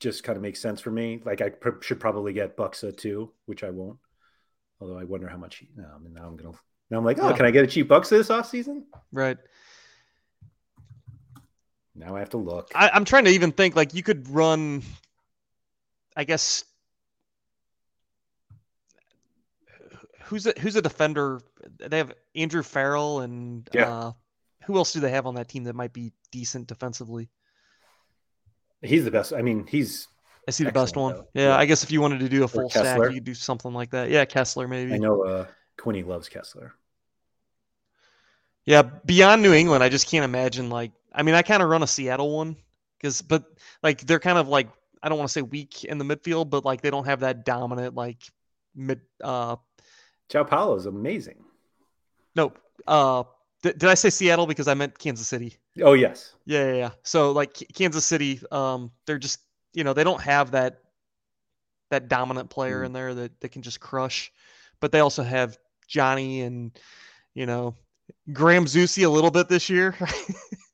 just 0.00 0.24
kind 0.24 0.36
of 0.36 0.42
makes 0.42 0.60
sense 0.60 0.80
for 0.80 0.90
me. 0.90 1.22
Like 1.24 1.40
I 1.40 1.50
pr- 1.50 1.80
should 1.80 2.00
probably 2.00 2.32
get 2.32 2.56
Buksa 2.56 2.96
too, 2.96 3.32
which 3.46 3.64
I 3.64 3.70
won't. 3.70 3.98
Although 4.80 4.98
I 4.98 5.04
wonder 5.04 5.28
how 5.28 5.38
much. 5.38 5.56
He, 5.56 5.68
no, 5.74 5.88
I 5.94 5.98
mean, 5.98 6.12
now 6.12 6.26
I'm 6.26 6.36
gonna. 6.36 6.56
Now 6.90 6.98
I'm 6.98 7.04
like, 7.04 7.18
oh, 7.20 7.30
yeah. 7.30 7.36
can 7.36 7.46
I 7.46 7.50
get 7.50 7.64
a 7.64 7.66
cheap 7.66 7.88
Buksa 7.88 8.10
this 8.10 8.30
off 8.30 8.48
season? 8.48 8.84
Right. 9.10 9.38
Now 11.96 12.14
I 12.14 12.20
have 12.20 12.30
to 12.30 12.36
look. 12.36 12.70
I, 12.74 12.90
I'm 12.92 13.04
trying 13.04 13.24
to 13.24 13.30
even 13.30 13.52
think 13.52 13.74
like 13.74 13.94
you 13.94 14.02
could 14.02 14.28
run. 14.28 14.82
I 16.16 16.24
guess 16.24 16.64
who's 20.26 20.46
a, 20.46 20.52
who's 20.60 20.76
a 20.76 20.82
defender? 20.82 21.40
They 21.78 21.98
have 21.98 22.12
Andrew 22.34 22.62
Farrell 22.62 23.20
and 23.20 23.68
yeah. 23.72 23.92
uh, 23.92 24.12
who 24.64 24.76
else 24.76 24.92
do 24.92 25.00
they 25.00 25.10
have 25.10 25.26
on 25.26 25.36
that 25.36 25.48
team 25.48 25.64
that 25.64 25.74
might 25.74 25.92
be 25.92 26.12
decent 26.30 26.66
defensively? 26.66 27.28
He's 28.82 29.04
the 29.04 29.10
best. 29.10 29.32
I 29.32 29.42
mean, 29.42 29.66
he's. 29.66 30.08
I 30.46 30.52
see 30.52 30.64
the 30.64 30.72
best 30.72 30.96
one. 30.96 31.16
Yeah, 31.34 31.48
yeah, 31.48 31.56
I 31.56 31.66
guess 31.66 31.82
if 31.82 31.90
you 31.90 32.00
wanted 32.00 32.20
to 32.20 32.28
do 32.28 32.44
a 32.44 32.48
full 32.48 32.70
stack, 32.70 32.98
you 32.98 33.14
could 33.14 33.24
do 33.24 33.34
something 33.34 33.72
like 33.72 33.90
that. 33.90 34.10
Yeah, 34.10 34.24
Kessler 34.24 34.68
maybe. 34.68 34.94
I 34.94 34.98
know 34.98 35.22
uh, 35.22 35.46
Quinny 35.76 36.04
loves 36.04 36.28
Kessler. 36.28 36.72
Yeah, 38.64 38.82
beyond 38.82 39.42
New 39.42 39.52
England, 39.52 39.82
I 39.82 39.88
just 39.88 40.08
can't 40.08 40.24
imagine 40.24 40.70
like 40.70 40.92
I 41.16 41.22
mean, 41.22 41.34
I 41.34 41.42
kind 41.42 41.62
of 41.62 41.68
run 41.70 41.82
a 41.82 41.86
Seattle 41.86 42.36
one 42.36 42.56
because, 42.98 43.22
but 43.22 43.44
like 43.82 44.02
they're 44.02 44.20
kind 44.20 44.38
of 44.38 44.48
like 44.48 44.68
I 45.02 45.08
don't 45.08 45.18
want 45.18 45.28
to 45.28 45.32
say 45.32 45.42
weak 45.42 45.84
in 45.84 45.98
the 45.98 46.04
midfield, 46.04 46.50
but 46.50 46.64
like 46.64 46.82
they 46.82 46.90
don't 46.90 47.06
have 47.06 47.20
that 47.20 47.44
dominant 47.44 47.94
like 47.94 48.22
mid. 48.74 49.00
uh 49.24 49.56
João 50.30 50.48
Paulo 50.48 50.76
is 50.76 50.86
amazing. 50.86 51.42
No, 52.34 52.52
uh, 52.86 53.22
th- 53.62 53.78
did 53.78 53.88
I 53.88 53.94
say 53.94 54.10
Seattle 54.10 54.46
because 54.46 54.68
I 54.68 54.74
meant 54.74 54.98
Kansas 54.98 55.26
City? 55.26 55.56
Oh 55.82 55.94
yes. 55.94 56.34
Yeah, 56.44 56.66
yeah, 56.66 56.74
yeah. 56.74 56.90
So 57.02 57.32
like 57.32 57.54
Kansas 57.74 58.04
City, 58.04 58.40
um, 58.50 58.90
they're 59.06 59.18
just 59.18 59.40
you 59.72 59.84
know 59.84 59.92
they 59.92 60.04
don't 60.04 60.20
have 60.20 60.50
that 60.50 60.80
that 61.90 62.08
dominant 62.08 62.50
player 62.50 62.82
mm. 62.82 62.86
in 62.86 62.92
there 62.92 63.14
that, 63.14 63.40
that 63.40 63.50
can 63.50 63.62
just 63.62 63.80
crush, 63.80 64.32
but 64.80 64.90
they 64.92 65.00
also 65.00 65.22
have 65.22 65.56
Johnny 65.86 66.42
and 66.42 66.78
you 67.34 67.46
know 67.46 67.74
Graham 68.32 68.66
Zusi 68.66 69.06
a 69.06 69.08
little 69.08 69.30
bit 69.30 69.48
this 69.48 69.70
year. 69.70 69.94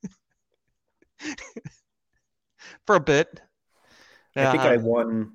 for 2.85 2.95
a 2.95 2.99
bit. 2.99 3.41
I 4.35 4.51
think 4.51 4.63
I 4.63 4.77
won. 4.77 5.33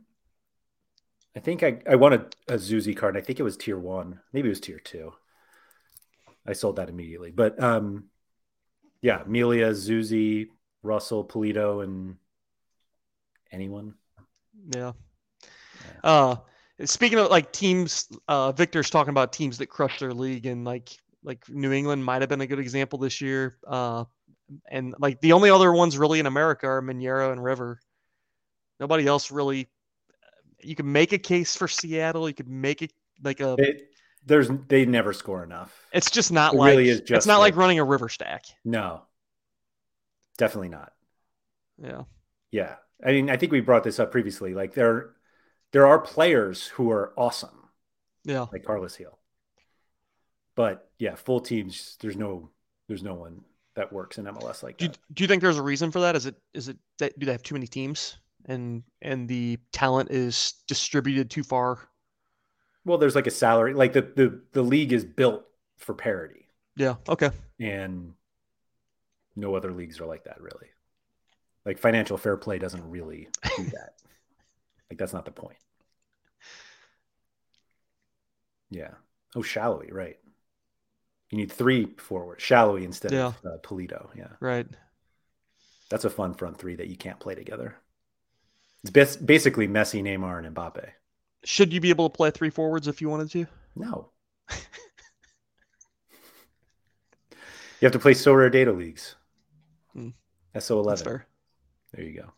I 1.36 1.40
think 1.40 1.62
I, 1.62 1.81
I 1.89 1.94
won 1.94 2.12
a, 2.15 2.27
a 2.48 2.55
Zusi 2.55 2.97
card. 2.97 3.16
I 3.16 3.20
think 3.20 3.39
it 3.39 3.44
was 3.44 3.56
tier 3.56 3.78
one. 3.78 4.20
Maybe 4.32 4.48
it 4.48 4.51
was 4.51 4.60
tier 4.60 4.81
two. 4.81 5.12
I 6.47 6.52
sold 6.52 6.77
that 6.77 6.89
immediately. 6.89 7.31
But 7.31 7.62
um, 7.62 8.05
yeah, 9.02 9.23
Melia, 9.27 9.70
Zusi, 9.70 10.48
Russell, 10.82 11.24
Pulido, 11.24 11.85
and 11.85 12.16
anyone. 13.52 13.94
Yeah. 14.74 14.93
yeah. 16.02 16.10
Uh, 16.10 16.36
speaking 16.85 17.19
of 17.19 17.31
like 17.31 17.52
teams, 17.52 18.09
uh, 18.27 18.51
Victor's 18.52 18.90
talking 18.90 19.10
about 19.10 19.32
teams 19.32 19.59
that 19.59 19.66
crush 19.66 20.01
their 20.01 20.15
league, 20.15 20.47
and 20.47 20.65
like 20.65 20.90
like 21.23 21.48
New 21.48 21.73
England 21.73 22.05
might 22.05 22.23
have 22.23 22.28
been 22.28 22.40
a 22.40 22.47
good 22.47 22.59
example 22.59 22.98
this 22.98 23.20
year. 23.20 23.59
Uh, 23.66 24.05
and 24.70 24.95
like 24.99 25.20
the 25.20 25.33
only 25.33 25.51
other 25.51 25.73
ones 25.73 25.99
really 25.99 26.20
in 26.20 26.27
America 26.27 26.66
are 26.66 26.83
Mineiro 26.83 27.33
and 27.33 27.43
River. 27.43 27.81
Nobody 28.81 29.07
else 29.07 29.31
really. 29.31 29.69
You 30.61 30.75
can 30.75 30.91
make 30.91 31.12
a 31.12 31.19
case 31.19 31.57
for 31.57 31.69
Seattle. 31.69 32.29
You 32.29 32.35
could 32.35 32.49
make 32.49 32.83
it 32.83 32.93
like 33.23 33.41
a. 33.41 33.57
It, 33.59 33.91
there's 34.25 34.51
they 34.69 34.85
never 34.85 35.12
score 35.12 35.43
enough. 35.43 35.75
It's 35.93 36.11
just 36.11 36.33
not 36.33 36.55
it 36.55 36.59
like 36.59 36.70
really 36.70 36.89
is 36.89 37.01
just 37.01 37.12
it's 37.12 37.27
not 37.27 37.39
like, 37.39 37.55
like 37.55 37.61
running 37.61 37.79
a 37.79 37.85
river 37.85 38.09
stack. 38.09 38.45
No, 38.65 39.03
definitely 40.37 40.69
not. 40.69 40.93
Yeah. 41.83 42.03
Yeah. 42.51 42.77
I 43.05 43.12
mean, 43.12 43.31
I 43.31 43.37
think 43.37 43.53
we 43.53 43.61
brought 43.61 43.85
this 43.85 44.01
up 44.01 44.11
previously. 44.11 44.55
Like 44.55 44.75
there, 44.75 45.11
there 45.73 45.87
are 45.87 45.99
players 45.99 46.66
who 46.66 46.91
are 46.91 47.12
awesome. 47.16 47.69
Yeah. 48.25 48.47
Like 48.53 48.65
Carlos 48.65 48.97
Gil. 48.97 49.19
But 50.57 50.91
yeah, 50.99 51.15
full 51.15 51.41
teams. 51.41 51.97
There's 52.01 52.16
no, 52.16 52.51
there's 52.89 53.03
no 53.03 53.15
one 53.15 53.43
that 53.78 53.92
works 53.92 54.18
in 54.18 54.26
MLS 54.26 54.62
like 54.62 54.78
that. 54.78 54.78
Do 54.78 54.84
you, 54.84 54.90
do 55.14 55.24
you 55.24 55.28
think 55.28 55.42
there's 55.42 55.56
a 55.56 55.62
reason 55.62 55.90
for 55.90 56.00
that? 56.00 56.14
Is 56.16 56.26
it 56.26 56.34
is 56.52 56.68
it 56.68 56.76
that 56.98 57.18
do 57.18 57.26
they 57.26 57.32
have 57.32 57.42
too 57.42 57.55
many 57.55 57.66
teams 57.66 58.18
and 58.48 58.82
and 59.02 59.28
the 59.28 59.59
talent 59.72 60.10
is 60.10 60.55
distributed 60.66 61.30
too 61.30 61.44
far. 61.44 61.78
Well, 62.84 62.98
there's 62.98 63.14
like 63.14 63.26
a 63.26 63.30
salary, 63.30 63.74
like 63.74 63.92
the 63.92 64.02
the 64.02 64.40
the 64.52 64.62
league 64.62 64.92
is 64.92 65.05
built 65.05 65.44
for 65.76 65.94
parity. 65.94 66.48
Yeah. 66.76 66.96
Okay. 67.09 67.30
And 67.60 68.14
no 69.36 69.55
other 69.55 69.72
leagues 69.72 70.00
are 70.00 70.06
like 70.06 70.24
that, 70.24 70.40
really. 70.40 70.68
Like 71.64 71.78
financial 71.78 72.16
fair 72.16 72.36
play 72.36 72.59
doesn't 72.59 72.88
really 72.88 73.28
do 73.56 73.64
that. 73.64 73.94
like 74.90 74.98
that's 74.98 75.12
not 75.12 75.24
the 75.24 75.30
point. 75.30 75.59
Yeah. 78.70 78.92
Oh, 79.36 79.40
Salloi, 79.40 79.92
right. 79.92 80.18
You 81.30 81.38
need 81.38 81.52
three 81.52 81.86
forward, 81.98 82.38
Salloi 82.38 82.84
instead 82.84 83.12
yeah. 83.12 83.26
of 83.26 83.36
uh, 83.44 83.59
Pulido. 83.62 84.09
Yeah. 84.16 84.28
Right. 84.40 84.66
That's 85.90 86.05
a 86.05 86.10
fun 86.10 86.34
front 86.34 86.59
three 86.59 86.76
that 86.76 86.88
you 86.88 86.96
can't 86.96 87.20
play 87.20 87.34
together. 87.34 87.76
It's 88.82 88.90
bas- 88.90 89.16
basically 89.16 89.68
Messi, 89.68 90.02
Neymar, 90.02 90.44
and 90.44 90.55
Mbappe. 90.55 90.88
Should 91.44 91.72
you 91.72 91.80
be 91.80 91.90
able 91.90 92.09
to 92.09 92.16
play 92.16 92.30
three 92.30 92.50
forwards 92.50 92.88
if 92.88 93.00
you 93.00 93.09
wanted 93.09 93.30
to? 93.32 93.46
No. 93.76 94.10
you 94.50 94.56
have 97.82 97.92
to 97.92 97.98
play 97.98 98.12
Sorare 98.12 98.50
data 98.50 98.72
leagues. 98.72 99.14
Hmm. 99.92 100.10
SO11. 100.55 101.22
There 101.92 102.05
you 102.05 102.20
go. 102.20 102.32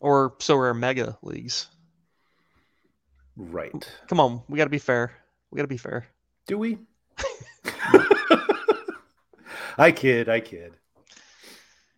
Or 0.00 0.32
Sorare 0.38 0.76
mega 0.76 1.18
leagues. 1.22 1.68
Right. 3.36 3.90
Come 4.08 4.20
on, 4.20 4.42
we 4.48 4.58
got 4.58 4.64
to 4.64 4.70
be 4.70 4.78
fair. 4.78 5.12
We 5.50 5.56
got 5.56 5.62
to 5.62 5.68
be 5.68 5.76
fair. 5.76 6.06
Do 6.46 6.58
we? 6.58 6.78
I 9.78 9.92
kid, 9.92 10.28
I 10.28 10.40
kid. 10.40 10.74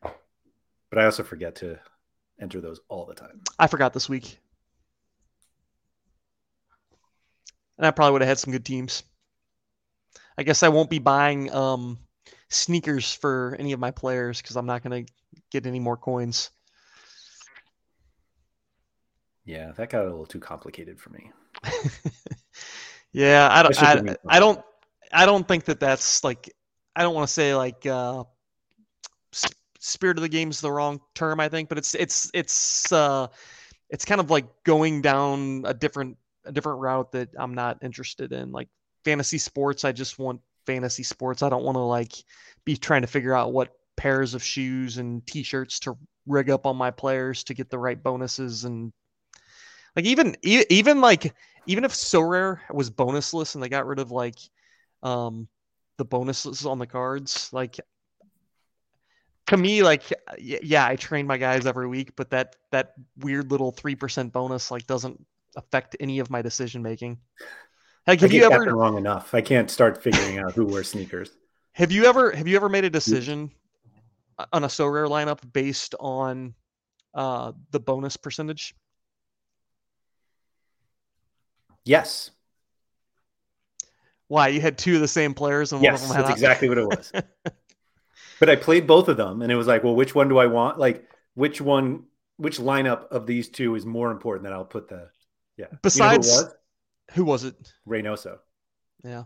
But 0.03 0.99
I 0.99 1.05
also 1.05 1.23
forget 1.23 1.57
to 1.57 1.79
enter 2.41 2.61
those 2.61 2.81
all 2.89 3.07
the 3.07 3.15
time. 3.15 3.41
I 3.59 3.67
forgot 3.67 3.93
this 3.93 4.09
week. 4.09 4.39
And 7.79 7.87
I 7.87 7.91
probably 7.91 8.13
would 8.13 8.23
have 8.23 8.29
had 8.29 8.39
some 8.39 8.53
good 8.53 8.65
teams. 8.65 9.03
I 10.37 10.43
guess 10.43 10.63
I 10.63 10.69
won't 10.69 10.91
be 10.91 10.99
buying 10.99 11.53
um, 11.53 11.99
sneakers 12.49 13.13
for 13.13 13.57
any 13.59 13.73
of 13.73 13.81
my 13.81 13.91
players 13.91 14.41
because 14.41 14.57
I'm 14.57 14.67
not 14.67 14.83
going 14.83 15.07
to 15.07 15.13
get 15.51 15.67
any 15.67 15.81
more 15.81 15.97
coins. 15.97 16.51
Yeah, 19.45 19.73
that 19.73 19.91
got 19.91 20.03
a 20.03 20.09
little 20.09 20.27
too 20.27 20.41
complicated 20.41 21.01
for 21.01 21.11
me. 21.11 21.31
yeah, 23.13 23.49
I 23.51 23.63
don't. 23.63 23.83
I, 23.83 24.17
I, 24.29 24.41
don't. 24.41 24.61
I 25.13 25.27
don't 25.27 25.47
think 25.47 25.65
that 25.65 25.81
that's 25.81 26.25
like. 26.25 26.53
I 26.95 27.03
don't 27.03 27.15
want 27.15 27.27
to 27.27 27.33
say 27.33 27.55
like 27.55 27.87
uh, 27.87 28.25
spirit 29.79 30.19
of 30.19 30.23
the 30.23 30.29
game 30.29 30.51
is 30.51 30.61
the 30.61 30.71
wrong 30.71 31.01
term. 31.15 31.41
I 31.41 31.49
think, 31.49 31.69
but 31.69 31.79
it's 31.79 31.95
it's 31.95 32.31
it's 32.35 32.93
uh, 32.93 33.29
it's 33.91 34.05
kind 34.05 34.21
of 34.21 34.31
like 34.31 34.47
going 34.65 35.03
down 35.03 35.65
a 35.67 35.75
different 35.75 36.17
a 36.45 36.53
different 36.53 36.81
route 36.81 37.13
that 37.13 37.31
I'm 37.39 37.55
not 37.55 37.79
interested 37.83 38.33
in. 38.33 38.53
Like 38.53 38.69
fantasy 39.05 39.39
sports, 39.39 39.85
I 39.85 39.93
just 39.93 40.19
want 40.19 40.41
fantasy 40.67 41.03
sports. 41.03 41.43
I 41.43 41.49
don't 41.49 41.65
want 41.65 41.77
to 41.77 41.83
like 41.83 42.13
be 42.65 42.77
trying 42.77 43.03
to 43.03 43.09
figure 43.09 43.35
out 43.35 43.53
what 43.53 43.73
pairs 43.97 44.35
of 44.35 44.43
shoes 44.43 44.99
and 44.99 45.27
t-shirts 45.27 45.79
to 45.81 45.97
rig 46.27 46.51
up 46.51 46.67
on 46.67 46.77
my 46.77 46.91
players 46.91 47.45
to 47.45 47.55
get 47.55 47.69
the 47.69 47.79
right 47.79 48.03
bonuses 48.03 48.65
and 48.65 48.93
like 49.97 50.05
even 50.05 50.37
even 50.43 51.01
like 51.01 51.35
even 51.67 51.85
if 51.85 51.93
Sorare 51.93 52.59
was 52.73 52.91
bonusless 52.91 53.55
and 53.55 53.63
they 53.63 53.69
got 53.69 53.87
rid 53.87 53.99
of 53.99 54.11
like 54.11 54.37
um 55.03 55.49
the 55.99 56.05
bonuses 56.05 56.67
on 56.67 56.79
the 56.79 56.87
cards 56.87 57.51
like 57.53 57.79
to 59.47 59.57
me 59.57 59.83
like 59.83 60.05
yeah 60.39 60.87
i 60.87 60.97
train 60.97 61.27
my 61.27 61.37
guys 61.37 61.67
every 61.67 61.87
week 61.89 62.15
but 62.17 62.31
that 62.31 62.57
that 62.71 62.95
weird 63.19 63.51
little 63.51 63.73
3% 63.73 64.33
bonus 64.33 64.71
like 64.71 64.87
doesn't 64.87 65.25
affect 65.57 65.97
any 66.01 66.19
of 66.19 66.31
my 66.31 66.41
decision 66.41 66.83
making 66.83 67.19
like 68.07 68.21
have 68.21 68.33
you 68.33 68.45
ever 68.45 68.75
wrong 68.75 68.99
enough. 68.99 69.33
I 69.35 69.41
can't 69.41 69.71
start 69.71 70.03
figuring 70.03 70.39
out 70.39 70.53
who 70.53 70.67
wears 70.67 70.89
sneakers. 70.89 71.31
Have 71.75 71.91
you 71.91 72.05
ever 72.05 72.33
have 72.33 72.47
you 72.47 72.57
ever 72.57 72.69
made 72.69 72.85
a 72.85 72.91
decision 72.91 73.51
on 74.53 74.65
a 74.65 74.67
Sorare 74.67 75.09
lineup 75.09 75.41
based 75.55 75.95
on 75.99 76.53
uh 77.15 77.53
the 77.71 77.81
bonus 77.81 78.19
percentage? 78.19 78.75
Yes. 81.87 82.31
Why 84.33 84.49
you 84.49 84.63
had 84.63 84.79
two 84.79 84.95
of 84.95 85.03
the 85.03 85.09
same 85.09 85.35
players 85.35 85.75
and 85.75 85.83
yes, 85.83 86.01
one 86.01 86.03
of 86.05 86.09
them 86.09 86.17
had 86.17 86.25
that's 86.25 86.37
exactly 86.37 86.67
what 86.71 86.79
it 86.79 86.87
was. 86.87 87.13
but 88.41 88.49
I 88.49 88.57
played 88.57 88.87
both 88.87 89.09
of 89.09 89.19
them, 89.19 89.43
and 89.43 89.53
it 89.53 89.57
was 89.57 89.67
like, 89.67 89.85
well, 89.85 89.95
which 89.95 90.15
one 90.15 90.31
do 90.31 90.39
I 90.39 90.47
want? 90.47 90.79
Like, 90.79 91.07
which 91.35 91.61
one, 91.61 92.05
which 92.39 92.59
lineup 92.59 93.09
of 93.09 93.27
these 93.27 93.51
two 93.51 93.75
is 93.75 93.85
more 93.85 94.11
important 94.11 94.45
that 94.45 94.55
I'll 94.55 94.65
put 94.65 94.89
the 94.89 95.11
yeah. 95.59 95.67
Besides, 95.83 96.29
you 96.29 96.33
know 96.33 96.39
who, 96.39 96.45
was? 96.45 96.55
who 97.13 97.25
was 97.25 97.45
it? 97.45 97.73
Reynoso. 97.87 98.39
Yeah. 99.05 99.25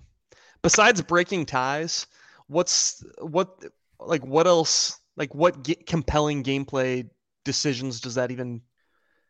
Besides 0.62 1.00
breaking 1.02 1.46
ties, 1.46 2.08
what's 2.48 3.04
what 3.20 3.64
like 4.00 4.26
what 4.26 4.48
else? 4.48 4.98
Like 5.16 5.32
what 5.36 5.68
compelling 5.86 6.42
gameplay 6.42 7.08
decisions 7.44 8.00
does 8.00 8.16
that 8.16 8.32
even 8.32 8.60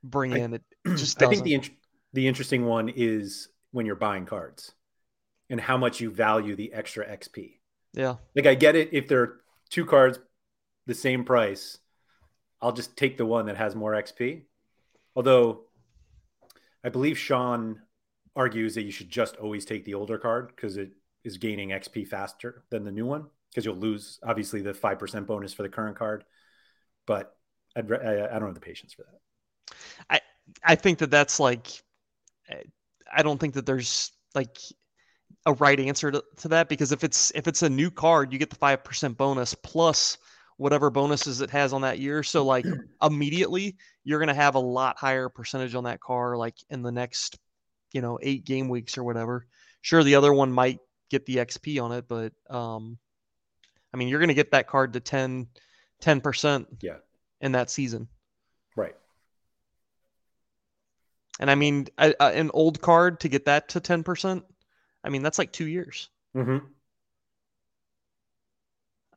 bring 0.02 0.32
I, 0.32 0.38
in? 0.38 0.54
It 0.54 0.62
just 0.96 1.18
doesn't. 1.18 1.34
I 1.34 1.42
think 1.42 1.64
the 1.64 1.70
the 2.14 2.28
interesting 2.28 2.64
one 2.64 2.88
is 2.88 3.50
when 3.72 3.84
you're 3.84 3.94
buying 3.94 4.24
cards 4.24 4.72
and 5.50 5.60
how 5.60 5.76
much 5.76 6.00
you 6.00 6.10
value 6.10 6.56
the 6.56 6.72
extra 6.72 7.06
XP. 7.06 7.58
Yeah. 7.92 8.16
Like 8.34 8.46
I 8.46 8.54
get 8.54 8.76
it 8.76 8.90
if 8.92 9.08
they're 9.08 9.36
two 9.70 9.86
cards 9.86 10.18
the 10.86 10.94
same 10.94 11.24
price, 11.24 11.78
I'll 12.60 12.72
just 12.72 12.96
take 12.96 13.16
the 13.16 13.26
one 13.26 13.46
that 13.46 13.56
has 13.56 13.74
more 13.74 13.92
XP. 13.92 14.42
Although 15.14 15.62
I 16.84 16.88
believe 16.88 17.18
Sean 17.18 17.80
argues 18.34 18.74
that 18.74 18.82
you 18.82 18.92
should 18.92 19.10
just 19.10 19.36
always 19.36 19.64
take 19.64 19.84
the 19.84 19.94
older 19.94 20.18
card 20.18 20.52
because 20.54 20.76
it 20.76 20.90
is 21.24 21.38
gaining 21.38 21.70
XP 21.70 22.06
faster 22.06 22.64
than 22.70 22.84
the 22.84 22.92
new 22.92 23.06
one 23.06 23.26
because 23.50 23.64
you'll 23.64 23.76
lose 23.76 24.20
obviously 24.22 24.60
the 24.60 24.72
5% 24.72 25.26
bonus 25.26 25.52
for 25.52 25.62
the 25.62 25.68
current 25.68 25.96
card. 25.96 26.24
But 27.06 27.34
I'd, 27.74 27.90
I, 27.90 28.26
I 28.26 28.38
don't 28.38 28.48
have 28.48 28.54
the 28.54 28.60
patience 28.60 28.92
for 28.92 29.04
that. 29.04 29.76
I, 30.10 30.20
I 30.62 30.74
think 30.74 30.98
that 30.98 31.10
that's 31.10 31.40
like 31.40 31.68
eh, 32.48 32.62
I 33.14 33.22
don't 33.22 33.38
think 33.38 33.54
that 33.54 33.66
there's 33.66 34.12
like 34.34 34.58
a 35.46 35.52
right 35.54 35.78
answer 35.78 36.10
to, 36.10 36.22
to 36.38 36.48
that 36.48 36.68
because 36.68 36.92
if 36.92 37.04
it's 37.04 37.32
if 37.34 37.48
it's 37.48 37.62
a 37.62 37.70
new 37.70 37.90
card, 37.90 38.32
you 38.32 38.38
get 38.38 38.50
the 38.50 38.56
five 38.56 38.84
percent 38.84 39.16
bonus 39.16 39.54
plus 39.54 40.18
whatever 40.58 40.90
bonuses 40.90 41.40
it 41.40 41.50
has 41.50 41.72
on 41.72 41.82
that 41.82 41.98
year. 41.98 42.22
So 42.22 42.44
like 42.44 42.66
immediately 43.02 43.76
you're 44.04 44.18
gonna 44.18 44.34
have 44.34 44.56
a 44.56 44.60
lot 44.60 44.98
higher 44.98 45.28
percentage 45.28 45.74
on 45.74 45.84
that 45.84 46.00
car 46.00 46.36
like 46.36 46.56
in 46.68 46.82
the 46.82 46.92
next, 46.92 47.38
you 47.92 48.00
know, 48.00 48.18
eight 48.22 48.44
game 48.44 48.68
weeks 48.68 48.98
or 48.98 49.04
whatever. 49.04 49.46
Sure, 49.80 50.02
the 50.02 50.16
other 50.16 50.32
one 50.32 50.52
might 50.52 50.80
get 51.10 51.24
the 51.26 51.36
XP 51.36 51.82
on 51.82 51.92
it, 51.92 52.06
but 52.08 52.32
um 52.50 52.98
I 53.94 53.96
mean 53.96 54.08
you're 54.08 54.20
gonna 54.20 54.34
get 54.34 54.50
that 54.50 54.66
card 54.66 54.94
to 54.94 55.00
10 55.00 55.46
percent 56.20 56.66
yeah 56.82 56.96
in 57.40 57.52
that 57.52 57.70
season. 57.70 58.08
Right. 58.74 58.94
And 61.38 61.50
I 61.50 61.54
mean, 61.54 61.86
a, 61.98 62.14
a, 62.18 62.26
an 62.28 62.50
old 62.54 62.80
card 62.80 63.20
to 63.20 63.28
get 63.28 63.44
that 63.44 63.68
to 63.70 63.80
10%, 63.80 64.42
I 65.06 65.08
mean, 65.08 65.22
that's 65.22 65.38
like 65.38 65.52
two 65.52 65.66
years. 65.66 66.10
Mm-hmm. 66.36 66.66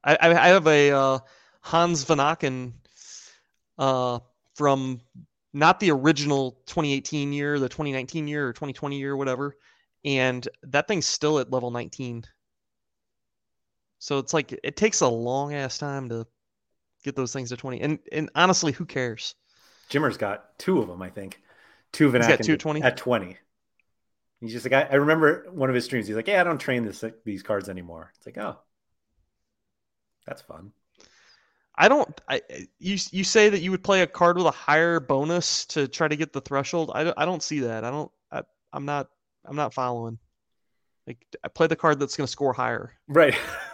I, 0.03 0.17
I 0.21 0.47
have 0.47 0.67
a 0.67 0.91
uh, 0.91 1.19
Hans 1.61 2.05
Vanaken 2.05 2.73
uh, 3.77 4.19
from 4.55 5.01
not 5.51 5.79
the 5.79 5.91
original 5.91 6.61
2018 6.67 7.33
year, 7.33 7.59
the 7.59 7.67
2019 7.67 8.27
year 8.27 8.47
or 8.47 8.53
2020 8.53 8.97
year, 8.97 9.17
whatever. 9.17 9.55
And 10.05 10.47
that 10.63 10.87
thing's 10.87 11.05
still 11.05 11.39
at 11.39 11.51
level 11.51 11.71
19. 11.71 12.23
So 13.99 14.17
it's 14.17 14.33
like 14.33 14.57
it 14.63 14.77
takes 14.77 15.01
a 15.01 15.07
long 15.07 15.53
ass 15.53 15.77
time 15.77 16.07
to 16.09 16.25
get 17.03 17.17
those 17.17 17.33
things 17.33 17.49
to 17.49 17.57
20. 17.57 17.81
And 17.81 17.99
and 18.13 18.29
honestly, 18.35 18.71
who 18.71 18.85
cares? 18.85 19.35
Jimmer's 19.89 20.15
got 20.15 20.57
two 20.57 20.79
of 20.79 20.87
them, 20.87 21.01
I 21.01 21.09
think 21.09 21.41
two 21.91 22.11
Vanaken 22.11 22.43
two 22.43 22.57
twenty 22.57 22.81
at 22.81 22.97
twenty. 22.97 23.37
He's 24.41 24.53
just 24.53 24.65
like 24.69 24.73
I, 24.73 24.93
I, 24.93 24.95
remember 24.95 25.47
one 25.51 25.69
of 25.69 25.75
his 25.75 25.85
streams. 25.85 26.07
He's 26.07 26.15
like, 26.15 26.27
"Yeah, 26.27 26.39
I 26.39 26.43
don't 26.43 26.59
train 26.59 26.85
this 26.85 27.03
these 27.25 27.43
cards 27.43 27.67
anymore." 27.67 28.13
It's 28.17 28.25
like, 28.25 28.37
oh, 28.37 28.57
that's 30.25 30.41
fun. 30.41 30.71
I 31.75 31.87
don't. 31.89 32.09
I 32.27 32.41
you 32.79 32.97
you 33.11 33.23
say 33.23 33.49
that 33.49 33.61
you 33.61 33.71
would 33.71 33.83
play 33.83 34.01
a 34.01 34.07
card 34.07 34.37
with 34.37 34.45
a 34.45 34.51
higher 34.51 34.99
bonus 34.99 35.65
to 35.67 35.87
try 35.87 36.07
to 36.07 36.15
get 36.15 36.31
the 36.31 36.41
threshold. 36.41 36.91
I 36.93 37.03
don't, 37.03 37.17
I 37.17 37.25
don't 37.25 37.43
see 37.43 37.61
that. 37.61 37.83
I 37.83 37.91
don't. 37.91 38.11
I, 38.31 38.43
I'm 38.71 38.85
not. 38.85 39.09
I'm 39.45 39.55
not 39.55 39.73
following. 39.73 40.19
Like 41.05 41.25
I 41.43 41.47
play 41.49 41.67
the 41.67 41.75
card 41.75 41.99
that's 41.99 42.15
going 42.15 42.27
to 42.27 42.31
score 42.31 42.53
higher. 42.53 42.93
Right. 43.07 43.35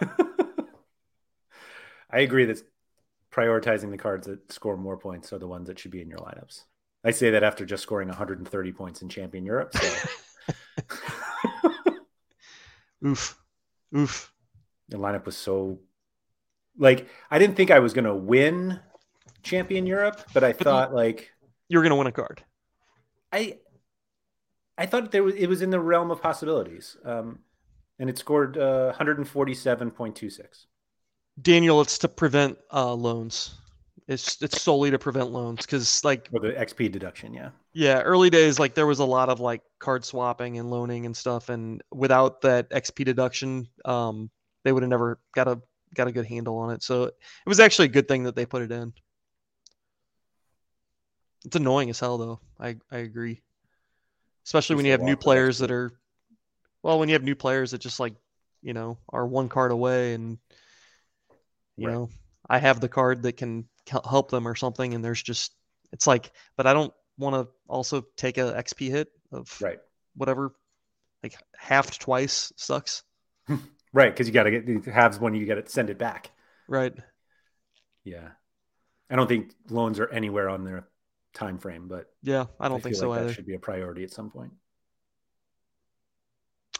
I 2.10 2.20
agree 2.20 2.46
that 2.46 2.62
prioritizing 3.32 3.90
the 3.90 3.98
cards 3.98 4.26
that 4.26 4.50
score 4.50 4.76
more 4.76 4.96
points 4.96 5.32
are 5.32 5.38
the 5.38 5.46
ones 5.46 5.68
that 5.68 5.78
should 5.78 5.90
be 5.90 6.00
in 6.00 6.08
your 6.08 6.18
lineups. 6.20 6.62
I 7.04 7.10
say 7.10 7.30
that 7.30 7.42
after 7.42 7.66
just 7.66 7.82
scoring 7.82 8.08
130 8.08 8.72
points 8.72 9.02
in 9.02 9.08
Champion 9.08 9.44
Europe. 9.44 9.76
So. 9.76 10.08
Oof. 13.06 13.38
Oof. 13.96 14.32
The 14.88 14.98
lineup 14.98 15.26
was 15.26 15.36
so 15.36 15.78
like 16.78 17.08
I 17.30 17.38
didn't 17.38 17.56
think 17.56 17.70
I 17.70 17.78
was 17.78 17.92
going 17.92 18.04
to 18.04 18.14
win 18.14 18.80
champion 19.42 19.86
Europe, 19.86 20.22
but 20.34 20.44
I 20.44 20.52
But 20.52 20.64
thought 20.64 20.94
like 20.94 21.30
You're 21.68 21.82
gonna 21.82 21.96
win 21.96 22.06
a 22.06 22.12
card. 22.12 22.42
I 23.32 23.58
I 24.78 24.86
thought 24.86 25.12
there 25.12 25.22
was 25.22 25.34
it 25.34 25.48
was 25.48 25.62
in 25.62 25.70
the 25.70 25.80
realm 25.80 26.10
of 26.10 26.20
possibilities. 26.20 26.96
Um, 27.04 27.40
and 27.98 28.10
it 28.10 28.18
scored 28.18 28.58
uh, 28.58 28.92
147.26. 28.98 30.66
Daniel, 31.40 31.80
it's 31.80 31.98
to 31.98 32.08
prevent 32.08 32.58
uh, 32.72 32.92
loans. 32.92 33.54
It's 34.08 34.40
it's 34.42 34.56
solely 34.56 34.90
to 34.92 34.98
prevent 34.98 35.30
loans 35.32 35.66
because 35.66 36.04
like 36.04 36.30
For 36.30 36.38
the 36.40 36.56
XP 36.56 36.88
deduction, 36.88 37.34
yeah. 37.34 37.50
yeah, 37.72 38.00
early 38.00 38.30
days 38.30 38.58
like 38.58 38.74
there 38.74 38.86
was 38.86 39.00
a 39.00 39.04
lot 39.04 39.28
of 39.28 39.40
like 39.40 39.60
card 39.78 40.04
swapping 40.04 40.58
and 40.58 40.70
loaning 40.70 41.04
and 41.04 41.16
stuff, 41.16 41.48
and 41.50 41.82
without 41.92 42.40
that 42.42 42.68
XP 42.70 43.04
deduction, 43.04 43.68
um, 43.84 44.30
they 44.64 44.72
would 44.72 44.82
have 44.82 44.90
never 44.90 45.20
got 45.34 45.46
a 45.48 45.60
got 45.94 46.08
a 46.08 46.12
good 46.12 46.26
handle 46.26 46.56
on 46.58 46.70
it. 46.72 46.82
So 46.82 47.04
it 47.04 47.14
was 47.46 47.60
actually 47.60 47.86
a 47.86 47.88
good 47.88 48.08
thing 48.08 48.24
that 48.24 48.34
they 48.34 48.46
put 48.46 48.62
it 48.62 48.72
in. 48.72 48.92
It's 51.46 51.56
annoying 51.56 51.88
as 51.90 51.98
hell 52.00 52.18
though. 52.18 52.40
I 52.60 52.76
I 52.90 52.98
agree, 52.98 53.42
especially 54.44 54.76
when 54.76 54.84
you 54.84 54.92
have 54.92 55.02
new 55.02 55.16
players 55.16 55.58
that 55.58 55.70
are, 55.70 55.92
well, 56.82 56.98
when 56.98 57.08
you 57.08 57.14
have 57.14 57.22
new 57.24 57.36
players 57.36 57.72
that 57.72 57.80
just 57.80 58.00
like 58.00 58.14
you 58.62 58.74
know 58.74 58.98
are 59.10 59.26
one 59.26 59.48
card 59.48 59.72
away 59.72 60.14
and 60.14 60.38
you 61.76 61.86
Right. 61.86 61.92
know 61.92 62.08
i 62.48 62.58
have 62.58 62.80
the 62.80 62.88
card 62.88 63.22
that 63.22 63.36
can 63.36 63.68
help 63.86 64.30
them 64.30 64.46
or 64.46 64.54
something 64.54 64.94
and 64.94 65.04
there's 65.04 65.22
just 65.22 65.54
it's 65.92 66.06
like 66.06 66.32
but 66.56 66.66
i 66.66 66.72
don't 66.74 66.92
want 67.18 67.34
to 67.34 67.48
also 67.68 68.04
take 68.16 68.38
a 68.38 68.62
xp 68.64 68.90
hit 68.90 69.08
of 69.32 69.56
Right. 69.60 69.78
whatever 70.16 70.52
like 71.22 71.36
halved 71.56 72.00
twice 72.00 72.52
sucks 72.56 73.02
Right, 73.92 74.12
because 74.12 74.26
you 74.26 74.34
got 74.34 74.42
to 74.42 74.50
get 74.50 74.68
it 74.68 74.84
halves 74.84 75.18
when 75.18 75.34
you 75.34 75.46
got 75.46 75.54
to 75.54 75.66
send 75.70 75.88
it 75.88 75.96
back. 75.98 76.30
right 76.68 76.92
Yeah, 78.04 78.28
I 79.10 79.16
don't 79.16 79.26
think 79.28 79.52
loans 79.70 79.98
are 79.98 80.08
anywhere 80.10 80.48
on 80.48 80.64
their 80.64 80.88
time 81.34 81.58
frame, 81.58 81.88
but 81.88 82.06
yeah 82.22 82.46
i 82.60 82.68
don't 82.68 82.82
think 82.82 82.94
feel 82.94 83.00
so 83.02 83.10
like 83.10 83.20
either 83.20 83.28
That 83.28 83.34
should 83.34 83.46
be 83.46 83.54
a 83.54 83.58
priority 83.58 84.04
at 84.04 84.10
some 84.12 84.30
point. 84.30 84.52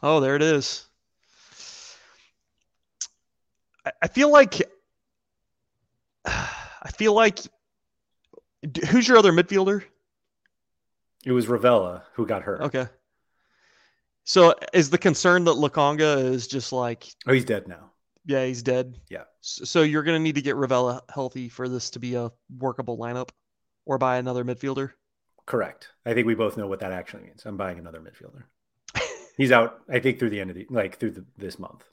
oh 0.02 0.20
there 0.20 0.36
it 0.36 0.42
is 0.42 0.88
I, 3.84 3.92
I 4.02 4.08
feel 4.08 4.30
like 4.30 4.62
i 6.86 6.90
feel 6.90 7.12
like 7.12 7.40
who's 8.88 9.06
your 9.08 9.18
other 9.18 9.32
midfielder 9.32 9.82
It 11.24 11.32
was 11.32 11.46
Rovella 11.46 12.02
who 12.14 12.26
got 12.26 12.42
hurt. 12.42 12.60
okay 12.62 12.86
so 14.24 14.54
is 14.72 14.90
the 14.90 14.98
concern 14.98 15.44
that 15.44 15.52
Lakonga 15.56 16.18
is 16.32 16.46
just 16.48 16.72
like 16.72 17.06
Oh, 17.26 17.32
he's 17.32 17.44
dead 17.44 17.68
now. 17.68 17.90
Yeah, 18.24 18.44
he's 18.44 18.64
dead. 18.64 18.98
Yeah. 19.08 19.22
So 19.40 19.82
you're 19.82 20.02
going 20.02 20.16
to 20.18 20.22
need 20.22 20.34
to 20.34 20.42
get 20.42 20.56
Rovella 20.56 21.00
healthy 21.14 21.48
for 21.48 21.68
this 21.68 21.90
to 21.90 22.00
be 22.00 22.16
a 22.16 22.32
workable 22.58 22.98
lineup 22.98 23.28
or 23.84 23.98
buy 23.98 24.16
another 24.16 24.44
midfielder. 24.44 24.90
Correct. 25.46 25.90
I 26.04 26.12
think 26.12 26.26
we 26.26 26.34
both 26.34 26.56
know 26.56 26.66
what 26.66 26.80
that 26.80 26.90
actually 26.90 27.22
means. 27.22 27.44
I'm 27.46 27.56
buying 27.56 27.78
another 27.78 28.00
midfielder. 28.00 28.42
he's 29.36 29.52
out. 29.52 29.78
I 29.88 30.00
think 30.00 30.18
through 30.18 30.30
the 30.30 30.40
end 30.40 30.50
of 30.50 30.56
the 30.56 30.66
like 30.70 30.98
through 30.98 31.12
the, 31.12 31.24
this 31.38 31.56
month. 31.60 31.84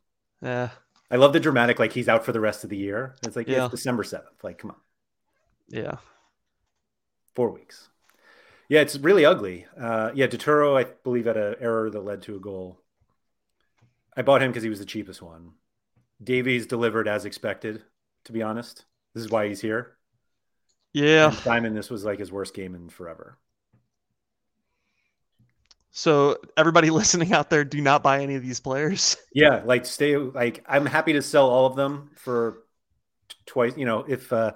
Yeah. 0.41 0.69
I 1.11 1.17
love 1.17 1.33
the 1.33 1.39
dramatic. 1.39 1.79
Like 1.79 1.93
he's 1.93 2.09
out 2.09 2.25
for 2.25 2.31
the 2.31 2.39
rest 2.39 2.63
of 2.63 2.69
the 2.69 2.77
year. 2.77 3.15
It's 3.25 3.35
like 3.35 3.47
Yeah. 3.47 3.65
it's 3.65 3.71
December 3.71 4.03
seventh. 4.03 4.43
Like 4.43 4.57
come 4.57 4.71
on, 4.71 4.77
Yeah. 5.67 5.97
four 7.35 7.51
weeks. 7.51 7.89
Yeah, 8.69 8.81
it's 8.81 8.97
really 8.97 9.25
ugly. 9.25 9.67
Uh, 9.79 10.11
yeah, 10.15 10.27
Dituro, 10.27 10.75
I 10.79 10.85
believe, 11.03 11.25
had 11.25 11.37
an 11.37 11.55
error 11.59 11.89
that 11.89 11.99
led 11.99 12.21
to 12.23 12.35
a 12.35 12.39
goal. 12.39 12.79
I 14.15 14.21
bought 14.21 14.41
him 14.41 14.51
because 14.51 14.63
he 14.63 14.69
was 14.69 14.79
the 14.79 14.85
cheapest 14.85 15.21
one. 15.21 15.51
Davies 16.23 16.65
delivered 16.65 17.07
as 17.07 17.25
expected. 17.25 17.83
To 18.25 18.31
be 18.31 18.41
honest, 18.41 18.85
this 19.13 19.23
is 19.25 19.29
why 19.29 19.47
he's 19.47 19.59
here. 19.61 19.97
Yeah. 20.93 21.27
And 21.27 21.35
Simon, 21.35 21.73
this 21.75 21.89
was 21.89 22.05
like 22.05 22.19
his 22.19 22.31
worst 22.31 22.53
game 22.53 22.73
in 22.73 22.89
forever. 22.89 23.37
So 25.93 26.37
everybody 26.57 26.89
listening 26.89 27.31
out 27.31 27.49
there, 27.49 27.63
do 27.63 27.79
not 27.79 28.03
buy 28.03 28.21
any 28.21 28.35
of 28.35 28.41
these 28.41 28.59
players. 28.59 29.15
Yeah, 29.35 29.63
like 29.65 29.85
stay. 29.87 30.15
Like 30.15 30.63
I'm 30.67 30.85
happy 30.85 31.13
to 31.13 31.21
sell 31.23 31.49
all 31.49 31.65
of 31.65 31.75
them 31.75 32.11
for 32.15 32.59
twice. 33.47 33.75
You 33.75 33.85
know, 33.85 34.05
if 34.07 34.31
uh 34.31 34.51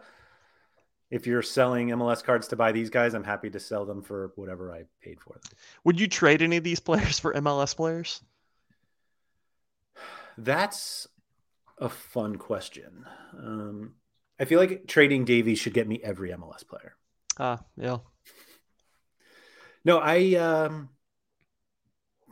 if 1.09 1.25
you're 1.25 1.41
selling 1.41 1.87
MLS 1.89 2.23
cards 2.23 2.49
to 2.49 2.55
buy 2.55 2.71
these 2.73 2.91
guys, 2.91 3.15
I'm 3.15 3.23
happy 3.23 3.49
to 3.49 3.59
sell 3.59 3.85
them 3.85 4.03
for 4.03 4.33
whatever 4.35 4.71
I 4.71 4.83
paid 5.01 5.19
for 5.19 5.33
them. 5.33 5.41
Would 5.83 5.99
you 5.99 6.07
trade 6.07 6.43
any 6.43 6.57
of 6.57 6.63
these 6.63 6.79
players 6.79 7.17
for 7.17 7.33
MLS 7.33 7.75
players? 7.75 8.21
That's 10.37 11.07
a 11.79 11.89
fun 11.89 12.35
question. 12.35 13.05
Um, 13.35 13.93
I 14.39 14.45
feel 14.45 14.59
like 14.59 14.85
trading 14.85 15.25
Davies 15.25 15.57
should 15.57 15.73
get 15.73 15.87
me 15.87 15.99
every 16.03 16.29
MLS 16.31 16.67
player. 16.67 16.95
Ah, 17.39 17.61
yeah. 17.77 17.97
No, 19.83 19.97
I 19.97 20.35
um 20.35 20.89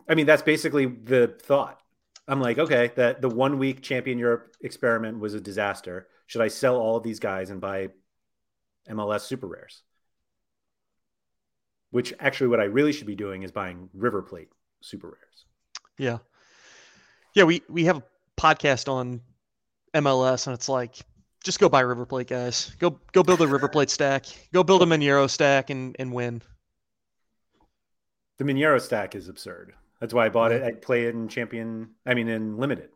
I 0.08 0.16
mean 0.16 0.26
that's 0.26 0.42
basically 0.42 0.86
the 0.86 1.36
thought. 1.42 1.80
I'm 2.28 2.42
like, 2.42 2.58
okay, 2.58 2.92
that 2.96 3.22
the 3.22 3.30
one 3.30 3.60
week 3.60 3.82
champion 3.82 4.18
Europe 4.18 4.56
experiment 4.62 5.20
was 5.20 5.34
a 5.34 5.42
disaster. 5.42 6.08
Should 6.28 6.42
I 6.42 6.48
sell 6.48 6.78
all 6.78 6.98
of 6.98 7.04
these 7.04 7.20
guys 7.20 7.52
and 7.52 7.62
buy 7.62 7.90
MLS 8.90 9.22
super 9.22 9.48
rares? 9.48 9.84
Which 11.92 12.14
actually 12.20 12.48
what 12.48 12.60
I 12.60 12.66
really 12.66 12.92
should 12.92 13.08
be 13.08 13.16
doing 13.16 13.44
is 13.44 13.52
buying 13.52 13.90
River 13.94 14.22
Plate 14.22 14.50
super 14.82 15.08
rares. 15.08 15.46
Yeah. 15.98 16.18
Yeah, 17.36 17.44
we 17.44 17.62
we 17.70 17.86
have 17.86 17.98
a 17.98 18.04
podcast 18.38 18.92
on 18.92 19.22
MLS 19.94 20.48
and 20.48 20.54
it's 20.54 20.68
like 20.68 20.98
just 21.44 21.60
go 21.60 21.70
buy 21.70 21.82
River 21.82 22.08
Plate, 22.08 22.28
guys. 22.28 22.76
Go 22.80 23.00
go 23.12 23.22
build 23.22 23.42
a 23.42 23.48
River 23.48 23.70
Plate 23.70 23.92
stack. 23.92 24.26
Go 24.52 24.64
build 24.64 24.82
a 24.82 24.86
Mineiro 24.86 25.30
stack 25.30 25.70
and 25.70 25.96
and 26.00 26.12
win. 26.12 26.42
The 28.38 28.44
Mineiro 28.44 28.82
stack 28.82 29.16
is 29.16 29.30
absurd. 29.30 29.74
That's 30.00 30.14
why 30.14 30.26
I 30.26 30.30
bought 30.30 30.52
it. 30.52 30.64
I 30.64 30.72
play 30.74 31.06
it 31.06 31.16
in 31.16 31.28
champion, 31.28 31.92
I 32.06 32.14
mean 32.14 32.28
in 32.28 32.58
limited. 32.58 32.90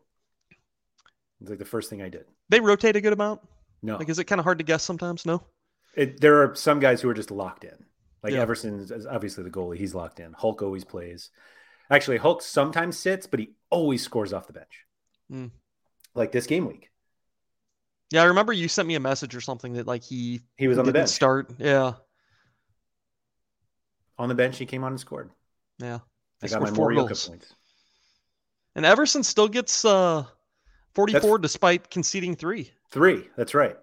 It's 1.40 1.48
like 1.50 1.58
the 1.58 1.64
first 1.64 1.88
thing 1.90 2.02
I 2.02 2.08
did. 2.08 2.26
They 2.50 2.60
rotate 2.60 2.96
a 2.96 3.00
good 3.00 3.12
amount. 3.12 3.40
No. 3.82 3.96
Like 3.96 4.08
is 4.08 4.18
it 4.18 4.24
kind 4.24 4.38
of 4.38 4.44
hard 4.44 4.58
to 4.58 4.64
guess 4.64 4.82
sometimes? 4.82 5.24
No. 5.24 5.42
It, 5.94 6.20
there 6.20 6.42
are 6.42 6.54
some 6.54 6.78
guys 6.80 7.00
who 7.00 7.08
are 7.08 7.14
just 7.14 7.30
locked 7.30 7.64
in. 7.64 7.84
Like 8.22 8.34
Yeah. 8.34 8.40
Everson 8.40 8.78
is 8.80 9.06
obviously 9.06 9.44
the 9.44 9.50
goalie; 9.50 9.78
he's 9.78 9.94
locked 9.94 10.20
in. 10.20 10.32
Hulk 10.34 10.60
always 10.62 10.84
plays. 10.84 11.30
Actually, 11.90 12.18
Hulk 12.18 12.42
sometimes 12.42 12.98
sits, 12.98 13.26
but 13.26 13.40
he 13.40 13.50
always 13.70 14.02
scores 14.02 14.32
off 14.32 14.46
the 14.46 14.52
bench. 14.52 14.84
Mm. 15.32 15.50
Like 16.14 16.30
this 16.32 16.46
game 16.46 16.66
week, 16.66 16.90
Yeah, 18.10 18.22
I 18.22 18.26
remember 18.26 18.52
you 18.52 18.68
sent 18.68 18.86
me 18.86 18.94
a 18.94 19.00
message 19.00 19.34
or 19.34 19.40
something 19.40 19.72
that 19.74 19.86
like 19.86 20.02
he 20.04 20.40
he 20.58 20.68
was 20.68 20.76
on 20.78 20.84
the 20.84 20.92
bench. 20.92 21.08
start. 21.08 21.50
Yeah. 21.58 21.94
On 24.18 24.28
the 24.28 24.34
bench, 24.34 24.58
he 24.58 24.66
came 24.66 24.84
on 24.84 24.92
and 24.92 25.00
scored. 25.00 25.30
Yeah. 25.78 26.00
I 26.42 26.46
He 26.46 26.50
got 26.50 26.62
my 26.62 26.70
four 26.70 26.90
Morioka 26.90 27.08
goals. 27.08 27.28
points. 27.28 27.54
And 28.74 28.86
Everson 28.86 29.22
still 29.22 29.48
gets 29.48 29.84
uh 29.84 30.24
44 30.94 31.38
despite 31.38 31.90
conceding 31.90 32.34
3. 32.36 32.70
Three. 32.90 33.28
That's 33.36 33.54
right. 33.54 33.76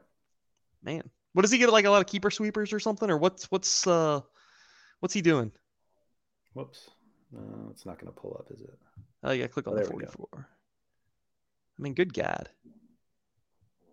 Man. 0.83 1.09
What 1.33 1.43
does 1.43 1.51
he 1.51 1.57
get 1.57 1.71
like 1.71 1.85
a 1.85 1.89
lot 1.89 2.01
of 2.01 2.07
keeper 2.07 2.31
sweepers 2.31 2.73
or 2.73 2.79
something 2.79 3.09
or 3.09 3.17
what's 3.17 3.51
what's 3.51 3.85
uh 3.85 4.21
what's 5.01 5.13
he 5.13 5.21
doing? 5.21 5.51
Whoops. 6.53 6.89
No, 7.31 7.67
it's 7.71 7.85
not 7.85 7.99
going 7.99 8.11
to 8.11 8.19
pull 8.19 8.35
up, 8.39 8.51
is 8.51 8.61
it? 8.61 8.73
Oh 9.23 9.31
yeah, 9.31 9.47
click 9.47 9.67
on 9.67 9.73
Oh, 9.73 9.75
the 9.77 9.83
there 9.83 9.91
we 9.95 10.03
go. 10.05 10.11
44. 10.11 10.47
I 11.77 11.81
mean, 11.81 11.93
good 11.93 12.13
God. 12.13 12.49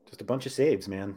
Just 0.08 0.22
a 0.22 0.24
bunch 0.24 0.46
of 0.46 0.52
saves, 0.52 0.88
man. 0.88 1.16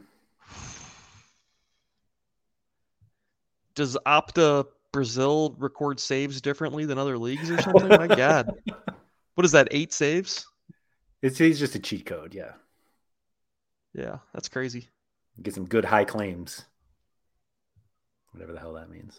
Does 3.74 3.96
Opta 4.04 4.66
Brazil 4.92 5.54
record 5.58 6.00
saves 6.00 6.40
differently 6.40 6.84
than 6.84 6.98
other 6.98 7.18
leagues 7.18 7.50
or 7.50 7.60
something? 7.60 7.88
My 7.88 8.06
God. 8.16 8.50
What 9.34 9.44
is 9.44 9.52
that? 9.52 9.68
Eight 9.70 9.92
saves? 9.92 10.46
It's 11.22 11.38
he's 11.38 11.58
just 11.58 11.74
a 11.74 11.78
cheat 11.78 12.06
code. 12.06 12.34
Yeah, 12.34 12.52
Yeah, 13.94 14.18
that's 14.32 14.48
crazy. 14.48 14.88
get 15.42 15.54
some 15.54 15.66
good 15.66 15.84
high 15.84 16.04
claims. 16.04 16.64
Whatever 18.32 18.52
the 18.52 18.60
hell 18.60 18.74
that 18.74 18.88
means. 18.90 19.18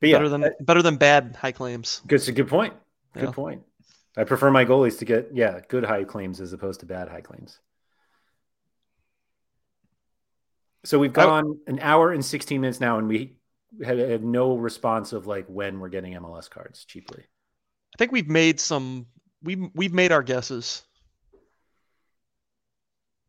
But 0.00 0.08
yeah, 0.10 0.16
better 0.18 0.28
than 0.28 0.44
better 0.60 0.82
than 0.82 0.96
bad 0.96 1.36
high 1.40 1.52
claims. 1.52 2.02
Good, 2.06 2.20
good 2.34 2.48
point. 2.48 2.74
Good 3.14 3.24
Yeah. 3.24 3.30
point. 3.32 3.62
I 4.16 4.22
prefer 4.24 4.50
my 4.50 4.64
goalies 4.64 4.98
to 5.00 5.04
get 5.04 5.30
yeah 5.32 5.60
good 5.68 5.84
high 5.84 6.04
claims 6.04 6.40
as 6.40 6.52
opposed 6.52 6.80
to 6.80 6.86
bad 6.86 7.08
high 7.08 7.20
claims. 7.20 7.58
So 10.84 10.98
we've 10.98 11.16
I- 11.18 11.24
gone 11.24 11.58
an 11.66 11.78
hour 11.80 12.12
and 12.12 12.24
sixteen 12.24 12.60
minutes 12.60 12.80
now, 12.80 12.98
and 12.98 13.08
we 13.08 13.36
have, 13.84 13.98
have 13.98 14.22
no 14.22 14.56
response 14.56 15.12
of 15.12 15.26
like 15.26 15.46
when 15.46 15.80
we're 15.80 15.88
getting 15.88 16.14
MLS 16.14 16.50
cards 16.50 16.84
cheaply. 16.84 17.22
I 17.22 17.96
think 17.98 18.12
we've 18.12 18.28
made 18.28 18.60
some 18.60 19.06
we 19.42 19.70
we've 19.74 19.94
made 19.94 20.12
our 20.12 20.22
guesses. 20.22 20.82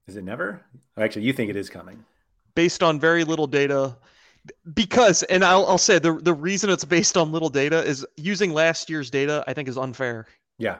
Is 0.07 0.17
it 0.17 0.23
never? 0.23 0.61
Actually, 0.97 1.23
you 1.23 1.33
think 1.33 1.49
it 1.49 1.55
is 1.55 1.69
coming? 1.69 2.03
based 2.55 2.81
on 2.81 2.99
very 2.99 3.25
little 3.25 3.47
data 3.47 3.97
because 4.73 5.23
and 5.23 5.43
I'll, 5.43 5.65
I'll 5.65 5.77
say 5.77 5.99
the 5.99 6.13
the 6.13 6.33
reason 6.33 6.69
it's 6.69 6.85
based 6.85 7.17
on 7.17 7.33
little 7.33 7.49
data 7.49 7.83
is 7.83 8.05
using 8.15 8.53
last 8.53 8.89
year's 8.89 9.09
data 9.09 9.43
i 9.45 9.53
think 9.53 9.67
is 9.67 9.77
unfair 9.77 10.25
Yeah, 10.57 10.77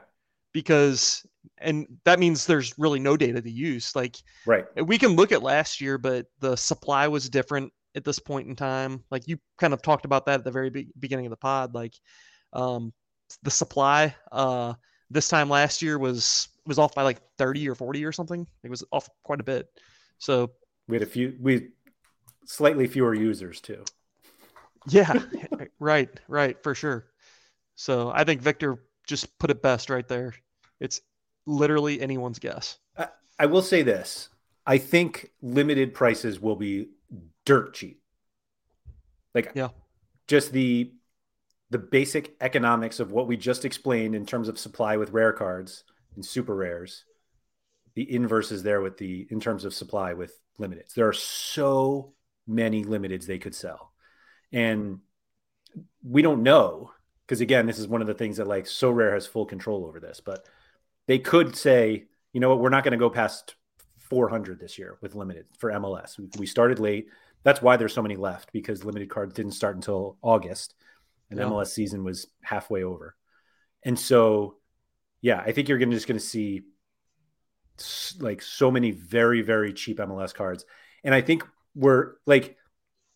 because 0.54 1.26
and 1.58 1.86
that 2.06 2.18
means 2.20 2.46
there's 2.46 2.78
really 2.80 3.00
no 3.00 3.18
data 3.18 3.42
to 3.42 3.50
use. 3.52 3.96
Like 3.96 4.16
right, 4.46 4.66
we 4.86 4.98
can 4.98 5.18
look 5.18 5.32
at 5.34 5.44
last 5.44 5.82
year, 5.82 5.98
but 5.98 6.28
the 6.40 6.56
supply 6.56 7.08
was 7.10 7.30
different 7.30 7.74
at 7.96 8.04
this 8.04 8.20
point 8.20 8.48
in 8.48 8.56
time. 8.56 9.04
Like 9.10 9.28
you 9.28 9.38
kind 9.58 9.74
of 9.74 9.82
talked 9.82 10.06
about 10.06 10.26
that 10.26 10.40
at 10.40 10.44
the 10.44 10.52
very 10.52 10.70
be- 10.70 10.92
beginning 11.00 11.26
of 11.26 11.30
the 11.32 11.38
pod. 11.38 11.74
Like 11.74 11.94
um, 12.54 12.94
the 13.44 13.52
supply 13.52 14.16
uh, 14.32 14.74
this 15.10 15.30
time 15.30 15.50
last 15.50 15.82
year 15.82 15.98
was 15.98 16.50
was 16.66 16.80
off 16.80 16.96
by 16.96 17.04
like 17.04 17.22
30 17.38 17.70
or 17.70 17.76
40 17.76 18.04
or 18.06 18.12
something. 18.12 18.48
It 18.64 18.70
was 18.70 18.84
off 18.92 19.08
quite 19.24 19.40
a 19.40 19.44
bit. 19.44 19.68
So 20.18 20.52
we 20.88 20.96
had 20.96 21.04
a 21.04 21.08
few 21.08 21.36
we 21.40 21.70
slightly 22.46 22.88
fewer 22.88 23.14
users 23.14 23.62
too. 23.62 23.84
Yeah, 24.88 25.14
right, 25.80 26.10
right, 26.28 26.62
for 26.62 26.76
sure. 26.76 27.08
So 27.76 28.12
I 28.14 28.24
think 28.24 28.42
Victor 28.42 28.78
just 29.08 29.38
put 29.40 29.50
it 29.50 29.62
best 29.62 29.90
right 29.90 30.08
there. 30.08 30.34
It's 30.80 31.02
literally 31.46 32.02
anyone's 32.02 32.40
guess. 32.40 32.78
I, 32.98 33.08
I 33.40 33.46
will 33.48 33.62
say 33.62 33.82
this. 33.82 34.30
I 34.66 34.78
think 34.78 35.32
limited 35.42 35.94
prices 35.94 36.40
will 36.40 36.56
be 36.56 36.90
dirt 37.46 37.74
cheap. 37.74 38.02
Like 39.34 39.52
yeah. 39.54 39.70
just 40.28 40.52
the 40.52 40.92
the 41.72 41.78
basic 41.80 42.36
economics 42.42 43.00
of 43.00 43.12
what 43.12 43.28
we 43.28 43.38
just 43.38 43.66
explained 43.66 44.16
in 44.16 44.26
terms 44.26 44.48
of 44.48 44.60
supply 44.60 44.98
with 44.98 45.12
rare 45.12 45.34
cards 45.34 45.84
and 46.16 46.26
super 46.26 46.56
rares. 46.56 47.06
The 47.96 48.14
inverse 48.14 48.52
is 48.52 48.64
there 48.64 48.82
with 48.82 48.98
the 48.98 49.28
in 49.30 49.40
terms 49.40 49.66
of 49.66 49.74
supply 49.74 50.14
with 50.14 50.40
limiteds. 50.60 50.94
There 50.94 51.08
are 51.08 51.14
so 51.14 52.14
many 52.48 52.84
limiteds 52.84 53.26
they 53.26 53.40
could 53.40 53.56
sell. 53.56 53.92
And 54.52 55.00
we 56.04 56.22
don't 56.22 56.44
know 56.44 56.92
because 57.26 57.42
again, 57.42 57.66
this 57.66 57.80
is 57.80 57.88
one 57.88 58.02
of 58.02 58.08
the 58.08 58.14
things 58.14 58.38
that 58.38 58.48
like 58.48 58.66
Sorare 58.66 59.14
has 59.14 59.26
full 59.26 59.46
control 59.46 59.86
over 59.86 60.00
this, 60.00 60.22
but 60.24 60.46
they 61.08 61.20
could 61.20 61.56
say, 61.56 62.06
you 62.34 62.40
know 62.40 62.50
what, 62.50 62.60
we're 62.60 62.70
not 62.70 62.84
going 62.84 62.92
to 62.92 62.98
go 62.98 63.10
past 63.10 63.56
400 63.98 64.60
this 64.60 64.78
year 64.78 64.98
with 65.02 65.16
limited 65.16 65.46
for 65.58 65.72
MLS. 65.72 66.20
We 66.38 66.46
started 66.46 66.80
late. 66.80 67.08
That's 67.46 67.62
why 67.62 67.78
there's 67.78 67.94
so 67.94 68.02
many 68.02 68.16
left 68.16 68.52
because 68.52 68.84
limited 68.84 69.10
cards 69.10 69.36
didn't 69.36 69.52
start 69.52 69.76
until 69.76 70.18
August 70.24 70.74
and 71.30 71.40
yeah. 71.40 71.46
MLS 71.46 71.68
season 71.68 72.04
was 72.04 72.28
halfway 72.42 72.84
over. 72.84 73.16
And 73.84 73.98
so, 73.98 74.56
yeah, 75.22 75.40
I 75.40 75.52
think 75.52 75.70
you're 75.70 75.78
gonna, 75.78 75.94
just 75.94 76.08
going 76.08 76.20
to 76.20 76.26
see 76.26 76.64
like 78.20 78.42
so 78.42 78.72
many 78.72 78.90
very, 78.90 79.44
very 79.44 79.74
cheap 79.74 80.00
MLS 80.00 80.34
cards. 80.34 80.66
And 81.04 81.14
I 81.14 81.22
think 81.22 81.46
we're 81.76 82.14
like, 82.26 82.58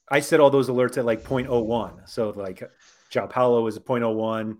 I 0.07 0.19
set 0.19 0.39
all 0.39 0.51
those 0.51 0.69
alerts 0.69 0.99
at 0.99 1.05
like 1.05 1.23
0.01. 1.23 2.07
So 2.07 2.29
like 2.29 2.61
João 3.11 3.29
Paulo 3.31 3.65
is 3.65 3.77
a 3.77 3.81
0.01. 3.81 4.57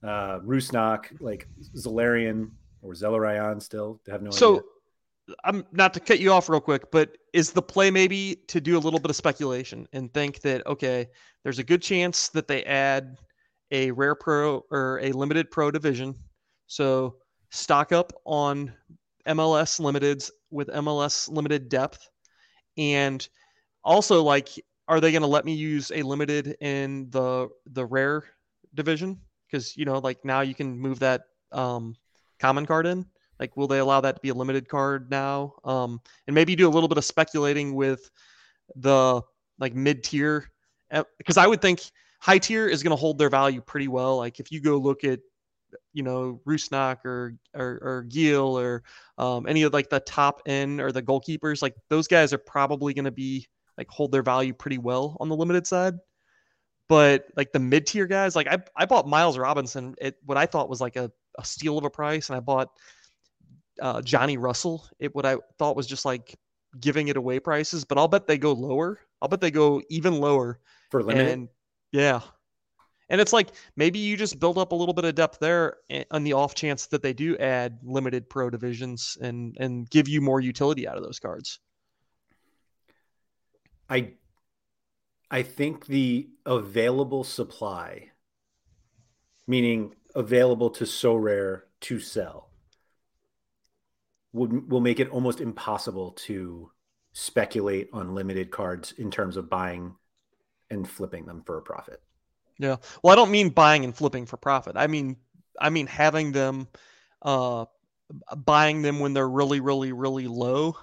Uh, 0.00 0.38
Rusnak, 0.46 1.06
like 1.18 1.48
Zelarayan 1.76 2.50
or 2.82 2.92
Zelarayan 2.92 3.60
still 3.60 4.00
have 4.08 4.22
no 4.22 4.30
so, 4.30 4.50
idea. 4.50 4.62
I'm 5.44 5.64
not 5.72 5.94
to 5.94 6.00
cut 6.00 6.20
you 6.20 6.32
off 6.32 6.48
real 6.48 6.60
quick, 6.60 6.90
but 6.90 7.16
is 7.32 7.52
the 7.52 7.62
play 7.62 7.90
maybe 7.90 8.36
to 8.48 8.60
do 8.60 8.76
a 8.76 8.80
little 8.80 9.00
bit 9.00 9.10
of 9.10 9.16
speculation 9.16 9.86
and 9.92 10.12
think 10.12 10.40
that 10.40 10.66
okay, 10.66 11.08
there's 11.42 11.58
a 11.58 11.64
good 11.64 11.82
chance 11.82 12.28
that 12.30 12.48
they 12.48 12.64
add 12.64 13.18
a 13.70 13.90
rare 13.90 14.14
pro 14.14 14.64
or 14.70 15.00
a 15.02 15.12
limited 15.12 15.50
pro 15.50 15.70
division. 15.70 16.14
So 16.66 17.16
stock 17.50 17.92
up 17.92 18.12
on 18.24 18.72
MLS 19.26 19.80
limiteds 19.80 20.30
with 20.50 20.68
MLS 20.68 21.28
limited 21.28 21.68
depth. 21.68 22.08
And 22.76 23.26
also 23.84 24.22
like 24.22 24.48
are 24.88 25.00
they 25.00 25.12
going 25.12 25.22
to 25.22 25.28
let 25.28 25.44
me 25.44 25.52
use 25.52 25.92
a 25.94 26.02
limited 26.02 26.56
in 26.60 27.10
the 27.10 27.48
the 27.72 27.84
rare 27.84 28.24
division 28.74 29.20
because 29.46 29.76
you 29.76 29.84
know 29.84 29.98
like 29.98 30.24
now 30.24 30.40
you 30.40 30.54
can 30.54 30.78
move 30.78 30.98
that 30.98 31.22
um 31.52 31.94
common 32.38 32.66
card 32.66 32.86
in 32.86 33.04
like, 33.38 33.56
will 33.56 33.68
they 33.68 33.78
allow 33.78 34.00
that 34.00 34.16
to 34.16 34.20
be 34.20 34.30
a 34.30 34.34
limited 34.34 34.68
card 34.68 35.10
now? 35.10 35.54
Um, 35.64 36.00
and 36.26 36.34
maybe 36.34 36.56
do 36.56 36.68
a 36.68 36.70
little 36.70 36.88
bit 36.88 36.98
of 36.98 37.04
speculating 37.04 37.74
with 37.74 38.10
the 38.76 39.22
like 39.58 39.74
mid 39.74 40.04
tier, 40.04 40.50
because 41.18 41.36
I 41.36 41.46
would 41.46 41.60
think 41.60 41.82
high 42.20 42.38
tier 42.38 42.66
is 42.66 42.82
going 42.82 42.90
to 42.90 42.96
hold 42.96 43.18
their 43.18 43.30
value 43.30 43.60
pretty 43.60 43.88
well. 43.88 44.16
Like, 44.16 44.40
if 44.40 44.50
you 44.50 44.60
go 44.60 44.76
look 44.76 45.04
at, 45.04 45.20
you 45.92 46.02
know, 46.02 46.40
Rusnak 46.46 47.04
or 47.04 47.34
or, 47.54 47.78
or 47.82 48.02
Gil 48.08 48.58
or 48.58 48.82
um, 49.18 49.46
any 49.46 49.64
of 49.64 49.72
like 49.72 49.90
the 49.90 50.00
top 50.00 50.40
end 50.46 50.80
or 50.80 50.92
the 50.92 51.02
goalkeepers, 51.02 51.60
like 51.60 51.74
those 51.90 52.08
guys 52.08 52.32
are 52.32 52.38
probably 52.38 52.94
going 52.94 53.04
to 53.04 53.10
be 53.10 53.46
like 53.76 53.88
hold 53.88 54.10
their 54.10 54.22
value 54.22 54.52
pretty 54.52 54.78
well 54.78 55.16
on 55.20 55.28
the 55.28 55.36
limited 55.36 55.66
side. 55.66 55.94
But 56.88 57.26
like 57.36 57.52
the 57.52 57.58
mid 57.58 57.86
tier 57.86 58.06
guys, 58.06 58.34
like 58.34 58.48
I, 58.48 58.58
I 58.74 58.86
bought 58.86 59.06
Miles 59.06 59.36
Robinson 59.36 59.94
at 60.00 60.14
what 60.24 60.38
I 60.38 60.46
thought 60.46 60.70
was 60.70 60.80
like 60.80 60.96
a, 60.96 61.12
a 61.38 61.44
steal 61.44 61.76
of 61.76 61.84
a 61.84 61.90
price, 61.90 62.30
and 62.30 62.36
I 62.36 62.40
bought 62.40 62.70
uh, 63.80 64.02
Johnny 64.02 64.36
Russell 64.36 64.86
it 64.98 65.14
what 65.14 65.26
I 65.26 65.36
thought 65.58 65.76
was 65.76 65.86
just 65.86 66.04
like 66.04 66.38
giving 66.80 67.08
it 67.08 67.16
away 67.16 67.40
prices, 67.40 67.84
but 67.84 67.98
I'll 67.98 68.08
bet 68.08 68.26
they 68.26 68.38
go 68.38 68.52
lower. 68.52 69.00
I'll 69.20 69.28
bet 69.28 69.40
they 69.40 69.50
go 69.50 69.82
even 69.88 70.20
lower 70.20 70.60
for 70.90 71.02
limited. 71.02 71.32
And, 71.32 71.48
yeah, 71.92 72.20
and 73.08 73.20
it's 73.20 73.32
like 73.32 73.48
maybe 73.76 73.98
you 73.98 74.16
just 74.16 74.38
build 74.38 74.58
up 74.58 74.72
a 74.72 74.74
little 74.74 74.94
bit 74.94 75.04
of 75.04 75.14
depth 75.14 75.38
there 75.38 75.76
eh, 75.90 76.04
on 76.10 76.24
the 76.24 76.34
off 76.34 76.54
chance 76.54 76.86
that 76.86 77.02
they 77.02 77.12
do 77.12 77.36
add 77.38 77.78
limited 77.82 78.28
pro 78.28 78.50
divisions 78.50 79.16
and 79.20 79.56
and 79.58 79.88
give 79.90 80.08
you 80.08 80.20
more 80.20 80.40
utility 80.40 80.86
out 80.86 80.96
of 80.96 81.02
those 81.02 81.18
cards. 81.18 81.60
I 83.88 84.12
I 85.30 85.42
think 85.42 85.86
the 85.86 86.28
available 86.44 87.24
supply, 87.24 88.10
meaning 89.46 89.94
available 90.14 90.70
to 90.70 90.84
Sorare 90.84 91.62
to 91.82 92.00
sell, 92.00 92.47
would 94.32 94.70
will 94.70 94.80
make 94.80 95.00
it 95.00 95.10
almost 95.10 95.40
impossible 95.40 96.12
to 96.12 96.70
speculate 97.12 97.88
on 97.92 98.14
limited 98.14 98.50
cards 98.50 98.92
in 98.92 99.10
terms 99.10 99.36
of 99.36 99.50
buying 99.50 99.94
and 100.70 100.88
flipping 100.88 101.26
them 101.26 101.42
for 101.44 101.58
a 101.58 101.62
profit. 101.62 102.00
Yeah. 102.58 102.76
Well, 103.02 103.12
I 103.12 103.16
don't 103.16 103.30
mean 103.30 103.50
buying 103.50 103.84
and 103.84 103.96
flipping 103.96 104.26
for 104.26 104.36
profit. 104.36 104.76
I 104.76 104.86
mean 104.86 105.16
I 105.60 105.70
mean 105.70 105.86
having 105.86 106.32
them 106.32 106.68
uh 107.22 107.64
buying 108.36 108.82
them 108.82 109.00
when 109.00 109.14
they're 109.14 109.28
really 109.28 109.60
really 109.60 109.92
really 109.92 110.26
low 110.26 110.76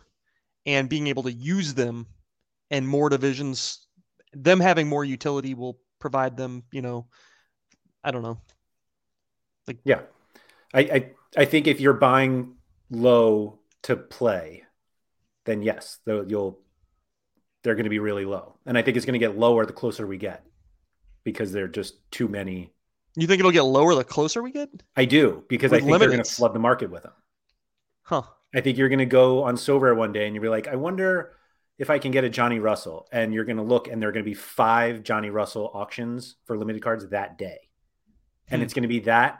and 0.65 0.89
being 0.89 1.07
able 1.07 1.23
to 1.23 1.31
use 1.31 1.73
them 1.73 2.07
and 2.71 2.87
more 2.87 3.09
divisions 3.09 3.87
them 4.33 4.59
having 4.59 4.89
more 4.89 5.05
utility 5.05 5.53
will 5.53 5.79
provide 5.99 6.35
them, 6.35 6.63
you 6.71 6.81
know, 6.81 7.07
I 8.03 8.11
don't 8.11 8.23
know. 8.23 8.39
Like 9.67 9.77
Yeah. 9.83 10.01
I 10.73 10.79
I, 10.79 11.11
I 11.37 11.45
think 11.45 11.67
if 11.67 11.79
you're 11.79 11.93
buying 11.93 12.54
low 12.89 13.59
to 13.83 13.95
play, 13.95 14.63
then 15.45 15.61
yes, 15.61 15.99
you'll 16.05 16.59
they're 17.63 17.75
going 17.75 17.85
to 17.85 17.89
be 17.89 17.99
really 17.99 18.25
low, 18.25 18.57
and 18.65 18.77
I 18.77 18.81
think 18.81 18.97
it's 18.97 19.05
going 19.05 19.19
to 19.19 19.19
get 19.19 19.37
lower 19.37 19.65
the 19.65 19.73
closer 19.73 20.05
we 20.05 20.17
get 20.17 20.45
because 21.23 21.51
there 21.51 21.65
are 21.65 21.69
just 21.69 22.09
too 22.11 22.27
many. 22.27 22.71
You 23.15 23.27
think 23.27 23.39
it'll 23.39 23.51
get 23.51 23.63
lower 23.63 23.95
the 23.95 24.03
closer 24.03 24.43
we 24.43 24.51
get? 24.51 24.69
I 24.95 25.05
do 25.05 25.43
because 25.49 25.71
With 25.71 25.79
I 25.79 25.81
think 25.81 25.91
limited. 25.91 26.11
they're 26.11 26.17
going 26.17 26.25
to 26.25 26.31
flood 26.31 26.53
the 26.53 26.59
market 26.59 26.91
with 26.91 27.03
them. 27.03 27.13
Huh. 28.03 28.23
I 28.53 28.61
think 28.61 28.77
you're 28.77 28.89
going 28.89 28.99
to 28.99 29.05
go 29.05 29.43
on 29.43 29.55
Sorare 29.55 29.95
one 29.95 30.13
day 30.13 30.27
and 30.27 30.35
you'll 30.35 30.43
be 30.43 30.49
like, 30.49 30.67
I 30.67 30.75
wonder 30.75 31.33
if 31.77 31.89
I 31.89 31.97
can 31.97 32.11
get 32.11 32.23
a 32.23 32.29
Johnny 32.29 32.59
Russell, 32.59 33.07
and 33.11 33.33
you're 33.33 33.43
going 33.43 33.57
to 33.57 33.63
look 33.63 33.87
and 33.87 34.01
there 34.01 34.09
are 34.09 34.13
going 34.13 34.23
to 34.23 34.29
be 34.29 34.35
five 34.35 35.03
Johnny 35.03 35.29
Russell 35.29 35.69
auctions 35.73 36.35
for 36.45 36.57
limited 36.57 36.81
cards 36.81 37.05
that 37.09 37.37
day, 37.37 37.57
and 38.47 38.59
hmm. 38.59 38.63
it's 38.63 38.73
going 38.73 38.83
to 38.83 38.89
be 38.89 39.01
that 39.01 39.39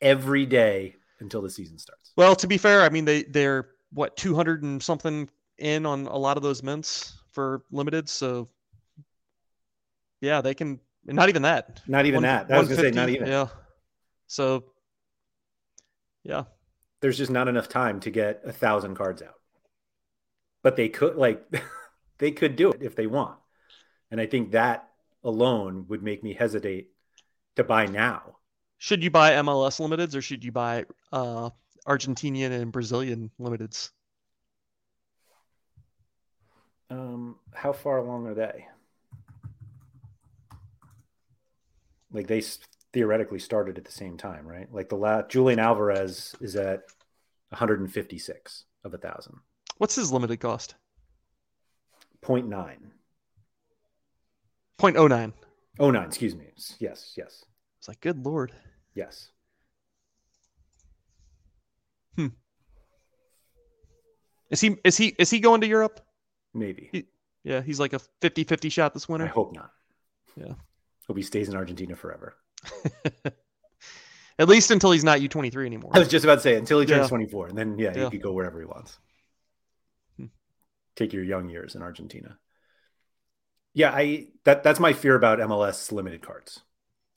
every 0.00 0.46
day 0.46 0.96
until 1.24 1.42
the 1.42 1.50
season 1.50 1.78
starts. 1.78 2.12
Well, 2.16 2.36
to 2.36 2.46
be 2.46 2.56
fair, 2.56 2.82
I 2.82 2.88
mean 2.88 3.04
they 3.04 3.24
they're 3.24 3.70
what 3.92 4.16
200 4.16 4.62
and 4.62 4.80
something 4.82 5.28
in 5.58 5.86
on 5.86 6.06
a 6.06 6.16
lot 6.16 6.36
of 6.36 6.42
those 6.42 6.62
mints 6.62 7.18
for 7.32 7.64
limited, 7.72 8.08
so 8.08 8.48
yeah, 10.20 10.40
they 10.40 10.54
can 10.54 10.78
not 11.04 11.28
even 11.28 11.42
that. 11.42 11.82
Not 11.86 12.06
even 12.06 12.18
One, 12.18 12.22
that. 12.22 12.50
I 12.50 12.58
was 12.58 12.68
going 12.68 12.80
to 12.80 12.88
say 12.88 12.90
not 12.94 13.08
even. 13.08 13.26
Yeah. 13.26 13.48
So 14.26 14.64
yeah. 16.22 16.44
There's 17.00 17.18
just 17.18 17.30
not 17.30 17.48
enough 17.48 17.68
time 17.68 18.00
to 18.00 18.10
get 18.10 18.42
a 18.44 18.52
thousand 18.52 18.94
cards 18.94 19.20
out. 19.20 19.34
But 20.62 20.76
they 20.76 20.88
could 20.88 21.16
like 21.16 21.44
they 22.18 22.30
could 22.30 22.56
do 22.56 22.70
it 22.70 22.82
if 22.82 22.96
they 22.96 23.06
want. 23.06 23.38
And 24.10 24.20
I 24.20 24.26
think 24.26 24.52
that 24.52 24.88
alone 25.22 25.86
would 25.88 26.02
make 26.02 26.22
me 26.22 26.34
hesitate 26.34 26.90
to 27.56 27.64
buy 27.64 27.86
now 27.86 28.36
should 28.78 29.02
you 29.02 29.10
buy 29.10 29.32
MLS 29.32 29.80
limiteds 29.80 30.14
or 30.14 30.22
should 30.22 30.44
you 30.44 30.52
buy 30.52 30.84
uh, 31.12 31.50
Argentinian 31.86 32.52
and 32.52 32.72
Brazilian 32.72 33.30
limiteds? 33.40 33.90
Um, 36.90 37.36
how 37.52 37.72
far 37.72 37.98
along 37.98 38.26
are 38.26 38.34
they? 38.34 38.66
Like 42.12 42.26
they 42.26 42.42
theoretically 42.92 43.40
started 43.40 43.76
at 43.76 43.84
the 43.84 43.92
same 43.92 44.16
time, 44.16 44.46
right? 44.46 44.72
Like 44.72 44.88
the 44.88 44.96
last 44.96 45.28
Julian 45.30 45.58
Alvarez 45.58 46.34
is 46.40 46.54
at 46.54 46.84
156 47.48 48.64
of 48.84 48.94
a 48.94 48.98
thousand. 48.98 49.38
What's 49.78 49.96
his 49.96 50.12
limited 50.12 50.38
cost? 50.38 50.76
0.9. 52.22 52.76
0.09. 54.78 55.32
09, 55.80 56.06
excuse 56.06 56.36
me. 56.36 56.46
Yes, 56.78 57.14
yes. 57.16 57.44
It's 57.84 57.88
like, 57.88 58.00
good 58.00 58.24
lord. 58.24 58.50
Yes. 58.94 59.28
Hmm. 62.16 62.28
Is 64.48 64.62
he 64.62 64.76
is 64.84 64.96
he 64.96 65.14
is 65.18 65.28
he 65.28 65.38
going 65.38 65.60
to 65.60 65.66
Europe? 65.66 66.00
Maybe. 66.54 66.88
He, 66.92 67.04
yeah, 67.42 67.60
he's 67.60 67.78
like 67.78 67.92
a 67.92 68.00
50-50 68.22 68.72
shot 68.72 68.94
this 68.94 69.06
winter. 69.06 69.26
I 69.26 69.28
hope 69.28 69.54
not. 69.54 69.70
Yeah. 70.34 70.54
Hope 71.06 71.18
he 71.18 71.22
stays 71.22 71.50
in 71.50 71.56
Argentina 71.56 71.94
forever. 71.94 72.36
At 74.38 74.48
least 74.48 74.70
until 74.70 74.90
he's 74.90 75.04
not 75.04 75.20
U 75.20 75.28
twenty 75.28 75.50
three 75.50 75.66
anymore. 75.66 75.90
I 75.92 75.98
was 75.98 76.08
just 76.08 76.24
about 76.24 76.36
to 76.36 76.40
say 76.40 76.56
until 76.56 76.80
he 76.80 76.86
turns 76.86 77.02
yeah. 77.02 77.08
twenty 77.08 77.26
four, 77.26 77.48
and 77.48 77.58
then 77.58 77.78
yeah, 77.78 77.92
yeah, 77.94 78.04
he 78.04 78.12
could 78.12 78.22
go 78.22 78.32
wherever 78.32 78.58
he 78.58 78.64
wants. 78.64 78.98
Hmm. 80.16 80.26
Take 80.96 81.12
your 81.12 81.22
young 81.22 81.50
years 81.50 81.74
in 81.74 81.82
Argentina. 81.82 82.38
Yeah, 83.74 83.90
I 83.90 84.28
that 84.44 84.62
that's 84.62 84.80
my 84.80 84.94
fear 84.94 85.14
about 85.14 85.38
MLS 85.40 85.92
limited 85.92 86.22
cards. 86.22 86.62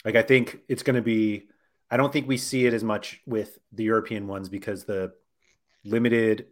Like 0.06 0.15
I 0.15 0.22
think 0.22 0.60
it's 0.68 0.84
going 0.84 0.95
to 0.95 1.02
be 1.02 1.48
I 1.90 1.98
don't 1.98 2.11
think 2.11 2.28
we 2.28 2.38
see 2.38 2.65
it 2.65 2.74
as 2.74 2.84
much 2.84 3.22
with 3.26 3.57
the 3.72 3.84
European 3.86 4.28
ones 4.28 4.49
because 4.49 4.84
the 4.84 5.14
limited 5.86 6.48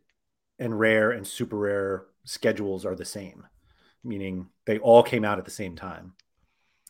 and 0.59 0.77
rare 0.79 1.11
and 1.11 1.27
super 1.27 1.57
rare 1.57 2.05
schedules 2.23 2.85
are 2.85 2.95
the 2.95 3.03
same, 3.05 3.45
meaning 4.03 4.47
they 4.65 4.79
all 4.79 5.03
came 5.03 5.25
out 5.25 5.37
at 5.39 5.45
the 5.45 5.51
same 5.51 5.75
time. 5.75 6.13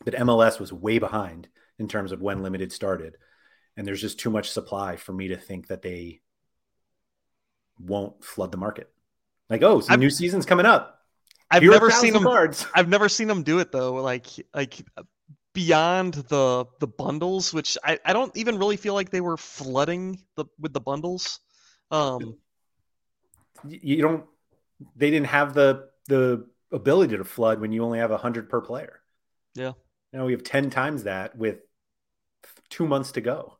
But 0.03 0.13
MLS 0.15 0.59
was 0.59 0.71
way 0.71 0.99
behind 0.99 1.47
in 1.79 1.87
terms 1.87 2.11
of 2.11 2.21
when 2.21 2.43
limited 2.43 2.71
started 2.71 3.17
and 3.77 3.85
there's 3.85 4.01
just 4.01 4.19
too 4.19 4.29
much 4.29 4.51
supply 4.51 4.95
for 4.95 5.11
me 5.11 5.29
to 5.29 5.37
think 5.37 5.67
that 5.67 5.81
they 5.81 6.21
won't 7.79 8.23
flood 8.23 8.51
the 8.51 8.57
market. 8.57 8.89
Like, 9.49 9.63
oh, 9.63 9.81
some 9.81 9.93
I've- 9.93 9.99
new 10.01 10.09
season's 10.09 10.45
coming 10.45 10.65
up. 10.65 10.91
I've 11.51 11.61
Here 11.61 11.71
never 11.71 11.91
seen 11.91 12.15
him 12.15 12.23
cards. 12.23 12.65
I've 12.73 12.89
never 12.89 13.07
seen 13.07 13.27
them 13.27 13.43
do 13.43 13.59
it 13.59 13.71
though. 13.71 13.93
Like 13.93 14.25
like 14.53 14.83
beyond 15.55 16.13
the 16.13 16.65
the 16.79 16.87
bundles, 16.87 17.51
which 17.53 17.77
I, 17.83 17.97
I 18.05 18.13
don't 18.13 18.35
even 18.37 18.59
really 18.59 18.77
feel 18.77 18.93
like 18.93 19.09
they 19.09 19.21
were 19.21 19.37
flooding 19.37 20.21
the 20.35 20.45
with 20.59 20.73
the 20.73 20.81
bundles. 20.81 21.39
Um 21.89 22.37
You 23.67 24.01
don't. 24.01 24.25
They 24.95 25.09
didn't 25.09 25.27
have 25.27 25.53
the 25.55 25.89
the 26.07 26.45
ability 26.71 27.17
to 27.17 27.23
flood 27.23 27.59
when 27.59 27.71
you 27.71 27.83
only 27.83 27.99
have 27.99 28.11
hundred 28.11 28.49
per 28.49 28.61
player. 28.61 28.99
Yeah. 29.55 29.71
Now 30.13 30.25
we 30.25 30.33
have 30.33 30.43
ten 30.43 30.69
times 30.69 31.03
that 31.03 31.35
with 31.35 31.59
two 32.69 32.85
months 32.87 33.13
to 33.13 33.21
go. 33.21 33.57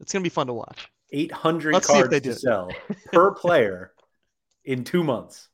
it's 0.00 0.12
gonna 0.12 0.22
be 0.22 0.28
fun 0.28 0.46
to 0.48 0.54
watch. 0.54 0.88
Eight 1.12 1.30
hundred 1.30 1.74
Let's 1.74 1.86
see 1.86 1.98
if 1.98 2.08
cards 2.08 2.20
to 2.22 2.34
sell 2.34 2.70
per 3.12 3.32
player 3.32 3.92
in 4.64 4.84
two 4.84 5.04
months. 5.04 5.48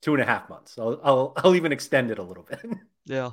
Two 0.00 0.14
and 0.14 0.22
a 0.22 0.26
half 0.26 0.48
months. 0.48 0.78
I'll, 0.78 0.98
I'll 1.04 1.32
I'll 1.36 1.54
even 1.54 1.72
extend 1.72 2.10
it 2.10 2.18
a 2.18 2.22
little 2.22 2.44
bit. 2.44 2.60
Yeah. 3.06 3.32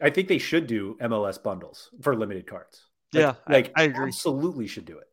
I 0.00 0.10
think 0.10 0.28
they 0.28 0.38
should 0.38 0.66
do 0.66 0.96
MLS 1.00 1.42
bundles 1.42 1.90
for 2.02 2.16
limited 2.16 2.46
cards. 2.46 2.86
Like- 3.12 3.20
Yeah, 3.22 3.34
like 3.48 3.72
I 3.76 3.84
agree. 3.84 4.08
Absolutely 4.08 4.66
should 4.66 4.84
do 4.86 4.98
it. 4.98 5.08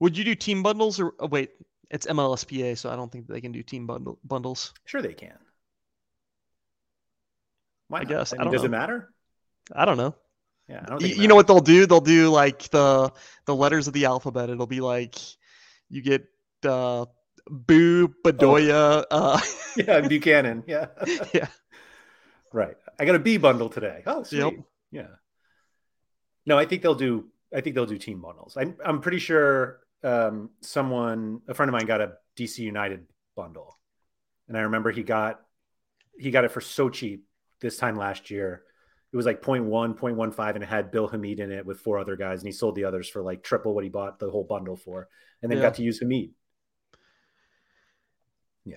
Would 0.00 0.16
you 0.16 0.24
do 0.24 0.34
team 0.34 0.62
bundles 0.62 1.00
or 1.00 1.14
oh, 1.20 1.26
wait, 1.28 1.50
it's 1.90 2.06
MLSPA, 2.06 2.78
so 2.78 2.90
I 2.90 2.96
don't 2.96 3.10
think 3.10 3.26
they 3.26 3.40
can 3.40 3.52
do 3.52 3.62
team 3.62 3.86
bundle 3.86 4.18
bundles. 4.24 4.72
Sure, 4.86 5.02
they 5.02 5.14
can. 5.14 5.36
Why 7.88 8.00
I 8.00 8.02
not? 8.02 8.08
guess. 8.08 8.32
I 8.32 8.36
mean, 8.36 8.44
don't 8.46 8.52
does 8.52 8.64
it 8.64 8.70
matter? 8.70 9.12
I 9.74 9.84
don't 9.84 9.96
know. 9.96 10.14
Yeah, 10.68 10.80
I 10.84 10.86
don't 10.90 10.96
Y- 10.96 11.08
think 11.08 11.18
it 11.18 11.22
you 11.22 11.28
know 11.28 11.34
what 11.34 11.46
they'll 11.46 11.60
do? 11.60 11.86
They'll 11.86 12.00
do 12.00 12.28
like 12.30 12.68
the 12.70 13.12
the 13.46 13.54
letters 13.54 13.88
of 13.88 13.94
the 13.94 14.04
alphabet. 14.04 14.50
It'll 14.50 14.66
be 14.66 14.80
like 14.80 15.16
you 15.88 16.02
get 16.02 16.26
uh 16.64 17.06
Bou, 17.50 18.08
Bedoya, 18.24 19.04
uh 19.10 19.40
Yeah, 19.76 20.00
Buchanan. 20.06 20.64
Yeah. 20.66 20.86
yeah. 21.34 21.48
Right. 22.52 22.76
I 22.98 23.04
got 23.04 23.14
a 23.14 23.18
B 23.18 23.36
bundle 23.36 23.68
today. 23.68 24.02
Oh, 24.06 24.22
sweet. 24.22 24.38
Yep. 24.38 24.54
Yeah. 24.90 25.06
No, 26.46 26.58
I 26.58 26.64
think 26.64 26.82
they'll 26.82 26.94
do. 26.94 27.26
I 27.54 27.60
think 27.60 27.74
they'll 27.74 27.86
do 27.86 27.98
team 27.98 28.20
bundles. 28.20 28.56
I'm. 28.56 28.76
I'm 28.84 29.00
pretty 29.00 29.18
sure 29.18 29.80
um, 30.02 30.50
someone, 30.60 31.40
a 31.48 31.54
friend 31.54 31.68
of 31.68 31.72
mine, 31.72 31.86
got 31.86 32.00
a 32.00 32.12
DC 32.36 32.58
United 32.58 33.06
bundle, 33.36 33.78
and 34.48 34.56
I 34.56 34.62
remember 34.62 34.90
he 34.90 35.02
got 35.02 35.40
he 36.18 36.30
got 36.30 36.44
it 36.44 36.50
for 36.50 36.60
so 36.60 36.88
cheap 36.88 37.24
this 37.60 37.76
time 37.76 37.96
last 37.96 38.30
year. 38.30 38.62
It 39.10 39.16
was 39.16 39.24
like 39.24 39.40
0.1, 39.40 39.98
0.15, 39.98 40.54
and 40.54 40.62
it 40.62 40.68
had 40.68 40.90
Bill 40.90 41.08
Hamid 41.08 41.40
in 41.40 41.50
it 41.50 41.64
with 41.64 41.80
four 41.80 41.98
other 41.98 42.16
guys, 42.16 42.40
and 42.40 42.48
he 42.48 42.52
sold 42.52 42.74
the 42.74 42.84
others 42.84 43.08
for 43.08 43.22
like 43.22 43.42
triple 43.42 43.74
what 43.74 43.84
he 43.84 43.88
bought 43.90 44.18
the 44.18 44.30
whole 44.30 44.44
bundle 44.44 44.76
for, 44.76 45.08
and 45.42 45.50
then 45.50 45.58
Yeah. 45.58 45.64
got 45.64 45.74
to 45.76 45.82
use 45.82 45.98
Hamid. 46.00 46.32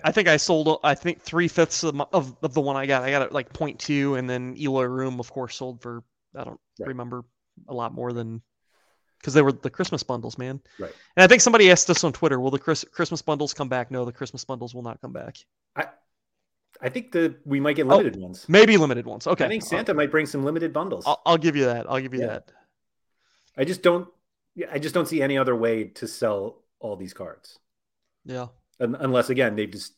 I 0.04 0.12
think 0.12 0.28
I 0.28 0.36
sold 0.36 0.68
uh, 0.68 0.78
I 0.84 0.94
think 0.94 1.20
three 1.22 1.48
fifths 1.48 1.82
of, 1.84 2.00
of 2.12 2.36
of 2.42 2.54
the 2.54 2.60
one 2.60 2.76
I 2.76 2.86
got. 2.86 3.02
I 3.02 3.10
got 3.10 3.22
it 3.22 3.32
like 3.32 3.52
0.2 3.52 4.18
and 4.18 4.28
then 4.28 4.54
Eloy 4.58 4.84
Room 4.84 5.20
of 5.20 5.30
course 5.30 5.56
sold 5.56 5.80
for 5.82 6.02
I 6.36 6.44
don't 6.44 6.60
Right. 6.78 6.88
remember 6.88 7.24
a 7.68 7.74
lot 7.74 7.92
more 7.92 8.12
than 8.12 8.42
because 9.18 9.34
they 9.34 9.42
were 9.42 9.52
the 9.52 9.70
Christmas 9.70 10.02
bundles, 10.02 10.36
man. 10.38 10.60
Right. 10.78 10.92
And 11.16 11.22
I 11.22 11.26
think 11.28 11.42
somebody 11.42 11.70
asked 11.70 11.88
us 11.90 12.02
on 12.02 12.12
Twitter, 12.12 12.40
will 12.40 12.50
the 12.50 12.58
Chris, 12.58 12.84
Christmas 12.92 13.22
bundles 13.22 13.54
come 13.54 13.68
back? 13.68 13.90
No, 13.90 14.04
the 14.04 14.12
Christmas 14.12 14.44
bundles 14.44 14.74
will 14.74 14.82
not 14.82 15.00
come 15.00 15.12
back. 15.12 15.36
I 15.76 15.86
I 16.80 16.88
think 16.88 17.12
that 17.12 17.46
we 17.46 17.60
might 17.60 17.76
get 17.76 17.86
Oh, 17.86 17.98
limited 17.98 18.16
ones. 18.20 18.46
Maybe 18.48 18.76
limited 18.76 19.06
ones. 19.06 19.26
Okay. 19.26 19.44
I 19.44 19.48
think 19.48 19.62
Santa 19.62 19.94
might 19.94 20.10
bring 20.10 20.26
some 20.26 20.44
limited 20.44 20.72
bundles. 20.72 21.04
I'll, 21.06 21.20
I'll 21.24 21.38
give 21.38 21.54
you 21.54 21.66
that. 21.66 21.88
I'll 21.88 22.00
give 22.00 22.14
you 22.14 22.20
Yeah. 22.20 22.26
that. 22.28 22.52
I 23.56 23.64
just 23.64 23.82
don't. 23.82 24.08
Yeah, 24.54 24.66
I 24.72 24.78
just 24.78 24.94
don't 24.94 25.06
see 25.06 25.22
any 25.22 25.38
other 25.38 25.54
way 25.54 25.84
to 25.84 26.08
sell 26.08 26.62
all 26.80 26.96
these 26.96 27.14
cards, 27.14 27.58
Yeah. 28.24 28.48
Un- 28.82 28.96
unless 29.00 29.30
again 29.30 29.56
they 29.56 29.66
just 29.66 29.94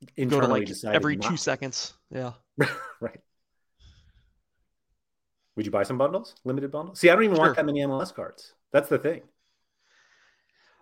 Go 0.00 0.06
to 0.06 0.22
internally 0.22 0.60
like 0.60 0.68
decided 0.68 0.96
every 0.96 1.16
not 1.16 1.30
two 1.30 1.36
seconds. 1.36 1.94
Yeah. 2.10 2.32
right. 3.00 3.20
Would 5.56 5.66
you 5.66 5.70
buy 5.72 5.82
some 5.82 5.98
bundles, 5.98 6.34
limited 6.44 6.72
bundles? 6.72 6.98
See, 6.98 7.10
I 7.10 7.14
don't 7.14 7.24
even 7.24 7.36
Sure. 7.36 7.44
want 7.44 7.56
that 7.56 7.66
many 7.66 7.80
MLS 7.80 8.12
cards. 8.12 8.54
That's 8.72 8.88
the 8.88 8.98
thing. 8.98 9.22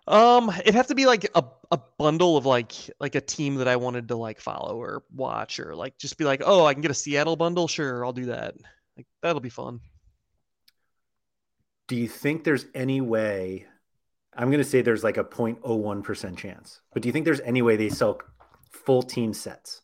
Um, 0.07 0.49
it'd 0.61 0.73
have 0.73 0.87
to 0.87 0.95
be 0.95 1.05
like 1.05 1.29
a, 1.35 1.43
a 1.69 1.79
bundle 1.99 2.35
of 2.37 2.45
like 2.45 2.73
like 2.99 3.15
a 3.15 3.21
team 3.21 3.55
that 3.55 3.67
I 3.67 3.75
wanted 3.75 4.07
to 4.07 4.15
like 4.15 4.39
follow 4.39 4.81
or 4.81 5.03
watch 5.13 5.59
or 5.59 5.75
like 5.75 5.97
just 5.97 6.17
be 6.17 6.23
like, 6.23 6.41
oh, 6.43 6.65
I 6.65 6.73
can 6.73 6.81
get 6.81 6.89
a 6.89 6.95
Seattle 6.95 7.35
bundle. 7.35 7.67
Sure, 7.67 8.03
I'll 8.03 8.13
do 8.13 8.25
that. 8.25 8.55
Like 8.97 9.05
that'll 9.21 9.41
be 9.41 9.49
fun. 9.49 9.79
Do 11.87 11.95
you 11.95 12.07
think 12.07 12.43
there's 12.43 12.65
any 12.73 13.01
way? 13.01 13.67
I'm 14.35 14.49
going 14.49 14.63
to 14.63 14.69
say 14.69 14.81
there's 14.81 15.03
like 15.03 15.17
a 15.17 15.23
0.01 15.23 16.03
percent 16.03 16.37
chance, 16.37 16.81
but 16.93 17.01
do 17.01 17.09
you 17.09 17.13
think 17.13 17.25
there's 17.25 17.41
any 17.41 17.61
way 17.61 17.75
they 17.75 17.89
sell 17.89 18.19
full 18.69 19.03
team 19.03 19.33
sets? 19.33 19.81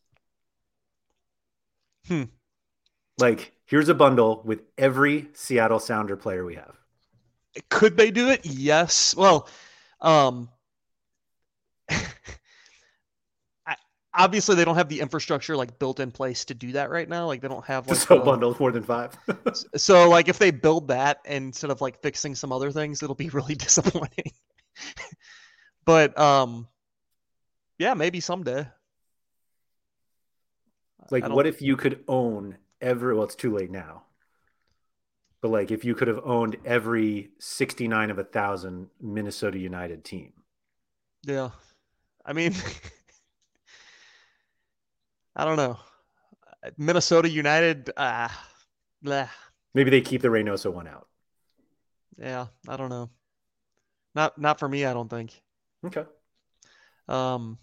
Hmm. 2.07 2.23
Like, 3.17 3.53
here's 3.65 3.89
a 3.89 3.95
bundle 3.95 4.41
with 4.45 4.61
every 4.77 5.27
Seattle 5.33 5.79
Sounder 5.79 6.15
player 6.15 6.45
we 6.45 6.55
have. 6.55 6.75
Could 7.69 7.97
they 7.97 8.11
do 8.11 8.29
it? 8.29 8.45
Yes. 8.45 9.15
Well, 9.15 9.49
um, 10.01 10.49
obviously 14.17 14.55
they 14.55 14.65
don't 14.65 14.75
have 14.75 14.89
the 14.89 14.99
infrastructure 14.99 15.55
like 15.55 15.77
built 15.79 15.99
in 15.99 16.11
place 16.11 16.43
to 16.45 16.53
do 16.53 16.71
that 16.73 16.89
right 16.89 17.07
now. 17.07 17.27
Like 17.27 17.41
they 17.41 17.47
don't 17.47 17.65
have 17.65 17.87
like 17.87 17.97
sell 17.97 18.19
the- 18.19 18.25
bundles 18.25 18.59
more 18.59 18.71
than 18.71 18.83
five. 18.83 19.17
So 19.75 20.09
like 20.09 20.27
if 20.27 20.39
they 20.39 20.51
build 20.51 20.87
that 20.89 21.19
instead 21.25 21.69
of 21.71 21.79
like 21.81 22.01
fixing 22.01 22.35
some 22.35 22.51
other 22.51 22.71
things, 22.71 23.01
it'll 23.03 23.15
be 23.15 23.29
really 23.37 23.55
disappointing. 23.55 24.31
but 25.85 26.17
um 26.19 26.67
yeah, 27.79 27.93
maybe 27.93 28.19
someday. 28.19 28.67
like, 31.11 31.29
what 31.29 31.45
if 31.45 31.61
you 31.61 31.77
could 31.77 32.03
own 32.07 32.57
every? 32.81 33.13
Well, 33.13 33.23
it's 33.25 33.35
too 33.35 33.53
late 33.55 33.69
now. 33.71 34.03
But 35.41 35.49
like, 35.49 35.69
if 35.69 35.85
you 35.85 35.93
could 35.93 36.07
have 36.07 36.19
owned 36.23 36.57
every 36.65 37.29
69 37.37 38.09
of 38.09 38.17
a 38.17 38.23
thousand 38.23 38.87
Minnesota 38.99 39.59
United 39.59 40.03
team, 40.03 40.33
Yeah. 41.23 41.51
I 42.25 42.33
mean 42.33 42.53
I 45.37 45.45
don't 45.45 45.55
know. 45.57 45.77
Minnesota 46.77 47.29
United 47.29 47.91
ah 47.95 48.33
blah. 49.01 49.29
maybe 49.75 49.89
they 49.91 50.01
keep 50.01 50.21
the 50.21 50.27
Reynoso 50.27 50.73
one 50.73 50.87
out. 50.87 51.07
Yeah, 52.17 52.47
I 52.67 52.75
don't 52.75 52.89
know. 52.89 53.09
Not 54.15 54.37
not 54.39 54.57
for 54.59 54.67
me, 54.67 54.83
I 54.83 54.93
don't 54.93 55.07
think. 55.09 55.39
Okay. 55.85 56.03
Um 57.07 57.57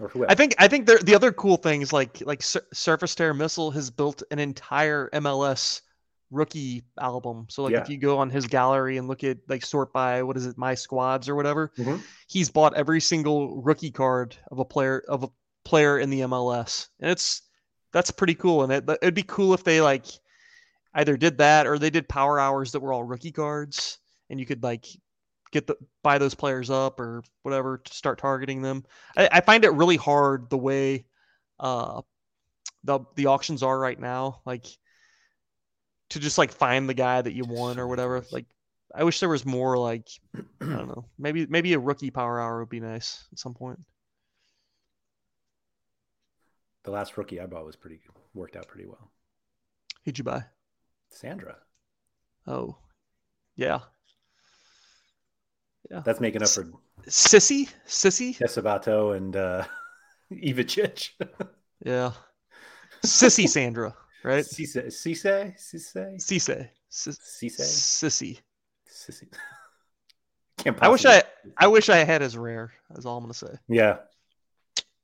Or 0.00 0.08
whoever. 0.08 0.30
I 0.30 0.34
think 0.36 0.54
I 0.58 0.68
think 0.68 0.86
the 0.86 0.98
the 1.02 1.14
other 1.16 1.32
cool 1.32 1.56
things 1.56 1.92
like 1.92 2.22
like 2.24 2.42
Sur- 2.42 2.66
Surface 2.72 3.14
Terror 3.16 3.34
Missile 3.34 3.72
has 3.72 3.90
built 3.90 4.22
an 4.30 4.38
entire 4.38 5.10
MLS 5.14 5.80
rookie 6.30 6.82
album. 7.00 7.46
So 7.50 7.64
like 7.64 7.74
if 7.74 7.88
you 7.88 7.98
go 7.98 8.18
on 8.18 8.30
his 8.30 8.46
gallery 8.46 8.96
and 8.96 9.06
look 9.08 9.22
at 9.24 9.38
like 9.48 9.64
sort 9.64 9.92
by 9.92 10.22
what 10.22 10.36
is 10.36 10.46
it, 10.46 10.56
my 10.56 10.74
squads 10.74 11.28
or 11.28 11.34
whatever, 11.34 11.72
Mhm. 11.78 12.00
he's 12.28 12.48
bought 12.50 12.74
every 12.76 13.00
single 13.00 13.60
rookie 13.60 13.90
card 13.90 14.36
of 14.52 14.60
a 14.60 14.64
player 14.64 15.02
of 15.08 15.24
a 15.24 15.28
player 15.64 15.98
in 15.98 16.10
the 16.10 16.20
MLS, 16.20 16.88
and 17.00 17.10
it's 17.10 17.42
that's 17.92 18.10
pretty 18.10 18.34
cool. 18.34 18.62
And 18.62 18.72
it 18.72 18.88
it'd 19.02 19.14
be 19.14 19.22
cool 19.22 19.54
if 19.54 19.64
they 19.64 19.80
like 19.80 20.06
either 20.94 21.16
did 21.16 21.38
that 21.38 21.66
or 21.66 21.78
they 21.78 21.90
did 21.90 22.08
power 22.08 22.38
hours 22.38 22.72
that 22.72 22.80
were 22.80 22.92
all 22.92 23.04
rookie 23.04 23.32
cards, 23.32 23.98
and 24.30 24.38
you 24.38 24.46
could 24.46 24.62
like 24.62 24.86
get 25.52 25.66
the 25.66 25.76
buy 26.02 26.18
those 26.18 26.34
players 26.34 26.70
up 26.70 26.98
or 27.00 27.22
whatever 27.42 27.78
to 27.78 27.94
start 27.94 28.18
targeting 28.18 28.62
them. 28.62 28.84
I, 29.16 29.28
I 29.32 29.40
find 29.40 29.64
it 29.64 29.70
really 29.70 29.96
hard 29.96 30.50
the 30.50 30.58
way 30.58 31.04
uh 31.60 32.02
the 32.84 33.00
the 33.16 33.26
auctions 33.26 33.62
are 33.62 33.78
right 33.78 33.98
now, 33.98 34.40
like 34.44 34.66
to 36.10 36.20
just 36.20 36.38
like 36.38 36.52
find 36.52 36.88
the 36.88 36.94
guy 36.94 37.22
that 37.22 37.32
you 37.32 37.44
want 37.44 37.78
or 37.78 37.86
whatever. 37.88 38.22
Like 38.30 38.46
I 38.94 39.04
wish 39.04 39.20
there 39.20 39.28
was 39.28 39.46
more 39.46 39.78
like 39.78 40.08
I 40.60 40.66
don't 40.66 40.88
know. 40.88 41.06
Maybe 41.18 41.46
maybe 41.46 41.72
a 41.72 41.78
rookie 41.78 42.10
power 42.10 42.40
hour 42.40 42.60
would 42.60 42.68
be 42.68 42.80
nice 42.80 43.24
at 43.32 43.38
some 43.38 43.54
point. 43.54 43.80
The 46.84 46.90
last 46.90 47.16
rookie 47.16 47.40
I 47.40 47.46
bought 47.46 47.64
was 47.64 47.76
pretty 47.76 48.00
worked 48.34 48.56
out 48.56 48.68
pretty 48.68 48.86
well. 48.86 49.10
Who'd 50.04 50.18
you 50.18 50.24
buy? 50.24 50.44
Sandra. 51.10 51.56
Oh, 52.46 52.76
yeah. 53.56 53.80
Yeah. 55.90 56.02
That's 56.04 56.20
making 56.20 56.42
up 56.42 56.48
for 56.48 56.66
Sissy, 57.06 57.68
Sissy, 57.86 58.36
Sabato 58.38 59.16
and 59.16 59.36
uh, 59.36 59.64
Ivacic. 60.32 61.10
yeah, 61.84 62.12
Sissy 63.04 63.48
Sandra, 63.48 63.94
right? 64.22 64.44
Cisse, 64.44 64.86
Cisse, 64.86 65.54
Cisse, 65.58 66.16
Cisse, 66.18 66.68
Cisse, 66.90 67.60
Sissy. 67.60 68.40
Sissy. 68.88 69.28
Can't 70.58 70.82
I 70.82 70.88
wish 70.88 71.04
I, 71.04 71.22
I 71.58 71.66
wish 71.66 71.90
I 71.90 71.98
had 71.98 72.22
as 72.22 72.36
rare. 72.36 72.72
That's 72.88 73.04
all 73.04 73.18
I'm 73.18 73.24
gonna 73.24 73.34
say. 73.34 73.58
Yeah, 73.68 73.98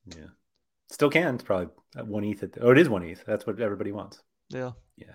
yeah. 0.06 0.28
Still 0.90 1.10
can. 1.10 1.36
It's 1.36 1.44
probably 1.44 1.68
one 2.04 2.24
ETH. 2.24 2.42
At, 2.42 2.58
oh, 2.60 2.70
it 2.70 2.78
is 2.78 2.88
one 2.88 3.02
ETH. 3.02 3.24
That's 3.26 3.46
what 3.46 3.60
everybody 3.60 3.92
wants. 3.92 4.20
Yeah. 4.48 4.72
Yeah. 4.96 5.14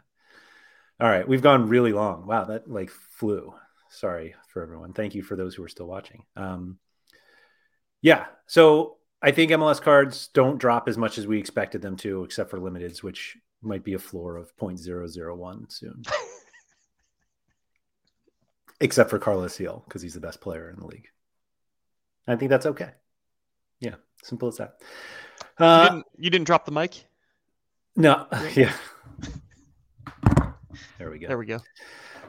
All 0.99 1.09
right, 1.09 1.27
we've 1.27 1.41
gone 1.41 1.67
really 1.67 1.91
long. 1.91 2.25
Wow, 2.25 2.45
that 2.45 2.69
like 2.69 2.89
flew. 2.89 3.53
Sorry 3.89 4.33
for 4.47 4.61
everyone. 4.61 4.93
Thank 4.93 5.13
you 5.13 5.23
for 5.23 5.35
those 5.35 5.53
who 5.53 5.63
are 5.63 5.69
still 5.69 5.87
watching. 5.87 6.23
Um, 6.37 6.77
yeah, 8.01 8.25
so 8.47 8.97
I 9.21 9.31
think 9.31 9.51
MLS 9.51 9.81
cards 9.81 10.29
don't 10.33 10.57
drop 10.57 10.87
as 10.87 10.97
much 10.97 11.17
as 11.17 11.27
we 11.27 11.37
expected 11.37 11.81
them 11.81 11.97
to, 11.97 12.23
except 12.23 12.49
for 12.49 12.59
limiteds, 12.59 13.03
which 13.03 13.37
might 13.61 13.83
be 13.83 13.93
a 13.93 13.99
floor 13.99 14.37
of 14.37 14.55
0.001 14.55 15.71
soon. 15.71 16.03
except 18.79 19.09
for 19.09 19.19
Carlos 19.19 19.57
Gil, 19.57 19.83
because 19.85 20.01
he's 20.01 20.13
the 20.13 20.19
best 20.19 20.39
player 20.39 20.69
in 20.69 20.79
the 20.79 20.87
league. 20.87 21.07
I 22.27 22.35
think 22.35 22.49
that's 22.49 22.65
okay. 22.65 22.91
Yeah, 23.79 23.95
simple 24.23 24.47
as 24.47 24.57
that. 24.57 24.79
Uh, 25.57 25.81
you, 25.83 25.89
didn't, 25.89 26.05
you 26.17 26.29
didn't 26.29 26.47
drop 26.47 26.65
the 26.65 26.71
mic? 26.71 27.05
No. 27.95 28.27
Yeah. 28.55 28.73
There 30.97 31.09
we 31.09 31.19
go. 31.19 31.27
There 31.27 31.37
we 31.37 31.45
go. 31.45 31.59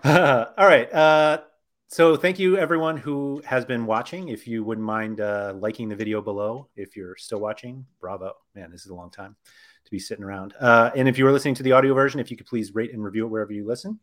Uh, 0.05 0.47
all 0.59 0.67
right. 0.67 0.93
Uh, 0.93 1.43
so 1.89 2.17
thank 2.17 2.39
you 2.39 2.59
everyone 2.59 2.97
who 2.97 3.41
has 3.45 3.65
been 3.65 3.87
watching. 3.87 4.29
If 4.29 4.47
you 4.47 4.65
wouldn't 4.65 4.87
mind 4.87 5.21
uh, 5.21 5.55
liking 5.57 5.89
the 5.89 5.97
video 5.97 6.21
below, 6.21 6.69
if 6.77 6.97
you're 6.97 7.17
still 7.17 7.39
watching, 7.39 7.87
bravo, 8.01 8.33
man, 8.55 8.71
this 8.71 8.83
is 8.85 8.91
a 8.91 8.95
long 8.95 9.11
time 9.11 9.37
to 9.85 9.91
be 9.91 9.99
sitting 9.99 10.25
around. 10.25 10.55
Uh, 10.61 10.91
and 10.97 11.09
if 11.09 11.17
you 11.17 11.27
are 11.27 11.33
listening 11.33 11.55
to 11.55 11.63
the 11.63 11.73
audio 11.73 11.95
version, 11.95 12.19
if 12.19 12.31
you 12.31 12.37
could 12.37 12.47
please 12.47 12.75
rate 12.75 12.93
and 12.93 13.05
review 13.05 13.25
it 13.25 13.29
wherever 13.29 13.53
you 13.53 13.65
listen. 13.65 14.01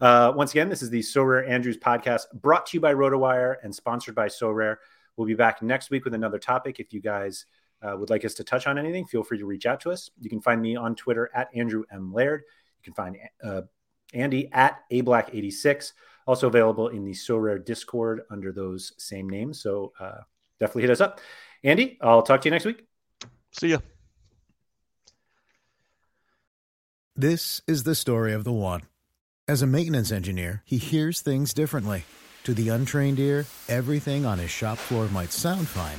Uh, 0.00 0.32
once 0.34 0.50
again, 0.52 0.70
this 0.70 0.82
is 0.82 0.88
the 0.88 1.00
Sorare 1.00 1.46
Andrews 1.48 1.76
podcast 1.76 2.22
brought 2.32 2.66
to 2.66 2.76
you 2.76 2.80
by 2.80 2.94
RotoWire 2.94 3.56
and 3.62 3.74
sponsored 3.74 4.14
by 4.14 4.28
Sorare. 4.28 4.76
We'll 5.16 5.26
be 5.26 5.34
back 5.34 5.62
next 5.62 5.90
week 5.90 6.04
with 6.04 6.14
another 6.14 6.38
topic. 6.38 6.80
If 6.80 6.94
you 6.94 7.00
guys 7.00 7.44
uh, 7.82 7.96
would 7.96 8.10
like 8.10 8.24
us 8.24 8.34
to 8.34 8.44
touch 8.44 8.66
on 8.66 8.78
anything, 8.78 9.06
feel 9.06 9.22
free 9.22 9.38
to 9.38 9.46
reach 9.46 9.66
out 9.66 9.80
to 9.80 9.90
us. 9.90 10.10
You 10.20 10.30
can 10.30 10.40
find 10.40 10.60
me 10.60 10.76
on 10.76 10.94
Twitter 10.94 11.30
at 11.34 11.48
Andrew 11.54 11.84
M. 11.90 12.12
Laird. 12.12 12.42
You 12.80 12.84
can 12.84 12.94
find 12.94 13.16
uh, 13.42 13.62
Andy 14.14 14.50
at 14.52 14.80
ablack86. 14.90 15.92
Also 16.26 16.48
available 16.48 16.88
in 16.88 17.04
the 17.04 17.12
Sorare 17.12 17.64
Discord 17.64 18.22
under 18.30 18.50
those 18.52 18.92
same 18.98 19.28
names. 19.28 19.60
So 19.60 19.92
uh, 20.00 20.22
definitely 20.58 20.82
hit 20.82 20.90
us 20.90 21.00
up. 21.00 21.20
Andy, 21.62 21.98
I'll 22.00 22.22
talk 22.22 22.40
to 22.42 22.46
you 22.46 22.50
next 22.50 22.64
week. 22.64 22.84
See 23.52 23.68
ya. 23.68 23.78
This 27.14 27.62
is 27.66 27.84
the 27.84 27.94
story 27.94 28.32
of 28.34 28.44
the 28.44 28.52
one. 28.52 28.82
As 29.48 29.62
a 29.62 29.66
maintenance 29.66 30.10
engineer, 30.10 30.62
he 30.64 30.76
hears 30.76 31.20
things 31.20 31.54
differently. 31.54 32.04
To 32.44 32.52
the 32.52 32.68
untrained 32.68 33.18
ear, 33.18 33.46
everything 33.68 34.26
on 34.26 34.38
his 34.38 34.50
shop 34.50 34.76
floor 34.76 35.08
might 35.08 35.32
sound 35.32 35.66
fine, 35.66 35.98